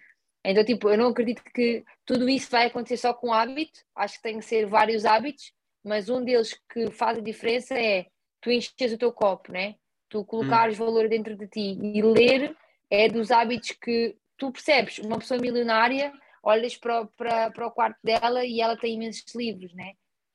Então, 0.44 0.64
tipo, 0.64 0.88
eu 0.88 0.96
não 0.96 1.08
acredito 1.08 1.42
que 1.54 1.84
tudo 2.04 2.28
isso 2.28 2.50
vai 2.50 2.66
acontecer 2.66 2.96
só 2.96 3.12
com 3.12 3.32
hábito, 3.32 3.80
acho 3.94 4.16
que 4.16 4.22
tem 4.22 4.38
que 4.38 4.44
ser 4.44 4.66
vários 4.66 5.04
hábitos, 5.04 5.52
mas 5.84 6.08
um 6.08 6.22
deles 6.22 6.58
que 6.72 6.90
faz 6.90 7.18
a 7.18 7.22
diferença 7.22 7.78
é 7.78 8.06
tu 8.40 8.50
enches 8.50 8.92
o 8.92 8.98
teu 8.98 9.12
copo, 9.12 9.52
né? 9.52 9.74
Tu 10.08 10.24
colocares 10.24 10.78
hum. 10.78 10.84
valor 10.84 11.08
dentro 11.08 11.36
de 11.36 11.46
ti 11.46 11.78
e 11.80 12.02
ler 12.02 12.56
é 12.90 13.08
dos 13.08 13.30
hábitos 13.30 13.72
que 13.72 14.16
tu 14.36 14.50
percebes. 14.50 14.98
Uma 14.98 15.18
pessoa 15.18 15.40
milionária, 15.40 16.12
olhas 16.42 16.76
para, 16.76 17.04
para, 17.16 17.50
para 17.50 17.66
o 17.66 17.70
quarto 17.70 17.98
dela 18.02 18.44
e 18.44 18.60
ela 18.60 18.76
tem 18.76 18.94
imensos 18.94 19.34
livros, 19.34 19.74
né? 19.74 19.92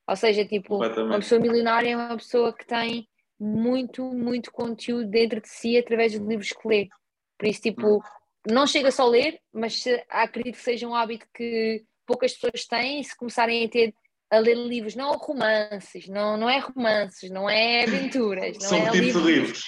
Ou 0.08 0.16
seja, 0.16 0.46
tipo, 0.46 0.76
uma 0.76 1.20
pessoa 1.20 1.40
milionária 1.40 1.90
é 1.90 1.96
uma 1.96 2.18
pessoa 2.18 2.54
que 2.54 2.66
tem 2.66 3.08
muito, 3.40 4.04
muito 4.14 4.52
conteúdo 4.52 5.10
dentro 5.10 5.42
de 5.42 5.48
si 5.48 5.78
através 5.78 6.18
dos 6.18 6.28
livros 6.28 6.52
que 6.52 6.68
lê. 6.68 6.90
Por 7.38 7.48
isso, 7.48 7.62
tipo, 7.62 7.98
hum. 7.98 8.02
não 8.50 8.68
chega 8.68 8.92
só 8.92 9.04
a 9.04 9.10
ler, 9.10 9.40
mas 9.52 9.84
acredito 10.10 10.56
que 10.56 10.62
seja 10.62 10.88
um 10.88 10.94
hábito 10.94 11.26
que 11.34 11.84
poucas 12.06 12.34
pessoas 12.34 12.66
têm 12.66 13.00
e 13.00 13.04
se 13.04 13.16
começarem 13.16 13.66
a 13.66 13.70
ter 13.70 13.94
a 14.34 14.40
ler 14.40 14.56
livros, 14.56 14.96
não 14.96 15.12
romances, 15.12 16.08
não, 16.08 16.36
não 16.36 16.50
é 16.50 16.58
romances, 16.58 17.30
não 17.30 17.48
é 17.48 17.84
aventuras. 17.84 18.58
Não 18.58 18.70
São 18.70 18.78
é 18.80 18.90
livros, 18.90 19.24
de 19.24 19.32
livros. 19.32 19.64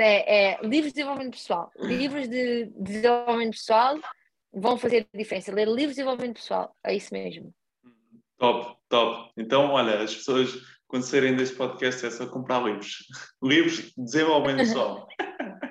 É, 0.00 0.52
é, 0.52 0.60
livros 0.62 0.92
de 0.92 0.96
desenvolvimento 0.96 1.34
pessoal. 1.34 1.70
Livros 1.78 2.26
de, 2.26 2.64
de 2.64 2.92
desenvolvimento 2.92 3.52
pessoal 3.52 3.98
vão 4.50 4.78
fazer 4.78 5.06
a 5.12 5.16
diferença. 5.16 5.52
Ler 5.52 5.68
livros 5.68 5.94
de 5.94 5.96
desenvolvimento 5.96 6.36
pessoal, 6.36 6.74
é 6.82 6.96
isso 6.96 7.12
mesmo. 7.12 7.54
Top, 8.38 8.78
top. 8.88 9.30
Então, 9.36 9.72
olha, 9.72 10.00
as 10.00 10.14
pessoas, 10.14 10.50
quando 10.86 11.02
saírem 11.02 11.36
deste 11.36 11.54
podcast, 11.54 12.06
é 12.06 12.10
só 12.10 12.26
comprar 12.26 12.62
livros. 12.62 13.04
livros 13.44 13.76
de 13.76 13.92
desenvolvimento 13.98 14.58
pessoal. 14.58 15.06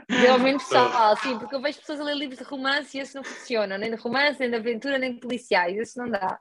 Desenvolvimento 0.09 0.59
pessoal, 0.59 1.17
sim, 1.17 1.37
porque 1.37 1.53
eu 1.53 1.61
vejo 1.61 1.79
pessoas 1.79 1.99
a 1.99 2.03
ler 2.03 2.15
livros 2.15 2.39
de 2.39 2.45
romance 2.45 2.97
e 2.97 3.01
esse 3.01 3.13
não 3.13 3.25
funciona, 3.25 3.77
nem 3.77 3.89
de 3.89 3.97
romance, 3.97 4.39
nem 4.39 4.49
de 4.49 4.55
aventura, 4.55 4.97
nem 4.97 5.13
de 5.13 5.19
policiais, 5.19 5.77
isso 5.77 5.99
não 5.99 6.09
dá. 6.09 6.39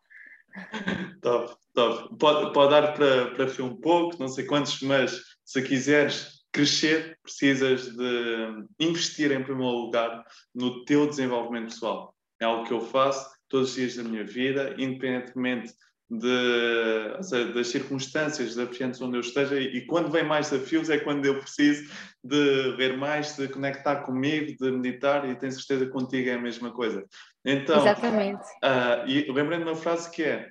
Top, 1.23 1.55
top. 1.75 2.19
Pode, 2.19 2.53
pode 2.53 2.71
dar 2.71 2.93
para, 2.95 3.31
para 3.35 3.65
um 3.65 3.77
pouco, 3.77 4.19
não 4.19 4.29
sei 4.29 4.45
quantos, 4.45 4.81
mas 4.83 5.23
se 5.45 5.63
quiseres 5.63 6.37
crescer, 6.53 7.19
precisas 7.23 7.95
de 7.95 8.65
investir 8.81 9.31
em 9.31 9.43
primeiro 9.43 9.77
lugar 9.77 10.25
no 10.55 10.85
teu 10.85 11.07
desenvolvimento 11.07 11.73
pessoal. 11.73 12.15
É 12.41 12.45
algo 12.45 12.65
que 12.65 12.73
eu 12.73 12.81
faço 12.81 13.29
todos 13.49 13.71
os 13.71 13.75
dias 13.77 13.97
da 13.97 14.03
minha 14.03 14.25
vida, 14.25 14.75
independentemente 14.79 15.73
de, 16.09 17.23
seja, 17.23 17.53
das 17.53 17.67
circunstâncias 17.69 18.55
desafiantes 18.55 19.01
onde 19.01 19.17
eu 19.17 19.21
esteja 19.21 19.59
e 19.59 19.85
quando 19.87 20.11
vem 20.11 20.25
mais 20.25 20.51
desafios 20.51 20.89
é 20.89 20.99
quando 20.99 21.27
eu 21.27 21.41
preciso 21.41 21.93
de 22.23 22.77
ver 22.77 22.97
mais, 22.97 23.37
de 23.37 23.49
conectar 23.49 24.03
comigo, 24.03 24.57
de 24.57 24.71
meditar 24.71 25.29
e 25.29 25.35
tenho 25.35 25.53
certeza 25.53 25.87
que 25.87 25.93
contigo 25.93 26.29
é 26.29 26.35
a 26.35 26.41
mesma 26.41 26.73
coisa. 26.73 27.05
Então, 27.47 27.79
Exatamente. 27.79 28.45
Uh, 28.65 29.07
e 29.07 29.31
lembrando 29.31 29.63
uma 29.63 29.77
frase 29.77 30.11
que 30.11 30.25
é, 30.25 30.51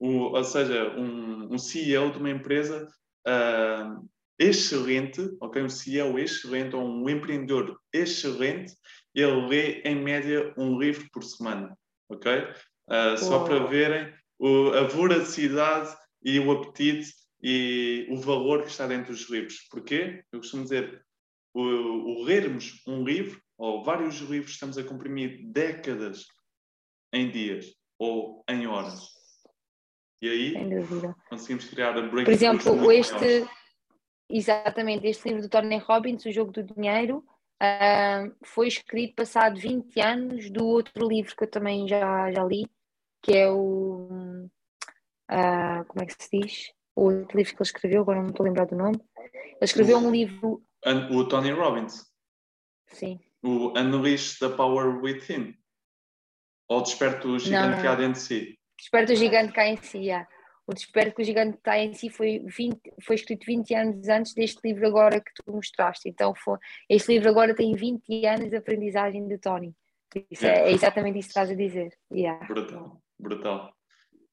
o, 0.00 0.36
ou 0.36 0.44
seja, 0.44 0.92
um, 0.98 1.54
um, 1.54 1.58
CEO 1.58 2.10
de 2.10 2.18
uma 2.18 2.30
empresa 2.30 2.88
uh, 3.26 4.08
excelente, 4.36 5.20
ok? 5.40 5.62
Um 5.62 5.68
CEO 5.68 6.18
excelente 6.18 6.74
ou 6.74 6.84
um 6.84 7.08
empreendedor 7.08 7.78
excelente, 7.92 8.74
ele 9.14 9.46
lê 9.46 9.80
em 9.82 9.94
média 9.94 10.52
um 10.58 10.76
livro 10.76 11.08
por 11.12 11.22
semana, 11.22 11.78
ok? 12.08 12.42
Uh, 12.88 13.16
só 13.16 13.44
para 13.44 13.64
verem 13.66 14.12
o, 14.36 14.70
a 14.70 14.82
voracidade 14.82 15.96
e 16.24 16.40
o 16.40 16.50
apetite 16.50 17.12
e 17.40 18.06
o 18.10 18.16
valor 18.16 18.62
que 18.62 18.70
está 18.70 18.88
dentro 18.88 19.12
dos 19.12 19.30
livros. 19.30 19.60
Porquê? 19.70 20.24
Eu 20.32 20.40
costumo 20.40 20.64
dizer, 20.64 21.02
o, 21.54 21.62
o 21.62 22.24
lermos 22.24 22.82
um 22.84 23.04
livro, 23.04 23.40
ou 23.58 23.82
vários 23.82 24.16
livros, 24.16 24.52
estamos 24.52 24.76
a 24.76 24.84
comprimir 24.84 25.46
décadas 25.46 26.26
em 27.12 27.30
dias 27.30 27.74
ou 27.98 28.44
em 28.48 28.66
horas. 28.66 29.16
E 30.20 30.28
aí 30.28 30.54
conseguimos 31.28 31.68
criar 31.68 31.90
a 31.90 32.02
breakthrough. 32.02 32.24
Por 32.24 32.32
exemplo, 32.32 32.92
este, 32.92 33.46
exatamente, 34.28 35.06
este 35.06 35.28
livro 35.28 35.42
do 35.42 35.48
Tony 35.48 35.78
Robbins, 35.78 36.24
O 36.24 36.32
Jogo 36.32 36.52
do 36.52 36.62
Dinheiro, 36.62 37.18
uh, 37.62 38.34
foi 38.44 38.68
escrito 38.68 39.14
passado 39.14 39.60
20 39.60 40.00
anos 40.00 40.50
do 40.50 40.66
outro 40.66 41.06
livro 41.06 41.34
que 41.36 41.44
eu 41.44 41.50
também 41.50 41.86
já, 41.86 42.30
já 42.32 42.44
li, 42.44 42.66
que 43.22 43.32
é 43.32 43.50
o. 43.50 44.48
Uh, 45.30 45.84
como 45.88 46.02
é 46.02 46.06
que 46.06 46.14
se 46.22 46.40
diz? 46.40 46.72
O 46.94 47.10
outro 47.10 47.36
livro 47.36 47.52
que 47.52 47.62
ele 47.62 47.68
escreveu, 47.68 48.02
agora 48.02 48.18
não 48.18 48.26
me 48.26 48.30
estou 48.30 48.44
a 48.44 48.48
lembrar 48.48 48.64
do 48.66 48.76
nome. 48.76 48.98
Ele 49.18 49.58
escreveu 49.62 49.98
um 49.98 50.10
livro. 50.10 50.62
O 51.10 51.24
Tony 51.24 51.50
Robbins. 51.50 52.06
Sim. 52.86 53.20
O 53.46 53.72
Unleash 53.78 54.38
the 54.40 54.48
Power 54.48 55.00
Within. 55.00 55.54
Ou 56.68 56.82
Desperto 56.82 57.28
o 57.28 57.38
Gigante 57.38 57.80
que 57.80 57.86
há 57.86 57.94
dentro 57.94 58.14
de 58.14 58.26
si. 58.26 58.58
Desperto 58.76 59.12
o 59.12 59.16
Gigante 59.16 59.52
cá 59.52 59.66
em 59.68 59.76
si, 59.76 59.98
yeah. 59.98 60.26
O 60.66 60.74
Desperto 60.74 61.14
que 61.14 61.22
o 61.22 61.24
Gigante 61.24 61.58
está 61.58 61.78
em 61.78 61.94
si 61.94 62.10
foi, 62.10 62.40
20, 62.40 62.80
foi 63.00 63.14
escrito 63.14 63.46
20 63.46 63.74
anos 63.74 64.08
antes 64.08 64.34
deste 64.34 64.58
livro 64.66 64.84
agora 64.88 65.20
que 65.20 65.30
tu 65.32 65.52
mostraste. 65.52 66.08
Então, 66.08 66.34
foi, 66.34 66.58
este 66.90 67.12
livro 67.12 67.30
agora 67.30 67.54
tem 67.54 67.72
20 67.72 68.26
anos 68.26 68.50
de 68.50 68.56
aprendizagem 68.56 69.28
de 69.28 69.38
Tony. 69.38 69.72
Isso 70.28 70.44
yeah. 70.44 70.62
é, 70.62 70.70
é, 70.70 70.72
exatamente 70.72 71.20
isso 71.20 71.28
que 71.28 71.38
estás 71.38 71.50
a 71.50 71.54
dizer. 71.54 71.90
Yeah. 72.12 72.44
Brutal, 72.48 73.00
brutal. 73.16 73.72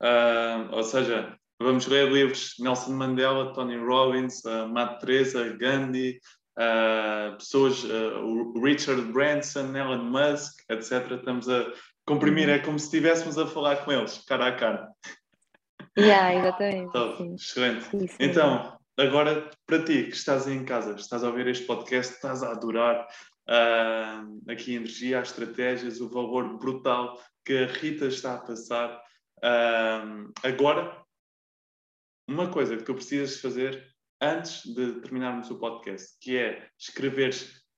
Uh, 0.02 0.74
ou 0.74 0.84
seja, 0.84 1.38
vamos 1.62 1.86
ler 1.86 2.12
livros 2.12 2.56
de 2.58 2.64
Nelson 2.64 2.94
Mandela, 2.94 3.54
Tony 3.54 3.78
Robbins, 3.78 4.44
uh, 4.46 4.68
Matt 4.68 5.02
Teresa, 5.02 5.56
Gandhi, 5.56 6.20
uh, 6.58 7.36
pessoas, 7.38 7.84
uh, 7.84 8.60
Richard 8.62 9.02
Branson, 9.12 9.76
Elon 9.76 10.04
Musk, 10.04 10.60
etc. 10.70 11.12
Estamos 11.12 11.50
a 11.50 11.72
comprimir, 12.06 12.48
uhum. 12.48 12.56
é 12.56 12.60
como 12.60 12.80
se 12.80 12.86
estivéssemos 12.86 13.38
a 13.38 13.48
falar 13.48 13.78
com 13.78 13.92
eles, 13.92 14.18
cara 14.26 14.48
a 14.48 14.56
cara. 14.56 14.90
Yeah, 15.98 16.34
exatamente. 16.36 16.92
Top, 16.92 17.24
excelente. 17.36 18.06
Isso, 18.06 18.16
então, 18.20 18.78
agora 18.98 19.50
para 19.66 19.84
ti 19.84 20.06
que 20.06 20.16
estás 20.16 20.48
em 20.48 20.66
casa, 20.66 20.96
estás 20.96 21.24
a 21.24 21.28
ouvir 21.28 21.48
este 21.48 21.66
podcast, 21.66 22.14
estás 22.14 22.42
a 22.42 22.52
adorar 22.52 23.08
uh, 23.48 24.52
aqui 24.52 24.74
a 24.74 24.80
energia, 24.80 25.20
as 25.20 25.30
estratégias, 25.30 26.02
o 26.02 26.10
valor 26.10 26.58
brutal 26.58 27.22
que 27.46 27.58
a 27.58 27.68
Rita 27.68 28.08
está 28.08 28.36
a 28.36 28.40
passar. 28.40 29.02
Uh, 29.38 30.32
agora, 30.44 31.04
uma 32.28 32.50
coisa 32.50 32.78
que 32.78 32.84
tu 32.84 32.96
precisas 32.96 33.40
fazer 33.40 33.93
antes 34.24 34.64
de 34.66 35.02
terminarmos 35.02 35.52
o 35.52 35.60
podcast, 35.60 36.18
que 36.22 36.38
é 36.38 36.66
escrever 36.80 37.36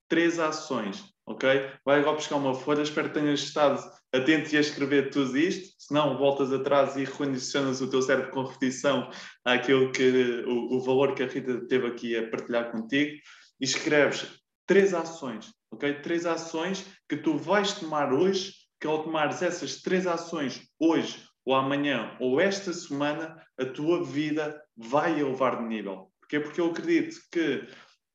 três 0.07 0.39
ações, 0.39 1.03
ok? 1.25 1.71
Vai 1.83 1.99
agora 1.99 2.15
buscar 2.15 2.35
uma 2.35 2.53
folha, 2.53 2.83
espero 2.83 3.09
que 3.09 3.19
tenhas 3.19 3.39
estado 3.39 3.81
atento 4.13 4.53
e 4.53 4.57
a 4.57 4.61
escrever 4.61 5.09
tudo 5.09 5.35
isto, 5.35 5.73
senão 5.79 6.17
voltas 6.17 6.53
atrás 6.53 6.95
e 6.95 7.03
recondicionas 7.03 7.81
o 7.81 7.89
teu 7.89 8.01
cérebro 8.01 8.31
com 8.31 8.43
repetição 8.43 9.09
àquilo 9.43 9.91
que, 9.91 10.43
o, 10.47 10.75
o 10.75 10.81
valor 10.81 11.15
que 11.15 11.23
a 11.23 11.27
Rita 11.27 11.65
teve 11.67 11.87
aqui 11.87 12.15
a 12.15 12.29
partilhar 12.29 12.71
contigo, 12.71 13.17
e 13.59 13.65
escreves 13.65 14.27
três 14.67 14.93
ações, 14.93 15.51
ok? 15.71 16.01
Três 16.01 16.25
ações 16.25 16.85
que 17.09 17.17
tu 17.17 17.37
vais 17.37 17.73
tomar 17.73 18.13
hoje, 18.13 18.53
que 18.79 18.85
ao 18.85 19.03
tomares 19.03 19.41
essas 19.41 19.81
três 19.81 20.05
ações 20.05 20.61
hoje 20.79 21.23
ou 21.45 21.55
amanhã 21.55 22.15
ou 22.19 22.39
esta 22.39 22.73
semana, 22.73 23.41
a 23.59 23.65
tua 23.65 24.03
vida 24.03 24.61
vai 24.75 25.19
elevar 25.19 25.57
de 25.57 25.63
nível. 25.63 26.11
Porquê? 26.25 26.39
Porque 26.39 26.59
eu 26.59 26.71
acredito 26.71 27.21
que 27.31 27.67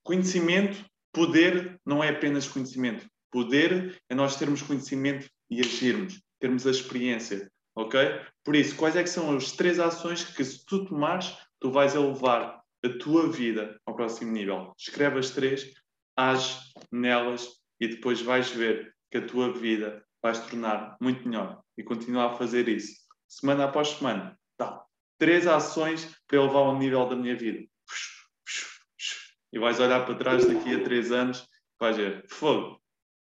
conhecimento, 0.03 0.85
poder, 1.13 1.81
não 1.87 2.03
é 2.03 2.09
apenas 2.09 2.49
conhecimento. 2.49 3.07
Poder 3.31 3.97
é 4.09 4.15
nós 4.15 4.37
termos 4.37 4.63
conhecimento 4.63 5.31
e 5.49 5.61
agirmos, 5.61 6.21
termos 6.41 6.67
a 6.67 6.71
experiência, 6.71 7.49
ok? 7.77 8.01
Por 8.45 8.57
isso, 8.57 8.75
quais 8.75 8.97
é 8.97 9.03
que 9.03 9.09
são 9.11 9.37
as 9.37 9.53
três 9.53 9.79
ações 9.79 10.25
que 10.25 10.45
se 10.45 10.65
tu 10.67 10.85
tomares, 10.85 11.37
tu 11.61 11.71
vais 11.71 11.95
elevar 11.95 12.61
a 12.85 12.89
tua 12.99 13.31
vida 13.31 13.81
ao 13.87 13.95
próximo 13.95 14.33
nível? 14.33 14.73
Escreve 14.77 15.21
as 15.21 15.31
três, 15.31 15.73
age 16.17 16.59
nelas 16.91 17.49
e 17.81 17.87
depois 17.87 18.21
vais 18.21 18.51
ver 18.51 18.93
que 19.11 19.19
a 19.19 19.27
tua 19.27 19.53
vida 19.53 20.05
vai 20.21 20.35
se 20.35 20.49
tornar 20.49 20.97
muito 21.01 21.29
melhor 21.29 21.63
e 21.79 21.85
continuar 21.85 22.33
a 22.33 22.37
fazer 22.37 22.69
isso 22.69 23.01
semana 23.29 23.67
após 23.67 23.91
semana. 23.91 24.37
Tá. 24.57 24.85
Três 25.17 25.47
ações 25.47 26.13
para 26.27 26.39
elevar 26.39 26.63
o 26.63 26.77
nível 26.77 27.09
da 27.09 27.15
minha 27.15 27.37
vida. 27.37 27.70
E 29.53 29.59
vais 29.59 29.81
olhar 29.81 30.05
para 30.05 30.15
trás 30.15 30.47
daqui 30.47 30.75
a 30.75 30.83
três 30.85 31.11
anos, 31.11 31.47
vais 31.79 31.97
ver, 31.97 32.25
fogo, 32.29 32.81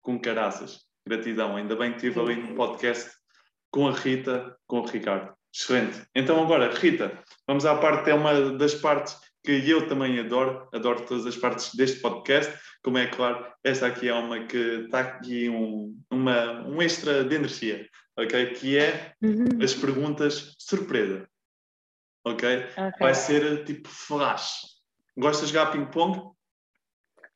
com 0.01 0.19
caraças. 0.19 0.81
Gratidão. 1.07 1.55
Ainda 1.55 1.75
bem 1.75 1.91
que 1.91 1.97
estive 1.97 2.19
ali 2.19 2.35
no 2.35 2.55
podcast 2.55 3.09
com 3.71 3.87
a 3.87 3.91
Rita, 3.91 4.55
com 4.67 4.79
o 4.79 4.85
Ricardo. 4.85 5.33
Excelente. 5.53 6.01
Então 6.15 6.41
agora, 6.41 6.71
Rita, 6.73 7.19
vamos 7.47 7.65
à 7.65 7.75
parte, 7.75 8.09
é 8.09 8.13
uma 8.13 8.51
das 8.51 8.75
partes 8.75 9.17
que 9.43 9.51
eu 9.67 9.87
também 9.87 10.19
adoro, 10.19 10.69
adoro 10.71 11.05
todas 11.05 11.25
as 11.25 11.35
partes 11.35 11.73
deste 11.73 11.99
podcast, 11.99 12.53
como 12.83 12.99
é 12.99 13.07
claro, 13.07 13.51
esta 13.63 13.87
aqui 13.87 14.07
é 14.07 14.13
uma 14.13 14.45
que 14.45 14.83
está 14.85 14.99
aqui 14.99 15.49
um, 15.49 15.99
uma, 16.11 16.61
um 16.67 16.81
extra 16.81 17.23
de 17.23 17.35
energia 17.35 17.89
ok? 18.17 18.53
Que 18.53 18.77
é 18.77 19.13
uhum. 19.21 19.61
as 19.61 19.73
perguntas 19.73 20.55
surpresa, 20.57 21.27
okay? 22.25 22.65
ok? 22.77 22.99
Vai 22.99 23.13
ser 23.13 23.63
tipo 23.65 23.89
flash. 23.89 24.80
Gostas 25.17 25.49
de 25.49 25.53
jogar 25.53 25.71
ping-pong? 25.71 26.31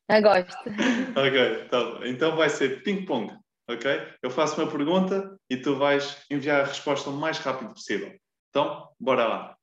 Eu 0.08 0.22
gosto. 0.22 0.70
ok, 1.16 1.66
então, 1.66 2.06
então 2.06 2.36
vai 2.36 2.50
ser 2.50 2.84
ping-pong, 2.84 3.36
ok? 3.70 4.14
Eu 4.22 4.30
faço 4.30 4.62
uma 4.62 4.72
pergunta 4.72 5.38
e 5.50 5.58
tu 5.58 5.76
vais 5.76 6.24
enviar 6.30 6.62
a 6.62 6.66
resposta 6.66 7.10
o 7.10 7.14
mais 7.14 7.38
rápido 7.40 7.74
possível. 7.74 8.14
Então, 8.50 8.90
bora 9.00 9.28
lá. 9.28 9.58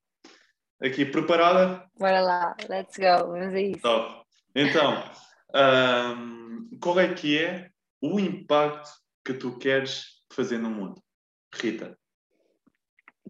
Aqui, 0.82 1.04
preparada? 1.04 1.88
Bora 1.96 2.20
lá, 2.20 2.56
let's 2.68 2.96
go, 2.96 3.30
vamos 3.30 3.54
a 3.54 3.60
isso. 3.60 3.80
Top. 3.80 4.26
Então, 4.54 5.10
um, 5.54 6.68
qual 6.80 6.98
é 6.98 7.14
que 7.14 7.38
é 7.38 7.70
o 8.02 8.18
impacto 8.18 8.90
que 9.24 9.32
tu 9.32 9.56
queres 9.58 10.22
fazer 10.32 10.58
no 10.58 10.68
mundo? 10.68 11.00
Rita? 11.54 11.96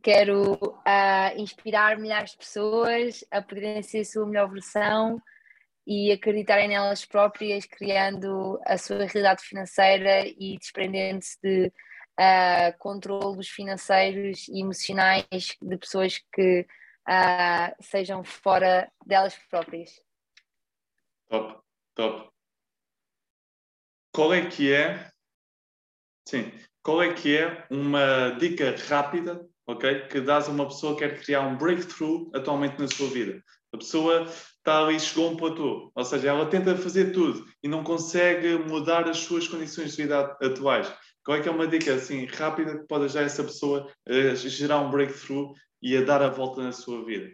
Quero 0.02 0.54
uh, 0.54 1.38
inspirar 1.40 1.96
milhares 1.96 2.32
de 2.32 2.38
pessoas 2.38 3.24
a 3.30 3.40
poderem 3.40 3.82
ser 3.82 4.00
a 4.00 4.04
sua 4.04 4.26
melhor 4.26 4.50
versão 4.50 5.22
e 5.86 6.10
acreditarem 6.10 6.68
nelas 6.68 7.04
próprias, 7.04 7.66
criando 7.66 8.60
a 8.64 8.76
sua 8.76 8.98
realidade 8.98 9.42
financeira 9.42 10.26
e 10.26 10.58
desprendendo-se 10.58 11.38
de 11.40 11.72
uh, 12.18 12.78
controlos 12.78 13.48
financeiros 13.48 14.48
e 14.48 14.60
emocionais 14.60 15.26
de 15.30 15.76
pessoas 15.76 16.18
que 16.32 16.66
uh, 17.08 17.82
sejam 17.82 18.24
fora 18.24 18.90
delas 19.06 19.36
próprias. 19.50 20.00
Top, 21.28 21.60
top. 21.94 22.30
Qual 24.12 24.34
é 24.34 24.46
que 24.46 24.72
é? 24.72 25.10
Sim, 26.28 26.52
qual 26.82 27.02
é 27.02 27.14
que 27.14 27.38
é 27.38 27.66
uma 27.70 28.30
dica 28.38 28.76
rápida, 28.88 29.48
ok, 29.66 30.08
que 30.08 30.20
dás 30.20 30.48
a 30.48 30.52
uma 30.52 30.66
pessoa 30.66 30.94
que 30.94 31.00
quer 31.00 31.20
criar 31.20 31.42
um 31.42 31.56
breakthrough 31.56 32.30
atualmente 32.34 32.80
na 32.80 32.88
sua 32.88 33.08
vida? 33.08 33.42
A 33.72 33.78
pessoa 33.78 34.24
está 34.24 34.84
ali, 34.84 35.00
chegou 35.00 35.28
a 35.28 35.30
um 35.32 35.36
platô, 35.36 35.90
ou 35.94 36.04
seja, 36.04 36.28
ela 36.28 36.48
tenta 36.48 36.76
fazer 36.76 37.12
tudo 37.12 37.46
e 37.62 37.68
não 37.68 37.82
consegue 37.82 38.58
mudar 38.58 39.08
as 39.08 39.18
suas 39.18 39.48
condições 39.48 39.96
de 39.96 40.02
vida 40.02 40.36
atuais. 40.42 40.92
Qual 41.24 41.36
é 41.36 41.40
que 41.40 41.48
é 41.48 41.52
uma 41.52 41.66
dica 41.66 41.94
assim 41.94 42.26
rápida 42.26 42.78
que 42.78 42.86
pode 42.86 43.04
ajudar 43.04 43.22
essa 43.22 43.44
pessoa 43.44 43.90
a 44.06 44.34
gerar 44.34 44.80
um 44.80 44.90
breakthrough 44.90 45.54
e 45.80 45.96
a 45.96 46.02
dar 46.02 46.22
a 46.22 46.28
volta 46.28 46.62
na 46.62 46.72
sua 46.72 47.04
vida 47.04 47.30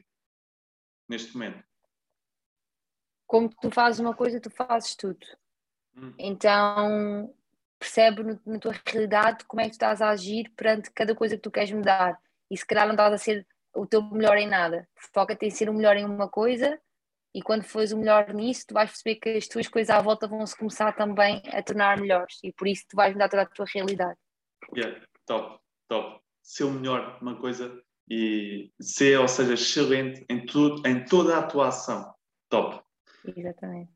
neste 1.08 1.32
momento? 1.34 1.64
Como 3.26 3.48
tu 3.48 3.70
fazes 3.70 4.00
uma 4.00 4.14
coisa, 4.14 4.40
tu 4.40 4.50
fazes 4.50 4.94
tudo. 4.94 5.26
Hum. 5.96 6.14
Então, 6.18 7.34
percebe 7.78 8.22
no, 8.22 8.40
na 8.44 8.58
tua 8.58 8.74
realidade 8.86 9.44
como 9.46 9.60
é 9.60 9.64
que 9.64 9.70
tu 9.70 9.74
estás 9.74 10.02
a 10.02 10.10
agir 10.10 10.50
perante 10.56 10.90
cada 10.90 11.14
coisa 11.14 11.36
que 11.36 11.42
tu 11.42 11.50
queres 11.50 11.70
mudar. 11.70 12.18
E 12.50 12.56
se 12.56 12.66
calhar 12.66 12.86
não 12.86 12.94
estás 12.94 13.12
a 13.12 13.18
ser 13.18 13.46
o 13.74 13.86
teu 13.86 14.02
melhor 14.02 14.36
em 14.36 14.48
nada. 14.48 14.88
Foca-te 15.12 15.46
em 15.46 15.50
ser 15.50 15.68
o 15.68 15.74
melhor 15.74 15.96
em 15.96 16.04
uma 16.04 16.28
coisa 16.28 16.80
e 17.34 17.42
quando 17.42 17.62
fores 17.62 17.92
o 17.92 17.98
melhor 17.98 18.32
nisso, 18.34 18.66
tu 18.66 18.74
vais 18.74 18.90
perceber 18.90 19.16
que 19.16 19.28
as 19.30 19.46
tuas 19.46 19.68
coisas 19.68 19.90
à 19.90 20.00
volta 20.00 20.26
vão 20.26 20.44
se 20.46 20.56
começar 20.56 20.92
também 20.92 21.42
a 21.52 21.62
tornar 21.62 22.00
melhores 22.00 22.38
e 22.42 22.52
por 22.52 22.66
isso 22.66 22.84
tu 22.88 22.96
vais 22.96 23.12
mudar 23.12 23.28
toda 23.28 23.42
a 23.42 23.46
tua 23.46 23.66
realidade. 23.72 24.18
Yeah, 24.74 25.00
top, 25.26 25.60
top. 25.88 26.20
Ser 26.42 26.64
o 26.64 26.70
melhor 26.70 27.18
uma 27.20 27.36
coisa 27.36 27.80
e 28.10 28.72
ser, 28.80 29.20
ou 29.20 29.28
seja, 29.28 29.54
excelente 29.54 30.24
em 30.28 30.44
tudo, 30.46 30.86
em 30.86 31.04
toda 31.04 31.38
a 31.38 31.42
tua 31.42 31.68
ação. 31.68 32.12
Top. 32.48 32.82
Exatamente. 33.36 33.92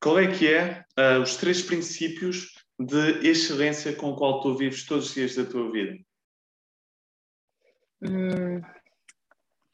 Qual 0.00 0.18
é 0.18 0.30
que 0.30 0.46
é 0.46 0.84
uh, 0.98 1.20
os 1.22 1.36
três 1.36 1.62
princípios 1.62 2.57
de 2.78 3.28
excelência 3.28 3.94
com 3.94 4.10
o 4.10 4.16
qual 4.16 4.40
tu 4.40 4.54
vives 4.54 4.86
todos 4.86 5.08
os 5.08 5.14
dias 5.14 5.34
da 5.34 5.44
tua 5.44 5.70
vida? 5.72 5.98
Hum, 8.00 8.60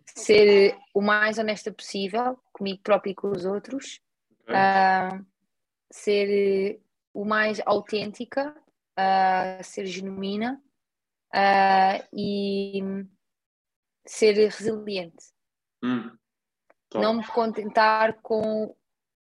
ser 0.06 0.78
o 0.94 1.02
mais 1.02 1.38
honesta 1.38 1.70
possível 1.70 2.38
comigo 2.52 2.80
próprio 2.82 3.12
e 3.12 3.14
com 3.14 3.30
os 3.30 3.44
outros. 3.44 4.00
Okay. 4.42 4.54
Uh, 4.54 5.26
ser 5.90 6.80
o 7.12 7.24
mais 7.24 7.60
autêntica, 7.64 8.56
uh, 8.98 9.62
ser 9.62 9.86
genuína 9.86 10.62
uh, 11.34 12.08
e 12.12 12.80
ser 14.06 14.34
resiliente. 14.34 15.32
Hum. 15.82 16.10
Não 16.94 17.14
me 17.14 17.26
contentar 17.26 18.14
com 18.22 18.74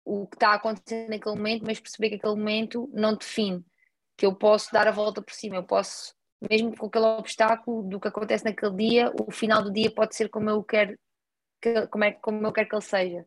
o 0.06 0.28
que 0.28 0.36
está 0.36 0.54
acontecendo 0.54 1.10
naquele 1.10 1.36
momento, 1.36 1.64
mas 1.66 1.80
perceber 1.80 2.10
que 2.10 2.16
aquele 2.16 2.36
momento 2.36 2.90
não 2.94 3.16
define, 3.16 3.66
que 4.18 4.26
eu 4.26 4.36
posso 4.36 4.72
dar 4.72 4.88
a 4.88 4.92
volta 4.92 5.22
por 5.22 5.34
cima, 5.34 5.56
eu 5.56 5.64
posso, 5.64 6.14
mesmo 6.50 6.76
com 6.76 6.88
aquele 6.88 7.06
obstáculo 7.06 7.84
do 7.84 8.00
que 8.00 8.08
acontece 8.08 8.46
naquele 8.46 8.76
dia, 8.76 9.12
o 9.20 9.32
final 9.32 9.64
do 9.64 9.72
dia 9.72 9.92
pode 9.92 10.16
ser 10.16 10.30
como 10.30 10.50
eu 10.50 10.64
quero, 10.64 10.98
que, 11.62 11.88
como, 11.88 12.04
é, 12.04 12.12
como 12.12 12.46
eu 12.46 12.52
quero 12.52 12.70
que 12.70 12.76
ele 12.76 12.82
seja. 12.82 13.26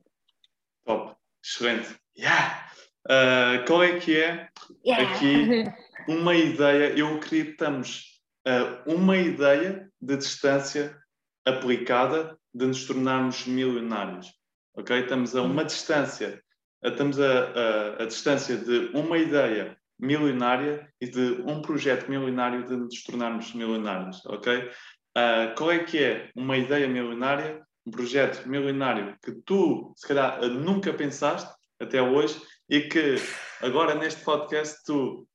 Top, 0.84 1.16
excelente. 1.44 1.96
Yeah. 2.18 2.70
Uh, 3.06 3.64
qual 3.66 3.84
é 3.84 3.98
que 3.98 4.20
é 4.20 4.48
yeah. 4.84 5.14
aqui 5.14 5.64
uma 6.08 6.34
ideia? 6.34 6.96
Eu 6.96 7.16
acreditamos 7.16 8.20
uh, 8.46 8.92
uma 8.92 9.16
ideia 9.16 9.90
de 10.00 10.16
distância 10.16 10.96
aplicada 11.44 12.38
de 12.54 12.66
nos 12.66 12.86
tornarmos 12.86 13.46
milionários. 13.46 14.34
Ok? 14.74 14.98
Estamos 14.98 15.34
a 15.36 15.42
uma 15.42 15.64
distância 15.64 16.42
estamos 16.82 17.18
a, 17.20 17.44
a, 17.44 18.02
a, 18.02 18.06
distância 18.06 18.56
de 18.56 18.90
uma 18.94 19.18
ideia 19.18 19.76
milionária 19.98 20.88
e 21.00 21.06
de 21.06 21.42
um 21.46 21.62
projeto 21.62 22.08
milionário 22.08 22.66
de 22.66 22.76
nos 22.76 23.02
tornarmos 23.02 23.52
milionários, 23.54 24.24
ok? 24.26 24.70
Uh, 25.16 25.54
qual 25.56 25.72
é 25.72 25.78
que 25.84 25.98
é 26.02 26.30
uma 26.36 26.56
ideia 26.56 26.86
milionária, 26.86 27.64
um 27.86 27.90
projeto 27.90 28.46
milionário 28.46 29.16
que 29.24 29.32
tu, 29.32 29.92
se 29.96 30.06
calhar, 30.06 30.40
nunca 30.48 30.92
pensaste 30.92 31.50
até 31.80 32.02
hoje 32.02 32.40
e 32.68 32.82
que 32.82 33.16
agora 33.62 33.94
neste 33.94 34.22
podcast 34.22 34.82
tu 34.84 35.26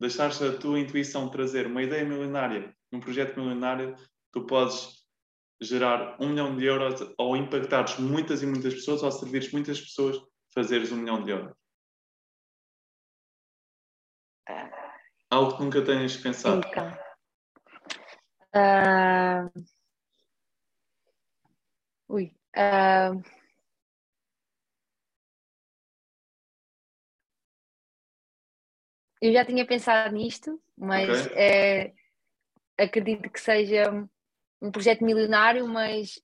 deixaste 0.00 0.44
a 0.44 0.56
tua 0.56 0.78
intuição 0.78 1.28
trazer 1.28 1.66
uma 1.66 1.82
ideia 1.82 2.04
milionária, 2.04 2.74
um 2.92 3.00
projeto 3.00 3.38
milionário, 3.38 3.94
tu 4.32 4.46
podes 4.46 5.04
gerar 5.60 6.16
um 6.20 6.28
milhão 6.30 6.56
de 6.56 6.64
euros 6.64 7.00
ou 7.18 7.36
impactares 7.36 7.98
muitas 7.98 8.42
e 8.42 8.46
muitas 8.46 8.74
pessoas 8.74 9.02
ou 9.02 9.10
servires 9.10 9.50
muitas 9.52 9.80
pessoas 9.80 10.18
fazeres 10.54 10.92
um 10.92 10.96
milhão 10.96 11.22
de 11.22 11.30
euros? 11.30 11.65
Algo 15.30 15.56
que 15.56 15.62
nunca 15.62 15.84
tenhas 15.84 16.16
pensado. 16.16 16.66
Uh... 18.54 19.64
Ui. 22.08 22.32
Uh... 22.56 23.22
Eu 29.20 29.32
já 29.32 29.44
tinha 29.44 29.66
pensado 29.66 30.14
nisto, 30.14 30.62
mas 30.76 31.26
okay. 31.26 31.36
é... 31.36 31.94
acredito 32.78 33.28
que 33.30 33.40
seja 33.40 33.90
um 34.62 34.70
projeto 34.70 35.04
milionário, 35.04 35.66
mas 35.66 36.20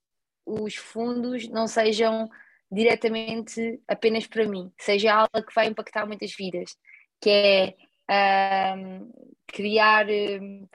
os 0.46 0.76
fundos 0.76 1.48
não 1.48 1.66
sejam 1.66 2.28
diretamente 2.70 3.82
apenas 3.86 4.26
para 4.26 4.46
mim, 4.46 4.72
seja 4.78 5.12
algo 5.12 5.46
que 5.46 5.54
vai 5.54 5.66
impactar 5.66 6.06
muitas 6.06 6.34
vidas, 6.34 6.76
que 7.20 7.28
é 7.28 7.76
um, 8.10 9.12
criar 9.46 10.06
um, 10.08 10.68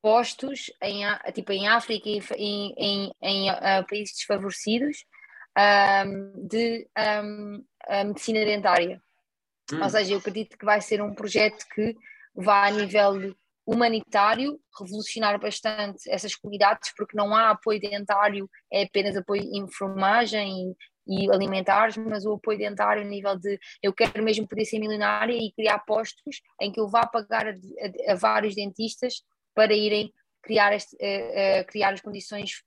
postos 0.00 0.70
em, 0.82 1.02
tipo, 1.32 1.52
em 1.52 1.68
África 1.68 2.08
e 2.08 2.20
em, 2.36 2.74
em, 2.76 3.12
em 3.20 3.50
uh, 3.50 3.86
países 3.88 4.14
desfavorecidos 4.16 5.04
um, 6.06 6.46
de 6.46 6.88
medicina 8.06 8.44
dentária. 8.44 9.02
Hum. 9.72 9.82
Ou 9.82 9.90
seja, 9.90 10.12
eu 10.12 10.18
acredito 10.18 10.56
que 10.56 10.64
vai 10.64 10.80
ser 10.80 11.02
um 11.02 11.14
projeto 11.14 11.66
que 11.74 11.96
vai 12.34 12.70
a 12.70 12.74
nível 12.74 13.34
humanitário 13.66 14.58
revolucionar 14.78 15.38
bastante 15.38 16.10
essas 16.10 16.34
comunidades, 16.34 16.92
porque 16.96 17.16
não 17.16 17.34
há 17.34 17.50
apoio 17.50 17.80
dentário, 17.80 18.50
é 18.72 18.82
apenas 18.82 19.16
apoio 19.16 19.42
em 19.42 19.58
enfermagem 19.60 20.74
e 21.06 21.30
alimentares, 21.30 21.96
mas 21.96 22.24
o 22.24 22.34
apoio 22.34 22.58
dentário 22.58 23.02
a 23.02 23.06
nível 23.06 23.38
de 23.38 23.58
eu 23.82 23.92
quero 23.92 24.22
mesmo 24.22 24.46
poder 24.46 24.64
ser 24.64 24.78
milionária 24.78 25.34
e 25.34 25.52
criar 25.52 25.78
postos 25.80 26.40
em 26.60 26.70
que 26.70 26.80
eu 26.80 26.88
vá 26.88 27.06
pagar 27.06 27.48
a, 27.48 27.50
a, 27.50 28.12
a 28.12 28.14
vários 28.14 28.54
dentistas 28.54 29.22
para 29.54 29.74
irem 29.74 30.12
criar, 30.42 30.74
este, 30.74 30.96
uh, 30.96 30.98
uh, 31.62 31.66
criar 31.66 31.92
as 31.92 32.00
condições 32.00 32.62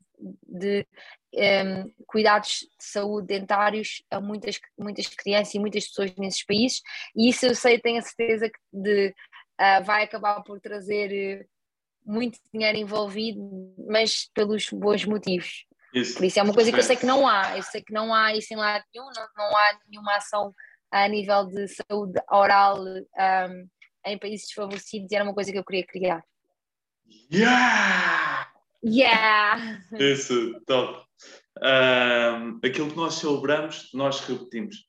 de 0.48 0.88
um, 1.34 1.40
ehm, 1.40 1.92
cuidados 2.08 2.60
de 2.60 2.86
saúde 2.86 3.28
dentários 3.28 4.02
a 4.10 4.22
muitas, 4.22 4.60
muitas 4.78 5.08
crianças 5.08 5.54
e 5.54 5.60
muitas 5.60 5.88
pessoas 5.88 6.16
nesses 6.16 6.46
países, 6.46 6.82
e 7.14 7.28
isso 7.28 7.46
eu 7.46 7.54
sei, 7.54 7.78
tenho 7.80 8.00
a 8.00 8.02
certeza 8.02 8.50
que 8.50 8.60
de, 8.72 9.10
uh, 9.10 9.84
vai 9.84 10.06
acabar 10.06 10.42
por 10.42 10.62
trazer 10.62 11.46
muito 12.06 12.40
dinheiro 12.54 12.78
envolvido, 12.78 13.42
mas 13.90 14.30
pelos 14.34 14.70
bons 14.70 15.04
motivos. 15.06 15.66
Isso. 15.96 16.16
Por 16.16 16.26
isso 16.26 16.38
é 16.38 16.44
uma 16.44 16.54
coisa 16.54 16.74
que 16.74 16.78
eu 16.78 16.84
sei 16.84 16.98
que 16.98 17.06
não 17.06 17.26
há, 17.26 17.56
eu 17.56 17.64
sei 17.64 17.82
que 17.82 17.94
não 17.94 18.14
há 18.14 18.36
isso 18.36 18.54
em 18.54 18.58
lado 18.58 18.84
nenhum, 18.94 19.06
não, 19.06 19.28
não 19.38 19.58
há 19.58 19.80
nenhuma 19.88 20.18
ação 20.18 20.54
a 20.92 21.08
nível 21.08 21.46
de 21.46 21.70
saúde 21.70 22.20
oral 22.30 22.84
um, 22.84 23.68
em 24.06 24.20
países 24.20 24.48
desfavorecidos 24.48 25.10
e 25.10 25.16
era 25.16 25.24
uma 25.24 25.34
coisa 25.34 25.54
que 25.54 25.58
eu 25.58 25.64
queria 25.64 25.86
criar. 25.86 26.22
Yeah! 27.32 28.52
Yeah! 28.84 29.82
Isso, 29.94 30.60
top. 30.68 31.02
Um, 31.64 32.60
aquilo 32.62 32.90
que 32.90 32.98
nós 32.98 33.16
celebramos, 33.16 33.90
nós 33.94 34.20
repetimos. 34.20 34.86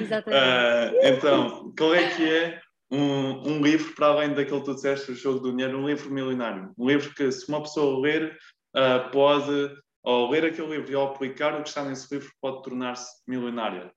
Exatamente. 0.00 0.42
Uh, 0.42 1.06
então, 1.06 1.74
qual 1.78 1.94
é 1.94 2.08
que 2.16 2.28
é 2.28 2.60
um, 2.90 3.48
um, 3.48 3.62
livro, 3.62 3.94
para 3.94 4.08
além 4.08 4.34
daquele 4.34 4.58
que 4.58 4.66
tu 4.66 4.74
disseste, 4.74 5.12
o 5.12 5.14
Jogo 5.14 5.38
do 5.38 5.50
Dinheiro, 5.52 5.78
um 5.78 5.86
livro 5.86 6.10
milionário? 6.10 6.74
Um 6.76 6.88
livro 6.88 7.14
que, 7.14 7.30
se 7.30 7.48
uma 7.48 7.62
pessoa 7.62 8.00
ler, 8.00 8.36
uh, 8.74 9.10
pode, 9.10 9.82
ao 10.02 10.28
ler 10.30 10.44
aquele 10.44 10.76
livro 10.76 10.90
e 10.90 10.94
ao 10.94 11.12
aplicar 11.12 11.54
o 11.54 11.62
que 11.62 11.68
está 11.68 11.84
nesse 11.84 12.12
livro, 12.12 12.32
pode 12.40 12.62
tornar-se 12.62 13.22
milionária. 13.26 13.92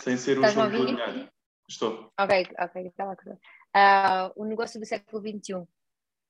Sem 0.00 0.16
ser 0.16 0.38
o 0.38 0.48
jogo 0.48 0.70
do 0.70 0.86
dinheiro. 0.86 1.28
Estou. 1.68 2.12
Ok, 2.18 2.48
ok, 2.58 2.86
estava 2.86 3.16
a 3.74 4.26
uh, 4.26 4.32
O 4.36 4.44
negócio 4.44 4.78
do 4.80 4.84
século 4.84 5.22
XXI. 5.22 5.66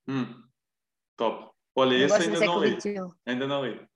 Hum, 0.06 0.42
top. 1.16 1.50
Olha, 1.74 1.94
esse 1.96 2.14
ainda 2.14 2.40
não 2.40 2.62
li. 2.62 2.76
Ainda 3.26 3.46
não 3.46 3.64
li. 3.64 3.88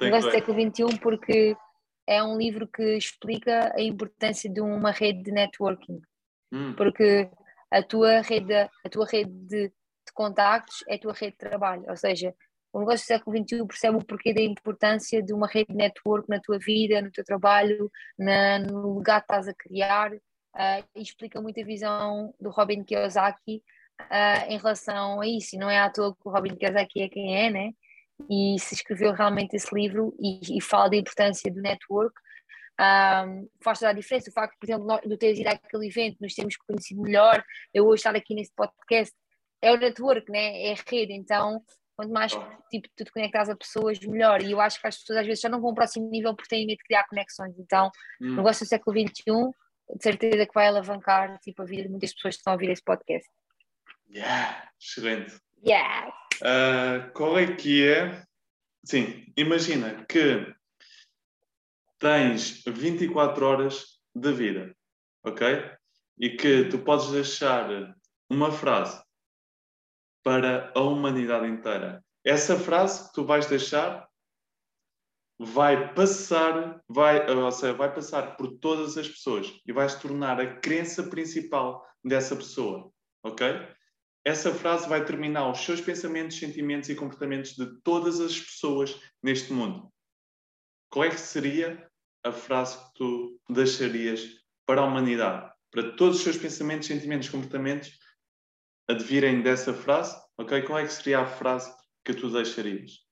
O 0.00 0.04
negócio 0.04 0.30
do 0.30 0.32
século 0.32 0.58
XXI 0.58 0.98
porque 0.98 1.56
é 2.06 2.22
um 2.22 2.38
livro 2.38 2.66
que 2.66 2.96
explica 2.96 3.72
a 3.76 3.82
importância 3.82 4.50
de 4.50 4.60
uma 4.60 4.90
rede 4.90 5.22
de 5.22 5.30
networking. 5.30 6.00
Hum. 6.50 6.74
Porque 6.74 7.30
a 7.70 7.82
tua 7.82 8.22
rede, 8.22 8.54
a 8.54 8.88
tua 8.90 9.06
rede 9.06 9.30
de 9.30 9.68
de 9.68 9.72
contactos 10.14 10.84
é 10.88 10.94
a 10.94 10.98
tua 10.98 11.12
rede 11.12 11.32
de 11.32 11.38
trabalho. 11.38 11.84
Ou 11.88 11.96
seja, 11.96 12.34
o 12.72 12.80
negócio 12.80 13.04
do 13.04 13.08
século 13.08 13.36
XXI 13.36 13.66
percebe 13.66 13.96
o 13.98 14.04
porquê 14.04 14.34
da 14.34 14.42
importância 14.42 15.22
de 15.22 15.32
uma 15.32 15.46
rede 15.46 15.68
de 15.70 15.76
network 15.76 16.28
na 16.28 16.40
tua 16.40 16.58
vida, 16.58 17.00
no 17.00 17.10
teu 17.10 17.24
trabalho, 17.24 17.90
na, 18.18 18.58
no 18.58 18.98
legado 18.98 19.20
que 19.20 19.24
estás 19.32 19.48
a 19.48 19.54
criar, 19.54 20.12
uh, 20.12 20.84
e 20.94 21.02
explica 21.02 21.40
muito 21.40 21.60
a 21.60 21.64
visão 21.64 22.34
do 22.40 22.50
Robin 22.50 22.82
Kiyosaki 22.82 23.62
uh, 24.00 24.50
em 24.50 24.58
relação 24.58 25.20
a 25.20 25.26
isso. 25.26 25.54
E 25.54 25.58
não 25.58 25.70
é 25.70 25.78
à 25.78 25.88
toa 25.90 26.14
que 26.14 26.28
o 26.28 26.30
Robin 26.30 26.56
Kiyosaki 26.56 27.02
é 27.02 27.08
quem 27.08 27.46
é, 27.46 27.50
né? 27.50 27.70
E 28.28 28.56
se 28.58 28.74
escreveu 28.74 29.12
realmente 29.12 29.54
esse 29.54 29.72
livro 29.74 30.12
e, 30.18 30.58
e 30.58 30.60
fala 30.60 30.90
da 30.90 30.96
importância 30.96 31.52
do 31.52 31.60
network. 31.60 32.14
Um, 32.80 33.48
faz 33.62 33.78
toda 33.78 33.90
a 33.90 33.94
diferença. 33.94 34.30
O 34.30 34.32
facto, 34.32 34.58
por 34.58 34.66
exemplo, 34.66 35.00
de 35.06 35.16
teres 35.16 35.38
ido 35.38 35.48
àquele 35.48 35.86
evento, 35.86 36.18
nos 36.20 36.34
termos 36.34 36.56
conhecido 36.56 37.02
melhor, 37.02 37.44
eu 37.72 37.86
hoje 37.86 38.00
estar 38.00 38.16
aqui 38.16 38.34
nesse 38.34 38.52
podcast, 38.52 39.14
é 39.64 39.72
o 39.72 39.78
network, 39.78 40.30
né? 40.30 40.62
é 40.62 40.72
a 40.72 40.76
rede, 40.90 41.12
então 41.12 41.62
quanto 41.96 42.12
mais 42.12 42.32
tipo, 42.70 42.88
tu 42.96 43.04
te 43.04 43.12
conectas 43.12 43.48
a 43.48 43.56
pessoas, 43.56 43.98
melhor. 44.00 44.42
E 44.42 44.50
eu 44.50 44.60
acho 44.60 44.80
que 44.80 44.86
as 44.86 44.98
pessoas 44.98 45.20
às 45.20 45.26
vezes 45.26 45.40
já 45.40 45.48
não 45.48 45.60
vão 45.60 45.70
ao 45.70 45.74
próximo 45.74 46.10
nível 46.10 46.34
porque 46.34 46.48
têm 46.48 46.66
medo 46.66 46.78
de 46.78 46.84
criar 46.84 47.06
conexões. 47.06 47.54
Então, 47.58 47.90
hum. 48.20 48.36
negócio 48.36 48.64
do 48.64 48.68
século 48.68 48.98
XXI, 48.98 49.24
de 49.96 50.02
certeza 50.02 50.46
que 50.46 50.54
vai 50.54 50.66
alavancar 50.66 51.38
tipo, 51.40 51.62
a 51.62 51.64
vida 51.64 51.84
de 51.84 51.88
muitas 51.88 52.12
pessoas 52.12 52.34
que 52.34 52.40
estão 52.40 52.52
a 52.52 52.56
ouvir 52.56 52.70
esse 52.70 52.82
podcast. 52.82 53.28
Yeah, 54.10 54.70
excelente. 54.80 55.36
Yeah. 55.66 56.12
Uh, 56.42 57.10
qual 57.12 57.38
é 57.38 57.54
que 57.54 57.88
é? 57.88 58.22
Sim, 58.84 59.32
imagina 59.36 60.04
que 60.04 60.52
tens 61.98 62.62
24 62.66 63.46
horas 63.46 64.00
de 64.14 64.32
vida, 64.32 64.76
ok? 65.24 65.70
E 66.18 66.30
que 66.30 66.64
tu 66.64 66.78
podes 66.80 67.10
deixar 67.10 67.94
uma 68.28 68.52
frase 68.52 69.03
para 70.24 70.72
a 70.74 70.80
humanidade 70.80 71.46
inteira. 71.46 72.02
Essa 72.24 72.58
frase 72.58 73.06
que 73.06 73.14
tu 73.14 73.24
vais 73.24 73.46
deixar 73.46 74.08
vai 75.38 75.92
passar, 75.92 76.80
vai, 76.88 77.28
ou 77.30 77.52
seja, 77.52 77.74
vai 77.74 77.92
passar 77.92 78.36
por 78.36 78.58
todas 78.58 78.96
as 78.96 79.06
pessoas 79.06 79.52
e 79.66 79.72
vai 79.72 79.86
se 79.88 80.00
tornar 80.00 80.40
a 80.40 80.58
crença 80.60 81.02
principal 81.02 81.86
dessa 82.02 82.34
pessoa, 82.34 82.90
ok? 83.22 83.46
Essa 84.24 84.54
frase 84.54 84.88
vai 84.88 85.04
terminar 85.04 85.50
os 85.50 85.58
seus 85.58 85.82
pensamentos, 85.82 86.38
sentimentos 86.38 86.88
e 86.88 86.94
comportamentos 86.94 87.52
de 87.52 87.66
todas 87.82 88.20
as 88.20 88.40
pessoas 88.40 88.98
neste 89.22 89.52
mundo. 89.52 89.92
Qual 90.88 91.04
é 91.04 91.10
que 91.10 91.20
seria 91.20 91.86
a 92.24 92.32
frase 92.32 92.78
que 92.78 92.94
tu 92.94 93.40
deixarias 93.50 94.26
para 94.64 94.80
a 94.80 94.84
humanidade? 94.84 95.52
Para 95.70 95.92
todos 95.96 96.18
os 96.18 96.22
seus 96.22 96.38
pensamentos, 96.38 96.86
sentimentos, 96.86 97.28
comportamentos 97.28 97.98
advirem 98.88 99.42
dessa 99.42 99.72
frase, 99.72 100.16
ok? 100.38 100.62
Qual 100.62 100.78
é 100.78 100.84
que 100.84 100.92
seria 100.92 101.20
a 101.20 101.26
frase 101.26 101.72
que 102.04 102.14
tu 102.14 102.30
deixarias? 102.30 103.04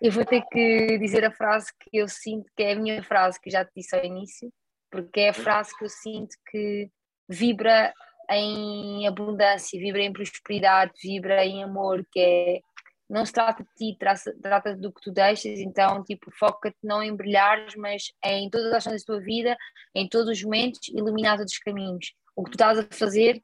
Eu 0.00 0.10
vou 0.12 0.24
ter 0.24 0.42
que 0.50 0.98
dizer 0.98 1.24
a 1.24 1.30
frase 1.30 1.72
que 1.80 1.96
eu 1.96 2.08
sinto 2.08 2.50
que 2.56 2.62
é 2.62 2.72
a 2.72 2.76
minha 2.76 3.02
frase, 3.02 3.40
que 3.40 3.50
já 3.50 3.64
te 3.64 3.70
disse 3.76 3.96
ao 3.96 4.04
início, 4.04 4.52
porque 4.90 5.20
é 5.20 5.28
a 5.30 5.34
frase 5.34 5.76
que 5.76 5.84
eu 5.84 5.88
sinto 5.88 6.36
que 6.50 6.90
vibra 7.28 7.92
em 8.30 9.06
abundância, 9.06 9.78
vibra 9.78 10.02
em 10.02 10.12
prosperidade, 10.12 10.92
vibra 11.02 11.44
em 11.44 11.62
amor, 11.62 12.04
que 12.10 12.20
é 12.20 12.60
não 13.08 13.24
se 13.24 13.32
trata 13.32 13.62
de 13.62 13.92
ti, 13.92 13.98
trata, 13.98 14.74
do 14.76 14.90
que 14.90 15.00
tu 15.00 15.12
deixas, 15.12 15.60
então 15.60 16.02
tipo, 16.02 16.30
foca-te 16.32 16.78
não 16.82 17.02
em 17.02 17.14
brilhares, 17.14 17.74
mas 17.76 18.12
em 18.24 18.48
todas 18.48 18.68
as 18.68 18.86
ações 18.86 19.04
da 19.04 19.14
tua 19.14 19.20
vida, 19.22 19.56
em 19.94 20.08
todos 20.08 20.30
os 20.30 20.42
momentos, 20.42 20.88
iluminar 20.88 21.36
todos 21.36 21.52
os 21.52 21.58
caminhos. 21.58 22.14
O 22.34 22.42
que 22.42 22.50
tu 22.50 22.54
estás 22.54 22.78
a 22.78 22.86
fazer, 22.90 23.42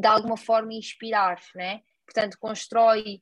de 0.00 0.06
alguma 0.06 0.36
forma, 0.36 0.72
inspirar, 0.72 1.40
né? 1.54 1.80
Portanto, 2.06 2.38
constrói 2.40 3.20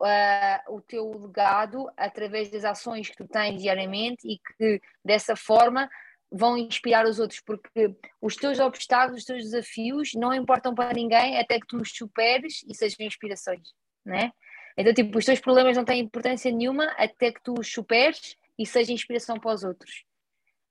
uh, 0.00 0.74
o 0.74 0.80
teu 0.80 1.10
legado 1.18 1.90
através 1.96 2.50
das 2.50 2.64
ações 2.64 3.10
que 3.10 3.16
tu 3.16 3.26
tens 3.26 3.60
diariamente 3.60 4.26
e 4.26 4.38
que 4.38 4.80
dessa 5.04 5.34
forma 5.34 5.90
vão 6.32 6.56
inspirar 6.56 7.06
os 7.06 7.18
outros, 7.18 7.40
porque 7.40 7.94
os 8.20 8.36
teus 8.36 8.60
obstáculos, 8.60 9.20
os 9.20 9.26
teus 9.26 9.42
desafios 9.42 10.12
não 10.14 10.32
importam 10.32 10.74
para 10.74 10.94
ninguém 10.94 11.38
até 11.38 11.58
que 11.58 11.66
tu 11.66 11.78
os 11.78 11.90
superes 11.92 12.64
e 12.68 12.74
sejam 12.74 13.04
inspirações, 13.04 13.68
né? 14.04 14.30
Então, 14.76 14.94
tipo, 14.94 15.18
os 15.18 15.24
teus 15.24 15.40
problemas 15.40 15.76
não 15.76 15.84
têm 15.84 16.00
importância 16.00 16.50
nenhuma 16.52 16.84
até 16.96 17.32
que 17.32 17.42
tu 17.42 17.54
os 17.58 17.70
superes 17.70 18.36
e 18.56 18.64
seja 18.64 18.92
inspiração 18.92 19.38
para 19.38 19.52
os 19.52 19.64
outros. 19.64 20.04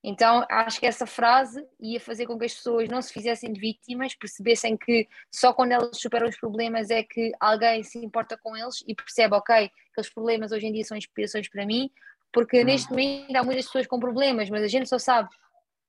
Então, 0.04 0.46
acho 0.50 0.80
que 0.80 0.86
essa 0.86 1.06
frase 1.06 1.66
ia 1.80 2.00
fazer 2.00 2.26
com 2.26 2.40
que 2.40 2.46
as 2.46 2.54
pessoas 2.54 2.88
não 2.88 3.02
se 3.02 3.12
fizessem 3.12 3.52
de 3.52 3.60
vítimas, 3.60 4.16
percebessem 4.16 4.78
que 4.78 5.08
só 5.30 5.54
quando 5.54 5.74
elas 5.74 5.98
superam 6.00 6.30
os 6.30 6.38
problemas 6.38 6.90
é 6.90 7.04
que 7.04 7.34
alguém 7.40 7.84
se 7.84 7.98
importa 7.98 8.38
com 8.38 8.56
eles 8.56 8.82
e 8.88 8.96
percebe, 8.96 9.36
ok, 9.36 9.70
aqueles 9.92 10.10
problemas 10.14 10.54
hoje 10.54 10.68
em 10.68 10.72
dia 10.72 10.86
são 10.86 10.96
inspirações 10.96 11.50
para 11.50 11.66
mim, 11.66 11.92
porque 12.32 12.62
hum. 12.62 12.66
neste 12.66 12.90
momento 12.90 13.36
há 13.36 13.44
muitas 13.44 13.66
pessoas 13.66 13.88
com 13.88 14.00
problemas, 14.00 14.50
mas 14.50 14.64
a 14.64 14.68
gente 14.68 14.88
só 14.88 14.98
sabe 14.98 15.30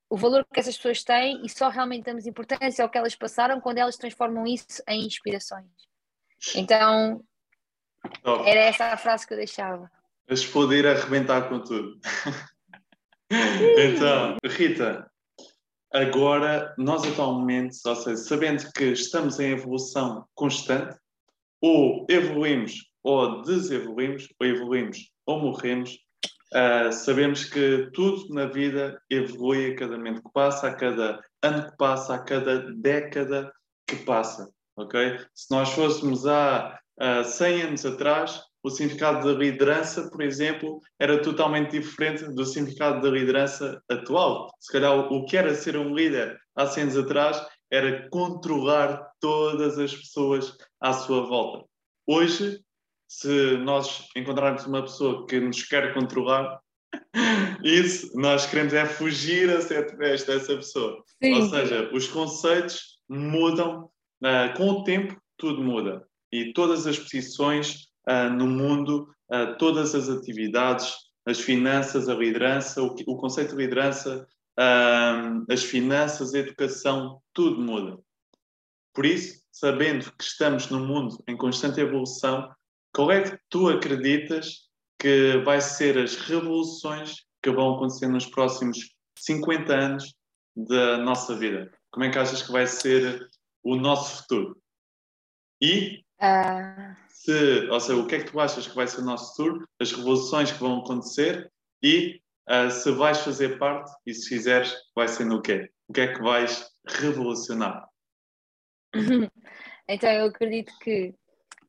o 0.08 0.16
valor 0.16 0.44
que 0.52 0.58
essas 0.58 0.76
pessoas 0.76 1.04
têm 1.04 1.46
e 1.46 1.48
só 1.48 1.68
realmente 1.68 2.04
damos 2.04 2.26
importância 2.26 2.82
ao 2.82 2.90
que 2.90 2.98
elas 2.98 3.14
passaram 3.14 3.60
quando 3.60 3.78
elas 3.78 3.96
transformam 3.96 4.44
isso 4.44 4.82
em 4.88 5.06
inspirações. 5.06 5.70
Então, 6.56 7.22
era 8.44 8.60
essa 8.60 8.86
a 8.86 8.96
frase 8.96 9.24
que 9.24 9.34
eu 9.34 9.38
deixava. 9.38 9.88
Mas 10.28 10.44
poder 10.44 10.84
arrebentar 10.84 11.48
com 11.48 11.60
tudo. 11.60 12.00
então, 13.30 14.36
Rita, 14.44 15.10
agora 15.92 16.74
nós 16.76 17.04
atualmente, 17.04 17.76
ou 17.86 17.96
seja, 17.96 18.16
sabendo 18.16 18.72
que 18.72 18.84
estamos 18.92 19.38
em 19.38 19.52
evolução 19.52 20.24
constante, 20.34 20.96
ou 21.60 22.06
evoluímos 22.08 22.90
ou 23.02 23.42
desevoluímos, 23.42 24.28
ou 24.38 24.46
evoluímos 24.46 25.10
ou 25.26 25.40
morremos, 25.40 25.98
Uh, 26.52 26.92
sabemos 26.92 27.44
que 27.44 27.88
tudo 27.92 28.34
na 28.34 28.46
vida 28.46 29.00
evolui 29.08 29.70
a 29.70 29.76
cada 29.76 29.96
momento 29.96 30.20
que 30.20 30.32
passa, 30.32 30.66
a 30.66 30.74
cada 30.74 31.24
ano 31.40 31.70
que 31.70 31.76
passa, 31.76 32.16
a 32.16 32.18
cada 32.18 32.72
década 32.72 33.52
que 33.86 33.94
passa, 34.04 34.50
ok? 34.76 35.16
Se 35.32 35.48
nós 35.52 35.70
fôssemos 35.70 36.26
há 36.26 36.76
uh, 37.00 37.24
100 37.24 37.62
anos 37.62 37.86
atrás, 37.86 38.42
o 38.62 38.70
significado 38.70 39.26
da 39.26 39.38
liderança, 39.38 40.10
por 40.10 40.22
exemplo, 40.22 40.80
era 40.98 41.20
totalmente 41.22 41.72
diferente 41.72 42.24
do 42.34 42.44
significado 42.44 43.00
da 43.00 43.10
liderança 43.10 43.82
atual. 43.88 44.50
Se 44.58 44.72
calhar 44.72 44.96
o 44.96 45.24
que 45.24 45.36
era 45.36 45.54
ser 45.54 45.76
um 45.76 45.94
líder 45.94 46.38
há 46.54 46.66
100 46.66 46.82
anos 46.82 46.98
atrás 46.98 47.46
era 47.70 48.08
controlar 48.10 49.10
todas 49.20 49.78
as 49.78 49.94
pessoas 49.94 50.56
à 50.80 50.92
sua 50.92 51.24
volta. 51.26 51.64
Hoje, 52.06 52.60
se 53.08 53.56
nós 53.58 54.06
encontrarmos 54.16 54.66
uma 54.66 54.82
pessoa 54.82 55.26
que 55.26 55.40
nos 55.40 55.62
quer 55.62 55.94
controlar, 55.94 56.60
isso 57.64 58.10
nós 58.14 58.46
queremos 58.46 58.74
é 58.74 58.84
fugir 58.84 59.48
a 59.50 59.60
ser 59.60 59.78
através 59.78 60.24
dessa 60.24 60.56
pessoa. 60.56 61.02
Sim. 61.22 61.34
Ou 61.34 61.48
seja, 61.48 61.90
os 61.92 62.08
conceitos 62.08 62.98
mudam, 63.08 63.84
uh, 64.22 64.56
com 64.56 64.68
o 64.70 64.84
tempo 64.84 65.16
tudo 65.36 65.62
muda. 65.62 66.06
E 66.32 66.52
todas 66.52 66.86
as 66.86 66.98
posições 66.98 67.89
uh, 68.08 68.30
no 68.30 68.46
mundo, 68.46 69.08
uh, 69.32 69.56
todas 69.58 69.94
as 69.94 70.08
atividades, 70.08 70.94
as 71.26 71.40
finanças, 71.40 72.08
a 72.08 72.14
liderança, 72.14 72.82
o, 72.82 72.94
o 73.06 73.16
conceito 73.16 73.50
de 73.50 73.62
liderança, 73.62 74.26
as 75.48 75.62
finanças, 75.62 76.34
a 76.34 76.38
educação, 76.38 77.22
tudo 77.32 77.62
muda. 77.62 77.98
Por 78.92 79.06
isso, 79.06 79.40
sabendo 79.50 80.12
que 80.12 80.24
estamos 80.24 80.68
num 80.68 80.86
mundo 80.86 81.22
em 81.26 81.36
constante 81.36 81.80
evolução, 81.80 82.54
qual 82.94 83.10
é 83.10 83.22
que 83.22 83.38
tu 83.48 83.68
acreditas 83.68 84.68
que 84.98 85.38
vai 85.44 85.60
ser 85.60 85.96
as 85.96 86.16
revoluções 86.16 87.24
que 87.42 87.50
vão 87.50 87.74
acontecer 87.74 88.08
nos 88.08 88.26
próximos 88.26 88.94
50 89.18 89.72
anos 89.72 90.14
da 90.56 90.98
nossa 90.98 91.36
vida? 91.36 91.72
Como 91.90 92.04
é 92.04 92.10
que 92.10 92.18
achas 92.18 92.42
que 92.42 92.52
vai 92.52 92.66
ser 92.66 93.28
o 93.62 93.76
nosso 93.76 94.22
futuro? 94.22 94.60
E 95.62 96.04
se, 97.08 97.68
ou 97.70 97.80
seja, 97.80 98.00
o 98.00 98.06
que 98.06 98.14
é 98.16 98.18
que 98.20 98.30
tu 98.30 98.40
achas 98.40 98.66
que 98.66 98.74
vai 98.74 98.86
ser 98.86 99.00
o 99.00 99.04
nosso 99.04 99.30
futuro, 99.30 99.68
as 99.80 99.92
revoluções 99.92 100.52
que 100.52 100.58
vão 100.58 100.78
acontecer 100.78 101.50
e 101.82 102.20
uh, 102.48 102.70
se 102.70 102.90
vais 102.92 103.18
fazer 103.20 103.58
parte 103.58 103.90
e 104.06 104.14
se 104.14 104.28
fizeres, 104.28 104.74
vai 104.94 105.08
ser 105.08 105.24
no 105.24 105.40
quê? 105.40 105.70
O 105.88 105.92
que 105.92 106.00
é 106.02 106.12
que 106.12 106.22
vais 106.22 106.68
revolucionar? 106.86 107.88
Então, 109.92 110.08
eu 110.08 110.26
acredito 110.26 110.72
que 110.78 111.12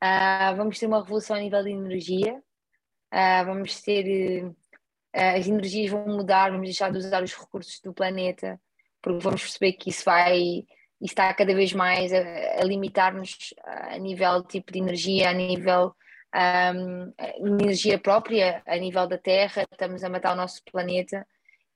Uh, 0.04 0.56
vamos 0.56 0.80
ter 0.80 0.88
uma 0.88 1.04
revolução 1.04 1.36
a 1.36 1.40
nível 1.40 1.64
de 1.64 1.70
energia, 1.70 2.34
uh, 3.14 3.46
vamos 3.46 3.80
ter. 3.82 4.46
Uh, 4.46 4.56
as 5.14 5.48
energias 5.48 5.92
vão 5.92 6.08
mudar, 6.08 6.50
vamos 6.50 6.66
deixar 6.66 6.92
de 6.92 6.98
usar 6.98 7.22
os 7.22 7.34
recursos 7.36 7.80
do 7.82 7.94
planeta, 7.94 8.60
porque 9.00 9.22
vamos 9.22 9.42
perceber 9.44 9.74
que 9.74 9.92
isso 9.92 10.04
vai. 10.04 10.66
Isso 11.02 11.14
está 11.14 11.34
cada 11.34 11.54
vez 11.56 11.74
mais 11.74 12.14
a, 12.14 12.20
a 12.62 12.64
limitar-nos 12.64 13.54
a 13.66 13.98
nível 13.98 14.44
tipo 14.44 14.72
de 14.72 14.80
energia, 14.80 15.30
a 15.30 15.34
nível 15.34 15.96
um, 16.34 17.14
energia 17.60 18.00
própria, 18.00 18.62
a 18.66 18.78
nível 18.78 19.08
da 19.08 19.18
Terra, 19.18 19.66
estamos 19.72 20.04
a 20.04 20.10
matar 20.10 20.34
o 20.34 20.38
nosso 20.38 20.62
planeta 20.72 21.26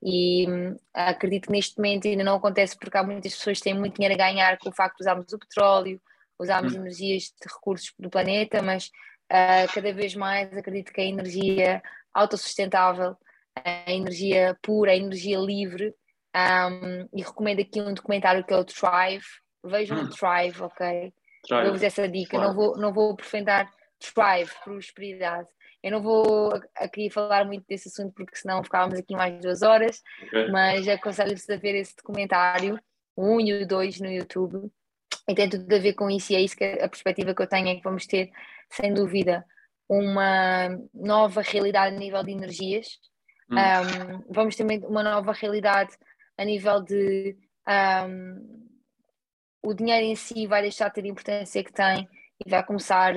e 0.02 0.48
um, 0.48 0.76
acredito 0.94 1.48
que 1.48 1.52
neste 1.52 1.78
momento 1.78 2.08
ainda 2.08 2.24
não 2.24 2.36
acontece 2.36 2.78
porque 2.78 2.98
há 2.98 3.04
muitas 3.04 3.36
pessoas 3.36 3.58
que 3.58 3.64
têm 3.66 3.74
muito 3.74 3.96
dinheiro 3.96 4.14
a 4.14 4.26
ganhar 4.26 4.58
com 4.58 4.70
o 4.70 4.76
facto 4.76 4.98
de 4.98 5.04
usarmos 5.04 5.34
o 5.34 5.40
petróleo, 5.40 6.02
usarmos 6.40 6.74
hum. 6.74 6.78
energias 6.78 7.24
de 7.24 7.54
recursos 7.54 7.94
do 7.98 8.10
planeta, 8.10 8.62
mas 8.62 8.88
uh, 9.32 9.74
cada 9.74 9.94
vez 9.94 10.16
mais 10.16 10.56
acredito 10.56 10.94
que 10.94 11.02
a 11.02 11.06
energia 11.06 11.82
autossustentável, 12.14 13.18
a 13.56 13.92
energia 13.92 14.58
pura, 14.62 14.92
a 14.92 14.96
energia 14.96 15.38
livre, 15.40 15.94
um, 16.36 17.10
e 17.14 17.22
recomendo 17.22 17.62
aqui 17.62 17.82
um 17.82 17.94
documentário 17.94 18.44
que 18.44 18.54
é 18.54 18.58
o 18.58 18.66
Thrive. 18.66 19.26
Vejam 19.64 19.98
hum. 19.98 20.04
o 20.04 20.10
Thrive, 20.10 20.62
ok? 20.62 21.14
Dou-vos 21.50 21.84
essa 21.84 22.08
dica. 22.08 22.38
Não 22.38 22.54
vou, 22.54 22.78
não 22.78 22.94
vou 22.94 23.12
aprofundar 23.12 23.70
Thrive, 24.00 24.52
prosperidade. 24.64 25.48
Eu 25.82 25.92
não 25.92 26.02
vou 26.02 26.50
aqui 26.76 27.10
falar 27.10 27.46
muito 27.46 27.66
desse 27.68 27.88
assunto 27.88 28.14
porque 28.16 28.36
senão 28.36 28.64
ficávamos 28.64 28.98
aqui 28.98 29.14
mais 29.16 29.40
duas 29.40 29.62
horas, 29.62 30.02
okay. 30.26 30.50
mas 30.50 30.88
aconselho-vos 30.88 31.48
a 31.48 31.58
ver 31.58 31.76
esse 31.76 31.96
documentário, 31.96 32.80
o 33.16 33.36
1 33.36 33.40
e 33.42 33.54
o 33.64 33.68
2 33.68 34.02
no 34.02 34.12
YouTube 34.12 34.72
e 35.28 35.34
tem 35.34 35.50
tudo 35.50 35.74
a 35.74 35.80
ver 35.80 35.94
com 35.94 36.10
isso, 36.10 36.34
e 36.34 36.36
é 36.36 36.42
isso 36.42 36.56
que 36.56 36.64
a 36.64 36.88
perspectiva 36.88 37.34
que 37.34 37.42
eu 37.42 37.48
tenho 37.48 37.68
é 37.68 37.76
que 37.76 37.84
vamos 37.84 38.06
ter, 38.06 38.30
sem 38.70 38.94
dúvida, 38.94 39.44
uma 39.90 40.70
nova 40.94 41.42
realidade 41.42 41.96
a 41.96 42.00
nível 42.00 42.24
de 42.24 42.32
energias, 42.32 43.00
hum. 43.50 43.56
um, 43.56 44.34
vamos 44.34 44.56
ter 44.56 44.64
uma 44.64 45.04
nova 45.04 45.32
realidade 45.34 45.96
a 46.38 46.46
nível 46.46 46.82
de 46.82 47.38
um, 48.08 48.68
o 49.64 49.74
dinheiro 49.74 50.06
em 50.06 50.16
si 50.16 50.48
vai 50.48 50.62
deixar 50.62 50.90
de 50.90 50.96
ter 50.96 51.06
a 51.06 51.08
importância 51.08 51.64
que 51.64 51.74
tem 51.74 52.08
e 52.46 52.50
vai 52.50 52.64
começar 52.64 53.14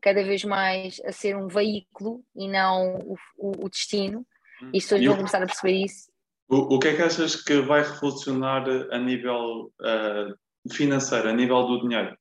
cada 0.00 0.22
vez 0.22 0.44
mais 0.44 1.00
a 1.04 1.12
ser 1.12 1.36
um 1.36 1.48
veículo 1.48 2.24
e 2.34 2.48
não 2.48 2.98
o, 2.98 3.16
o, 3.38 3.64
o 3.64 3.68
destino, 3.68 4.26
hum. 4.62 4.70
e 4.72 4.78
as 4.78 4.84
pessoas 4.84 5.04
vão 5.04 5.16
começar 5.16 5.42
a 5.42 5.46
perceber 5.46 5.84
isso. 5.84 6.10
O, 6.48 6.76
o 6.76 6.78
que 6.78 6.88
é 6.88 6.96
que 6.96 7.02
achas 7.02 7.36
que 7.36 7.60
vai 7.60 7.82
revolucionar 7.82 8.64
a 8.90 8.98
nível 8.98 9.72
uh, 9.80 10.72
financeiro, 10.72 11.28
a 11.28 11.32
nível 11.32 11.62
do 11.66 11.80
dinheiro? 11.80 12.16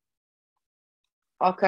Ok, 1.41 1.68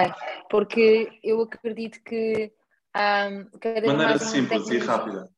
porque 0.49 1.19
eu 1.21 1.41
acredito 1.41 2.01
que 2.03 2.53
Um, 2.95 3.49
cada 3.59 3.81
vez 3.81 3.87
Maneira 3.91 4.11
mais 4.11 4.23
simples 4.23 4.69
e 4.69 4.77
rápida. 4.77 5.29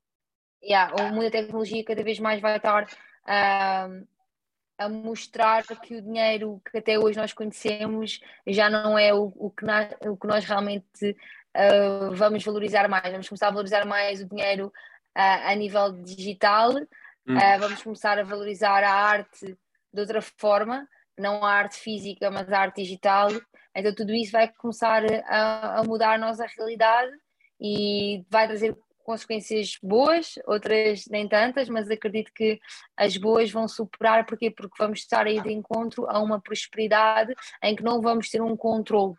Yeah, 0.64 0.93
o 1.01 1.09
mundo 1.09 1.23
da 1.23 1.31
tecnologia 1.31 1.84
cada 1.84 2.03
vez 2.03 2.19
mais 2.19 2.39
vai 2.39 2.57
estar 2.57 2.85
uh, 3.28 4.08
a 4.78 4.90
mostrar 4.90 5.64
que 5.66 5.95
o 5.95 6.02
dinheiro 6.02 6.62
que 6.70 6.78
até 6.78 6.99
hoje 6.99 7.18
nós 7.18 7.34
conhecemos 7.34 8.20
já 8.45 8.70
não 8.70 8.98
é 8.98 9.14
o, 9.14 9.34
o, 9.36 9.49
que, 9.49 9.66
na, 9.66 9.90
o 10.06 10.16
que 10.16 10.28
nós 10.28 10.45
realmente 10.45 11.16
uh, 11.56 12.14
vamos 12.14 12.44
valorizar 12.44 12.88
mais. 12.88 13.12
Vamos 13.12 13.28
começar 13.28 13.48
a 13.48 13.52
valorizar 13.52 13.86
mais 13.86 14.22
o 14.22 14.26
dinheiro 14.26 14.68
uh, 14.68 15.49
a 15.49 15.56
nível 15.56 15.91
digital, 16.04 16.72
hum. 16.72 17.36
uh, 17.36 17.60
vamos 17.60 17.82
começar 17.82 18.20
a 18.20 18.24
valorizar 18.24 18.84
a 18.84 18.94
arte 18.94 19.58
de 19.91 20.02
outra 20.02 20.22
forma, 20.22 20.88
não 21.18 21.44
a 21.44 21.52
arte 21.52 21.78
física, 21.78 22.30
mas 22.30 22.52
a 22.52 22.60
arte 22.60 22.84
digital. 22.84 23.30
Então 23.76 23.94
tudo 23.95 24.14
isso 24.14 24.32
vai 24.32 24.48
começar 24.48 25.04
a, 25.26 25.80
a 25.80 25.84
mudar 25.84 26.14
a 26.14 26.18
nossa 26.18 26.45
realidade 26.45 27.12
e 27.60 28.24
vai 28.30 28.48
trazer 28.48 28.78
consequências 29.07 29.77
boas, 29.81 30.38
outras 30.45 31.05
nem 31.09 31.29
tantas, 31.29 31.69
mas 31.69 31.89
acredito 31.89 32.29
que 32.34 32.59
as 32.97 33.15
boas 33.15 33.49
vão 33.49 33.65
superar, 33.65 34.25
porquê? 34.25 34.51
Porque 34.51 34.75
vamos 34.77 34.99
estar 34.99 35.25
aí 35.25 35.41
de 35.41 35.49
encontro 35.49 36.05
a 36.09 36.19
uma 36.19 36.41
prosperidade 36.41 37.34
em 37.63 37.73
que 37.73 37.81
não 37.81 38.01
vamos 38.01 38.29
ter 38.29 38.41
um 38.41 38.57
controle. 38.57 39.15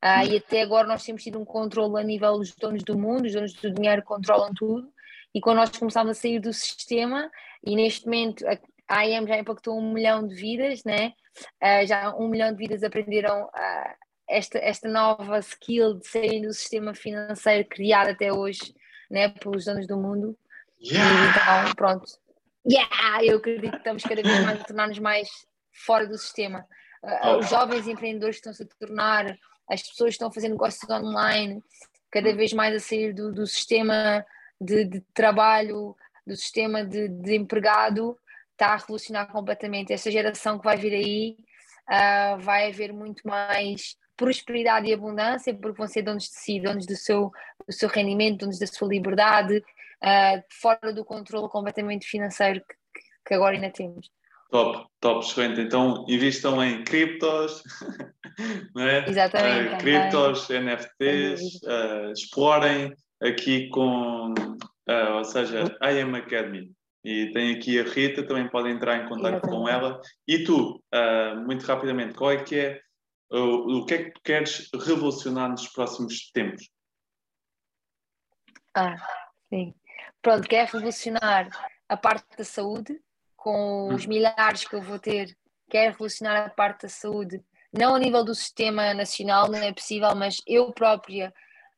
Ah, 0.00 0.24
e 0.24 0.36
até 0.36 0.62
agora 0.62 0.86
nós 0.86 1.02
temos 1.02 1.24
tido 1.24 1.40
um 1.40 1.44
controle 1.44 2.00
a 2.00 2.04
nível 2.04 2.38
dos 2.38 2.54
donos 2.54 2.84
do 2.84 2.96
mundo, 2.96 3.26
os 3.26 3.32
donos 3.32 3.52
do 3.54 3.74
dinheiro 3.74 4.00
controlam 4.04 4.54
tudo, 4.54 4.88
e 5.34 5.40
quando 5.40 5.56
nós 5.56 5.76
começámos 5.76 6.16
a 6.16 6.20
sair 6.20 6.38
do 6.38 6.52
sistema, 6.52 7.28
e 7.64 7.74
neste 7.74 8.04
momento 8.04 8.44
a 8.86 9.02
IAM 9.04 9.26
já 9.26 9.38
impactou 9.38 9.76
um 9.76 9.92
milhão 9.92 10.24
de 10.24 10.36
vidas, 10.36 10.84
né? 10.84 11.12
Ah, 11.60 11.84
já 11.84 12.14
um 12.14 12.28
milhão 12.28 12.52
de 12.52 12.58
vidas 12.58 12.84
aprenderam 12.84 13.50
ah, 13.52 13.96
esta, 14.28 14.58
esta 14.58 14.88
nova 14.88 15.40
skill 15.40 15.94
de 15.94 16.06
sair 16.06 16.42
do 16.42 16.52
sistema 16.52 16.94
financeiro 16.94 17.66
criado 17.68 18.10
até 18.10 18.32
hoje 18.32 18.72
né, 19.10 19.28
pelos 19.28 19.64
donos 19.64 19.86
do 19.86 19.96
mundo. 19.96 20.36
Yeah. 20.80 21.10
E 21.10 21.64
então, 21.64 21.74
pronto. 21.74 22.06
Yeah! 22.68 23.24
Eu 23.24 23.38
acredito 23.38 23.70
que 23.70 23.76
estamos 23.76 24.02
cada 24.02 24.22
vez 24.22 24.44
mais 24.44 24.60
a 24.60 24.64
tornar-nos 24.64 24.98
mais 24.98 25.28
fora 25.72 26.06
do 26.06 26.18
sistema. 26.18 26.66
Uh, 27.02 27.36
os 27.38 27.48
jovens 27.48 27.86
empreendedores 27.86 28.36
estão-se 28.36 28.62
a 28.62 28.66
tornar, 28.78 29.36
as 29.70 29.82
pessoas 29.82 30.14
estão 30.14 30.28
a 30.28 30.32
fazer 30.32 30.48
negócios 30.48 30.88
online, 30.90 31.62
cada 32.10 32.34
vez 32.34 32.52
mais 32.52 32.74
a 32.74 32.80
sair 32.80 33.12
do, 33.12 33.32
do 33.32 33.46
sistema 33.46 34.24
de, 34.60 34.84
de, 34.84 35.00
trabalho, 35.14 35.94
do 36.26 36.34
sistema 36.34 36.84
de, 36.84 37.08
de, 37.08 37.36
empregado, 37.36 38.18
está 38.52 38.68
a 38.68 38.76
revolucionar 38.76 39.30
completamente. 39.30 39.92
Esta 39.92 40.10
geração 40.10 40.58
que 40.58 40.64
vai 40.64 40.76
vir 40.76 40.94
aí 40.94 41.36
uh, 41.88 42.40
vai 42.40 42.70
haver 42.70 42.92
muito 42.92 43.26
mais 43.26 43.96
prosperidade 44.16 44.88
e 44.88 44.94
abundância, 44.94 45.54
porque 45.54 45.78
vão 45.78 45.86
ser 45.86 46.02
donos 46.02 46.24
de 46.24 46.36
si, 46.36 46.60
donos 46.60 46.86
do 46.86 46.96
seu, 46.96 47.30
do 47.66 47.72
seu 47.72 47.88
rendimento, 47.88 48.40
donos 48.40 48.58
da 48.58 48.66
sua 48.66 48.88
liberdade, 48.88 49.58
uh, 49.58 50.42
fora 50.50 50.92
do 50.92 51.04
controle 51.04 51.48
completamente 51.48 52.06
financeiro 52.06 52.60
que, 52.60 53.00
que 53.26 53.34
agora 53.34 53.54
ainda 53.54 53.70
temos. 53.70 54.08
Top, 54.50 54.86
top, 55.00 55.24
excelente. 55.24 55.60
Então 55.60 56.04
invistam 56.08 56.62
em 56.62 56.84
criptos, 56.84 57.62
não 58.74 58.86
é? 58.86 59.08
Exatamente. 59.08 59.74
Uh, 59.74 59.78
criptos, 59.78 60.48
NFTs, 60.48 61.62
uh, 61.64 62.12
explorem 62.12 62.94
aqui 63.20 63.68
com, 63.70 64.32
uh, 64.32 65.12
ou 65.16 65.24
seja, 65.24 65.76
I 65.82 66.00
Am 66.00 66.14
Academy. 66.16 66.70
E 67.04 67.32
tem 67.32 67.54
aqui 67.54 67.78
a 67.78 67.84
Rita, 67.84 68.26
também 68.26 68.48
podem 68.48 68.72
entrar 68.72 69.04
em 69.04 69.08
contato 69.08 69.40
com 69.42 69.68
ela. 69.68 70.00
E 70.26 70.42
tu, 70.42 70.82
muito 71.46 71.64
rapidamente, 71.64 72.14
qual 72.14 72.32
é 72.32 72.42
que 72.42 72.58
é 72.58 72.80
o, 73.30 73.78
o 73.78 73.86
que 73.86 73.94
é 73.94 74.04
que 74.04 74.10
tu 74.12 74.20
queres 74.22 74.68
revolucionar 74.72 75.50
nos 75.50 75.68
próximos 75.68 76.30
tempos? 76.32 76.68
Ah, 78.74 78.96
sim. 79.48 79.74
Pronto, 80.20 80.48
quero 80.48 80.72
revolucionar 80.72 81.48
a 81.88 81.96
parte 81.96 82.36
da 82.36 82.44
saúde 82.44 83.00
com 83.36 83.94
os 83.94 84.04
hum. 84.04 84.08
milhares 84.08 84.66
que 84.66 84.74
eu 84.74 84.82
vou 84.82 84.98
ter. 84.98 85.36
Quero 85.70 85.92
revolucionar 85.92 86.46
a 86.46 86.50
parte 86.50 86.82
da 86.82 86.88
saúde, 86.88 87.42
não 87.72 87.94
a 87.94 87.98
nível 87.98 88.24
do 88.24 88.34
sistema 88.34 88.94
nacional, 88.94 89.48
não 89.50 89.58
é 89.58 89.72
possível, 89.72 90.14
mas 90.14 90.40
eu 90.46 90.72
própria 90.72 91.32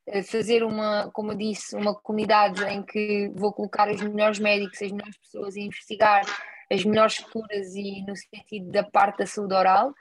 eh, 0.06 0.22
fazer 0.22 0.62
uma, 0.62 1.10
como 1.12 1.32
eu 1.32 1.36
disse, 1.36 1.74
uma 1.74 1.94
comunidade 1.94 2.62
em 2.64 2.82
que 2.82 3.30
vou 3.34 3.52
colocar 3.52 3.90
os 3.90 4.00
melhores 4.02 4.38
médicos, 4.38 4.82
as 4.82 4.92
melhores 4.92 5.16
pessoas 5.18 5.56
a 5.56 5.60
investigar 5.60 6.24
as 6.70 6.84
melhores 6.84 7.18
curas 7.18 7.74
e 7.74 8.04
no 8.06 8.14
sentido 8.14 8.70
da 8.70 8.84
parte 8.84 9.18
da 9.18 9.26
saúde 9.26 9.54
oral 9.54 9.88
uh, 9.88 9.94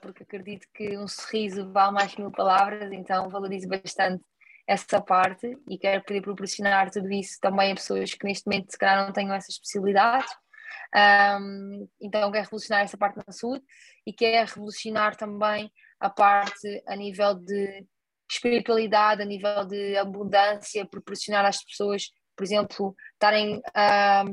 porque 0.00 0.22
acredito 0.24 0.66
que 0.74 0.98
um 0.98 1.06
sorriso 1.06 1.70
vale 1.72 1.92
mais 1.92 2.14
que 2.14 2.20
mil 2.20 2.32
palavras, 2.32 2.90
então 2.92 3.28
valorizo 3.28 3.68
bastante 3.68 4.24
essa 4.66 5.00
parte 5.00 5.56
e 5.68 5.78
quero 5.78 6.02
poder 6.04 6.22
proporcionar 6.22 6.90
tudo 6.90 7.10
isso 7.10 7.38
também 7.40 7.72
a 7.72 7.74
pessoas 7.74 8.14
que 8.14 8.24
neste 8.24 8.46
momento 8.46 8.70
se 8.70 8.78
calhar 8.78 9.04
não 9.04 9.12
tenham 9.12 9.34
essas 9.34 9.58
possibilidades. 9.58 10.30
Um, 10.94 11.88
então 12.00 12.30
quero 12.30 12.44
revolucionar 12.44 12.84
essa 12.84 12.96
parte 12.96 13.16
da 13.16 13.32
saúde 13.32 13.64
e 14.06 14.12
quero 14.12 14.48
revolucionar 14.48 15.16
também 15.16 15.70
a 15.98 16.10
parte 16.10 16.82
a 16.86 16.96
nível 16.96 17.34
de 17.34 17.84
espiritualidade, 18.30 19.22
a 19.22 19.24
nível 19.24 19.64
de 19.66 19.96
abundância, 19.96 20.86
proporcionar 20.86 21.44
às 21.44 21.64
pessoas, 21.64 22.10
por 22.36 22.44
exemplo, 22.44 22.94
estarem 23.14 23.60
a 23.74 24.24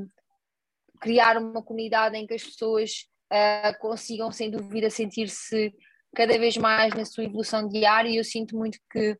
criar 0.99 1.38
uma 1.38 1.64
comunidade 1.64 2.15
em 2.15 2.26
que 2.26 2.34
as 2.34 2.43
pessoas 2.43 3.07
uh, 3.32 3.80
consigam, 3.80 4.32
sem 4.32 4.49
dúvida, 4.49 4.90
sentir-se 4.90 5.74
cada 6.16 6.38
vez 6.38 6.58
mais 6.58 6.94
na 6.94 7.06
sua 7.06 7.26
evolução 7.26 7.68
diária. 7.68 8.10
E 8.10 8.18
eu 8.18 8.24
sinto 8.24 8.56
muito 8.56 8.80
que 8.91 9.18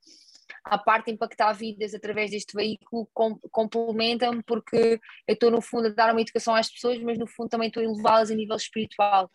a 0.64 0.78
parte 0.78 1.06
de 1.06 1.12
impactar 1.14 1.54
vidas 1.54 1.94
através 1.94 2.32
deste 2.32 2.54
veículo 2.54 3.08
com, 3.14 3.38
complementa-me, 3.52 4.44
porque 4.44 5.00
eu 5.28 5.34
estou, 5.34 5.52
no 5.52 5.62
fundo, 5.62 5.88
a 5.88 5.92
dar 5.92 6.12
uma 6.12 6.22
educação 6.22 6.56
às 6.56 6.72
pessoas, 6.72 7.02
mas 7.02 7.18
no 7.18 7.28
fundo 7.28 7.50
também 7.50 7.68
estou 7.68 7.82
a 7.82 7.86
elevá-las 7.86 8.32
a 8.32 8.36
nível 8.36 8.56
espiritual. 8.56 9.30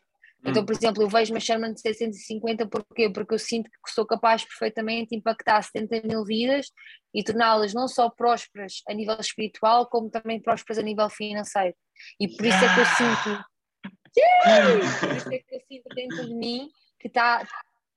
Então, 0.44 0.62
hum. 0.62 0.66
por 0.66 0.74
exemplo, 0.74 1.03
eu 1.03 1.09
vejo 1.09 1.32
uma 1.32 1.40
Sherman 1.40 1.73
de 1.73 1.81
750 1.81 2.66
porquê? 2.66 3.09
Porque 3.09 3.35
eu 3.35 3.39
sinto 3.39 3.70
que 3.70 3.93
sou 3.93 4.05
capaz 4.05 4.44
perfeitamente 4.44 5.11
de 5.11 5.16
impactar 5.16 5.62
70 5.62 6.07
mil 6.07 6.24
vidas 6.24 6.66
e 7.15 7.23
torná-las 7.23 7.73
não 7.73 7.86
só 7.86 8.11
prósperas 8.11 8.82
a 8.89 8.93
nível 8.93 9.16
espiritual, 9.20 9.86
como 9.86 10.11
também 10.11 10.43
prósperas 10.43 10.78
a 10.78 10.82
nível 10.82 11.09
financeiro. 11.09 11.77
E 12.19 12.27
por 12.28 12.44
isso 12.44 12.57
é 12.57 12.74
que 12.74 12.81
eu 12.81 12.86
sinto 12.86 13.44
isso 15.16 15.32
é 15.32 15.39
que 15.39 15.55
eu 15.55 15.60
sinto 15.68 15.89
dentro 15.94 16.26
de 16.26 16.34
mim 16.34 16.68
que 16.98 17.09
está 17.09 17.47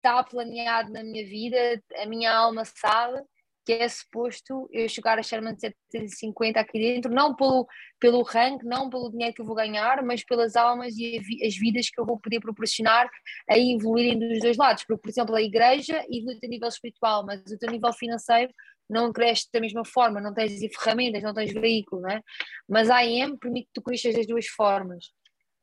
tá 0.02 0.24
planeado 0.24 0.92
na 0.92 1.04
minha 1.04 1.26
vida, 1.26 1.82
a 1.98 2.06
minha 2.06 2.34
alma 2.34 2.64
sabe 2.66 3.22
que 3.66 3.74
é 3.74 3.90
suposto 3.90 4.70
eu 4.72 4.88
chegar 4.88 5.18
a 5.18 5.24
Sherman 5.24 5.58
750 5.58 6.60
aqui 6.60 6.78
dentro, 6.80 7.12
não 7.12 7.36
pelo, 7.36 7.68
pelo 8.00 8.22
rank, 8.22 8.62
não 8.64 8.90
pelo 8.90 9.10
dinheiro 9.10 9.34
que 9.34 9.42
eu 9.42 9.46
vou 9.46 9.56
ganhar, 9.56 10.04
mas 10.04 10.24
pelas 10.24 10.56
almas 10.56 10.96
e 10.98 11.20
as 11.44 11.56
vidas 11.56 11.90
que 11.90 12.00
eu 12.00 12.06
vou 12.06 12.20
poder 12.20 12.40
proporcionar 12.40 13.10
a 13.50 13.58
evoluírem 13.58 14.20
dos 14.20 14.40
dois 14.40 14.56
lados. 14.56 14.84
Porque, 14.84 15.02
por 15.02 15.10
exemplo, 15.10 15.36
a 15.36 15.42
igreja 15.42 16.06
evolui 16.12 16.40
a 16.44 16.48
nível 16.48 16.68
espiritual, 16.68 17.26
mas 17.26 17.42
o 17.42 17.58
teu 17.58 17.72
nível 17.72 17.92
financeiro 17.92 18.54
não 18.88 19.12
cresce 19.12 19.48
da 19.52 19.60
mesma 19.60 19.84
forma, 19.84 20.22
não 20.22 20.32
tens 20.32 20.60
ferramentas, 20.76 21.24
não 21.24 21.34
tens 21.34 21.52
veículo, 21.52 22.04
né? 22.04 22.22
Mas 22.70 22.92
a 22.92 23.04
IM 23.04 23.36
permite 23.36 23.66
que 23.66 23.74
tu 23.74 23.82
cresças 23.82 24.14
das 24.14 24.28
duas 24.28 24.46
formas. 24.46 25.06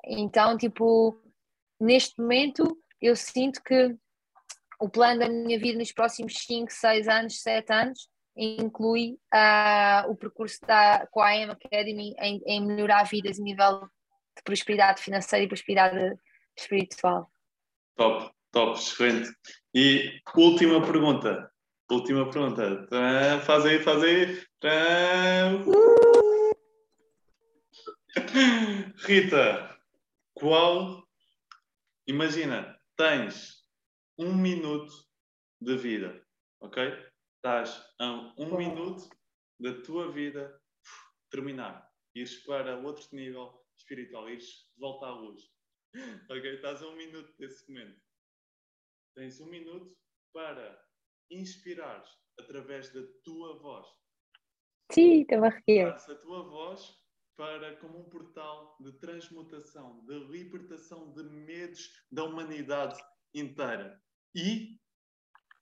Então, 0.07 0.57
tipo, 0.57 1.21
neste 1.81 2.21
momento 2.21 2.77
eu 3.01 3.17
sinto 3.17 3.63
que 3.63 3.97
o 4.81 4.89
plano 4.89 5.21
da 5.21 5.29
minha 5.29 5.59
vida 5.59 5.79
nos 5.79 5.93
próximos 5.93 6.35
5, 6.39 6.73
6 6.73 7.09
anos, 7.09 7.41
7 7.41 7.73
anos 7.73 8.09
inclui 8.37 9.19
uh, 9.33 10.11
o 10.11 10.17
percurso 10.17 10.59
da, 10.67 11.07
com 11.11 11.21
a 11.21 11.29
AM 11.29 11.51
Academy 11.51 12.15
em, 12.19 12.43
em 12.47 12.67
melhorar 12.67 13.05
vidas 13.05 13.39
a 13.39 13.43
nível 13.43 13.81
de 14.37 14.43
prosperidade 14.45 15.03
financeira 15.03 15.45
e 15.45 15.49
prosperidade 15.49 16.17
espiritual. 16.59 17.31
Top, 17.97 18.33
top, 18.51 18.79
excelente. 18.79 19.31
E 19.75 20.21
última 20.35 20.85
pergunta. 20.85 21.51
Última 21.91 22.29
pergunta. 22.31 22.89
Faz 23.45 23.67
aí, 23.67 23.79
faz 23.81 24.03
aí. 24.03 24.43
Uh! 25.67 26.53
Rita, 29.07 29.72
qual. 30.43 31.09
Imagina, 32.09 32.77
tens 32.97 33.65
um 34.19 34.35
minuto 34.35 34.93
de 35.61 35.77
vida, 35.77 36.27
ok? 36.61 36.83
Estás 37.37 37.95
a 38.01 38.35
um 38.37 38.59
minuto 38.59 39.09
da 39.61 39.81
tua 39.83 40.11
vida 40.11 40.61
terminar, 41.31 41.89
ires 42.17 42.43
para 42.45 42.77
outro 42.77 43.07
nível 43.13 43.65
espiritual, 43.79 44.29
ires 44.29 44.69
de 44.75 44.81
volta 44.81 45.07
à 45.07 45.11
luz. 45.13 45.41
Ok? 46.29 46.55
Estás 46.55 46.83
a 46.83 46.89
um 46.89 46.97
minuto 46.97 47.33
desse 47.39 47.71
momento. 47.71 48.03
Tens 49.15 49.41
um 49.41 49.47
minuto 49.47 49.97
para 50.33 50.85
inspirares 51.31 52.11
através 52.41 52.93
da 52.93 53.03
tua 53.23 53.61
voz. 53.61 53.87
Sim, 54.91 55.23
estava 55.23 55.49
a 55.49 55.51
A 56.09 56.15
tua 56.17 56.43
voz 56.43 57.02
para 57.37 57.77
como 57.77 57.99
um 57.99 58.05
portal 58.05 58.77
de 58.81 58.93
transmutação, 58.93 60.05
de 60.07 60.19
libertação 60.31 61.13
de 61.13 61.23
medos 61.23 61.91
da 62.11 62.25
humanidade 62.25 63.01
inteira. 63.35 64.01
E 64.35 64.77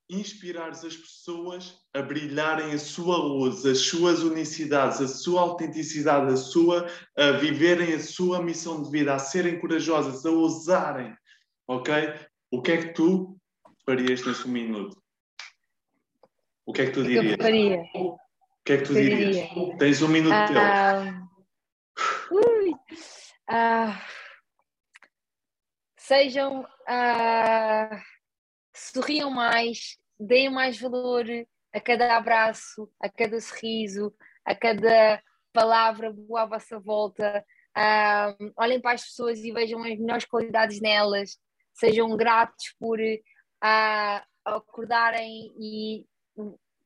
inspirares 0.08 0.84
as 0.84 0.96
pessoas 0.96 1.78
a 1.94 2.02
brilharem 2.02 2.72
a 2.72 2.78
sua 2.78 3.16
luz, 3.16 3.64
as 3.64 3.78
suas 3.78 4.22
unicidades, 4.22 5.00
a 5.00 5.06
sua 5.06 5.42
autenticidade, 5.42 6.32
a 6.32 6.36
sua 6.36 6.88
a 7.16 7.32
viverem 7.32 7.94
a 7.94 8.00
sua 8.00 8.42
missão 8.42 8.82
de 8.82 8.90
vida, 8.90 9.14
a 9.14 9.18
serem 9.18 9.60
corajosas, 9.60 10.26
a 10.26 10.30
ousarem, 10.30 11.16
ok? 11.68 11.94
O 12.50 12.60
que 12.60 12.72
é 12.72 12.76
que 12.78 12.94
tu 12.94 13.38
farias 13.86 14.26
nesse 14.26 14.48
minuto? 14.48 15.00
O 16.66 16.72
que 16.72 16.82
é 16.82 16.86
que 16.86 16.92
tu 16.92 17.04
dirias? 17.04 17.38
Eu 17.38 17.42
faria. 17.44 17.82
O 17.94 18.16
que 18.64 18.72
é 18.72 18.76
que 18.78 18.84
tu 18.84 18.94
dirias? 18.94 19.48
Tens 19.78 20.02
um 20.02 20.08
minuto 20.08 20.34
uh, 20.34 20.46
teu. 20.48 21.29
Uh, 23.50 23.98
sejam 25.96 26.62
uh, 26.62 28.00
sorriam 28.72 29.30
mais, 29.30 29.98
deem 30.18 30.48
mais 30.50 30.80
valor 30.80 31.24
a 31.72 31.80
cada 31.80 32.16
abraço, 32.16 32.88
a 33.00 33.08
cada 33.08 33.40
sorriso, 33.40 34.14
a 34.44 34.54
cada 34.54 35.22
palavra 35.52 36.12
boa 36.12 36.42
à 36.42 36.46
vossa 36.46 36.78
volta. 36.78 37.44
Um, 37.76 38.52
olhem 38.56 38.80
para 38.80 38.92
as 38.94 39.04
pessoas 39.04 39.40
e 39.40 39.52
vejam 39.52 39.82
as 39.82 39.98
melhores 39.98 40.24
qualidades 40.24 40.80
nelas. 40.80 41.38
Sejam 41.72 42.16
gratos 42.16 42.74
por 42.78 42.98
acordarem 44.44 45.52
e 45.58 46.06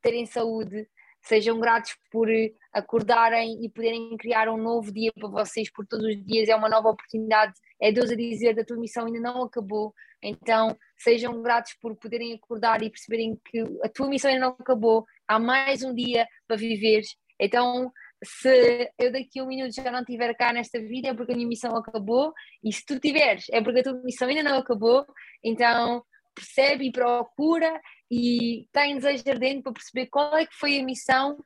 terem 0.01 0.27
saúde. 0.27 0.89
Sejam 1.27 1.59
gratos 1.59 1.97
por 2.11 2.29
acordarem 2.73 3.65
e 3.65 3.71
poderem 3.71 4.17
criar 4.19 4.49
um 4.49 4.59
novo 4.59 4.93
dia 4.93 5.11
para 5.15 5.29
vocês, 5.29 5.73
por 5.73 5.87
todos 5.87 6.07
os 6.07 6.25
dias 6.25 6.49
é 6.49 6.55
uma 6.55 6.69
nova 6.69 6.91
oportunidade. 6.91 7.55
É 7.81 7.91
Deus 7.91 8.11
a 8.11 8.15
dizer: 8.15 8.59
a 8.59 8.65
tua 8.65 8.77
missão 8.77 9.07
ainda 9.07 9.21
não 9.21 9.43
acabou. 9.43 9.95
Então, 10.23 10.77
sejam 10.99 11.43
gratos 11.43 11.75
por 11.81 11.97
poderem 11.97 12.35
acordar 12.35 12.83
e 12.83 12.91
perceberem 12.91 13.39
que 13.45 13.61
a 13.83 13.89
tua 13.89 14.09
missão 14.09 14.31
ainda 14.31 14.47
não 14.47 14.57
acabou, 14.59 15.05
há 15.29 15.39
mais 15.39 15.83
um 15.83 15.95
dia 15.95 16.27
para 16.47 16.57
viver. 16.57 17.03
Então, 17.39 17.91
se 18.25 18.91
eu 18.99 19.13
daqui 19.13 19.39
a 19.39 19.45
um 19.45 19.47
minuto 19.47 19.75
já 19.75 19.91
não 19.91 20.01
estiver 20.01 20.35
cá 20.35 20.53
nesta 20.53 20.81
vida, 20.81 21.09
é 21.09 21.15
porque 21.15 21.33
a 21.33 21.37
minha 21.37 21.49
missão 21.49 21.77
acabou, 21.77 22.33
e 22.63 22.73
se 22.73 22.85
tu 22.85 22.99
tiveres, 22.99 23.47
é 23.51 23.63
porque 23.63 23.81
a 23.81 23.83
tua 23.83 24.03
missão 24.03 24.29
ainda 24.29 24.43
não 24.43 24.59
acabou. 24.59 25.05
Então, 25.43 26.03
percebe 26.35 26.89
e 26.89 26.93
procura 26.93 27.81
e 28.11 28.67
tem 28.73 28.97
desejo 28.97 29.25
ardente 29.29 29.63
para 29.63 29.73
perceber 29.73 30.07
qual 30.07 30.37
é 30.37 30.47
que 30.47 30.55
foi 30.55 30.79
a 30.79 30.85
missão 30.85 31.37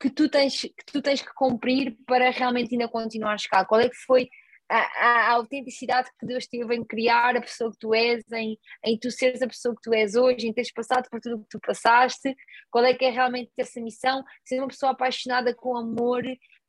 que 0.00 0.10
tu 0.10 0.28
tens 0.28 0.60
que, 0.60 0.74
tu 0.86 1.00
tens 1.00 1.22
que 1.22 1.32
cumprir 1.34 1.96
para 2.06 2.30
realmente 2.30 2.74
ainda 2.74 2.88
continuar 2.88 3.36
cá. 3.50 3.64
Qual 3.64 3.80
é 3.80 3.88
que 3.88 3.96
foi 3.96 4.28
a, 4.68 4.78
a, 4.78 5.28
a, 5.28 5.30
autenticidade 5.32 6.10
que 6.18 6.26
Deus 6.26 6.46
teve 6.46 6.74
em 6.74 6.84
criar 6.84 7.36
a 7.36 7.40
pessoa 7.40 7.70
que 7.70 7.78
tu 7.78 7.94
és, 7.94 8.22
em, 8.32 8.58
em 8.84 8.98
tu 8.98 9.10
seres 9.10 9.42
a 9.42 9.46
pessoa 9.46 9.74
que 9.74 9.82
tu 9.82 9.94
és 9.94 10.14
hoje, 10.14 10.46
em 10.46 10.52
teres 10.52 10.72
passado 10.72 11.08
por 11.10 11.20
tudo 11.20 11.36
o 11.36 11.40
que 11.40 11.48
tu 11.50 11.60
passaste, 11.60 12.34
qual 12.70 12.84
é 12.84 12.94
que 12.94 13.04
é 13.04 13.10
realmente 13.10 13.50
essa 13.58 13.80
missão, 13.80 14.24
ser 14.44 14.58
uma 14.58 14.68
pessoa 14.68 14.92
apaixonada 14.92 15.54
com 15.54 15.76
amor, 15.76 16.22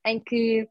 em 0.05 0.19
que 0.19 0.67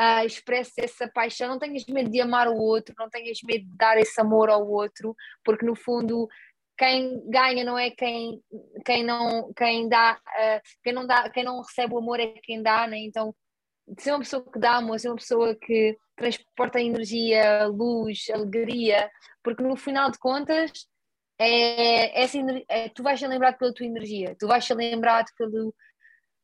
uh, 0.00 0.26
expresse 0.26 0.74
essa 0.78 1.08
paixão, 1.08 1.48
não 1.48 1.58
tenhas 1.58 1.84
medo 1.86 2.10
de 2.10 2.20
amar 2.20 2.48
o 2.48 2.56
outro, 2.56 2.94
não 2.98 3.08
tenhas 3.08 3.38
medo 3.42 3.64
de 3.64 3.76
dar 3.76 3.98
esse 3.98 4.20
amor 4.20 4.50
ao 4.50 4.66
outro, 4.68 5.14
porque 5.44 5.64
no 5.64 5.74
fundo 5.74 6.28
quem 6.76 7.28
ganha 7.30 7.64
não 7.64 7.78
é 7.78 7.90
quem, 7.90 8.40
quem 8.84 9.04
não 9.04 9.52
quem 9.54 9.88
dá, 9.88 10.18
uh, 10.18 10.60
quem 10.82 10.92
não 10.92 11.06
dá, 11.06 11.28
quem 11.30 11.44
não 11.44 11.60
recebe 11.60 11.94
o 11.94 11.98
amor 11.98 12.20
é 12.20 12.34
quem 12.42 12.62
dá, 12.62 12.86
né? 12.86 12.98
então 12.98 13.34
ser 13.98 14.10
uma 14.10 14.20
pessoa 14.20 14.44
que 14.50 14.58
dá 14.58 14.76
amor, 14.76 14.98
ser 14.98 15.08
uma 15.08 15.16
pessoa 15.16 15.54
que 15.54 15.96
transporta 16.16 16.80
energia, 16.80 17.66
luz, 17.66 18.26
alegria, 18.32 19.10
porque 19.42 19.62
no 19.62 19.76
final 19.76 20.10
de 20.10 20.18
contas 20.18 20.72
é, 21.38 22.22
essa, 22.22 22.38
é, 22.68 22.88
tu 22.88 23.02
vais 23.02 23.18
ser 23.20 23.28
lembrado 23.28 23.58
pela 23.58 23.72
tua 23.72 23.86
energia, 23.86 24.34
tu 24.38 24.46
vais 24.48 24.64
ser 24.64 24.74
lembrado 24.74 25.26
pelas 25.36 25.72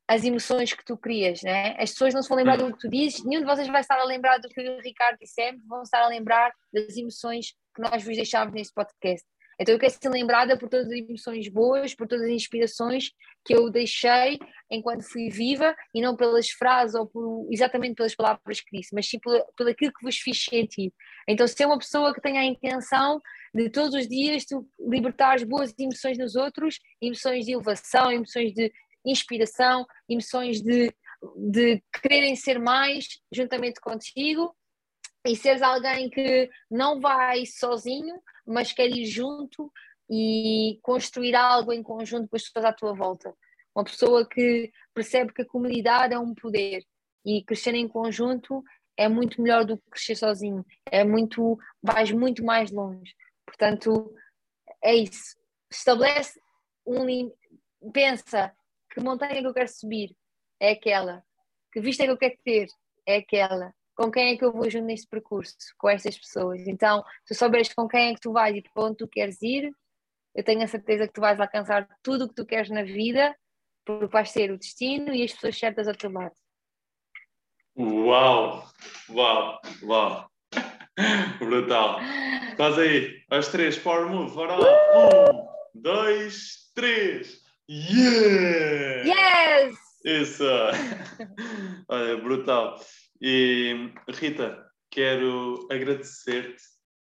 as 0.08 0.24
emoções 0.24 0.74
que 0.74 0.84
tu 0.84 0.96
crias, 0.96 1.42
né? 1.42 1.74
As 1.78 1.90
pessoas 1.92 2.12
não 2.12 2.22
se 2.22 2.28
vão 2.28 2.36
lembrar 2.36 2.56
do 2.56 2.70
que 2.72 2.78
tu 2.78 2.88
dizes, 2.88 3.24
nenhum 3.24 3.40
de 3.40 3.46
vocês 3.46 3.66
vai 3.68 3.80
estar 3.80 3.98
a 3.98 4.04
lembrar 4.04 4.38
do 4.38 4.48
que 4.48 4.60
o 4.60 4.80
Ricardo 4.80 5.18
dissemos, 5.18 5.66
vão 5.66 5.82
estar 5.82 6.02
a 6.02 6.08
lembrar 6.08 6.52
das 6.72 6.96
emoções 6.96 7.52
que 7.74 7.80
nós 7.80 8.02
vos 8.04 8.14
deixámos 8.14 8.52
neste 8.52 8.74
podcast. 8.74 9.26
Então 9.58 9.74
eu 9.74 9.78
quero 9.78 9.92
ser 9.92 10.08
lembrada 10.08 10.58
por 10.58 10.68
todas 10.68 10.86
as 10.86 10.92
emoções 10.92 11.48
boas, 11.48 11.94
por 11.94 12.08
todas 12.08 12.24
as 12.24 12.30
inspirações 12.30 13.10
que 13.44 13.54
eu 13.54 13.70
deixei 13.70 14.38
enquanto 14.70 15.02
fui 15.02 15.28
viva 15.28 15.74
e 15.94 16.00
não 16.00 16.16
pelas 16.16 16.48
frases 16.50 16.94
ou 16.94 17.06
por, 17.06 17.48
exatamente 17.50 17.96
pelas 17.96 18.14
palavras 18.14 18.60
que 18.60 18.76
disse, 18.76 18.94
mas 18.94 19.08
sim 19.08 19.18
pelo 19.18 19.70
aquilo 19.70 19.92
que 19.92 20.04
vos 20.04 20.16
fiz 20.16 20.42
sentir. 20.44 20.92
Então 21.28 21.46
ser 21.46 21.66
uma 21.66 21.78
pessoa 21.78 22.14
que 22.14 22.20
tenha 22.20 22.40
a 22.40 22.44
intenção 22.44 23.20
de 23.54 23.68
todos 23.68 23.94
os 23.94 24.08
dias 24.08 24.44
tu 24.44 24.66
libertares 24.80 25.44
boas 25.44 25.74
emoções 25.78 26.18
nos 26.18 26.34
outros, 26.34 26.78
emoções 27.00 27.44
de 27.44 27.52
elevação, 27.52 28.10
emoções 28.10 28.52
de 28.52 28.72
inspiração, 29.04 29.84
emoções 30.08 30.62
de, 30.62 30.92
de 31.36 31.82
quererem 32.00 32.36
ser 32.36 32.58
mais 32.58 33.20
juntamente 33.32 33.80
contigo 33.80 34.54
e 35.24 35.36
seres 35.36 35.62
alguém 35.62 36.10
que 36.10 36.50
não 36.70 37.00
vai 37.00 37.46
sozinho, 37.46 38.20
mas 38.46 38.72
quer 38.72 38.88
ir 38.88 39.06
junto 39.06 39.72
e 40.10 40.78
construir 40.82 41.34
algo 41.34 41.72
em 41.72 41.82
conjunto 41.82 42.28
com 42.28 42.36
as 42.36 42.42
pessoas 42.42 42.64
à 42.64 42.72
tua 42.72 42.92
volta. 42.92 43.34
Uma 43.74 43.84
pessoa 43.84 44.28
que 44.28 44.70
percebe 44.94 45.32
que 45.32 45.42
a 45.42 45.46
comunidade 45.46 46.14
é 46.14 46.18
um 46.18 46.34
poder 46.34 46.84
e 47.24 47.42
crescer 47.44 47.74
em 47.74 47.88
conjunto 47.88 48.62
é 48.96 49.08
muito 49.08 49.40
melhor 49.40 49.64
do 49.64 49.78
que 49.78 49.90
crescer 49.90 50.16
sozinho. 50.16 50.64
É 50.90 51.02
muito, 51.04 51.58
vais 51.82 52.12
muito 52.12 52.44
mais 52.44 52.70
longe. 52.70 53.14
Portanto, 53.46 54.14
é 54.82 54.94
isso. 54.94 55.36
Estabelece 55.70 56.38
um 56.86 57.30
pensa 57.92 58.54
que 58.90 59.00
montanha 59.00 59.40
que 59.40 59.46
eu 59.46 59.54
quero 59.54 59.68
subir 59.68 60.14
é 60.60 60.72
aquela, 60.72 61.24
que 61.72 61.80
vista 61.80 62.04
que 62.04 62.10
eu 62.10 62.18
quero 62.18 62.36
ter 62.44 62.68
é 63.06 63.16
aquela, 63.16 63.74
com 63.94 64.10
quem 64.10 64.32
é 64.32 64.36
que 64.36 64.44
eu 64.44 64.52
vou 64.52 64.68
junto 64.70 64.86
neste 64.86 65.06
percurso, 65.06 65.56
com 65.78 65.88
estas 65.88 66.18
pessoas. 66.18 66.66
Então, 66.66 67.04
se 67.24 67.34
souberes 67.34 67.72
com 67.72 67.86
quem 67.86 68.10
é 68.10 68.14
que 68.14 68.20
tu 68.20 68.32
vais 68.32 68.56
e 68.56 68.62
para 68.62 68.84
onde 68.84 68.96
tu 68.96 69.08
queres 69.08 69.40
ir, 69.42 69.70
eu 70.34 70.42
tenho 70.42 70.62
a 70.62 70.66
certeza 70.66 71.06
que 71.06 71.12
tu 71.12 71.20
vais 71.20 71.38
alcançar 71.38 71.86
tudo 72.02 72.24
o 72.24 72.28
que 72.28 72.34
tu 72.34 72.46
queres 72.46 72.70
na 72.70 72.82
vida, 72.82 73.36
porque 73.84 74.06
vais 74.06 74.30
ser 74.30 74.50
o 74.50 74.58
destino 74.58 75.14
e 75.14 75.22
as 75.22 75.32
pessoas 75.32 75.58
certas 75.58 75.88
ao 75.88 75.94
teu 75.94 76.10
lado. 76.10 76.34
Uau! 77.76 78.66
Uau! 79.10 79.60
Uau! 79.82 80.30
Brutal! 81.38 82.00
Faz 82.56 82.78
aí, 82.78 83.22
as 83.30 83.48
três, 83.48 83.78
power 83.78 84.08
move, 84.08 84.34
bora 84.34 84.56
lá! 84.56 84.68
Um, 84.94 85.46
dois, 85.74 86.70
três! 86.74 87.42
Yeah! 87.68 89.04
Yes! 89.04 89.76
Isso! 90.04 90.44
Olha, 91.88 92.16
brutal! 92.18 92.78
E 93.24 93.92
Rita, 94.08 94.66
quero 94.90 95.68
agradecer-te 95.70 96.60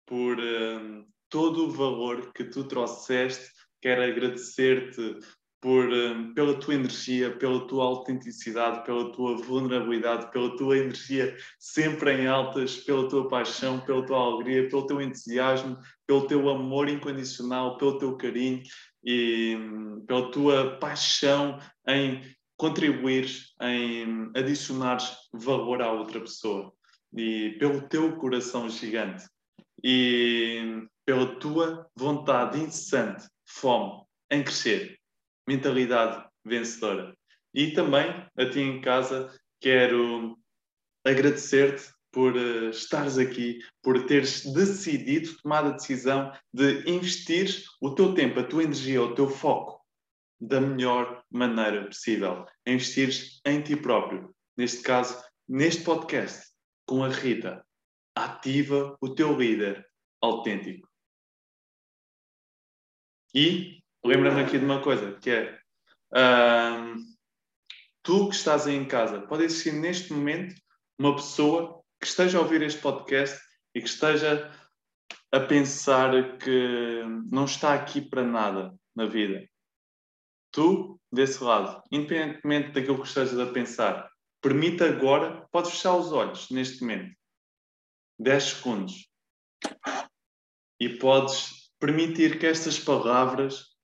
por 0.07 0.39
um, 0.39 1.07
todo 1.31 1.65
o 1.65 1.71
valor 1.71 2.31
que 2.35 2.45
tu 2.45 2.65
trouxeste, 2.65 3.51
quero 3.81 4.03
agradecer-te 4.03 5.19
por, 5.63 5.91
um, 5.91 6.35
pela 6.35 6.61
tua 6.61 6.75
energia, 6.75 7.35
pela 7.39 7.67
tua 7.67 7.85
autenticidade, 7.85 8.85
pela 8.85 9.11
tua 9.13 9.39
vulnerabilidade, 9.39 10.31
pela 10.31 10.55
tua 10.59 10.77
energia 10.77 11.35
sempre 11.59 12.13
em 12.13 12.27
altas, 12.27 12.77
pela 12.77 13.09
tua 13.09 13.27
paixão, 13.27 13.81
pela 13.81 14.05
tua 14.05 14.19
alegria, 14.19 14.69
pelo 14.69 14.87
teu 14.87 15.01
entusiasmo, 15.01 15.79
pelo 16.07 16.27
teu 16.27 16.51
amor 16.51 16.91
incondicional, 16.91 17.79
pelo 17.79 17.97
teu 17.97 18.15
carinho 18.19 18.63
e 19.03 19.57
um, 19.57 20.05
pela 20.05 20.31
tua 20.31 20.77
paixão 20.79 21.59
em 21.89 22.21
contribuir 22.65 23.29
em 23.61 24.31
adicionar 24.35 24.97
valor 25.35 25.83
à 25.83 25.93
outra 25.93 26.19
pessoa. 26.19 26.73
E 27.15 27.57
pelo 27.59 27.83
teu 27.89 28.17
coração 28.17 28.71
gigante. 28.71 29.27
E 29.83 30.83
pela 31.05 31.39
tua 31.39 31.87
vontade 31.95 32.59
incessante, 32.59 33.29
fome 33.45 34.03
em 34.31 34.43
crescer, 34.43 34.99
mentalidade 35.47 36.27
vencedora. 36.43 37.15
E 37.53 37.73
também 37.73 38.27
a 38.35 38.49
ti 38.49 38.61
em 38.61 38.81
casa 38.81 39.31
quero 39.61 40.39
agradecer-te 41.05 41.93
por 42.11 42.35
uh, 42.35 42.71
estares 42.71 43.19
aqui, 43.19 43.59
por 43.83 44.07
teres 44.07 44.43
decidido, 44.55 45.37
tomado 45.43 45.69
a 45.69 45.73
decisão 45.73 46.33
de 46.51 46.91
investir 46.91 47.63
o 47.83 47.95
teu 47.95 48.15
tempo, 48.15 48.41
a 48.41 48.45
tua 48.45 48.63
energia, 48.63 49.03
o 49.03 49.15
teu 49.15 49.29
foco 49.29 49.74
da 50.47 50.61
melhor 50.61 51.25
maneira 51.31 51.87
possível. 51.87 52.45
Investir 52.67 53.11
em 53.45 53.63
ti 53.63 53.77
próprio. 53.77 54.35
Neste 54.57 54.83
caso, 54.83 55.23
neste 55.49 55.83
podcast, 55.83 56.53
com 56.87 57.03
a 57.03 57.09
Rita. 57.09 57.65
Ativa 58.17 58.97
o 59.01 59.15
teu 59.15 59.37
líder 59.37 59.85
autêntico. 60.23 60.89
E 63.35 63.83
lembra-me 64.05 64.43
aqui 64.43 64.59
de 64.59 64.65
uma 64.65 64.81
coisa, 64.81 65.19
que 65.19 65.31
é 65.31 65.59
tu 68.03 68.29
que 68.29 68.37
estás 68.37 68.67
aí 68.67 68.77
em 68.77 68.87
casa, 68.87 69.23
pode 69.23 69.43
existir 69.43 69.73
neste 69.73 70.13
momento 70.13 70.55
uma 70.97 71.17
pessoa 71.17 71.83
que 72.01 72.07
esteja 72.07 72.39
a 72.39 72.43
ouvir 72.43 72.63
este 72.63 72.81
podcast 72.81 73.41
e 73.75 73.81
que 73.81 73.89
esteja 73.89 74.53
a 75.33 75.41
pensar 75.41 76.39
que 76.39 77.03
não 77.33 77.47
está 77.47 77.75
aqui 77.75 78.01
para 78.01 78.23
nada, 78.23 78.73
na 78.95 79.07
vida. 79.07 79.49
Tu, 80.55 81.01
desse 81.11 81.43
lado, 81.43 81.83
independentemente 81.91 82.71
daquilo 82.71 83.03
que 83.03 83.09
estejas 83.09 83.37
a 83.41 83.53
pensar, 83.53 84.09
permite 84.41 84.85
agora, 84.85 85.45
podes 85.49 85.73
fechar 85.73 85.97
os 85.97 86.13
olhos 86.13 86.49
neste 86.49 86.81
momento, 86.83 87.17
10 88.21 88.45
segundos, 88.45 89.11
e 90.79 90.97
podes 90.97 91.73
permitir 91.81 92.39
que 92.39 92.47
estas 92.47 92.79
palavras 92.79 93.77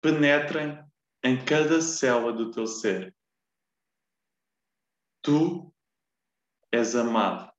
penetrem 0.00 0.82
em 1.22 1.44
cada 1.44 1.82
célula 1.82 2.32
do 2.32 2.50
teu 2.52 2.66
ser. 2.66 3.14
Tu 5.22 5.70
és 6.72 6.96
amado, 6.96 7.52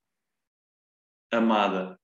amada. 1.31 1.99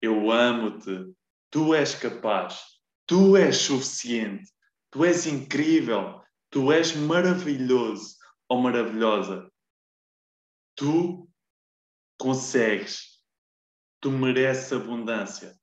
Eu 0.00 0.30
amo-te. 0.30 1.12
Tu 1.50 1.74
és 1.74 1.96
capaz. 1.96 2.80
Tu 3.06 3.36
és 3.36 3.56
suficiente. 3.56 4.52
Tu 4.90 5.04
és 5.04 5.26
incrível. 5.26 6.20
Tu 6.50 6.72
és 6.72 6.94
maravilhoso 6.96 8.16
ou 8.48 8.60
maravilhosa. 8.60 9.50
Tu 10.74 11.28
consegues. 12.18 13.22
Tu 14.00 14.10
mereces 14.10 14.72
abundância. 14.72 15.58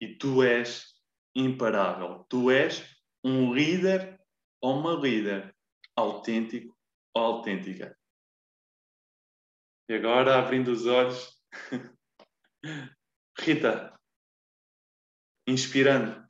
E 0.00 0.16
tu 0.18 0.42
és 0.42 0.92
imparável. 1.34 2.24
Tu 2.28 2.50
és 2.50 2.82
um 3.24 3.54
líder 3.54 4.20
ou 4.60 4.78
uma 4.78 4.94
líder 4.94 5.56
autêntico 5.96 6.76
ou 7.14 7.22
autêntica. 7.22 7.96
E 9.88 9.94
agora, 9.94 10.38
abrindo 10.38 10.68
os 10.68 10.86
olhos, 10.86 11.42
Rita, 13.38 13.98
inspirando 15.46 16.26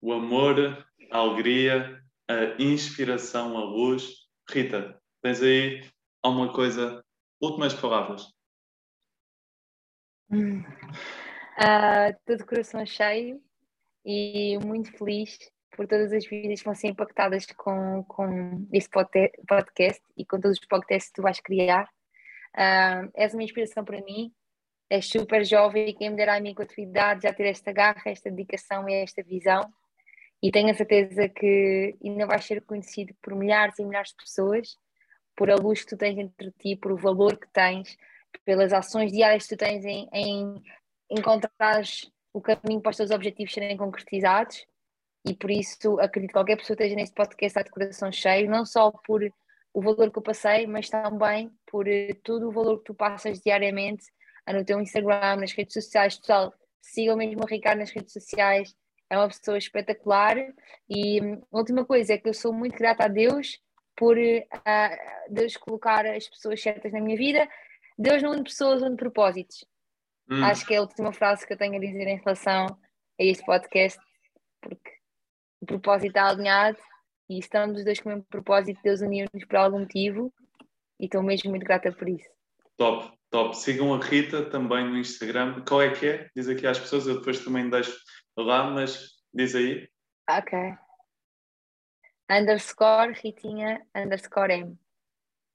o 0.00 0.12
amor, 0.12 0.86
a 1.10 1.18
alegria, 1.18 2.02
a 2.28 2.62
inspiração, 2.62 3.56
a 3.56 3.64
luz. 3.64 4.28
Rita, 4.48 5.00
tens 5.22 5.42
aí 5.42 5.84
alguma 6.22 6.52
coisa? 6.52 7.04
Últimas 7.40 7.74
palavras. 7.74 8.32
Uh, 10.30 12.16
todo 12.24 12.46
coração 12.46 12.86
cheio 12.86 13.42
e 14.04 14.58
muito 14.64 14.96
feliz 14.96 15.38
por 15.76 15.86
todas 15.86 16.12
as 16.12 16.26
vidas 16.26 16.60
que 16.60 16.64
vão 16.64 16.74
ser 16.74 16.88
impactadas 16.88 17.46
com, 17.46 18.04
com 18.04 18.66
este 18.72 18.90
podcast 19.46 20.02
e 20.16 20.24
com 20.24 20.40
todos 20.40 20.58
os 20.58 20.66
podcasts 20.66 21.10
que 21.10 21.16
tu 21.16 21.22
vais 21.22 21.40
criar. 21.40 21.88
Uh, 22.54 23.10
és 23.14 23.32
uma 23.34 23.42
inspiração 23.42 23.84
para 23.84 24.02
mim, 24.02 24.32
és 24.88 25.06
super 25.06 25.44
jovem 25.44 25.88
e 25.88 25.94
quem 25.94 26.10
me 26.10 26.16
dera 26.16 26.36
a 26.36 26.40
mim 26.40 26.54
com 26.54 26.62
a 26.62 26.66
tua 26.66 26.82
idade 26.82 27.22
já 27.22 27.32
ter 27.32 27.46
esta 27.46 27.72
garra, 27.72 28.02
esta 28.06 28.30
dedicação 28.30 28.88
e 28.88 28.94
esta 28.94 29.22
visão. 29.22 29.72
E 30.42 30.50
tenho 30.50 30.70
a 30.70 30.74
certeza 30.74 31.28
que 31.28 31.96
ainda 32.02 32.26
vais 32.26 32.44
ser 32.44 32.62
conhecido 32.62 33.14
por 33.22 33.34
milhares 33.34 33.78
e 33.78 33.84
milhares 33.84 34.10
de 34.10 34.16
pessoas, 34.16 34.76
por 35.36 35.50
a 35.50 35.54
luz 35.54 35.82
que 35.82 35.90
tu 35.90 35.96
tens 35.96 36.18
entre 36.18 36.50
ti, 36.52 36.76
por 36.76 36.92
o 36.92 36.96
valor 36.96 37.36
que 37.36 37.48
tens, 37.48 37.96
pelas 38.44 38.72
ações 38.72 39.12
diárias 39.12 39.46
que 39.46 39.56
tu 39.56 39.58
tens 39.58 39.84
em, 39.84 40.08
em 40.12 40.62
encontrar 41.10 41.82
o 42.32 42.40
caminho 42.40 42.80
para 42.80 42.90
os 42.90 42.96
teus 42.96 43.10
objetivos 43.10 43.52
serem 43.52 43.76
concretizados. 43.76 44.66
E 45.26 45.34
por 45.34 45.50
isso 45.50 46.00
acredito 46.00 46.30
que 46.30 46.34
qualquer 46.34 46.56
pessoa 46.56 46.74
esteja 46.74 46.94
neste 46.94 47.14
podcast 47.14 47.46
está 47.46 47.62
de 47.62 47.70
coração 47.70 48.10
cheio, 48.10 48.50
não 48.50 48.64
só 48.64 48.90
por 48.90 49.22
o 49.72 49.82
valor 49.82 50.10
que 50.10 50.18
eu 50.18 50.22
passei, 50.22 50.66
mas 50.66 50.88
também 50.88 51.50
por 51.66 51.86
uh, 51.86 52.14
todo 52.22 52.48
o 52.48 52.52
valor 52.52 52.78
que 52.78 52.84
tu 52.84 52.94
passas 52.94 53.40
diariamente 53.40 54.06
uh, 54.48 54.52
no 54.52 54.64
teu 54.64 54.80
Instagram, 54.80 55.36
nas 55.36 55.52
redes 55.52 55.74
sociais. 55.74 56.18
Pessoal, 56.18 56.52
sigam 56.80 57.16
mesmo 57.16 57.42
o 57.42 57.46
Ricardo 57.46 57.80
nas 57.80 57.90
redes 57.90 58.12
sociais, 58.12 58.74
é 59.10 59.18
uma 59.18 59.28
pessoa 59.28 59.58
espetacular. 59.58 60.36
E 60.88 61.20
a 61.52 61.58
última 61.58 61.84
coisa 61.84 62.14
é 62.14 62.18
que 62.18 62.28
eu 62.28 62.34
sou 62.34 62.52
muito 62.52 62.78
grata 62.78 63.04
a 63.04 63.08
Deus 63.08 63.60
por 63.96 64.16
uh, 64.16 65.28
Deus 65.28 65.56
colocar 65.56 66.06
as 66.06 66.28
pessoas 66.28 66.62
certas 66.62 66.92
na 66.92 67.00
minha 67.00 67.16
vida. 67.16 67.46
Deus 67.98 68.22
não 68.22 68.32
une 68.32 68.44
pessoas, 68.44 68.80
une 68.80 68.96
propósitos. 68.96 69.64
Hum. 70.30 70.42
Acho 70.44 70.64
que 70.64 70.72
é 70.72 70.78
a 70.78 70.82
última 70.82 71.12
frase 71.12 71.46
que 71.46 71.52
eu 71.52 71.58
tenho 71.58 71.74
a 71.74 71.80
dizer 71.80 72.06
em 72.06 72.16
relação 72.16 72.66
a 72.66 73.22
este 73.22 73.44
podcast, 73.44 74.00
porque 74.62 74.92
o 75.60 75.66
propósito 75.66 76.08
está 76.08 76.28
alinhado 76.28 76.78
e 77.28 77.38
estamos 77.38 77.78
os 77.78 77.84
dois 77.84 78.00
com 78.00 78.08
o 78.08 78.12
mesmo 78.12 78.26
propósito, 78.30 78.80
Deus 78.82 79.00
uniu-nos 79.00 79.44
por 79.44 79.56
algum 79.56 79.80
motivo 79.80 80.32
e 80.98 81.04
estou 81.04 81.22
mesmo 81.22 81.50
muito 81.50 81.64
grata 81.64 81.92
por 81.92 82.08
isso. 82.08 82.28
Top, 82.76 83.12
top. 83.30 83.56
Sigam 83.56 83.92
a 83.92 83.98
Rita 83.98 84.48
também 84.48 84.88
no 84.88 84.96
Instagram. 84.96 85.62
Qual 85.68 85.82
é 85.82 85.90
que 85.90 86.06
é? 86.06 86.30
Diz 86.34 86.48
aqui 86.48 86.66
às 86.66 86.78
pessoas, 86.78 87.06
eu 87.06 87.18
depois 87.18 87.44
também 87.44 87.68
deixo 87.68 87.94
lá, 88.42 88.70
mas 88.70 89.16
diz 89.32 89.54
aí. 89.54 89.88
Ok. 90.28 90.58
Underscore 92.30 93.12
Ritinha 93.12 93.84
underscore 93.94 94.52
M. 94.52 94.78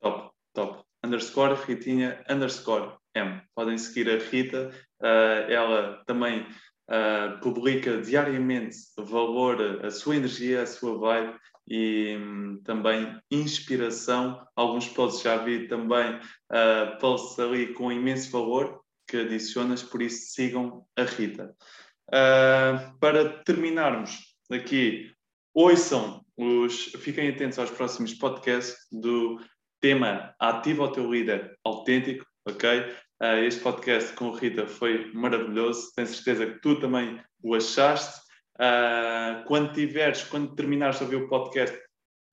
Top, 0.01 0.31
top. 0.53 0.83
Underscore 1.03 1.55
Ritinha 1.55 2.23
underscore 2.29 2.97
M. 3.13 3.41
Podem 3.55 3.77
seguir 3.77 4.09
a 4.09 4.17
Rita. 4.17 4.71
Uh, 5.01 5.51
ela 5.51 6.03
também 6.05 6.41
uh, 6.89 7.39
publica 7.41 8.01
diariamente 8.01 8.77
valor, 8.97 9.85
a 9.85 9.91
sua 9.91 10.17
energia, 10.17 10.63
a 10.63 10.65
sua 10.65 10.97
vibe 10.97 11.39
e 11.67 12.17
um, 12.17 12.61
também 12.63 13.19
inspiração. 13.31 14.45
Alguns 14.55 14.87
posts 14.89 15.23
já 15.23 15.37
vi 15.37 15.67
também 15.67 16.15
uh, 16.15 16.99
posts 16.99 17.39
ali 17.39 17.73
com 17.73 17.91
imenso 17.91 18.31
valor 18.31 18.81
que 19.07 19.17
adicionas, 19.17 19.83
por 19.83 20.01
isso 20.01 20.33
sigam 20.33 20.85
a 20.95 21.03
Rita. 21.03 21.55
Uh, 22.09 22.97
para 22.99 23.29
terminarmos 23.43 24.19
aqui, 24.51 25.11
ouçam 25.53 26.23
os, 26.37 26.85
fiquem 26.99 27.29
atentos 27.29 27.57
aos 27.57 27.71
próximos 27.71 28.13
podcasts 28.13 28.75
do 28.91 29.39
tema 29.81 30.35
Ativa 30.39 30.83
o 30.83 30.91
teu 30.91 31.11
líder 31.11 31.57
autêntico, 31.63 32.25
ok? 32.47 32.81
Uh, 33.21 33.45
este 33.45 33.61
podcast 33.61 34.13
com 34.13 34.33
a 34.33 34.37
Rita 34.37 34.67
foi 34.67 35.11
maravilhoso, 35.13 35.91
tenho 35.95 36.07
certeza 36.07 36.45
que 36.45 36.59
tu 36.59 36.79
também 36.79 37.21
o 37.41 37.55
achaste. 37.55 38.19
Uh, 38.55 39.43
quando 39.45 39.73
tiveres, 39.73 40.23
quando 40.23 40.55
terminares 40.55 40.97
de 40.97 41.05
ouvir 41.05 41.17
o 41.17 41.29
podcast, 41.29 41.77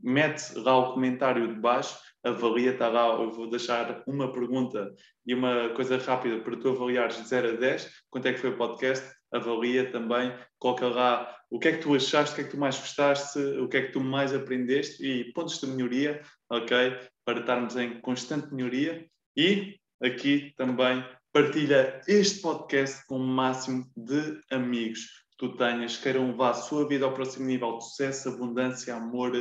mete 0.01 0.55
lá 0.57 0.77
o 0.77 0.95
comentário 0.95 1.55
de 1.55 1.61
baixo, 1.61 1.97
avalia, 2.25 2.73
está 2.73 2.89
lá, 2.89 3.09
eu 3.21 3.31
vou 3.31 3.49
deixar 3.49 4.03
uma 4.07 4.33
pergunta 4.33 4.93
e 5.27 5.35
uma 5.35 5.71
coisa 5.71 5.97
rápida 5.99 6.41
para 6.41 6.57
tu 6.57 6.71
avaliares 6.71 7.17
de 7.17 7.29
0 7.29 7.51
a 7.51 7.53
10, 7.53 7.91
quanto 8.11 8.27
é 8.27 8.33
que 8.33 8.41
foi 8.41 8.51
o 8.51 8.57
podcast, 8.57 9.09
avalia 9.33 9.91
também, 9.91 10.33
coloca 10.59 10.89
lá 10.89 11.37
o 11.51 11.59
que 11.59 11.69
é 11.69 11.73
que 11.73 11.83
tu 11.83 11.95
achaste, 11.95 12.33
o 12.33 12.35
que 12.37 12.41
é 12.43 12.45
que 12.45 12.51
tu 12.51 12.59
mais 12.59 12.79
gostaste, 12.79 13.39
o 13.39 13.69
que 13.69 13.77
é 13.77 13.83
que 13.87 13.93
tu 13.93 14.01
mais 14.01 14.35
aprendeste 14.35 15.05
e 15.05 15.33
pontos 15.33 15.61
de 15.61 15.67
melhoria, 15.67 16.23
ok? 16.51 16.99
Para 17.25 17.41
estarmos 17.41 17.77
em 17.77 18.01
constante 18.01 18.53
melhoria 18.55 19.07
e 19.37 19.77
aqui 20.03 20.53
também 20.57 21.05
partilha 21.33 22.01
este 22.07 22.41
podcast 22.41 23.07
com 23.07 23.17
o 23.17 23.27
máximo 23.27 23.91
de 23.97 24.41
amigos 24.51 25.23
tu 25.43 25.57
tenhas, 25.57 25.97
queiram 25.97 26.29
levar 26.29 26.51
a 26.51 26.55
sua 26.55 26.87
vida 26.87 27.05
ao 27.05 27.15
próximo 27.15 27.47
nível 27.47 27.77
de 27.77 27.85
sucesso, 27.85 28.29
abundância, 28.29 28.95
amor, 28.95 29.33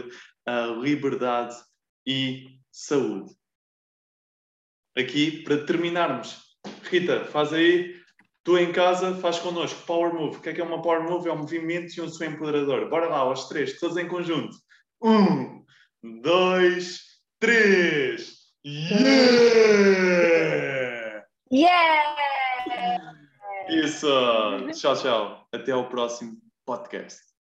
liberdade 0.81 1.55
e 2.07 2.57
saúde. 2.71 3.31
Aqui, 4.97 5.43
para 5.43 5.63
terminarmos, 5.63 6.41
Rita, 6.89 7.25
faz 7.25 7.53
aí, 7.53 8.00
tu 8.43 8.57
em 8.57 8.71
casa, 8.71 9.15
faz 9.15 9.39
connosco, 9.39 9.85
Power 9.85 10.13
Move. 10.13 10.37
O 10.37 10.41
que 10.41 10.49
é 10.49 10.53
que 10.53 10.61
é 10.61 10.63
uma 10.63 10.81
Power 10.81 11.03
Move? 11.03 11.29
É 11.29 11.33
um 11.33 11.39
movimento 11.39 11.93
e 11.95 12.01
um 12.01 12.09
seu 12.09 12.27
empoderador. 12.27 12.89
Bora 12.89 13.07
lá, 13.07 13.19
aos 13.19 13.47
três, 13.47 13.79
todos 13.79 13.97
em 13.97 14.07
conjunto. 14.07 14.55
Um, 15.01 15.63
dois, 16.21 17.01
três. 17.39 18.41
Yeah! 18.65 19.31
Yeah! 21.51 23.13
Isso! 23.69 24.07
Tchau, 24.73 24.95
tchau. 24.95 25.47
Até 25.51 25.71
ao 25.71 25.89
próximo 25.89 26.37
podcast. 26.65 27.30